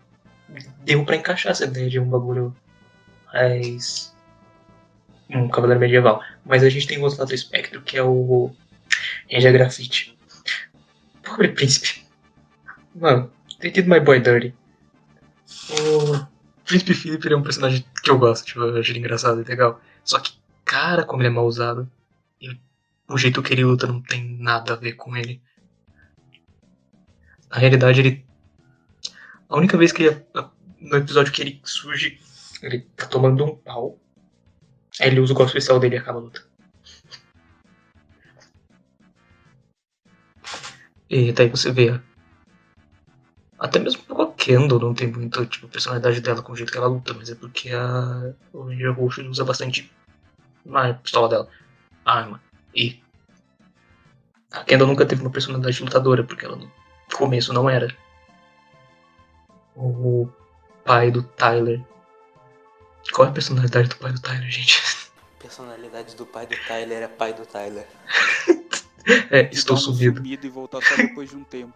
deu 0.85 1.05
pra 1.05 1.17
encaixar 1.17 1.53
essa 1.53 1.65
ideia 1.65 1.91
de 1.91 1.99
um 1.99 2.09
bagulho 2.09 2.55
mais. 3.33 4.15
um 5.29 5.49
cavaleiro 5.49 5.81
medieval. 5.81 6.23
Mas 6.45 6.63
a 6.63 6.69
gente 6.69 6.87
tem 6.87 7.03
outro 7.03 7.19
lado 7.19 7.29
do 7.29 7.35
espectro, 7.35 7.83
que 7.83 7.97
é 7.97 8.03
o 8.03 8.55
Grafite. 9.29 10.17
Pobre 11.23 11.49
príncipe. 11.49 12.05
Mano, 12.95 13.31
tem 13.59 13.73
tido 13.73 13.91
My 13.91 13.99
Boy 13.99 14.21
Dirty. 14.21 14.55
O 15.71 16.27
Príncipe 16.65 16.95
Philip 16.95 17.33
é 17.33 17.37
um 17.37 17.43
personagem 17.43 17.85
que 18.03 18.11
eu 18.11 18.19
gosto, 18.19 18.47
tipo, 18.47 18.61
eu 18.61 18.79
acho 18.79 18.91
ele 18.93 19.01
engraçado 19.01 19.41
e 19.41 19.45
legal. 19.45 19.81
Só 20.05 20.19
que, 20.21 20.33
cara, 20.65 21.05
como 21.05 21.23
ele 21.23 21.29
é 21.29 21.33
mal 21.33 21.47
usado. 21.47 21.91
E 22.41 22.59
o 23.09 23.19
jeito 23.19 23.43
que 23.43 23.53
ele 23.53 23.65
luta 23.65 23.87
não 23.87 24.01
tem 24.01 24.37
nada 24.39 24.73
a 24.73 24.77
ver 24.77 24.95
com 24.95 25.17
ele. 25.17 25.41
Na 27.51 27.59
realidade, 27.59 28.01
ele. 28.01 28.27
A 29.49 29.57
única 29.57 29.77
vez 29.77 29.93
que 29.93 30.05
ele. 30.05 30.25
No 30.81 30.97
episódio 30.97 31.33
que 31.33 31.43
ele 31.43 31.61
surge, 31.65 32.21
ele 32.63 32.81
tá 32.97 33.07
tomando 33.07 33.45
um 33.45 33.57
pau. 33.57 33.99
Aí 35.01 35.09
ele 35.09 35.21
usa 35.21 35.33
o 35.33 35.37
golpe 35.37 35.51
especial 35.51 35.81
dele 35.81 35.97
e 35.97 35.99
acaba 35.99 36.19
a 36.19 36.23
luta. 36.23 36.47
E 41.09 41.33
daí 41.33 41.49
você 41.49 41.71
vê. 41.71 42.01
Até 43.59 43.79
mesmo 43.79 44.03
a 44.21 44.33
Kendall 44.33 44.81
não 44.81 44.95
tem 44.95 45.09
muito 45.11 45.47
tipo, 45.47 45.69
personalidade 45.69 46.21
dela 46.21 46.43
com 46.43 46.53
o 46.53 46.57
jeito 46.57 46.71
que 46.71 46.77
ela 46.77 46.87
luta, 46.87 47.15
mas 47.15 47.31
é 47.31 47.35
porque 47.35 47.71
a, 47.71 48.35
o 48.53 48.65
Ranger 48.65 48.93
Roxo 48.93 49.23
usa 49.23 49.45
bastante 49.45 49.91
a 50.73 50.95
pistola 50.95 51.29
dela, 51.29 51.49
a 52.05 52.19
arma. 52.19 52.41
E 52.75 53.03
a 54.51 54.65
Kendall 54.65 54.89
nunca 54.89 55.07
teve 55.07 55.23
uma 55.23 55.31
personalidade 55.31 55.83
lutadora, 55.83 56.25
porque 56.25 56.45
ela 56.45 56.57
no 56.57 56.71
começo 57.13 57.53
não 57.53 57.69
era. 57.69 57.95
O 59.77 60.29
pai 60.85 61.11
do 61.11 61.23
Tyler. 61.23 61.81
Qual 63.13 63.27
é 63.27 63.31
a 63.31 63.35
personalidade 63.35 63.89
do 63.89 63.97
pai 63.97 64.13
do 64.13 64.21
Tyler, 64.21 64.51
gente? 64.51 64.83
Personalidade 65.39 66.17
do 66.17 66.25
pai 66.25 66.47
do 66.47 66.57
Tyler 66.67 67.03
é 67.03 67.09
pai 67.09 67.35
do 67.35 67.45
Tyler. 67.45 67.87
É, 69.31 69.51
estou 69.53 69.77
um 69.77 69.79
sumido. 69.79 70.17
sumido 70.17 70.47
e 70.47 70.49
voltar 70.49 70.81
só 70.81 70.97
depois 70.97 71.29
de 71.29 71.37
um 71.37 71.45
tempo. 71.45 71.75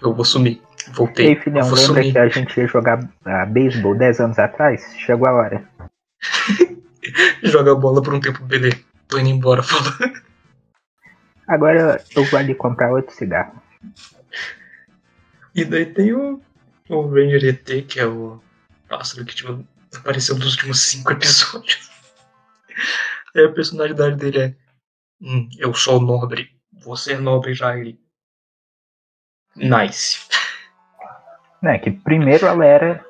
Eu 0.00 0.14
vou 0.14 0.24
sumir. 0.24 0.62
Voltei. 0.92 1.30
aí, 1.30 1.36
filhão, 1.36 1.64
lembra 1.64 1.76
sumir. 1.76 2.12
que 2.12 2.18
a 2.18 2.28
gente 2.28 2.60
ia 2.60 2.68
jogar 2.68 3.00
ah, 3.24 3.46
beisebol 3.46 3.96
10 3.96 4.20
anos 4.20 4.38
atrás? 4.38 4.94
Chegou 4.98 5.26
a 5.28 5.32
hora. 5.32 5.68
Joga 7.42 7.72
a 7.72 7.74
bola 7.74 8.02
por 8.02 8.14
um 8.14 8.20
tempo, 8.20 8.42
beleza. 8.44 8.78
Tô 9.08 9.18
indo 9.18 9.30
embora, 9.30 9.62
falou. 9.64 9.92
Agora 11.46 12.02
eu 12.14 12.24
vou 12.24 12.38
ali 12.38 12.54
comprar 12.54 12.90
outro 12.90 13.14
cigarro. 13.14 13.62
E 15.54 15.64
daí 15.64 15.86
tem 15.86 16.12
o, 16.12 16.42
o 16.88 17.08
Ranger 17.08 17.44
ET, 17.44 17.86
que 17.86 18.00
é 18.00 18.06
o 18.06 18.42
pássaro 18.88 19.24
que 19.24 19.34
tipo, 19.34 19.64
apareceu 19.96 20.36
nos 20.36 20.52
últimos 20.52 20.80
cinco 20.80 21.12
episódios. 21.12 21.90
Aí 23.34 23.44
a 23.44 23.52
personalidade 23.52 24.16
dele 24.16 24.38
é: 24.38 24.54
hum, 25.20 25.48
Eu 25.58 25.72
sou 25.72 26.00
nobre, 26.00 26.50
você 26.72 27.12
é 27.12 27.18
nobre, 27.18 27.52
Riley. 27.52 27.98
Nice. 29.54 30.26
Né, 31.62 31.78
que 31.78 31.90
primeiro 31.90 32.46
ela 32.46 32.64
era 32.64 33.06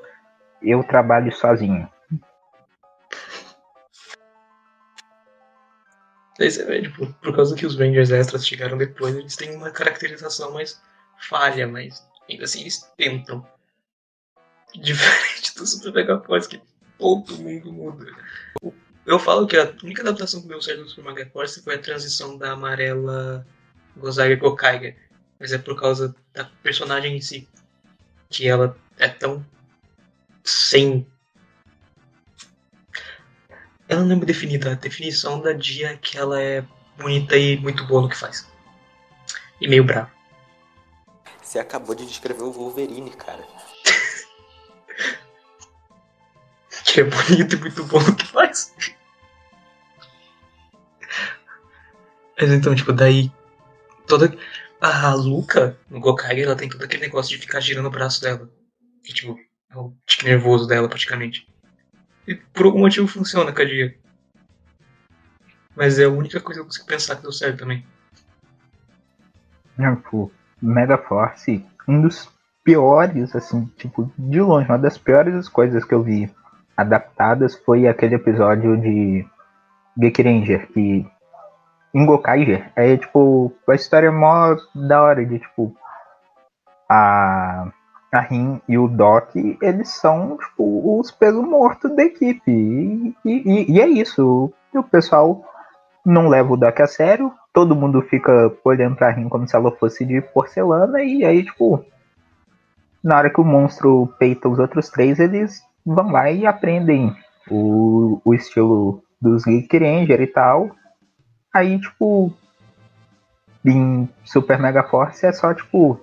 eu 0.63 0.83
trabalho 0.85 1.33
sozinho. 1.33 1.89
Daí 6.39 6.51
você 6.51 6.65
vê, 6.65 6.83
tipo, 6.83 7.13
por 7.15 7.35
causa 7.35 7.57
que 7.57 7.65
os 7.65 7.77
Rangers 7.77 8.11
extras 8.11 8.47
chegaram 8.47 8.77
depois, 8.77 9.15
eles 9.15 9.37
têm 9.37 9.55
uma 9.57 9.71
caracterização 9.71 10.53
mais 10.53 10.81
falha, 11.29 11.67
mas 11.67 12.07
ainda 12.29 12.45
assim 12.45 12.61
eles 12.61 12.91
tentam. 12.97 13.47
Diferente 14.75 15.55
do 15.55 15.67
Super 15.67 15.93
Mega 15.95 16.21
Force, 16.21 16.49
que 16.49 16.61
todo 16.99 17.39
mundo 17.39 17.73
muda. 17.73 18.07
Eu 19.07 19.19
falo 19.19 19.47
que 19.47 19.57
a 19.57 19.73
única 19.83 20.03
adaptação 20.03 20.43
que 20.43 20.49
deu 20.49 20.61
certo 20.61 20.83
do 20.83 20.91
Super 20.91 21.15
Mega 21.15 21.31
Force 21.31 21.63
foi 21.63 21.77
a 21.77 21.81
transição 21.81 22.37
da 22.37 22.53
amarela 22.53 23.47
Gozaiga 23.97 24.37
Gokaiga. 24.37 24.95
Mas 25.39 25.53
é 25.53 25.59
por 25.59 25.79
causa 25.79 26.15
da 26.35 26.45
personagem 26.63 27.17
em 27.17 27.21
si. 27.21 27.49
Que 28.29 28.49
ela 28.49 28.77
é 28.99 29.09
tão 29.09 29.47
sem 30.43 31.07
ela 33.89 34.05
não 34.05 34.17
é 34.17 34.25
definida. 34.25 34.73
A 34.73 34.75
definição 34.75 35.41
da 35.41 35.53
Dia 35.53 35.93
é 35.93 35.97
que 35.97 36.19
ela 36.19 36.41
é 36.41 36.65
bonita 36.97 37.37
e 37.37 37.57
muito 37.59 37.85
boa 37.87 38.03
no 38.03 38.09
que 38.09 38.17
faz. 38.17 38.51
E 39.61 39.69
meio 39.69 39.85
brava. 39.85 40.11
Você 41.43 41.59
acabou 41.59 41.95
de 41.95 42.07
descrever 42.07 42.43
o 42.43 42.53
Wolverine, 42.53 43.11
cara. 43.11 43.45
Que 46.85 47.01
é 47.01 47.05
bonito 47.05 47.57
e 47.57 47.59
muito 47.59 47.85
bom 47.85 48.01
no 48.01 48.15
que 48.15 48.27
faz. 48.27 48.73
Mas 52.41 52.51
então, 52.51 52.75
tipo, 52.75 52.93
daí. 52.93 53.31
Toda. 54.07 54.37
A 54.81 55.15
Luca, 55.15 55.79
no 55.91 55.99
Gokai, 55.99 56.41
ela 56.43 56.55
tem 56.55 56.69
todo 56.69 56.85
aquele 56.85 57.03
negócio 57.03 57.35
de 57.35 57.43
ficar 57.43 57.61
girando 57.61 57.87
o 57.87 57.91
braço 57.91 58.21
dela. 58.21 58.49
E, 59.05 59.13
tipo, 59.13 59.37
é 59.71 59.77
o 59.77 59.95
tique 60.07 60.25
nervoso 60.25 60.67
dela, 60.67 60.89
praticamente. 60.89 61.47
E 62.27 62.35
por 62.35 62.67
algum 62.67 62.81
motivo 62.81 63.07
funciona 63.07 63.53
com 63.53 63.63
a 63.63 63.65
Dia. 63.65 63.95
Mas 65.75 65.99
é 65.99 66.05
a 66.05 66.11
única 66.11 66.41
coisa 66.41 66.61
que 66.61 66.63
eu 66.63 66.67
consigo 66.67 66.87
pensar 66.87 67.17
que 67.17 67.23
deu 67.23 67.33
certo 67.33 67.59
também. 67.59 67.85
Não, 69.77 69.97
tipo, 69.97 70.33
Mega 70.61 70.97
Force, 70.97 71.65
um 71.87 72.01
dos 72.01 72.31
piores, 72.65 73.37
assim, 73.37 73.67
tipo, 73.77 74.11
de 74.19 74.41
longe, 74.41 74.69
uma 74.69 74.79
das 74.79 74.99
piores 74.99 75.49
coisas 75.49 75.85
que 75.85 75.95
eu 75.95 76.03
vi 76.03 76.33
adaptadas 76.77 77.55
foi 77.57 77.87
aquele 77.87 78.17
episódio 78.17 78.77
de 78.81 79.27
Geek 79.97 80.23
Ranger, 80.23 80.67
que 80.73 81.07
em 81.95 82.05
Gokaiger 82.05 82.71
é 82.77 82.97
tipo 82.97 83.55
a 83.67 83.75
história 83.75 84.13
mó 84.13 84.55
da 84.75 85.03
hora 85.03 85.25
de 85.25 85.39
tipo 85.39 85.75
a 86.89 87.73
a 88.13 88.21
Rin 88.21 88.61
e 88.69 88.79
o 88.79 88.89
Doc, 88.89 89.35
eles 89.61 89.89
são 89.91 90.37
tipo 90.39 90.99
os 91.01 91.11
peso 91.11 91.43
morto 91.43 91.89
da 91.95 92.05
equipe. 92.05 92.51
E, 92.51 93.15
e- 93.25 93.73
e 93.73 93.81
é 93.81 93.87
isso. 93.89 94.53
O 94.75 94.83
pessoal 94.83 95.43
não 96.05 96.29
leva 96.29 96.53
o 96.53 96.57
Doc 96.57 96.79
a 96.81 96.87
sério, 96.87 97.33
todo 97.53 97.75
mundo 97.75 98.01
fica 98.03 98.53
olhando 98.65 98.97
pra 98.97 99.11
Rin 99.11 99.29
como 99.29 99.49
se 99.49 99.57
ela 99.57 99.73
fosse 99.73 100.05
de 100.05 100.21
porcelana, 100.21 101.03
e 101.03 101.25
aí, 101.25 101.45
tipo, 101.45 101.85
na 103.03 103.17
hora 103.19 103.31
que 103.31 103.41
o 103.41 103.45
monstro 103.45 104.13
peita 104.19 104.49
os 104.49 104.59
outros 104.59 104.89
três, 104.91 105.19
eles 105.19 105.63
vão 105.85 106.11
lá 106.11 106.31
e 106.31 106.47
aprendem 106.47 107.15
o, 107.51 108.21
o 108.25 108.35
estilo 108.35 109.03
dos 109.21 109.45
Geek 109.45 109.79
Ranger 109.79 110.21
e 110.21 110.27
tal. 110.27 110.71
Aí, 111.55 111.81
tipo, 111.81 112.33
em 113.65 114.09
Super 114.25 114.59
Mega 114.59 114.85
Force 114.85 115.25
é 115.27 115.33
só, 115.33 115.53
tipo, 115.55 115.99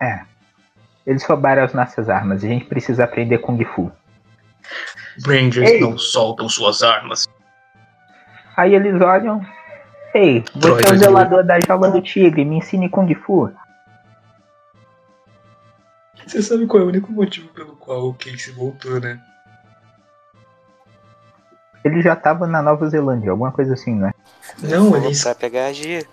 é, 0.00 0.20
eles 1.06 1.24
roubaram 1.24 1.62
as 1.62 1.72
nossas 1.72 2.08
armas, 2.08 2.42
a 2.42 2.48
gente 2.48 2.64
precisa 2.64 3.04
aprender 3.04 3.38
Kung 3.38 3.62
Fu. 3.64 3.92
Rangers 5.24 5.70
Ei. 5.70 5.80
não 5.80 5.96
soltam 5.96 6.48
suas 6.48 6.82
armas. 6.82 7.28
Aí 8.56 8.74
eles 8.74 9.00
olham, 9.00 9.40
ei, 10.12 10.44
você 10.54 10.68
é 10.68 10.72
o 10.72 10.92
de 10.92 10.98
zelador 10.98 11.44
da 11.44 11.60
jaula 11.60 11.90
do 11.90 12.02
tigre, 12.02 12.44
me 12.44 12.56
ensine 12.56 12.88
Kung 12.88 13.14
Fu. 13.14 13.50
Você 16.26 16.42
sabe 16.42 16.66
qual 16.66 16.82
é 16.82 16.86
o 16.86 16.88
único 16.88 17.12
motivo 17.12 17.48
pelo 17.48 17.76
qual 17.76 18.08
o 18.08 18.14
Casey 18.14 18.52
voltou, 18.52 18.98
né? 19.00 19.20
Ele 21.84 22.02
já 22.02 22.16
tava 22.16 22.48
na 22.48 22.60
Nova 22.60 22.88
Zelândia, 22.88 23.30
alguma 23.30 23.52
coisa 23.52 23.74
assim, 23.74 23.94
né? 23.94 24.12
Não, 24.58 24.96
eles 24.96 25.22
Pra 25.22 25.36
pegar 25.36 25.66
a 25.66 25.72
G. 25.72 26.04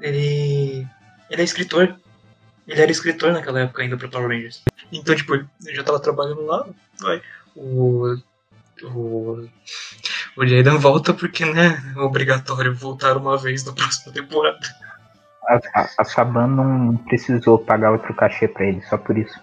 ele. 0.00 0.86
Ele 1.28 1.42
é 1.42 1.44
escritor. 1.44 1.98
Ele 2.70 2.82
era 2.82 2.92
escritor 2.92 3.32
naquela 3.32 3.60
época 3.60 3.82
ainda 3.82 3.96
pra 3.96 4.06
Power 4.06 4.28
Rangers. 4.28 4.62
Então, 4.92 5.14
tipo, 5.16 5.34
ele 5.34 5.74
já 5.74 5.82
tava 5.82 5.98
trabalhando 5.98 6.46
lá, 6.46 6.64
vai. 7.00 7.20
O. 7.56 8.16
O. 8.84 9.48
O 10.36 10.46
Jaden 10.46 10.78
volta 10.78 11.12
porque, 11.12 11.44
né? 11.44 11.82
É 11.96 11.98
obrigatório 11.98 12.72
voltar 12.72 13.16
uma 13.16 13.36
vez 13.36 13.64
na 13.64 13.72
próxima 13.72 14.12
temporada. 14.12 14.60
A, 15.48 15.80
a, 15.80 15.90
a 15.98 16.04
Saban 16.04 16.46
não 16.46 16.96
precisou 16.96 17.58
pagar 17.58 17.90
outro 17.90 18.14
cachê 18.14 18.46
pra 18.46 18.64
ele, 18.64 18.80
só 18.82 18.96
por 18.96 19.18
isso. 19.18 19.36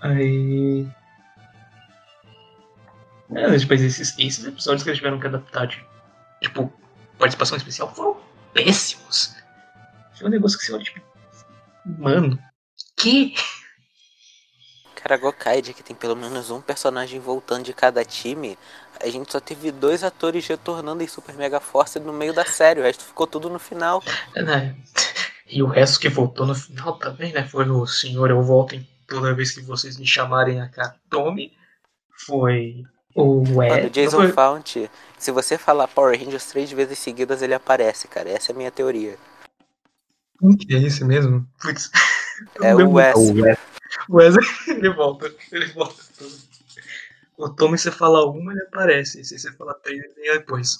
Aí. 0.00 0.88
É, 3.34 3.50
depois 3.50 3.82
esses, 3.82 4.18
esses 4.18 4.46
episódios 4.46 4.82
que 4.82 4.88
eles 4.88 4.98
tiveram 4.98 5.20
que 5.20 5.26
adaptar, 5.26 5.66
de, 5.66 5.84
tipo, 6.40 6.72
participação 7.18 7.58
especial, 7.58 7.94
foram 7.94 8.16
péssimos. 8.54 9.43
Foi 10.16 10.26
um 10.26 10.30
negócio 10.30 10.58
que 10.58 10.64
você 10.64 10.72
olha, 10.72 10.84
tipo. 10.84 11.00
Mano, 11.98 12.38
que? 12.96 13.34
Cara, 14.94 15.18
Gokaid, 15.18 15.74
que 15.74 15.82
tem 15.82 15.94
pelo 15.94 16.16
menos 16.16 16.50
um 16.50 16.62
personagem 16.62 17.20
voltando 17.20 17.64
de 17.64 17.74
cada 17.74 18.02
time, 18.04 18.58
a 18.98 19.06
gente 19.08 19.30
só 19.30 19.38
teve 19.38 19.70
dois 19.70 20.02
atores 20.02 20.46
retornando 20.46 21.02
em 21.02 21.06
Super 21.06 21.34
Mega 21.34 21.60
Force 21.60 22.00
no 22.00 22.12
meio 22.12 22.32
da 22.32 22.46
série, 22.46 22.80
o 22.80 22.82
resto 22.82 23.04
ficou 23.04 23.26
tudo 23.26 23.50
no 23.50 23.58
final. 23.58 24.02
É, 24.34 24.42
né? 24.42 24.74
E 25.46 25.62
o 25.62 25.66
resto 25.66 26.00
que 26.00 26.08
voltou 26.08 26.46
no 26.46 26.54
final 26.54 26.94
também, 26.98 27.32
né? 27.32 27.46
Foi 27.46 27.68
o 27.68 27.86
Senhor 27.86 28.30
Eu 28.30 28.42
Volto 28.42 28.74
em 28.74 28.88
toda 29.06 29.34
vez 29.34 29.52
que 29.52 29.60
vocês 29.60 29.98
me 29.98 30.06
chamarem 30.06 30.60
a 30.60 30.68
Katome. 30.68 31.52
Foi 32.26 32.82
o 33.14 33.42
Ed. 33.62 33.74
Mano, 33.74 33.90
Jason 33.90 34.16
foi... 34.16 34.32
Faunt, 34.32 34.76
se 35.18 35.30
você 35.30 35.58
falar 35.58 35.86
Power 35.88 36.18
Rangers 36.18 36.46
três 36.46 36.72
vezes 36.72 36.98
seguidas, 36.98 37.42
ele 37.42 37.52
aparece, 37.52 38.08
cara. 38.08 38.30
Essa 38.30 38.52
é 38.52 38.54
a 38.54 38.56
minha 38.56 38.70
teoria. 38.70 39.18
Hum, 40.44 40.56
que 40.56 40.74
é 40.74 40.78
esse 40.82 41.04
mesmo? 41.04 41.46
Putz. 41.60 41.90
É 42.60 42.72
Eu 42.72 42.88
o 42.88 42.94
Wes. 42.94 43.14
O 44.08 44.16
Wes- 44.16 44.36
ele 44.66 44.90
volta. 44.90 45.32
Ele 45.52 45.66
volta. 45.66 46.02
O 47.36 47.48
Tommy, 47.48 47.78
você 47.78 47.92
fala 47.92 48.28
uma, 48.28 48.52
ele 48.52 48.62
aparece. 48.62 49.24
Se 49.24 49.38
você 49.38 49.52
falar 49.52 49.74
três, 49.74 50.02
ele 50.02 50.14
vem 50.14 50.32
depois. 50.32 50.78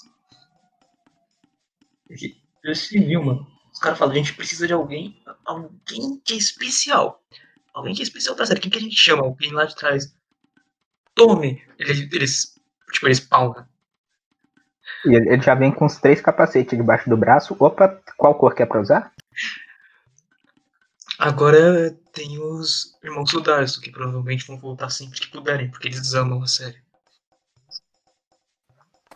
E 2.09 2.35
Esse 2.63 2.99
viu, 2.99 3.23
mano. 3.23 3.47
Os 3.71 3.79
caras 3.79 3.97
falam, 3.97 4.13
a 4.13 4.17
gente 4.17 4.33
precisa 4.33 4.67
de 4.67 4.73
alguém, 4.73 5.21
alguém 5.45 6.19
que 6.25 6.33
é 6.33 6.37
especial. 6.37 7.23
Alguém 7.73 7.93
que 7.95 8.01
é 8.01 8.03
especial 8.03 8.35
pra 8.35 8.45
série. 8.45 8.59
Quem 8.59 8.71
que 8.71 8.77
a 8.77 8.81
gente 8.81 8.95
chama? 8.95 9.23
Alguém 9.23 9.51
lá 9.53 9.63
de 9.65 9.75
trás. 9.75 10.13
Tommy. 11.13 11.63
Eles, 11.79 12.11
eles 12.11 12.55
tipo, 12.91 13.07
eles 13.07 13.19
spawnam. 13.19 13.65
E 15.05 15.15
ele, 15.15 15.29
ele 15.29 15.41
já 15.41 15.55
vem 15.55 15.71
com 15.71 15.85
os 15.85 15.97
três 15.99 16.19
capacetes 16.21 16.77
debaixo 16.77 17.09
do 17.09 17.17
braço. 17.17 17.55
Opa, 17.59 18.01
qual 18.17 18.35
cor 18.35 18.53
que 18.53 18.61
é 18.61 18.65
pra 18.65 18.81
usar? 18.81 19.13
Agora 21.17 21.91
tem 22.11 22.37
os 22.39 22.97
irmãos 23.03 23.29
Sudarso, 23.29 23.79
que 23.79 23.91
provavelmente 23.91 24.45
vão 24.45 24.57
voltar 24.57 24.89
sempre 24.89 25.19
que 25.19 25.31
puderem, 25.31 25.69
porque 25.69 25.87
eles 25.87 26.13
amam 26.13 26.43
a 26.43 26.47
série. 26.47 26.83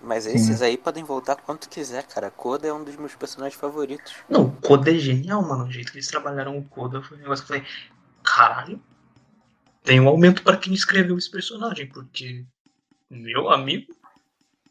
Mas 0.01 0.23
Sim. 0.23 0.35
esses 0.35 0.61
aí 0.61 0.77
podem 0.77 1.03
voltar 1.03 1.35
quanto 1.35 1.67
quiser, 1.67 2.03
cara. 2.03 2.31
Koda 2.31 2.67
é 2.67 2.73
um 2.73 2.85
dos 2.85 2.95
meus 2.95 3.15
personagens 3.15 3.59
favoritos. 3.59 4.13
Não, 4.29 4.45
o 4.45 4.51
Koda 4.61 4.91
é 4.91 4.97
genial, 4.97 5.41
mano. 5.41 5.65
O 5.65 5.71
jeito 5.71 5.91
que 5.91 5.97
eles 5.97 6.07
trabalharam 6.07 6.57
o 6.57 6.63
Koda 6.63 7.01
foi 7.01 7.17
um 7.17 7.21
negócio 7.21 7.45
que 7.45 7.53
eu 7.53 7.57
falei, 7.57 7.71
caralho, 8.23 8.81
tem 9.83 9.99
um 9.99 10.07
aumento 10.07 10.41
pra 10.41 10.55
quem 10.55 10.73
escreveu 10.73 11.17
esse 11.17 11.29
personagem, 11.29 11.87
porque, 11.87 12.45
meu 13.09 13.49
amigo, 13.51 13.93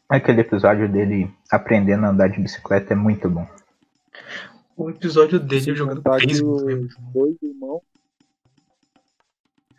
Aquele 0.08 0.40
episódio 0.40 0.90
dele 0.90 1.30
aprendendo 1.50 2.06
a 2.06 2.08
andar 2.08 2.30
de 2.30 2.40
bicicleta 2.40 2.94
é 2.94 2.96
muito 2.96 3.28
bom. 3.28 3.46
O 4.78 4.90
episódio 4.90 5.40
dele 5.40 5.62
Sem 5.62 5.74
jogando 5.74 6.02
beisebol 6.02 6.56
os 6.56 6.94
bom. 6.94 7.12
dois 7.12 7.36
irmãos. 7.42 7.82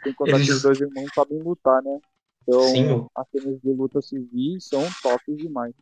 Sem 0.03 0.13
contar 0.13 0.31
Eles- 0.35 0.47
que 0.47 0.53
os 0.53 0.61
dois 0.61 0.79
irmãos 0.79 1.07
sabem 1.13 1.41
lutar, 1.41 1.81
né? 1.81 1.99
Então, 2.43 2.61
Sim, 2.61 2.91
o- 2.91 3.11
as 3.15 3.27
cenas 3.29 3.61
de 3.61 3.73
luta 3.73 4.01
civis 4.01 4.65
são 4.65 4.81
tops 5.03 5.37
demais. 5.37 5.73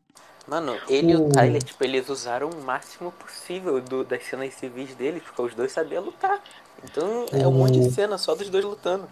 Mano, 0.48 0.77
ele 0.88 1.11
e 1.11 1.15
O- 1.15 1.27
o 1.27 1.30
Tyler, 1.30 1.61
tipo, 1.61 1.84
eles 1.84 2.10
usaram 2.10 2.49
o 2.49 2.64
máximo 2.64 3.11
possível 3.11 3.81
do- 3.81 4.03
das 4.03 4.23
cenas 4.23 4.53
civis 4.53 4.95
deles, 4.95 5.22
porque 5.23 5.41
os 5.41 5.53
dois 5.56 5.72
sabiam 5.72 6.03
lutar. 6.03 6.41
Então 6.84 7.26
é 7.31 7.48
um 7.48 7.52
monte 7.52 7.80
de 7.80 7.88
O- 7.88 7.91
cena 7.91 8.18
só 8.18 8.34
dos 8.35 8.49
dois 8.49 8.64
lutando. 8.64 9.07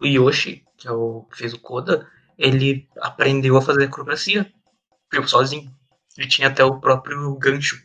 O 0.00 0.06
Yoshi, 0.06 0.64
que 0.76 0.86
é 0.86 0.92
o 0.92 1.22
que 1.30 1.38
fez 1.38 1.52
o 1.54 1.60
Koda, 1.60 2.08
ele 2.38 2.88
aprendeu 2.98 3.56
a 3.56 3.62
fazer 3.62 3.84
acrobacia, 3.84 4.50
tipo, 5.12 5.28
sozinho. 5.28 5.70
Ele 6.16 6.28
tinha 6.28 6.48
até 6.48 6.64
o 6.64 6.78
próprio 6.80 7.34
gancho 7.36 7.84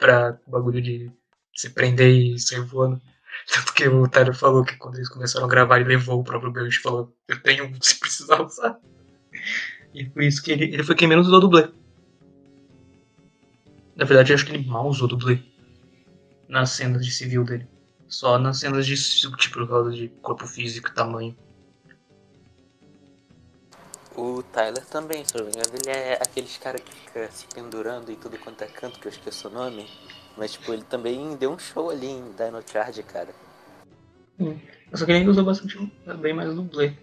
pra 0.00 0.38
bagulho 0.46 0.80
de 0.80 1.12
se 1.54 1.70
prender 1.70 2.10
e 2.10 2.38
sair 2.40 2.62
voando. 2.62 3.00
Tanto 3.54 3.72
que 3.74 3.86
o 3.86 4.08
Tyler 4.08 4.34
falou 4.34 4.64
que 4.64 4.76
quando 4.76 4.96
eles 4.96 5.08
começaram 5.08 5.46
a 5.46 5.48
gravar, 5.48 5.78
ele 5.78 5.90
levou 5.90 6.18
o 6.18 6.24
próprio 6.24 6.50
gancho 6.50 6.80
e 6.80 6.82
falou: 6.82 7.16
Eu 7.28 7.40
tenho 7.42 7.66
um 7.66 7.80
se 7.80 8.00
precisar 8.00 8.42
usar. 8.42 8.76
E 9.92 10.04
por 10.04 10.22
isso 10.22 10.40
que 10.40 10.52
ele, 10.52 10.66
ele 10.66 10.84
foi 10.84 10.94
quem 10.94 11.08
menos 11.08 11.26
usou 11.26 11.40
dublê. 11.40 11.68
Na 13.96 14.04
verdade, 14.04 14.30
eu 14.30 14.36
acho 14.36 14.46
que 14.46 14.52
ele 14.52 14.64
mal 14.64 14.86
usou 14.88 15.08
dublê 15.08 15.42
nas 16.48 16.70
cenas 16.70 17.04
de 17.04 17.10
civil 17.10 17.42
dele. 17.42 17.66
Só 18.06 18.38
nas 18.38 18.60
cenas 18.60 18.86
de 18.86 18.94
tipo, 19.36 19.58
por 19.58 19.68
causa 19.68 19.90
de 19.90 20.06
corpo 20.22 20.46
físico 20.46 20.94
tamanho. 20.94 21.36
O 24.16 24.42
Tyler 24.42 24.84
também, 24.86 25.24
se 25.24 25.34
eu 25.34 25.44
não 25.44 25.50
me 25.50 25.56
engano, 25.56 25.74
ele 25.74 25.90
é 25.90 26.14
aqueles 26.14 26.56
caras 26.58 26.80
que 26.82 26.92
fica 26.92 27.30
se 27.30 27.46
pendurando 27.54 28.10
em 28.10 28.16
tudo 28.16 28.38
quanto 28.38 28.62
é 28.62 28.66
canto, 28.66 28.98
que 28.98 29.06
eu 29.06 29.12
esqueço 29.12 29.48
o 29.48 29.50
nome. 29.50 29.86
Mas, 30.36 30.52
tipo, 30.52 30.72
ele 30.72 30.82
também 30.82 31.36
deu 31.36 31.52
um 31.52 31.58
show 31.58 31.90
ali 31.90 32.06
em 32.06 32.32
Dino 32.32 32.62
Charge, 32.66 33.02
cara. 33.02 33.28
Eu 34.38 34.58
só 34.94 35.04
que 35.04 35.12
ele 35.12 35.28
usou 35.28 35.44
bastante, 35.44 35.78
bem 36.20 36.32
mais 36.32 36.50
o 36.50 36.54
dublê. 36.54 36.94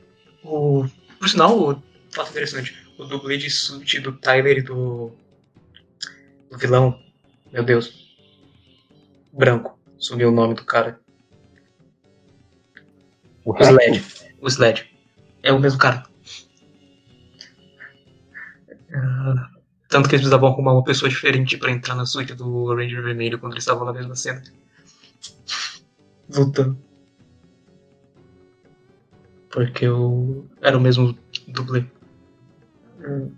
O, 0.43 0.85
por 1.19 1.29
sinal, 1.29 1.57
o 1.57 1.83
fato 2.11 2.31
interessante, 2.31 2.75
o 2.97 3.05
dublê 3.05 3.37
de 3.37 3.49
suit 3.49 3.99
do 3.99 4.11
Tyler 4.13 4.57
e 4.57 4.61
do, 4.61 5.11
do 6.49 6.57
vilão, 6.57 6.99
meu 7.51 7.63
Deus, 7.63 8.17
branco, 9.31 9.77
sumiu 9.97 10.29
o 10.29 10.31
nome 10.31 10.55
do 10.55 10.65
cara. 10.65 10.99
O 13.45 13.55
Sled. 13.57 14.03
O 14.41 14.47
Sled. 14.47 14.91
É 15.43 15.53
o 15.53 15.59
mesmo 15.59 15.79
cara. 15.79 16.03
Ah, 18.97 19.49
tanto 19.87 20.09
que 20.09 20.15
eles 20.15 20.21
precisavam 20.21 20.49
arrumar 20.49 20.73
uma 20.73 20.83
pessoa 20.83 21.09
diferente 21.09 21.57
pra 21.57 21.71
entrar 21.71 21.95
na 21.95 22.05
suíte 22.05 22.33
do 22.33 22.73
Ranger 22.73 23.03
Vermelho 23.03 23.39
quando 23.39 23.53
eles 23.53 23.63
estavam 23.63 23.85
na 23.85 23.93
mesma 23.93 24.15
cena. 24.15 24.43
Lutando. 26.29 26.77
Porque 29.49 29.85
eu 29.85 30.47
era 30.61 30.77
o 30.77 30.81
mesmo 30.81 31.17
dublê. 31.47 31.85
Hum. 32.99 33.31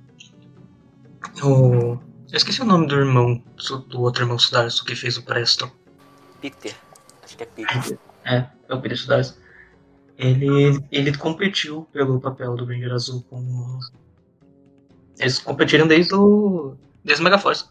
O... 1.43 1.99
Eu 2.31 2.37
esqueci 2.37 2.61
o 2.61 2.65
nome 2.65 2.87
do 2.87 2.95
irmão, 2.95 3.41
do 3.87 4.01
outro 4.01 4.23
irmão 4.23 4.37
Sudarso 4.37 4.83
que 4.85 4.95
fez 4.95 5.17
o 5.17 5.23
Preston. 5.23 5.69
Peter. 6.41 6.75
Acho 7.23 7.37
que 7.37 7.43
é 7.43 7.45
Peter. 7.45 7.99
É, 8.25 8.45
é 8.67 8.73
o 8.73 8.81
Peter 8.81 8.97
Sudarso. 8.97 9.37
Ele, 10.17 10.83
ele 10.91 11.17
competiu 11.17 11.87
pelo 11.93 12.19
papel 12.19 12.55
do 12.55 12.65
Ranger 12.65 12.91
Azul 12.91 13.23
com. 13.29 13.79
Eles 15.19 15.39
competiram 15.39 15.87
desde 15.87 16.15
o. 16.15 16.75
Desde 17.03 17.21
o 17.21 17.23
Megaforce. 17.25 17.65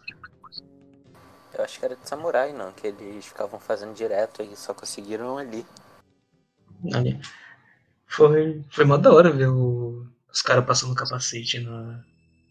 Eu 1.53 1.63
acho 1.63 1.79
que 1.79 1.85
era 1.85 1.95
de 1.95 2.07
Samurai, 2.07 2.53
não, 2.53 2.71
que 2.71 2.87
eles 2.87 3.25
ficavam 3.25 3.59
fazendo 3.59 3.93
direto 3.93 4.41
e 4.41 4.55
só 4.55 4.73
conseguiram 4.73 5.37
ali. 5.37 5.65
Ali. 6.93 7.19
Foi, 8.07 8.63
foi 8.69 8.85
mó 8.85 8.97
da 8.97 9.11
hora 9.11 9.29
ver 9.31 9.49
o- 9.49 10.07
os 10.31 10.41
caras 10.41 10.65
passando 10.65 10.95
capacete 10.95 11.59
na. 11.59 12.03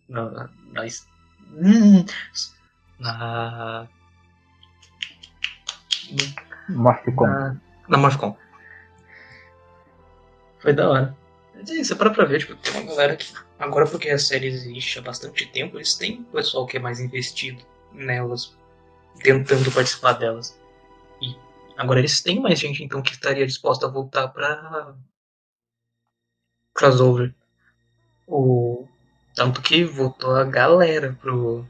Na. 0.08 0.30
Na. 0.30 0.50
na, 0.72 0.82
hum, 1.52 2.04
na, 2.98 3.88
Morphicon. 6.68 7.26
na, 7.26 7.56
na 7.88 7.98
Morphicon. 7.98 8.36
Foi 10.60 10.72
da 10.72 10.90
hora. 10.90 11.17
Mas 11.58 11.70
é, 11.70 11.82
Você 11.82 11.94
para 11.96 12.10
pra 12.10 12.24
ver, 12.24 12.38
tipo, 12.38 12.54
tem 12.56 12.72
uma 12.72 12.84
galera 12.84 13.16
que. 13.16 13.26
Agora 13.58 13.86
porque 13.86 14.08
a 14.10 14.18
série 14.18 14.46
existe 14.46 14.98
há 14.98 15.02
bastante 15.02 15.46
tempo, 15.46 15.76
eles 15.76 15.94
têm 15.94 16.22
pessoal 16.24 16.64
que 16.64 16.76
é 16.76 16.80
mais 16.80 17.00
investido 17.00 17.60
nelas, 17.92 18.56
tentando 19.22 19.70
participar 19.72 20.12
delas. 20.12 20.56
E 21.20 21.34
agora 21.76 21.98
eles 21.98 22.20
têm 22.20 22.40
mais 22.40 22.60
gente 22.60 22.84
então 22.84 23.02
que 23.02 23.12
estaria 23.12 23.44
disposta 23.44 23.86
a 23.86 23.90
voltar 23.90 24.28
pra 24.28 24.94
crossover. 26.72 27.34
O... 28.26 28.86
Tanto 29.34 29.60
que 29.60 29.82
voltou 29.84 30.36
a 30.36 30.44
galera 30.44 31.16
pro, 31.20 31.66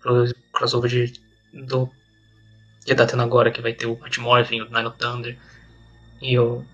pro 0.00 0.24
crossover 0.52 0.90
de, 0.90 1.20
do 1.52 1.90
que 2.86 2.94
tá 2.94 3.06
tendo 3.06 3.22
agora, 3.22 3.50
que 3.50 3.60
vai 3.60 3.74
ter 3.74 3.86
o 3.86 3.96
Batmorphin, 3.96 4.62
o 4.62 4.70
Nino 4.70 4.90
Thunder 4.90 5.38
e 6.22 6.38
o. 6.38 6.64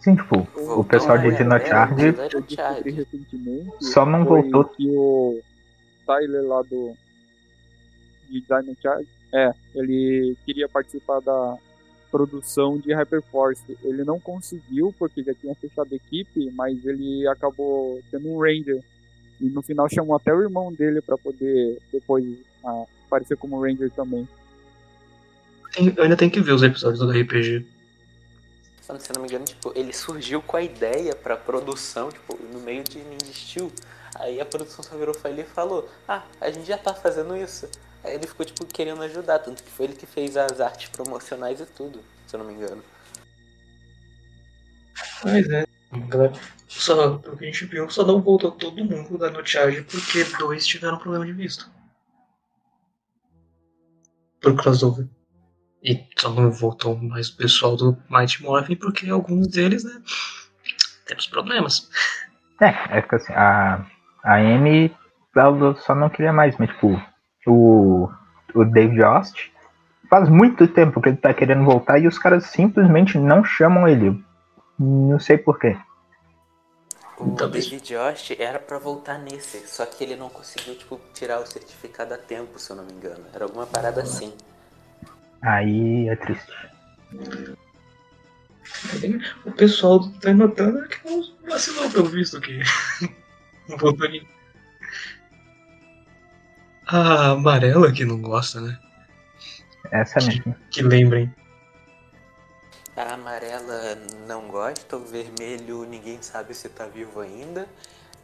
Sim, 0.00 0.14
tipo, 0.14 0.46
o 0.54 0.84
pessoal 0.84 1.18
de 1.18 1.36
Dino 1.36 1.58
Charge 1.58 2.14
recentemente 2.84 3.72
só 3.80 4.06
não 4.06 4.24
voltou. 4.24 4.64
que 4.64 4.88
o, 4.88 5.40
Tyler 6.06 6.42
lá 6.42 6.62
do 6.62 6.94
de 8.30 8.40
Dino 8.40 8.76
Charge, 8.80 9.08
é, 9.32 9.52
ele 9.74 10.36
queria 10.46 10.68
participar 10.68 11.20
da 11.20 11.58
produção 12.10 12.78
de 12.78 12.92
Hyperforce. 12.94 13.76
Ele 13.82 14.02
não 14.04 14.18
conseguiu 14.18 14.94
porque 14.98 15.22
já 15.22 15.34
tinha 15.34 15.54
fechado 15.54 15.92
a 15.92 15.96
equipe, 15.96 16.50
mas 16.52 16.84
ele 16.84 17.26
acabou 17.28 18.00
sendo 18.10 18.28
um 18.28 18.38
Ranger. 18.40 18.82
E 19.40 19.44
no 19.44 19.62
final 19.62 19.88
chamou 19.88 20.16
até 20.16 20.32
o 20.32 20.42
irmão 20.42 20.72
dele 20.72 21.02
para 21.02 21.18
poder 21.18 21.78
depois 21.92 22.24
ah, 22.64 22.84
aparecer 23.06 23.36
como 23.36 23.60
Ranger 23.60 23.90
também. 23.90 24.26
Eu 25.78 26.02
ainda 26.02 26.16
tenho 26.16 26.30
que 26.30 26.40
ver 26.40 26.52
os 26.52 26.62
episódios 26.62 27.00
do 27.00 27.10
RPG. 27.10 27.64
Mano, 28.88 29.00
se 29.00 29.12
não 29.12 29.20
me 29.20 29.28
engano, 29.28 29.44
tipo, 29.44 29.70
ele 29.76 29.92
surgiu 29.92 30.40
com 30.40 30.56
a 30.56 30.62
ideia 30.62 31.14
pra 31.14 31.36
produção, 31.36 32.10
tipo, 32.10 32.34
no 32.50 32.58
meio 32.60 32.82
de 32.82 32.98
Ninja 32.98 33.32
Steel. 33.34 33.70
Aí 34.14 34.40
a 34.40 34.46
produção 34.46 34.82
só 34.82 34.96
virou 34.96 35.14
ele 35.26 35.42
e 35.42 35.44
falou, 35.44 35.86
ah, 36.08 36.22
a 36.40 36.50
gente 36.50 36.66
já 36.66 36.78
tá 36.78 36.94
fazendo 36.94 37.36
isso. 37.36 37.68
Aí 38.02 38.14
ele 38.14 38.26
ficou, 38.26 38.46
tipo, 38.46 38.64
querendo 38.64 39.02
ajudar, 39.02 39.40
tanto 39.40 39.62
que 39.62 39.70
foi 39.70 39.86
ele 39.86 39.94
que 39.94 40.06
fez 40.06 40.38
as 40.38 40.58
artes 40.58 40.88
promocionais 40.88 41.60
e 41.60 41.66
tudo, 41.66 42.00
se 42.26 42.34
eu 42.34 42.38
não 42.38 42.46
me 42.46 42.54
engano. 42.54 42.82
Mas 45.22 45.48
é. 45.50 45.64
Só, 46.66 47.14
o 47.16 47.36
que 47.36 47.44
a 47.44 47.46
gente 47.46 47.66
viu, 47.66 47.88
só 47.90 48.04
não 48.04 48.20
voltou 48.22 48.52
todo 48.52 48.84
mundo 48.84 49.18
da 49.18 49.30
No 49.30 49.44
Charge 49.46 49.82
porque 49.82 50.24
dois 50.38 50.66
tiveram 50.66 50.98
problema 50.98 51.26
de 51.26 51.32
visto. 51.32 51.70
Por 54.40 54.54
crossover. 54.56 55.06
E 55.82 56.04
só 56.18 56.30
não 56.30 56.50
voltou 56.50 56.96
mais 56.96 57.28
o 57.28 57.36
pessoal 57.36 57.76
do 57.76 57.96
Mighty 58.10 58.42
Morphin 58.42 58.76
porque 58.76 59.08
alguns 59.08 59.46
deles, 59.48 59.84
né? 59.84 60.02
Temos 61.06 61.26
problemas. 61.26 61.88
É, 62.60 62.98
é 62.98 63.02
que 63.02 63.14
assim, 63.14 63.32
a, 63.32 63.86
a 64.24 64.34
Amy 64.34 64.94
ela 65.36 65.76
só 65.76 65.94
não 65.94 66.10
queria 66.10 66.32
mais, 66.32 66.56
mas 66.58 66.68
tipo, 66.70 67.00
o, 67.46 68.10
o 68.54 68.64
David 68.64 69.02
Ost 69.04 69.52
faz 70.10 70.28
muito 70.28 70.66
tempo 70.66 71.00
que 71.00 71.10
ele 71.10 71.16
tá 71.16 71.32
querendo 71.32 71.64
voltar 71.64 71.98
e 71.98 72.08
os 72.08 72.18
caras 72.18 72.46
simplesmente 72.46 73.16
não 73.18 73.44
chamam 73.44 73.86
ele. 73.86 74.22
Não 74.78 75.20
sei 75.20 75.38
porquê. 75.38 75.76
O 77.16 77.32
Talvez- 77.36 77.68
David 77.68 77.84
Josh 77.94 78.32
era 78.38 78.58
pra 78.60 78.78
voltar 78.78 79.18
nesse, 79.18 79.66
só 79.66 79.84
que 79.84 80.04
ele 80.04 80.14
não 80.14 80.28
conseguiu, 80.28 80.76
tipo, 80.76 81.00
tirar 81.12 81.40
o 81.40 81.46
certificado 81.46 82.14
a 82.14 82.18
tempo, 82.18 82.58
se 82.60 82.70
eu 82.70 82.76
não 82.76 82.84
me 82.84 82.92
engano. 82.92 83.24
Era 83.32 83.44
alguma 83.44 83.66
parada 83.66 84.02
assim. 84.02 84.32
Aí 85.42 86.08
é 86.08 86.16
triste. 86.16 86.52
O 89.44 89.52
pessoal 89.52 90.08
tá 90.20 90.32
notando 90.32 90.86
que 90.88 91.08
não 91.08 91.22
vacilou 91.48 91.90
pelo 91.90 92.08
visto 92.08 92.40
que 92.40 92.60
não 93.68 93.76
voltou 93.76 94.08
ninguém. 94.08 94.28
A 96.86 97.30
amarela 97.30 97.92
que 97.92 98.04
não 98.04 98.20
gosta, 98.20 98.60
né? 98.60 98.78
Essa 99.92 100.24
mesmo. 100.24 100.56
Que 100.70 100.82
lembrem. 100.82 101.32
A 102.96 103.14
amarela 103.14 103.94
não 104.26 104.48
gosta, 104.48 104.96
o 104.96 105.04
vermelho 105.04 105.84
ninguém 105.84 106.20
sabe 106.20 106.54
se 106.54 106.68
tá 106.68 106.86
vivo 106.86 107.20
ainda. 107.20 107.68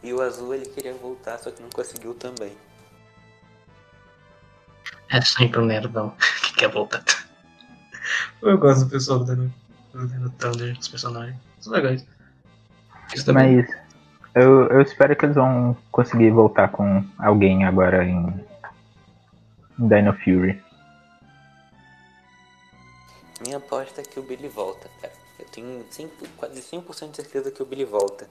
E 0.03 0.13
o 0.13 0.21
azul 0.21 0.53
ele 0.53 0.65
queria 0.65 0.93
voltar, 0.93 1.37
só 1.37 1.49
que 1.49 1.61
não 1.61 1.69
conseguiu 1.69 2.13
também. 2.13 2.55
É 5.09 5.21
sempre 5.21 5.59
um 5.59 5.65
nerdão 5.65 6.15
que 6.55 6.59
quer 6.61 6.69
voltar. 6.71 7.03
Eu 8.41 8.57
gosto 8.57 8.85
do 8.85 8.91
pessoal 8.91 9.19
do 9.19 9.51
Thunder, 10.37 10.77
os 10.79 10.87
personagens. 10.87 11.37
São 11.59 11.73
legais. 11.73 12.05
Isso 13.13 13.25
também. 13.25 13.57
Mas 13.57 13.75
eu, 14.35 14.67
eu 14.67 14.81
espero 14.81 15.15
que 15.15 15.25
eles 15.25 15.35
vão 15.35 15.75
conseguir 15.91 16.31
voltar 16.31 16.69
com 16.69 17.03
alguém 17.17 17.65
agora 17.65 18.03
em, 18.05 18.27
em 19.79 19.87
Dino 19.87 20.13
Fury. 20.13 20.63
Minha 23.41 23.57
aposta 23.57 24.01
é 24.01 24.03
que 24.03 24.19
o 24.19 24.23
Billy 24.23 24.47
volta, 24.47 24.89
cara. 25.01 25.13
Eu 25.39 25.45
tenho 25.47 25.85
100, 25.89 26.09
quase 26.37 26.61
100% 26.61 27.09
de 27.11 27.15
certeza 27.17 27.51
que 27.51 27.61
o 27.61 27.65
Billy 27.65 27.85
volta. 27.85 28.27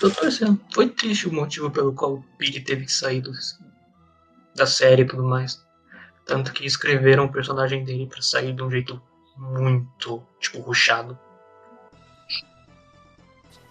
Tô 0.00 0.10
torcendo. 0.10 0.60
Foi 0.74 0.88
triste 0.88 1.28
o 1.28 1.32
motivo 1.32 1.70
pelo 1.70 1.92
qual 1.92 2.14
o 2.14 2.24
Billy 2.38 2.60
teve 2.60 2.84
que 2.86 2.92
sair 2.92 3.20
do- 3.20 3.32
da 4.54 4.66
série 4.66 5.02
e 5.02 5.06
tudo 5.06 5.24
mais. 5.24 5.64
Tanto 6.26 6.52
que 6.52 6.66
escreveram 6.66 7.24
o 7.24 7.32
personagem 7.32 7.84
dele 7.84 8.06
pra 8.06 8.20
sair 8.20 8.52
de 8.52 8.62
um 8.62 8.70
jeito 8.70 9.00
muito, 9.36 10.22
tipo, 10.40 10.60
ruchado. 10.60 11.16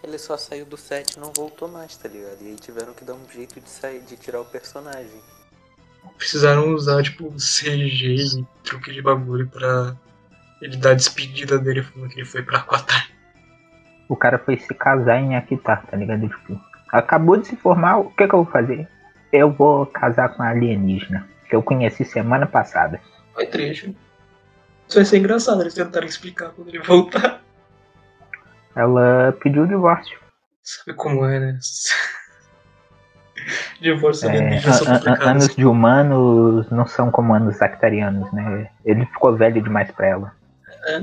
Ele 0.02 0.18
só 0.18 0.38
saiu 0.38 0.66
do 0.66 0.78
set 0.78 1.16
e 1.16 1.20
não 1.20 1.34
voltou 1.36 1.68
mais, 1.68 1.98
tá 1.98 2.08
ligado? 2.08 2.38
E 2.42 2.50
aí 2.50 2.56
tiveram 2.56 2.94
que 2.94 3.04
dar 3.04 3.16
um 3.16 3.28
jeito 3.30 3.60
de 3.60 3.70
sair, 3.70 4.02
de 4.02 4.16
tirar 4.16 4.40
o 4.40 4.46
personagem. 4.46 5.20
Precisaram 6.18 6.70
usar, 6.70 7.04
tipo, 7.04 7.30
CG 7.34 8.16
e 8.40 8.46
truque 8.64 8.94
de 8.94 9.02
bagulho 9.02 9.48
pra 9.48 9.98
ele 10.62 10.78
dar 10.78 10.92
a 10.92 10.94
despedida 10.94 11.58
dele 11.58 11.84
falando 11.84 12.10
que 12.10 12.20
ele 12.20 12.26
foi 12.26 12.44
pra 12.44 12.60
Aquatar. 12.60 13.10
O 14.08 14.16
cara 14.16 14.38
foi 14.38 14.58
se 14.58 14.74
casar 14.76 15.20
em 15.20 15.36
Akitar, 15.36 15.86
tá 15.88 15.98
ligado? 15.98 16.30
Tipo, 16.30 16.62
acabou 16.92 17.38
de 17.38 17.48
se 17.48 17.56
formar, 17.56 17.98
o 17.98 18.12
que, 18.12 18.28
que 18.28 18.36
eu 18.36 18.44
vou 18.44 18.52
fazer? 18.52 18.88
Eu 19.34 19.52
vou 19.52 19.88
casar 19.88 20.30
com 20.30 20.44
a 20.44 20.50
alienígena, 20.50 21.28
que 21.56 21.58
eu 21.58 21.64
conheci 21.64 22.04
semana 22.04 22.46
passada. 22.46 23.00
Foi 23.34 23.46
triste. 23.48 23.96
Isso 24.88 24.98
vai 24.98 25.06
ser 25.06 25.18
engraçado 25.20 25.62
eles 25.62 25.74
tentarem 25.74 26.10
explicar 26.10 26.50
quando 26.50 26.68
ele 26.68 26.80
voltar. 26.80 27.42
Ela 28.76 29.32
pediu 29.42 29.64
o 29.64 29.68
divórcio. 29.68 30.20
Sabe 30.62 30.94
como 30.98 31.26
é, 31.26 31.40
né? 31.40 31.60
Divórcio 33.80 34.30
É, 34.30 34.60
são 34.62 34.94
an- 34.94 35.30
anos 35.30 35.56
de 35.56 35.66
humanos 35.66 36.70
não 36.72 36.86
são 36.88 37.10
como 37.12 37.34
anos 37.34 37.62
actarianos, 37.62 38.32
né? 38.34 38.70
Ele 38.84 39.06
ficou 39.06 39.36
velho 39.36 39.62
demais 39.62 39.92
pra 39.92 40.08
ela. 40.08 40.36
É, 40.88 41.02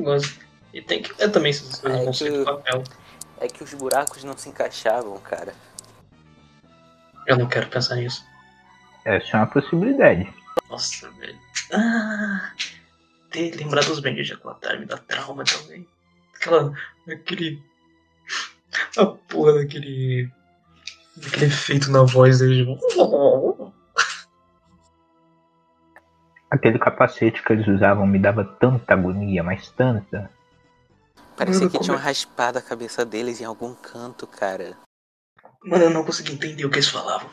gosto. 0.00 0.44
E 0.72 0.80
tem 0.82 1.02
que 1.02 1.12
ter 1.14 1.28
também 1.30 1.50
essas 1.50 1.80
coisas 1.80 2.00
É 2.00 2.04
vão 2.04 2.12
ser 2.12 2.30
do 2.32 2.44
papel. 2.44 2.82
É 3.40 3.48
que 3.48 3.62
os 3.64 3.72
buracos 3.74 4.22
não 4.24 4.36
se 4.36 4.48
encaixavam, 4.48 5.18
cara. 5.20 5.52
Eu 7.26 7.38
não 7.38 7.46
quero 7.46 7.66
pensar 7.68 7.96
nisso. 7.96 8.24
Essa 9.04 9.36
é 9.36 9.40
uma 9.40 9.46
possibilidade. 9.46 10.32
Nossa, 10.70 11.10
velho. 11.12 11.38
Ah, 11.72 12.52
ter 13.30 13.54
lembrado 13.56 13.86
dos 13.86 14.00
Bendis 14.00 14.26
de 14.26 14.32
Aquatar 14.32 14.78
me 14.78 14.86
dá 14.86 14.96
trauma 14.96 15.44
também. 15.44 15.86
Aquela. 16.34 16.72
Aquele. 17.08 17.62
A 18.96 19.06
porra 19.06 19.54
daquele. 19.54 20.30
Daquele 21.16 21.46
efeito 21.46 21.90
na 21.90 22.02
voz 22.02 22.38
dele. 22.38 22.64
Tipo... 22.88 23.72
Aquele 26.50 26.78
capacete 26.78 27.42
que 27.42 27.52
eles 27.52 27.66
usavam 27.66 28.06
me 28.06 28.18
dava 28.18 28.44
tanta 28.44 28.94
agonia, 28.94 29.42
mas 29.42 29.70
tanta. 29.72 30.30
Parecia 31.36 31.68
que 31.68 31.80
tinham 31.80 31.98
é- 31.98 32.00
raspado 32.00 32.58
a 32.58 32.62
cabeça 32.62 33.04
deles 33.04 33.40
em 33.40 33.44
algum 33.44 33.74
canto, 33.74 34.26
cara. 34.26 34.76
Mano, 35.64 35.84
eu 35.84 35.90
não 35.90 36.04
consegui 36.04 36.32
entender 36.32 36.64
o 36.64 36.70
que 36.70 36.76
eles 36.76 36.88
falavam. 36.88 37.28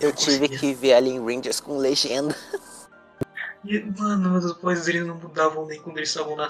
Eu 0.00 0.12
tive 0.12 0.48
que 0.48 0.74
ver 0.74 0.94
Alien 0.94 1.24
Rangers 1.24 1.60
com 1.60 1.78
legenda. 1.78 2.34
E, 3.64 3.80
mano, 3.98 4.36
as 4.36 4.52
vozes 4.60 4.86
deles 4.86 5.06
não 5.06 5.16
mudavam 5.16 5.66
nem 5.66 5.80
quando 5.80 5.96
eles 5.96 6.08
estavam 6.08 6.36
na. 6.36 6.48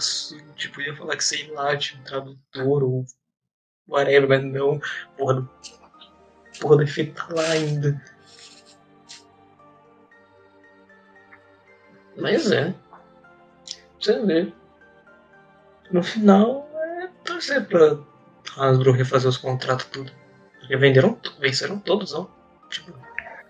Tipo, 0.55 0.81
ia 0.83 0.95
falar 0.95 1.17
que 1.17 1.25
sei 1.25 1.51
lá, 1.51 1.77
tinha 1.77 2.01
um 2.01 2.05
tradutor 2.05 2.85
ou 2.85 3.07
whatever, 3.89 4.29
mas 4.29 4.45
não. 4.45 4.81
Porra 5.17 5.35
do. 5.35 5.51
Porra 6.61 6.77
do 6.77 6.83
efeito 6.83 7.15
tá 7.15 7.35
lá 7.35 7.49
ainda. 7.51 8.03
Mas 12.17 12.51
é. 12.51 12.75
Você 13.99 14.25
vê. 14.25 14.53
No 15.91 16.03
final 16.03 16.69
é 16.75 17.09
torcer 17.25 17.67
pra 17.67 17.99
Hasbro 18.57 18.93
refazer 18.93 19.29
os 19.29 19.37
contratos 19.37 19.87
tudo. 19.87 20.13
Porque 20.59 20.77
venderam, 20.77 21.19
venceram 21.39 21.79
todos, 21.79 22.13
não? 22.13 22.29
Tipo, 22.69 22.93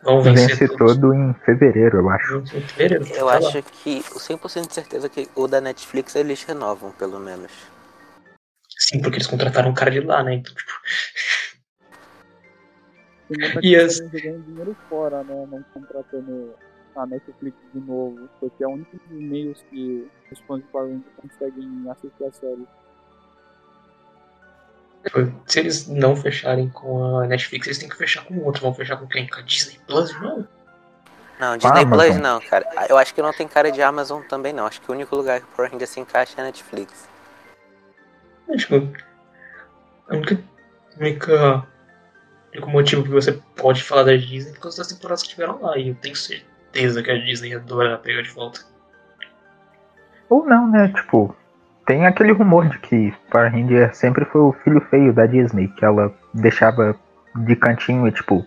vão 0.06 0.22
vencer 0.22 0.48
Vence 0.56 0.68
todos. 0.76 0.94
todo 0.94 1.12
em 1.12 1.34
fevereiro, 1.44 1.98
eu 1.98 2.08
acho. 2.10 2.38
Em 2.38 2.60
fevereiro, 2.62 3.06
Eu 3.08 3.16
tá 3.16 3.24
lá. 3.24 3.36
acho 3.38 3.62
que, 3.62 3.98
o 4.14 4.18
100% 4.20 4.68
de 4.68 4.74
certeza 4.74 5.08
que 5.08 5.28
o 5.34 5.46
da 5.46 5.60
Netflix 5.60 6.14
eles 6.14 6.42
renovam, 6.44 6.92
pelo 6.92 7.18
menos. 7.20 7.50
Sim, 8.78 9.00
porque 9.02 9.16
eles 9.16 9.26
contrataram 9.26 9.70
um 9.70 9.74
cara 9.74 9.90
de 9.90 10.00
lá, 10.00 10.22
né? 10.22 10.34
Então, 10.34 10.54
tipo, 10.54 10.72
E 13.62 13.70
gente 13.70 13.76
as- 13.76 13.96
jogando 13.96 14.44
dinheiro 14.44 14.76
fora, 14.88 15.24
né? 15.24 15.46
Não 15.50 15.62
contratando 15.74 16.54
a 16.94 17.06
Netflix 17.06 17.56
de 17.74 17.80
novo. 17.80 18.28
Porque 18.38 18.62
é 18.62 18.66
o 18.68 18.70
único 18.70 18.96
dos 19.08 19.20
meios 19.20 19.62
que 19.70 20.06
os 20.30 20.38
fãs 20.40 20.60
de 20.62 20.68
Power 20.68 20.88
Rangers 20.92 21.12
conseguem 21.16 21.90
assistir 21.90 22.24
a 22.24 22.32
série. 22.32 22.66
Se 25.46 25.60
eles 25.60 25.86
não 25.88 26.16
fecharem 26.16 26.68
com 26.68 27.18
a 27.18 27.26
Netflix, 27.26 27.66
eles 27.66 27.78
têm 27.78 27.88
que 27.88 27.96
fechar 27.96 28.24
com 28.24 28.38
outro. 28.40 28.62
Vão 28.62 28.74
fechar 28.74 28.96
com 28.96 29.06
quem? 29.06 29.26
Com 29.28 29.38
a 29.38 29.42
Disney 29.42 29.78
Plus 29.86 30.12
novo? 30.20 30.46
Não, 31.38 31.56
Disney 31.56 31.82
Amazon. 31.82 32.06
Plus 32.06 32.20
não, 32.20 32.40
cara. 32.40 32.66
Eu 32.88 32.98
acho 32.98 33.14
que 33.14 33.22
não 33.22 33.32
tem 33.32 33.46
cara 33.46 33.70
de 33.70 33.82
Amazon 33.82 34.22
também, 34.22 34.52
não. 34.52 34.66
Acho 34.66 34.80
que 34.80 34.90
o 34.90 34.94
único 34.94 35.14
lugar 35.14 35.40
que 35.40 35.46
o 35.46 35.48
Power 35.56 35.70
Ranger 35.70 35.86
se 35.86 36.00
encaixa 36.00 36.34
é 36.38 36.40
a 36.40 36.44
Netflix. 36.44 37.08
É, 38.48 38.56
tipo, 38.56 38.74
a 40.08 40.14
única, 40.14 40.38
a 40.94 41.00
única 41.00 41.66
único 42.56 42.70
motivo 42.70 43.02
que 43.02 43.10
você 43.10 43.32
pode 43.54 43.82
falar 43.82 44.04
da 44.04 44.16
Disney 44.16 44.50
é 44.50 44.54
por 44.54 44.62
causa 44.62 44.78
das 44.78 44.88
temporadas 44.88 45.22
que 45.22 45.28
tiveram 45.30 45.60
lá. 45.60 45.76
E 45.78 45.88
eu 45.88 45.94
tenho 45.96 46.16
certeza 46.16 47.02
que 47.02 47.10
a 47.10 47.18
Disney 47.18 47.54
adora 47.54 47.98
pegar 47.98 48.22
de 48.22 48.30
volta. 48.30 48.60
Ou 50.28 50.44
não, 50.44 50.68
né? 50.68 50.88
Tipo, 50.88 51.36
tem 51.86 52.06
aquele 52.06 52.32
rumor 52.32 52.68
de 52.68 52.78
que 52.78 53.14
Power 53.30 53.50
Ranger 53.50 53.94
sempre 53.94 54.24
foi 54.24 54.40
o 54.40 54.52
filho 54.64 54.80
feio 54.90 55.12
da 55.12 55.26
Disney, 55.26 55.68
que 55.68 55.84
ela 55.84 56.12
deixava 56.34 56.96
de 57.36 57.56
cantinho 57.56 58.06
e 58.08 58.12
tipo, 58.12 58.44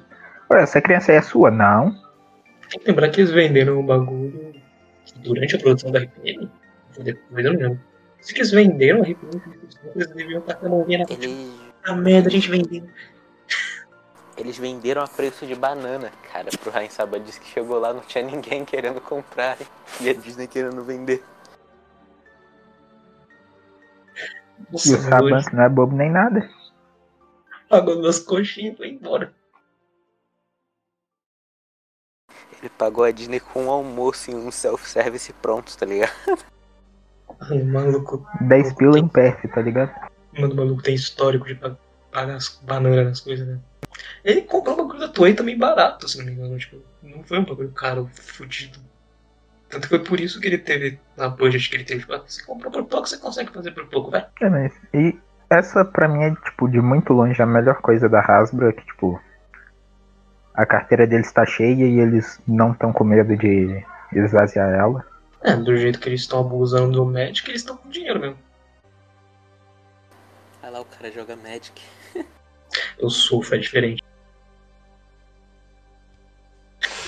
Ué, 0.52 0.62
essa 0.64 0.82
criança 0.82 1.12
aí 1.12 1.18
é 1.18 1.22
sua? 1.22 1.50
Não. 1.52 1.92
Tem 2.70 2.80
que 2.80 2.88
lembrar 2.88 3.10
que 3.10 3.22
eles 3.22 3.32
venderam 3.32 3.80
o 3.80 3.84
bagulho 3.84 4.54
durante 5.18 5.56
a 5.56 5.60
produção 5.60 5.92
da 5.92 6.00
RPM. 6.00 6.50
Depois 7.00 7.46
eu 7.46 7.54
não 7.54 7.60
lembro. 7.60 7.80
Se 8.20 8.36
eles 8.36 8.52
venderam 8.52 9.00
a 9.00 9.04
RPM, 9.04 9.42
eles 9.96 10.08
deviam 10.08 10.40
estar 10.40 10.56
com 10.56 10.66
a 10.66 10.70
mãozinha 10.70 11.00
na 11.00 11.08
frente. 11.08 11.26
Eles, 11.26 11.54
A 11.86 11.96
merda, 11.96 12.28
a 12.28 12.32
gente 12.32 12.50
vendendo. 12.50 12.90
eles 14.38 14.58
venderam 14.58 15.02
a 15.04 15.08
preço 15.08 15.46
de 15.46 15.56
banana, 15.56 16.12
cara, 16.32 16.50
pro 16.62 16.72
Rain 16.72 16.90
Saba. 16.90 17.20
Disse 17.20 17.40
que 17.40 17.48
chegou 17.48 17.80
lá, 17.80 17.94
não 17.94 18.02
tinha 18.02 18.24
ninguém 18.24 18.66
querendo 18.66 19.00
comprar. 19.00 19.58
E 20.02 20.10
a 20.10 20.14
Disney 20.14 20.48
querendo 20.48 20.84
vender. 20.84 21.24
E 24.68 24.72
Nossa, 24.72 24.96
o 24.98 25.02
Saban 25.02 25.36
hoje 25.38 25.54
não 25.54 25.64
é 25.64 25.70
bobo 25.70 25.96
nem 25.96 26.12
nada. 26.12 26.50
pagou 27.70 28.02
meus 28.02 28.20
coxinhas 28.20 28.74
e 28.74 28.78
foi 28.78 28.90
embora. 28.90 29.34
Ele 32.60 32.70
pagou 32.70 33.04
a 33.06 33.12
Disney 33.12 33.40
com 33.40 33.66
um 33.66 33.70
almoço 33.70 34.30
em 34.32 34.36
um 34.36 34.52
self-service 34.52 35.32
pronto, 35.34 35.76
tá 35.78 35.86
ligado? 35.86 36.12
O 37.52 37.64
maluco. 37.66 38.28
10 38.42 38.74
pila 38.74 39.00
em 39.00 39.08
perf, 39.08 39.48
tá 39.48 39.62
ligado? 39.62 39.92
Mano, 40.34 40.54
o 40.54 40.58
maluco 40.58 40.82
tem 40.84 40.94
histórico 40.94 41.46
de 41.48 41.56
pa- 41.56 41.78
pagar 42.12 42.36
as 42.36 42.50
bananas 42.62 43.06
nas 43.06 43.22
coisas, 43.22 43.48
né? 43.48 43.60
Ele 44.26 44.42
comprou 44.42 44.76
um 44.76 44.78
bagulho 44.80 45.00
da 45.00 45.08
Toei 45.08 45.34
também 45.34 45.58
barato, 45.58 46.08
se 46.10 46.18
não 46.18 46.26
me 46.26 46.34
engano. 46.34 46.58
Tipo, 46.58 46.82
não 47.02 47.24
foi 47.24 47.40
um 47.40 47.46
bagulho 47.46 47.72
caro, 47.72 48.10
fudido. 48.14 48.80
Tanto 49.70 49.84
que 49.84 49.90
foi 49.90 50.04
por 50.04 50.20
isso 50.20 50.42
que 50.42 50.48
ele 50.48 50.58
teve 50.58 51.00
na 51.16 51.30
budget 51.30 51.70
que 51.70 51.76
ele 51.76 51.84
teve. 51.84 52.02
Tipo, 52.02 52.18
você 52.18 52.44
comprou 52.44 52.72
por 52.72 52.86
pouco, 52.86 53.08
você 53.08 53.18
consegue 53.18 53.52
fazer 53.52 53.72
por 53.72 53.86
pouco, 53.88 54.10
vai. 54.10 54.28
É, 54.42 54.50
mas. 54.50 54.74
E 54.94 55.18
essa 55.50 55.86
pra 55.86 56.08
mim 56.08 56.24
é, 56.24 56.36
tipo, 56.36 56.68
de 56.68 56.82
muito 56.82 57.14
longe 57.14 57.40
a 57.42 57.46
melhor 57.46 57.80
coisa 57.82 58.10
da 58.10 58.20
Hasbro, 58.20 58.70
é 58.70 58.74
que, 58.74 58.86
tipo. 58.86 59.22
A 60.56 60.66
carteira 60.66 61.08
deles 61.08 61.28
está 61.28 61.46
cheia 61.46 61.86
e 61.86 62.00
eles 62.00 62.42
não 62.46 62.74
estão 62.74 62.92
com 62.92 63.04
medo 63.04 63.38
de 63.38 63.86
esvaziar 64.12 64.74
ela. 64.74 65.06
É, 65.42 65.56
do 65.56 65.78
jeito 65.78 66.00
que 66.00 66.10
eles 66.10 66.22
estão 66.22 66.42
abusando 66.42 66.92
do 66.92 67.06
Magic, 67.06 67.50
eles 67.50 67.62
estão 67.62 67.78
com 67.78 67.88
dinheiro 67.88 68.20
mesmo. 68.20 68.38
Aí 70.62 70.70
lá 70.70 70.82
o 70.82 70.86
cara 70.86 71.10
joga 71.12 71.36
Magic. 71.38 71.82
Eu 73.00 73.10
sofro, 73.10 73.56
é 73.56 73.60
diferente. 73.60 74.04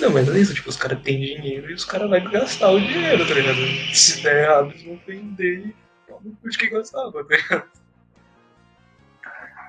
Não, 0.01 0.09
mas 0.09 0.27
é 0.27 0.39
isso, 0.39 0.55
tipo, 0.55 0.67
os 0.67 0.77
caras 0.77 0.99
têm 1.01 1.19
dinheiro 1.19 1.69
e 1.69 1.75
os 1.75 1.85
caras 1.85 2.09
vão 2.09 2.31
gastar 2.31 2.71
o 2.71 2.79
dinheiro, 2.79 3.27
tá 3.27 3.35
ligado? 3.35 3.57
Se 3.93 4.23
der 4.23 4.45
errado, 4.45 4.71
eles 4.71 4.83
vão 4.83 4.99
vender 5.05 5.67
e 5.67 5.75
não 6.09 6.35
curte 6.41 6.57
quem 6.57 6.71
gostava, 6.71 7.23
tá 7.23 7.35
ligado? 7.35 7.63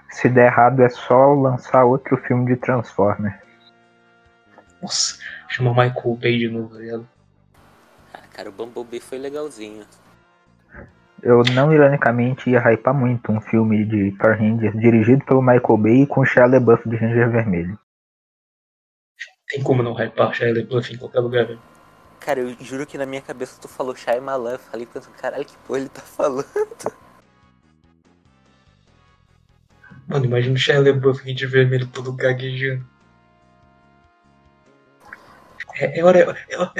Se 0.09 0.29
der 0.31 0.47
errado 0.47 0.81
é 0.83 0.89
só 0.89 1.35
lançar 1.35 1.85
outro 1.85 2.17
filme 2.17 2.47
de 2.47 2.57
Transformer. 2.57 3.43
Nossa, 4.81 5.19
chama 5.49 5.71
Michael 5.71 6.17
Bay 6.17 6.39
de 6.39 6.49
novo, 6.49 6.75
tá 6.75 6.81
ligado? 6.81 7.09
Ah, 8.15 8.21
cara, 8.33 8.49
o 8.49 8.53
Bumblebee 8.53 9.01
foi 9.01 9.19
legalzinho. 9.19 9.85
Eu 11.23 11.43
não 11.53 11.73
ironicamente 11.73 12.51
ia 12.51 12.59
hypar 12.59 12.95
muito 12.95 13.31
um 13.31 13.41
filme 13.41 13.85
de 13.85 14.11
Power 14.19 14.39
Rangers 14.39 14.79
dirigido 14.81 15.25
pelo 15.25 15.43
Michael 15.43 15.77
Bay 15.77 16.07
com 16.07 16.25
Shia 16.25 16.47
LaBeouf 16.47 16.89
de 16.89 16.97
Ranger 16.97 17.31
Vermelho. 17.31 17.79
Tem 19.53 19.63
como 19.63 19.83
não 19.83 19.93
hypar 19.93 20.33
Shia 20.33 20.49
LaBeouf 20.49 20.95
em 20.95 20.97
qualquer 20.97 21.21
lugar, 21.21 21.45
velho. 21.45 21.61
Cara, 22.19 22.41
eu 22.41 22.57
juro 22.59 22.87
que 22.87 22.97
na 22.97 23.05
minha 23.05 23.21
cabeça 23.21 23.61
tu 23.61 23.69
falou 23.69 23.95
Shyamalan. 23.95 24.53
Eu 24.53 24.59
falei 24.59 24.87
pensando, 24.87 25.13
caralho, 25.15 25.45
que 25.45 25.55
porra 25.67 25.81
ele 25.81 25.91
tá 25.91 26.01
falando? 26.01 26.47
Mano, 30.09 30.25
imagina 30.25 30.55
o 30.55 30.59
Shia 30.59 30.81
LaBeouf 30.81 31.31
de 31.35 31.47
vermelho 31.47 31.87
todo 31.87 32.15
gaguejando. 32.15 32.83
É, 35.75 36.01
é 36.01 36.03
hora, 36.03 36.19
é, 36.19 36.25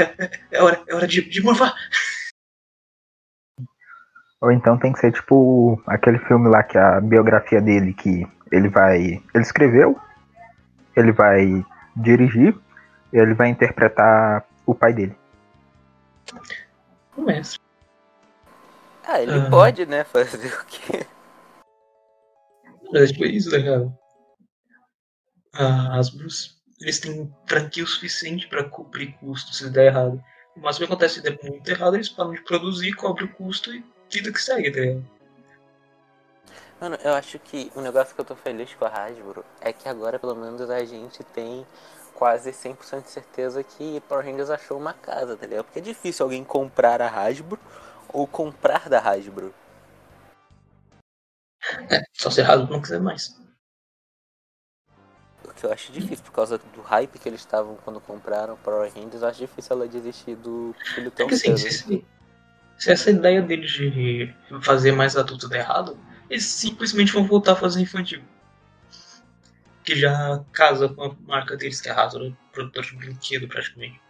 é, 0.03 0.31
é 0.53 0.63
hora, 0.63 0.83
é 0.87 0.95
hora 0.95 1.07
de, 1.07 1.29
de 1.29 1.43
morfar. 1.43 1.75
Ou 4.41 4.51
então 4.51 4.79
tem 4.79 4.95
que 4.95 5.01
ser 5.01 5.13
tipo 5.13 5.79
aquele 5.87 6.19
filme 6.21 6.49
lá 6.49 6.63
que 6.63 6.79
a 6.79 7.03
biografia 7.03 7.61
dele 7.61 7.93
que 7.93 8.27
ele 8.51 8.71
vai. 8.71 9.23
Ele 9.35 9.43
escreveu, 9.43 10.01
ele 10.97 11.13
vai 11.13 11.63
dirigir, 11.97 12.57
e 13.13 13.19
ele 13.19 13.35
vai 13.35 13.49
interpretar 13.49 14.47
o 14.67 14.75
pai 14.75 14.93
dele. 14.93 15.17
O 17.17 17.23
mestre. 17.23 17.61
Ah, 19.05 19.21
ele 19.21 19.33
Ah. 19.33 19.51
pode, 19.51 19.85
né, 19.85 20.05
fazer 20.05 20.53
o 20.55 20.65
quê? 20.65 21.07
Mas 22.93 23.03
é 23.03 23.07
tipo 23.07 23.25
isso, 23.25 23.51
tá 23.51 23.59
ligado? 23.59 23.97
A 25.55 25.99
Hasbros, 25.99 26.63
eles 26.81 27.01
têm 27.01 27.35
franquia 27.47 27.85
o 27.85 27.87
suficiente 27.87 28.49
pra 28.49 28.65
cobrir 28.65 29.13
custos 29.19 29.59
se 29.59 29.71
der 29.71 29.87
errado. 29.87 30.23
Mas 30.57 30.77
o 30.77 30.79
que 30.81 30.85
acontece 30.85 31.15
se 31.17 31.23
der 31.23 31.39
muito 31.43 31.69
errado, 31.69 31.95
eles 31.95 32.09
param 32.09 32.33
de 32.33 32.43
produzir, 32.43 32.93
cobrem 32.95 33.27
o 33.27 33.33
custo 33.33 33.73
e 33.75 33.85
vida 34.11 34.33
que 34.33 34.41
segue, 34.41 34.71
tá 34.71 34.81
ligado? 34.81 35.05
Mano, 36.83 36.99
eu 37.05 37.15
acho 37.15 37.39
que 37.39 37.71
o 37.77 37.81
negócio 37.81 38.13
que 38.13 38.21
eu 38.21 38.25
tô 38.25 38.35
feliz 38.35 38.75
com 38.75 38.85
a 38.85 38.89
Hasbro 38.89 39.45
é 39.61 39.73
que 39.73 39.89
agora 39.89 40.19
pelo 40.19 40.35
menos 40.35 40.69
a 40.69 40.85
gente 40.85 41.23
tem 41.23 41.65
quase 42.13 42.51
100% 42.53 43.05
de 43.05 43.09
certeza 43.09 43.63
que 43.63 44.01
Power 44.09 44.27
Rangers 44.27 44.51
achou 44.51 44.79
uma 44.79 44.93
casa, 44.93 45.37
tá 45.37 45.47
ligado? 45.47 45.67
Porque 45.67 45.79
é 45.79 45.83
difícil 45.83 46.25
alguém 46.25 46.43
comprar 46.43 47.01
a 47.01 47.07
Hasbro 47.07 47.57
ou 48.13 48.27
comprar 48.27 48.89
da 48.89 48.99
Hasbro. 48.99 49.55
Só 52.15 52.31
se 52.31 52.41
a 52.41 52.53
Hasbro 52.53 52.73
não 52.73 52.83
quiser 52.83 53.01
mais. 53.01 53.41
O 55.45 55.55
que 55.55 55.65
eu 55.65 55.73
acho 55.73 55.93
difícil 55.93 56.25
por 56.25 56.33
causa 56.33 56.59
do 56.59 56.81
hype 56.83 57.17
que 57.17 57.29
eles 57.29 57.43
estavam 57.43 57.77
quando 57.85 58.01
compraram 58.01 58.57
Power 58.57 58.93
Rangers, 58.93 59.23
eu 59.23 59.29
acho 59.29 59.39
difícil 59.39 59.77
ela 59.77 59.87
desistir 59.87 60.35
do 60.35 60.75
filho 60.97 61.13
tão 61.13 61.29
assim, 61.29 61.57
cedo. 61.57 61.59
se, 61.59 61.71
se- 61.71 62.07
se 62.77 62.91
essa 62.91 63.09
ideia 63.09 63.41
deles 63.41 63.71
de 63.71 64.35
fazer 64.63 64.91
mais 64.91 65.17
adulto 65.17 65.49
der 65.49 65.61
errado, 65.61 65.97
eles 66.29 66.45
simplesmente 66.45 67.13
vão 67.13 67.27
voltar 67.27 67.53
a 67.53 67.57
fazer 67.57 67.81
infantil. 67.81 68.23
Que 69.85 69.97
já 69.97 70.45
casa 70.53 70.89
com 70.89 71.03
a 71.05 71.17
marca 71.27 71.57
deles, 71.57 71.81
que 71.81 71.89
é 71.89 71.93
a 71.93 72.03
Hasbro, 72.03 72.37
produtor 72.53 72.85
de 72.85 72.97
brinquedo 72.97 73.49
praticamente. 73.49 74.01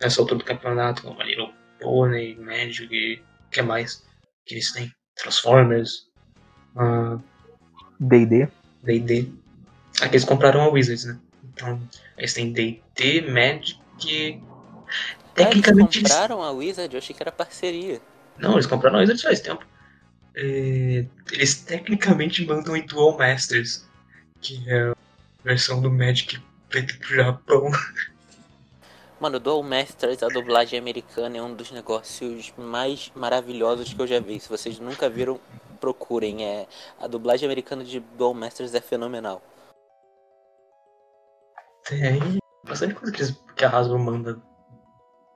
Nessa 0.00 0.20
altura 0.20 0.38
do 0.38 0.44
campeonato, 0.44 1.02
como 1.02 1.20
a 1.20 1.24
Little 1.24 1.52
Pony, 1.80 2.36
Magic, 2.36 2.88
e 2.94 3.22
o 3.46 3.50
que 3.50 3.62
mais 3.62 4.04
que 4.44 4.54
eles 4.54 4.72
têm? 4.72 4.92
Transformers, 5.16 6.08
ah, 6.76 7.18
DD. 7.98 8.48
D&D. 8.82 9.32
Aqui 10.00 10.14
eles 10.14 10.24
compraram 10.24 10.60
a 10.60 10.68
Wizards, 10.68 11.04
né? 11.04 11.18
Então, 11.52 11.80
eles 12.16 12.32
têm 12.32 12.52
D&D, 12.52 13.22
Magic... 13.22 13.78
Ah, 14.00 15.42
eles 15.42 15.48
Tecnicamente 15.48 15.98
eles 15.98 16.10
compraram 16.10 16.42
a 16.42 16.50
Wizard? 16.50 16.94
Eu 16.94 16.98
achei 16.98 17.14
que 17.14 17.22
era 17.22 17.32
parceria. 17.32 18.00
Não, 18.38 18.54
eles 18.54 18.66
compraram 18.66 18.98
a 18.98 19.00
Wizards 19.00 19.22
faz 19.22 19.40
tempo. 19.40 19.64
É, 20.40 21.04
eles 21.32 21.62
tecnicamente 21.64 22.46
mandam 22.46 22.76
em 22.76 22.86
Dual 22.86 23.18
Masters, 23.18 23.84
que 24.40 24.62
é 24.70 24.90
a 24.90 24.94
versão 25.42 25.82
do 25.82 25.90
Magic 25.90 26.40
feita 26.70 26.94
pro 26.98 27.16
Japão. 27.16 27.70
Mano, 29.20 29.40
Dual 29.40 29.64
Masters, 29.64 30.22
a 30.22 30.28
dublagem 30.28 30.78
americana 30.78 31.36
é 31.38 31.42
um 31.42 31.52
dos 31.52 31.72
negócios 31.72 32.52
mais 32.56 33.10
maravilhosos 33.16 33.92
que 33.92 34.00
eu 34.00 34.06
já 34.06 34.20
vi. 34.20 34.38
Se 34.38 34.48
vocês 34.48 34.78
nunca 34.78 35.10
viram, 35.10 35.40
procurem. 35.80 36.44
É, 36.44 36.68
a 37.00 37.08
dublagem 37.08 37.44
americana 37.44 37.82
de 37.82 37.98
Dual 37.98 38.32
Masters 38.32 38.72
é 38.74 38.80
fenomenal. 38.80 39.42
Tem 41.88 42.38
bastante 42.64 42.94
coisa 42.94 43.12
que, 43.12 43.22
eles- 43.22 43.36
que 43.56 43.64
a 43.64 43.70
Hasbro 43.76 43.98
manda. 43.98 44.40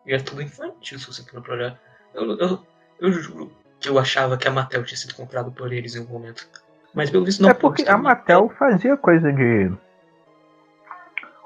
E 0.07 0.15
é 0.15 0.19
tudo 0.21 0.43
infantil, 0.43 1.01
se 1.01 1.07
você 1.07 1.25
for 1.25 1.43
pra 1.43 1.55
olhar. 1.55 1.81
Eu, 2.15 2.39
eu, 2.39 2.67
eu 3.01 3.13
juro 3.13 3.53
que 3.83 3.89
eu 3.89 3.99
achava 3.99 4.39
que 4.39 4.47
a 4.47 4.51
Mattel 4.51 4.85
tinha 4.85 4.97
sido 4.97 5.15
comprada 5.15 5.51
por 5.51 5.73
eles 5.73 5.97
em 5.97 6.01
algum 6.01 6.15
momento. 6.15 6.49
Mas 6.95 7.11
pelo 7.11 7.25
visto 7.25 7.43
não. 7.43 7.51
é 7.51 7.55
porque 7.55 7.83
a 7.83 7.99
Mattel 7.99 8.49
fazia 8.51 8.97
coisa 8.97 9.33
de. 9.33 9.73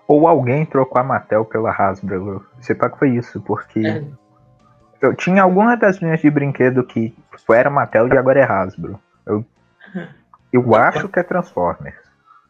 Ou 0.06 0.28
alguém 0.28 0.66
trocou 0.66 1.00
a 1.00 1.04
Mattel 1.04 1.44
pela 1.44 1.70
Hasbro. 1.70 2.46
Você 2.60 2.74
pá 2.74 2.90
que 2.90 2.98
foi 2.98 3.10
isso, 3.10 3.40
porque 3.40 3.80
É, 3.80 4.04
eu 5.00 5.14
tinha 5.14 5.42
algumas 5.42 5.78
das 5.80 5.96
linhas 5.96 6.20
de 6.20 6.30
brinquedo 6.30 6.84
que 6.84 7.10
tipo, 7.36 7.54
era 7.54 7.70
Mattel 7.70 8.06
e 8.08 8.18
agora 8.18 8.40
é 8.40 8.44
Hasbro. 8.44 9.00
Eu, 9.24 9.44
eu 10.52 10.74
acho 10.74 11.08
que 11.08 11.18
é 11.18 11.22
Transformers. 11.22 11.96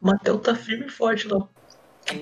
Mattel 0.01 0.39
tá 0.39 0.55
firme 0.55 0.87
e 0.87 0.91
forte 0.91 1.29
lá. 1.29 1.47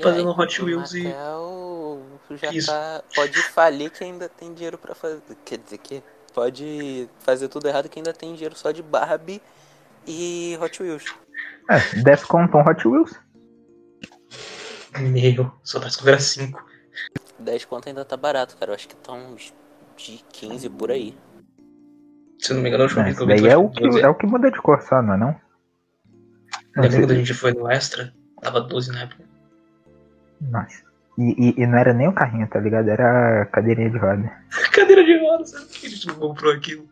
Fazendo 0.02 0.30
Hot 0.30 0.62
Wheels 0.62 0.94
e. 0.94 1.04
Mattel 1.04 2.02
já 2.30 2.50
Isso. 2.52 2.70
tá. 2.70 3.02
Pode 3.14 3.42
falir 3.42 3.90
que 3.90 4.02
ainda 4.04 4.28
tem 4.28 4.52
dinheiro 4.52 4.78
pra 4.78 4.94
fazer. 4.94 5.20
Quer 5.44 5.58
dizer 5.58 5.78
que 5.78 6.02
pode 6.34 7.08
fazer 7.20 7.48
tudo 7.48 7.68
errado 7.68 7.88
que 7.88 7.98
ainda 7.98 8.12
tem 8.12 8.34
dinheiro 8.34 8.56
só 8.56 8.72
de 8.72 8.82
Barbie 8.82 9.40
e 10.06 10.58
Hot 10.60 10.82
Wheels. 10.82 11.04
É, 11.70 12.02
descontam 12.02 12.60
Hot 12.60 12.86
Wheels. 12.86 13.12
Meu, 15.00 15.50
só 15.62 15.78
tá 15.80 15.86
descobrindo 15.86 16.20
5. 16.20 16.64
10 17.38 17.64
conto 17.64 17.88
ainda 17.88 18.04
tá 18.04 18.16
barato, 18.16 18.56
cara. 18.56 18.72
Eu 18.72 18.74
acho 18.74 18.88
que 18.88 18.96
tá 18.96 19.12
uns 19.12 19.52
de 19.96 20.22
15 20.32 20.68
por 20.70 20.90
aí. 20.90 21.16
Se 22.38 22.52
eu 22.52 22.56
não 22.56 22.62
me 22.62 22.68
engano, 22.68 22.84
a 22.84 22.86
última 22.86 23.04
vez 23.04 23.16
que 23.16 23.22
eu 23.22 23.26
vi 23.26 23.32
é 23.32 23.38
foi 23.38 23.54
o, 23.56 23.70
que, 23.70 23.80
15. 23.80 24.00
é 24.00 24.08
o 24.08 24.14
que 24.14 24.26
muda 24.26 24.50
de 24.50 24.58
cor 24.60 24.82
só, 24.82 25.00
não 25.00 25.14
é 25.14 25.16
não? 25.16 25.40
Não, 26.76 26.82
Lembra 26.82 27.00
quando 27.00 27.10
a 27.12 27.14
gente 27.14 27.34
foi 27.34 27.52
no 27.52 27.70
Extra? 27.70 28.12
Tava 28.42 28.60
12 28.60 28.92
na 28.92 29.02
época. 29.02 29.24
Nossa. 30.40 30.93
E, 31.16 31.22
e- 31.50 31.62
e 31.62 31.66
não 31.66 31.78
era 31.78 31.92
nem 31.92 32.08
o 32.08 32.12
carrinho, 32.12 32.48
tá 32.48 32.58
ligado? 32.58 32.88
Era 32.88 33.42
a 33.42 33.46
cadeirinha 33.46 33.90
de 33.90 33.98
roda. 33.98 34.32
Cadeira 34.72 35.04
de 35.04 35.16
rodas, 35.18 35.50
sabe 35.50 35.64
por 35.66 35.72
que 35.78 35.86
a 35.86 35.90
gente 35.90 36.06
não 36.08 36.14
comprou 36.16 36.52
aquilo? 36.52 36.88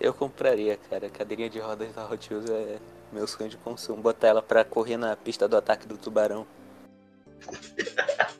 Eu 0.00 0.12
compraria, 0.14 0.76
cara. 0.90 1.08
Cadeirinha 1.08 1.48
de 1.50 1.58
rodas 1.58 1.92
da 1.94 2.06
Hot 2.08 2.32
Wheels 2.32 2.48
é 2.50 2.78
meu 3.12 3.26
sonho 3.26 3.48
de 3.50 3.56
consumo. 3.56 4.02
Botar 4.02 4.28
ela 4.28 4.42
pra 4.42 4.64
correr 4.64 4.96
na 4.96 5.16
pista 5.16 5.48
do 5.48 5.56
ataque 5.56 5.88
do 5.88 5.96
tubarão. 5.96 6.46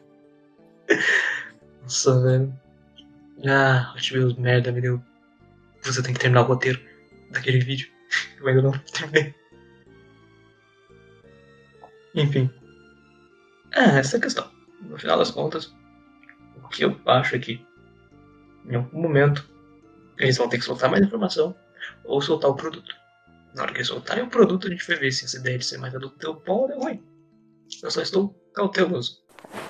Nossa, 1.83 2.21
velho. 2.23 2.53
Ah, 3.47 3.93
Hot 3.97 4.15
Wheels, 4.15 4.37
merda, 4.37 4.71
me 4.71 4.81
deu. 4.81 5.01
Você 5.83 6.03
tem 6.03 6.13
que 6.13 6.21
terminar 6.21 6.43
o 6.43 6.45
roteiro 6.45 6.79
daquele 7.31 7.61
vídeo. 7.61 7.89
Eu 8.39 8.49
ainda 8.49 8.63
não 8.63 8.73
terminei. 8.93 9.35
Enfim. 12.15 12.51
É, 13.75 13.99
essa 13.99 14.17
é 14.17 14.19
a 14.19 14.23
questão. 14.23 14.58
No 14.89 14.99
final 14.99 15.19
das 15.19 15.31
contas, 15.31 15.75
o 16.65 16.69
que 16.69 16.85
eu 16.85 16.99
acho 17.07 17.37
é 17.37 17.39
que, 17.39 17.65
em 18.67 18.75
algum 18.75 19.03
momento, 19.03 19.49
eles 20.19 20.37
vão 20.37 20.49
ter 20.49 20.59
que 20.59 20.65
soltar 20.65 20.91
mais 20.91 21.05
informação 21.05 21.55
ou 22.05 22.21
soltar 22.21 22.51
o 22.51 22.55
produto. 22.55 22.95
Na 23.55 23.63
hora 23.63 23.73
que 23.73 23.79
eles 23.79 23.89
soltarem 23.89 24.25
o 24.25 24.31
produto, 24.31 24.67
a 24.67 24.71
gente 24.71 24.87
vai 24.87 24.97
ver 24.97 25.13
se 25.13 25.25
essa 25.25 25.37
ideia 25.37 25.59
de 25.59 25.65
ser 25.65 25.79
mais 25.79 25.95
adulto 25.95 26.19
deu 26.19 26.35
bom 26.35 26.63
ou 26.63 26.69
deu 26.69 26.79
ruim. 26.79 27.03
Eu 27.83 27.91
só 27.91 28.01
estou 28.01 28.35
cauteloso. 28.55 29.19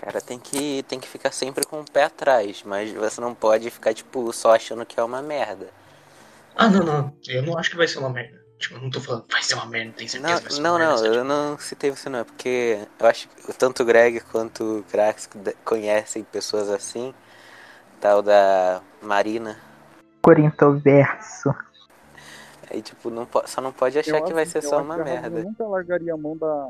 Cara, 0.01 0.21
tem 0.21 0.39
que, 0.39 0.83
tem 0.85 0.99
que 0.99 1.09
ficar 1.09 1.33
sempre 1.33 1.67
com 1.67 1.81
o 1.81 1.91
pé 1.91 2.05
atrás, 2.05 2.63
mas 2.65 2.93
você 2.93 3.21
não 3.21 3.35
pode 3.35 3.71
ficar, 3.71 3.93
tipo, 3.93 4.33
só 4.33 4.55
achando 4.55 4.87
que 4.87 4.99
é 4.99 5.03
uma 5.03 5.21
merda. 5.21 5.69
Ah, 6.57 6.69
não, 6.69 6.85
não. 6.85 7.17
Eu 7.27 7.43
não 7.43 7.59
acho 7.59 7.71
que 7.71 7.77
vai 7.77 7.87
ser 7.87 7.99
uma 7.99 8.11
merda. 8.11 8.48
Tipo, 8.59 8.75
eu 8.77 8.81
não 8.83 8.91
tô 8.91 9.01
falando 9.01 9.25
vai 9.31 9.43
ser 9.43 9.55
uma 9.55 9.67
merda, 9.67 9.93
tem 9.97 10.09
certeza 10.09 10.37
que 10.37 10.43
vai 10.43 10.53
ser 10.53 10.61
Não, 10.61 10.73
uma 10.73 10.79
não, 10.79 10.87
merda. 10.87 10.93
não, 11.03 11.05
sabe? 11.07 11.17
eu 11.17 11.25
não 11.25 11.59
citei 11.59 11.91
você 11.91 12.09
não, 12.09 12.19
é 12.19 12.25
porque 12.25 12.79
eu 12.99 13.07
acho 13.07 13.29
que 13.29 13.53
tanto 13.55 13.83
o 13.83 13.87
Greg 13.87 14.21
quanto 14.33 14.79
o 14.81 14.83
Krax 14.85 15.29
de- 15.35 15.55
conhecem 15.65 16.25
pessoas 16.25 16.69
assim, 16.69 17.15
tal 18.01 18.21
da 18.23 18.83
Marina. 19.01 19.57
Corintoverso. 20.23 21.55
Aí, 22.71 22.83
tipo, 22.83 23.09
não 23.11 23.25
po- 23.25 23.47
só 23.47 23.61
não 23.61 23.73
pode 23.73 23.99
achar 23.99 24.19
Eu 24.19 24.25
que 24.25 24.35
vai 24.35 24.45
ser 24.45 24.59
eu 24.59 24.63
só 24.63 24.83
uma 24.83 24.97
merda. 24.99 25.43
nunca 25.43 25.67
largaria 25.67 26.13
a 26.13 26.17
mão 26.17 26.37
da, 26.37 26.69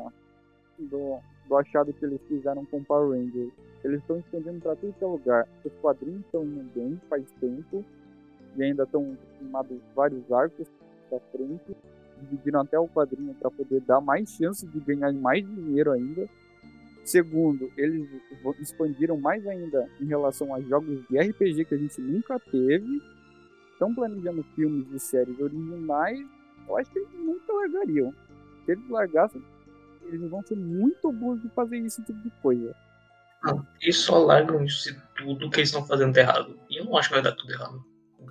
do, 0.77 1.19
do 1.47 1.57
achado 1.57 1.91
que 1.91 2.05
eles 2.05 2.21
fizeram 2.27 2.63
com 2.65 2.83
Power 2.83 3.09
Rangers. 3.19 3.51
Eles 3.83 3.99
estão 3.99 4.17
expandindo 4.19 4.61
pra 4.61 4.75
tudo 4.75 4.93
que 4.97 5.03
é 5.03 5.07
lugar. 5.07 5.47
Os 5.65 5.71
quadrinhos 5.81 6.21
estão 6.25 6.43
indo 6.43 6.63
bem 6.73 7.01
faz 7.09 7.25
tempo. 7.41 7.83
E 8.55 8.63
ainda 8.63 8.83
estão 8.83 9.17
filmados 9.37 9.77
vários 9.95 10.31
arcos 10.31 10.67
pra 11.09 11.19
frente. 11.31 11.75
Dividiram 12.21 12.61
até 12.61 12.77
o 12.77 12.87
quadrinho 12.87 13.33
para 13.35 13.49
poder 13.49 13.79
dar 13.81 14.01
mais 14.01 14.29
chances 14.29 14.69
de 14.69 14.79
ganhar 14.79 15.11
mais 15.13 15.45
dinheiro 15.45 15.91
ainda. 15.91 16.27
Segundo, 17.05 17.71
eles 17.77 18.07
expandiram 18.59 19.17
mais 19.17 19.45
ainda 19.47 19.89
em 19.99 20.05
relação 20.05 20.53
a 20.53 20.61
jogos 20.61 21.01
de 21.09 21.17
RPG 21.17 21.65
que 21.65 21.75
a 21.75 21.77
gente 21.77 21.99
nunca 22.01 22.39
teve. 22.39 23.01
Estão 23.73 23.95
planejando 23.95 24.43
filmes 24.55 24.85
e 24.91 24.99
séries 24.99 25.39
originais. 25.39 26.19
Eu 26.67 26.77
acho 26.77 26.91
que 26.91 26.99
eles 26.99 27.09
nunca 27.13 27.51
largariam. 27.53 28.13
Se 28.65 28.73
eles 28.73 28.89
largassem, 28.89 29.41
eles 30.03 30.29
vão 30.29 30.43
ser 30.43 30.55
muito 30.57 31.11
bons 31.11 31.41
de 31.41 31.49
fazer 31.49 31.77
esse 31.77 32.03
tipo 32.03 32.19
de 32.21 32.29
coisa. 32.41 32.75
Não, 33.43 33.65
eles 33.81 33.97
só 33.97 34.19
largam 34.19 34.63
isso 34.65 34.79
se 34.83 35.01
tudo 35.15 35.49
que 35.49 35.59
eles 35.61 35.69
estão 35.69 35.85
fazendo 35.87 36.13
tá 36.13 36.19
errado. 36.19 36.59
E 36.69 36.77
eu 36.79 36.85
não 36.85 36.97
acho 36.97 37.07
que 37.07 37.15
vai 37.15 37.23
dar 37.23 37.31
tudo 37.31 37.51
errado. 37.53 37.83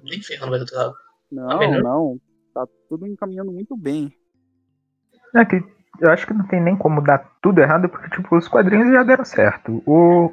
Nem 0.04 0.20
ferrando 0.22 0.50
vai 0.50 0.60
dar 0.60 0.66
tudo 0.66 0.76
errado. 0.78 0.94
Não, 1.32 1.58
melhor- 1.58 1.82
não. 1.82 2.20
Tá 2.54 2.66
tudo 2.88 3.06
encaminhando 3.06 3.52
muito 3.52 3.76
bem. 3.76 4.12
É 5.34 5.44
que 5.44 5.62
eu 6.00 6.10
acho 6.10 6.26
que 6.26 6.34
não 6.34 6.46
tem 6.46 6.60
nem 6.60 6.76
como 6.76 7.00
dar 7.02 7.18
tudo 7.42 7.60
errado, 7.60 7.88
porque, 7.88 8.08
tipo, 8.10 8.36
os 8.36 8.48
quadrinhos 8.48 8.92
já 8.92 9.02
deram 9.02 9.24
certo. 9.24 9.82
O 9.86 10.32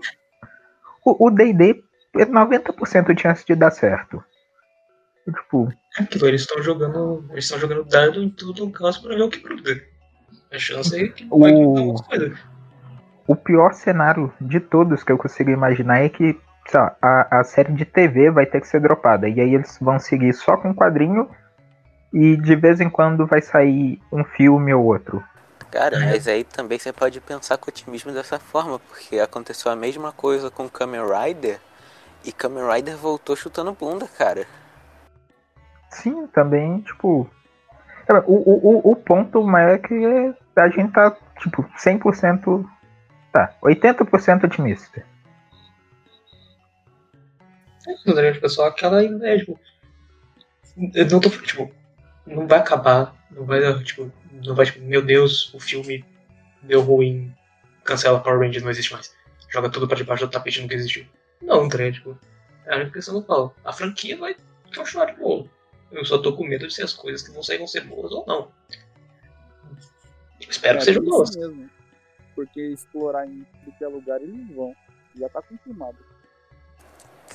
o 1.06 1.28
o 1.28 1.30
D&D 1.32 1.84
é 2.18 2.26
90% 2.26 3.14
de 3.14 3.22
chance 3.22 3.46
de 3.46 3.56
dar 3.56 3.72
certo. 3.72 4.24
E, 5.28 5.32
Tipo, 5.32 5.72
É 6.00 6.04
aquilo, 6.04 6.28
eles 6.28 6.42
estão 6.42 6.62
jogando. 6.64 7.26
Eles 7.32 7.46
estão 7.46 7.60
jogando 7.60 7.84
dado 7.84 8.22
em 8.22 8.30
tudo 8.30 8.66
no 8.66 8.72
caso 8.72 9.02
pra 9.02 9.16
ver 9.16 9.24
o 9.24 9.30
que 9.30 9.40
gruda. 9.40 9.82
A 10.52 10.58
chance 10.58 10.96
é 10.98 11.08
que 11.10 11.28
O- 11.30 11.40
vai 11.40 11.52
coisas. 12.08 12.40
o 13.28 13.36
pior 13.36 13.74
cenário 13.74 14.32
de 14.40 14.60
todos 14.60 15.04
que 15.04 15.12
eu 15.12 15.18
consigo 15.18 15.50
imaginar 15.50 16.00
é 16.00 16.10
que 16.10 16.40
lá, 16.74 16.96
a, 17.02 17.40
a 17.40 17.44
série 17.44 17.74
de 17.74 17.86
TV 17.86 18.30
vai 18.32 18.46
ter 18.46 18.62
que 18.62 18.68
ser 18.68 18.80
dropada. 18.80 19.28
E 19.28 19.40
aí 19.42 19.54
eles 19.54 19.78
vão 19.82 20.00
seguir 20.00 20.34
só 20.34 20.56
com 20.58 20.74
quadrinho 20.74 21.30
e 22.16 22.38
de 22.38 22.56
vez 22.56 22.80
em 22.80 22.90
quando 22.90 23.26
vai 23.28 23.42
sair 23.42 24.02
um 24.10 24.24
filme 24.24 24.74
ou 24.74 24.86
outro. 24.86 25.22
Cara, 25.70 25.98
É. 25.98 26.06
mas 26.12 26.26
aí 26.30 26.46
também 26.46 26.80
você 26.80 26.94
pode 26.94 27.20
pensar 27.20 27.58
com 27.58 27.70
otimismo 27.70 28.14
dessa 28.14 28.40
forma, 28.40 28.80
porque 28.80 29.20
aconteceu 29.20 29.70
a 29.70 29.76
mesma 29.76 30.14
coisa 30.14 30.50
com 30.50 30.70
Kamen 30.70 31.02
Rider 31.06 31.60
e 32.24 32.32
Kamen 32.32 32.64
Rider 32.72 32.96
voltou 32.96 33.36
chutando 33.36 33.74
bunda, 33.74 34.08
cara. 34.08 34.48
Sim, 35.90 36.26
também, 36.28 36.80
tipo. 36.82 37.30
O, 38.26 38.34
o, 38.34 38.78
o- 38.78 38.92
o 38.92 38.96
ponto 38.96 39.44
maior 39.44 39.72
é 39.76 39.78
que 39.80 39.94
a 40.56 40.70
gente 40.70 40.94
tá, 40.94 41.16
tipo, 41.42 41.64
100%. 41.78 42.66
Tá, 43.34 43.54
80% 43.62 44.46
otimista. 44.46 45.04
Mas, 47.86 48.00
tipo, 48.00 48.46
é 48.46 48.50
só 48.50 48.68
aquela 48.68 49.04
ideia, 49.04 49.40
tipo. 49.40 49.60
Eu 50.94 51.06
não 51.10 51.20
tô 51.20 51.30
tipo, 51.30 51.72
não 52.26 52.48
vai 52.48 52.60
acabar, 52.60 53.16
não 53.32 53.46
vai 53.46 53.62
dar, 53.62 53.84
tipo, 53.84 54.12
não 54.44 54.56
vai, 54.56 54.66
tipo, 54.66 54.80
meu 54.82 55.02
Deus, 55.02 55.54
o 55.54 55.60
filme 55.60 56.04
deu 56.62 56.82
ruim, 56.82 57.34
cancela 57.84 58.20
Power 58.20 58.40
Rangers, 58.40 58.64
não 58.64 58.72
existe 58.72 58.92
mais. 58.94 59.14
Joga 59.50 59.70
tudo 59.70 59.88
pra 59.88 59.96
debaixo 59.98 60.26
do 60.26 60.32
tapete 60.32 60.62
nunca 60.62 60.74
existiu. 60.76 61.06
Não, 61.42 61.68
tá? 61.70 61.92
Tipo, 61.92 62.18
é 62.66 62.74
a 62.74 62.76
única 62.78 62.92
questão 62.92 63.16
que 63.16 63.22
eu 63.22 63.26
falo. 63.28 63.56
A 63.64 63.72
franquia 63.72 64.18
vai 64.18 64.36
continuar 64.76 65.06
de 65.06 65.14
boa. 65.20 65.48
Eu 65.92 66.04
só 66.04 66.18
tô 66.18 66.36
com 66.36 66.44
medo 66.46 66.68
de 66.68 66.74
se 66.74 66.82
as 66.82 66.94
coisas 66.94 67.22
que 67.22 67.32
vão 67.32 67.44
sair 67.44 67.60
vão 67.60 67.68
ser 67.68 67.82
boas 67.82 68.12
ou 68.12 68.26
não. 68.26 68.52
Espero 70.50 70.78
que 70.78 70.82
É, 70.84 70.86
sejam 70.86 71.04
isso 71.04 71.12
boas. 71.12 71.36
mesmo. 71.36 71.70
Porque 72.34 72.60
explorar 72.62 73.26
em 73.28 73.46
tudo 73.64 73.78
que 73.78 73.84
é 73.84 73.88
lugar 73.88 74.22
eles 74.22 74.54
vão. 74.54 74.76
Já 75.18 75.30
tá 75.30 75.42
confirmado. 75.42 75.98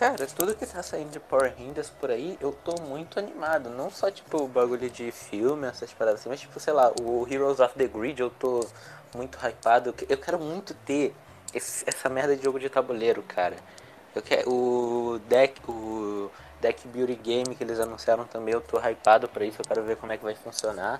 Cara, 0.01 0.27
tudo 0.29 0.55
que 0.55 0.65
tá 0.65 0.83
saindo 0.83 1.11
de 1.11 1.21
Power 1.21 1.55
Rangers 1.59 1.91
por 1.91 2.11
aí, 2.11 2.39
eu 2.41 2.53
tô 2.53 2.81
muito 2.81 3.19
animado. 3.19 3.69
Não 3.69 3.91
só, 3.91 4.11
tipo, 4.11 4.45
o 4.45 4.49
bagulho 4.49 4.89
de 4.89 5.13
filme, 5.13 5.67
essas 5.67 5.93
paradas 5.93 6.21
assim, 6.21 6.31
mas, 6.31 6.41
tipo, 6.41 6.59
sei 6.59 6.73
lá, 6.73 6.91
o 7.03 7.27
Heroes 7.31 7.61
of 7.61 7.75
the 7.77 7.87
Grid, 7.87 8.19
eu 8.19 8.31
tô 8.31 8.67
muito 9.15 9.37
hypado. 9.37 9.91
Eu 9.91 9.93
que- 9.93 10.07
Eu 10.09 10.17
quero 10.17 10.39
muito 10.39 10.73
ter 10.87 11.15
esse- 11.53 11.85
essa 11.87 12.09
merda 12.09 12.35
de 12.35 12.43
jogo 12.43 12.59
de 12.59 12.71
tabuleiro, 12.71 13.23
cara. 13.25 13.57
Eu 14.15 14.23
quero, 14.23 14.51
o 14.51 15.19
deck, 15.29 15.61
o 15.69 16.31
deck 16.63 16.89
Beauty 16.89 17.17
Game 17.17 17.55
que 17.55 17.63
eles 17.63 17.79
anunciaram 17.79 18.25
também, 18.25 18.55
eu 18.55 18.63
tô 18.63 18.79
hypado 18.79 19.29
pra 19.29 19.45
isso, 19.45 19.61
eu 19.61 19.67
quero 19.69 19.83
ver 19.83 19.99
como 19.99 20.13
é 20.13 20.17
que 20.17 20.25
vai 20.25 20.35
funcionar. 20.35 20.99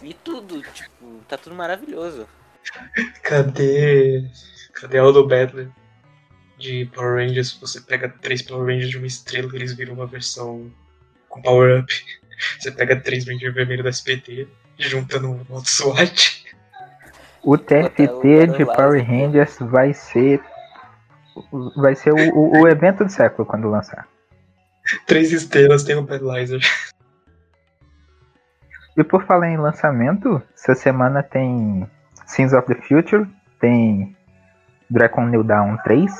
E 0.00 0.14
tudo, 0.14 0.62
tipo, 0.72 1.20
tá 1.28 1.36
tudo 1.36 1.54
maravilhoso. 1.54 2.26
Cadê. 3.22 4.24
Cadê 4.72 4.98
a 4.98 5.02
Auto 5.02 5.26
Battler 5.28 5.68
de 6.64 6.86
Power 6.94 7.16
Rangers? 7.26 7.56
Você 7.60 7.80
pega 7.80 8.08
três 8.08 8.42
Power 8.42 8.66
Rangers 8.66 8.90
de 8.90 8.96
uma 8.98 9.06
estrela 9.06 9.48
e 9.52 9.56
eles 9.56 9.74
viram 9.74 9.94
uma 9.94 10.06
versão 10.06 10.70
com 11.28 11.40
Power 11.42 11.80
Up. 11.80 11.92
Você 12.58 12.70
pega 12.72 12.96
três 12.96 13.26
Rangers 13.26 13.54
vermelhos 13.54 13.84
da 13.84 13.90
SPT, 13.90 14.48
juntando 14.78 15.30
um 15.30 15.44
modo 15.48 15.68
SWAT. 15.68 16.44
O 17.42 17.56
TFT 17.58 18.08
o 18.08 18.46
de 18.56 18.64
Power 18.64 19.04
Rangers 19.06 19.56
vai 19.60 19.92
ser. 19.94 20.40
Vai 21.76 21.94
ser 21.94 22.12
o, 22.12 22.16
o- 22.34 22.62
o 22.62 22.68
evento 22.68 23.04
do 23.04 23.10
século 23.10 23.46
quando 23.46 23.68
lançar. 23.68 24.08
Três 25.06 25.32
estrelas 25.32 25.84
tem 25.84 25.94
o 25.96 26.02
Badlizer. 26.02 26.60
E 28.96 29.02
por 29.04 29.24
falar 29.26 29.48
em 29.50 29.56
lançamento, 29.56 30.40
essa 30.54 30.74
semana 30.74 31.22
tem 31.22 31.88
Sins 32.26 32.52
of 32.52 32.66
the 32.72 32.80
Future, 32.82 33.26
tem 33.60 34.16
Dragon 34.88 35.26
New 35.26 35.42
Dawn 35.42 35.76
3, 35.78 36.12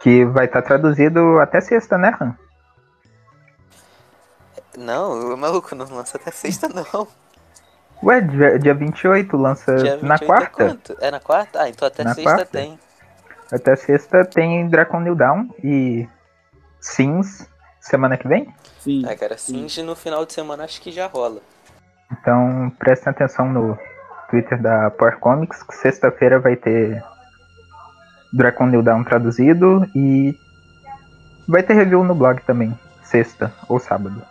que 0.00 0.24
vai 0.26 0.46
estar 0.46 0.62
traduzido 0.62 1.38
até 1.40 1.60
sexta, 1.60 1.98
né, 1.98 2.16
Han? 2.20 2.34
Não, 4.76 5.34
o 5.34 5.36
maluco 5.36 5.74
não 5.74 5.86
lança 5.86 6.16
até 6.16 6.30
sexta, 6.30 6.68
não. 6.68 7.08
Ué, 8.02 8.20
dia, 8.20 8.58
dia 8.58 8.74
28 8.74 9.36
lança 9.36 9.74
Dia 9.74 9.96
28 9.96 10.06
na 10.06 10.14
É 10.14 10.18
quarta. 10.18 10.50
quanto? 10.50 10.96
É 11.00 11.10
na 11.10 11.20
quarta? 11.20 11.62
Ah, 11.62 11.68
então 11.68 11.88
até 11.88 12.04
Na 12.04 12.14
sexta 12.14 12.30
quarta? 12.34 12.46
tem. 12.46 12.78
Até 13.52 13.74
sexta 13.76 14.24
tem 14.24 14.68
Dragon 14.68 15.00
New 15.00 15.16
Dawn 15.16 15.48
e 15.64 16.08
Sims 16.80 17.48
semana 17.80 18.16
que 18.16 18.28
vem. 18.28 18.54
Sim. 18.78 19.04
Ah, 19.08 19.16
cara, 19.16 19.36
Singe 19.36 19.82
no 19.82 19.96
final 19.96 20.24
de 20.24 20.32
semana 20.32 20.64
acho 20.64 20.80
que 20.80 20.92
já 20.92 21.06
rola. 21.06 21.40
Então 22.12 22.70
prestem 22.78 23.10
atenção 23.10 23.50
no, 23.50 23.76
Twitter 24.28 24.60
da 24.60 24.90
Power 24.90 25.18
Comics 25.18 25.62
que 25.62 25.74
sexta-feira 25.74 26.38
vai 26.38 26.54
ter 26.56 27.02
Dragon 28.32 28.66
New 28.66 28.82
Down 28.82 29.04
traduzido 29.04 29.86
e 29.94 30.38
vai 31.46 31.62
ter 31.62 31.74
review 31.74 32.04
no 32.04 32.14
blog 32.14 32.42
também, 32.42 32.76
sexta 33.02 33.52
ou 33.68 33.78
sábado. 33.78 34.22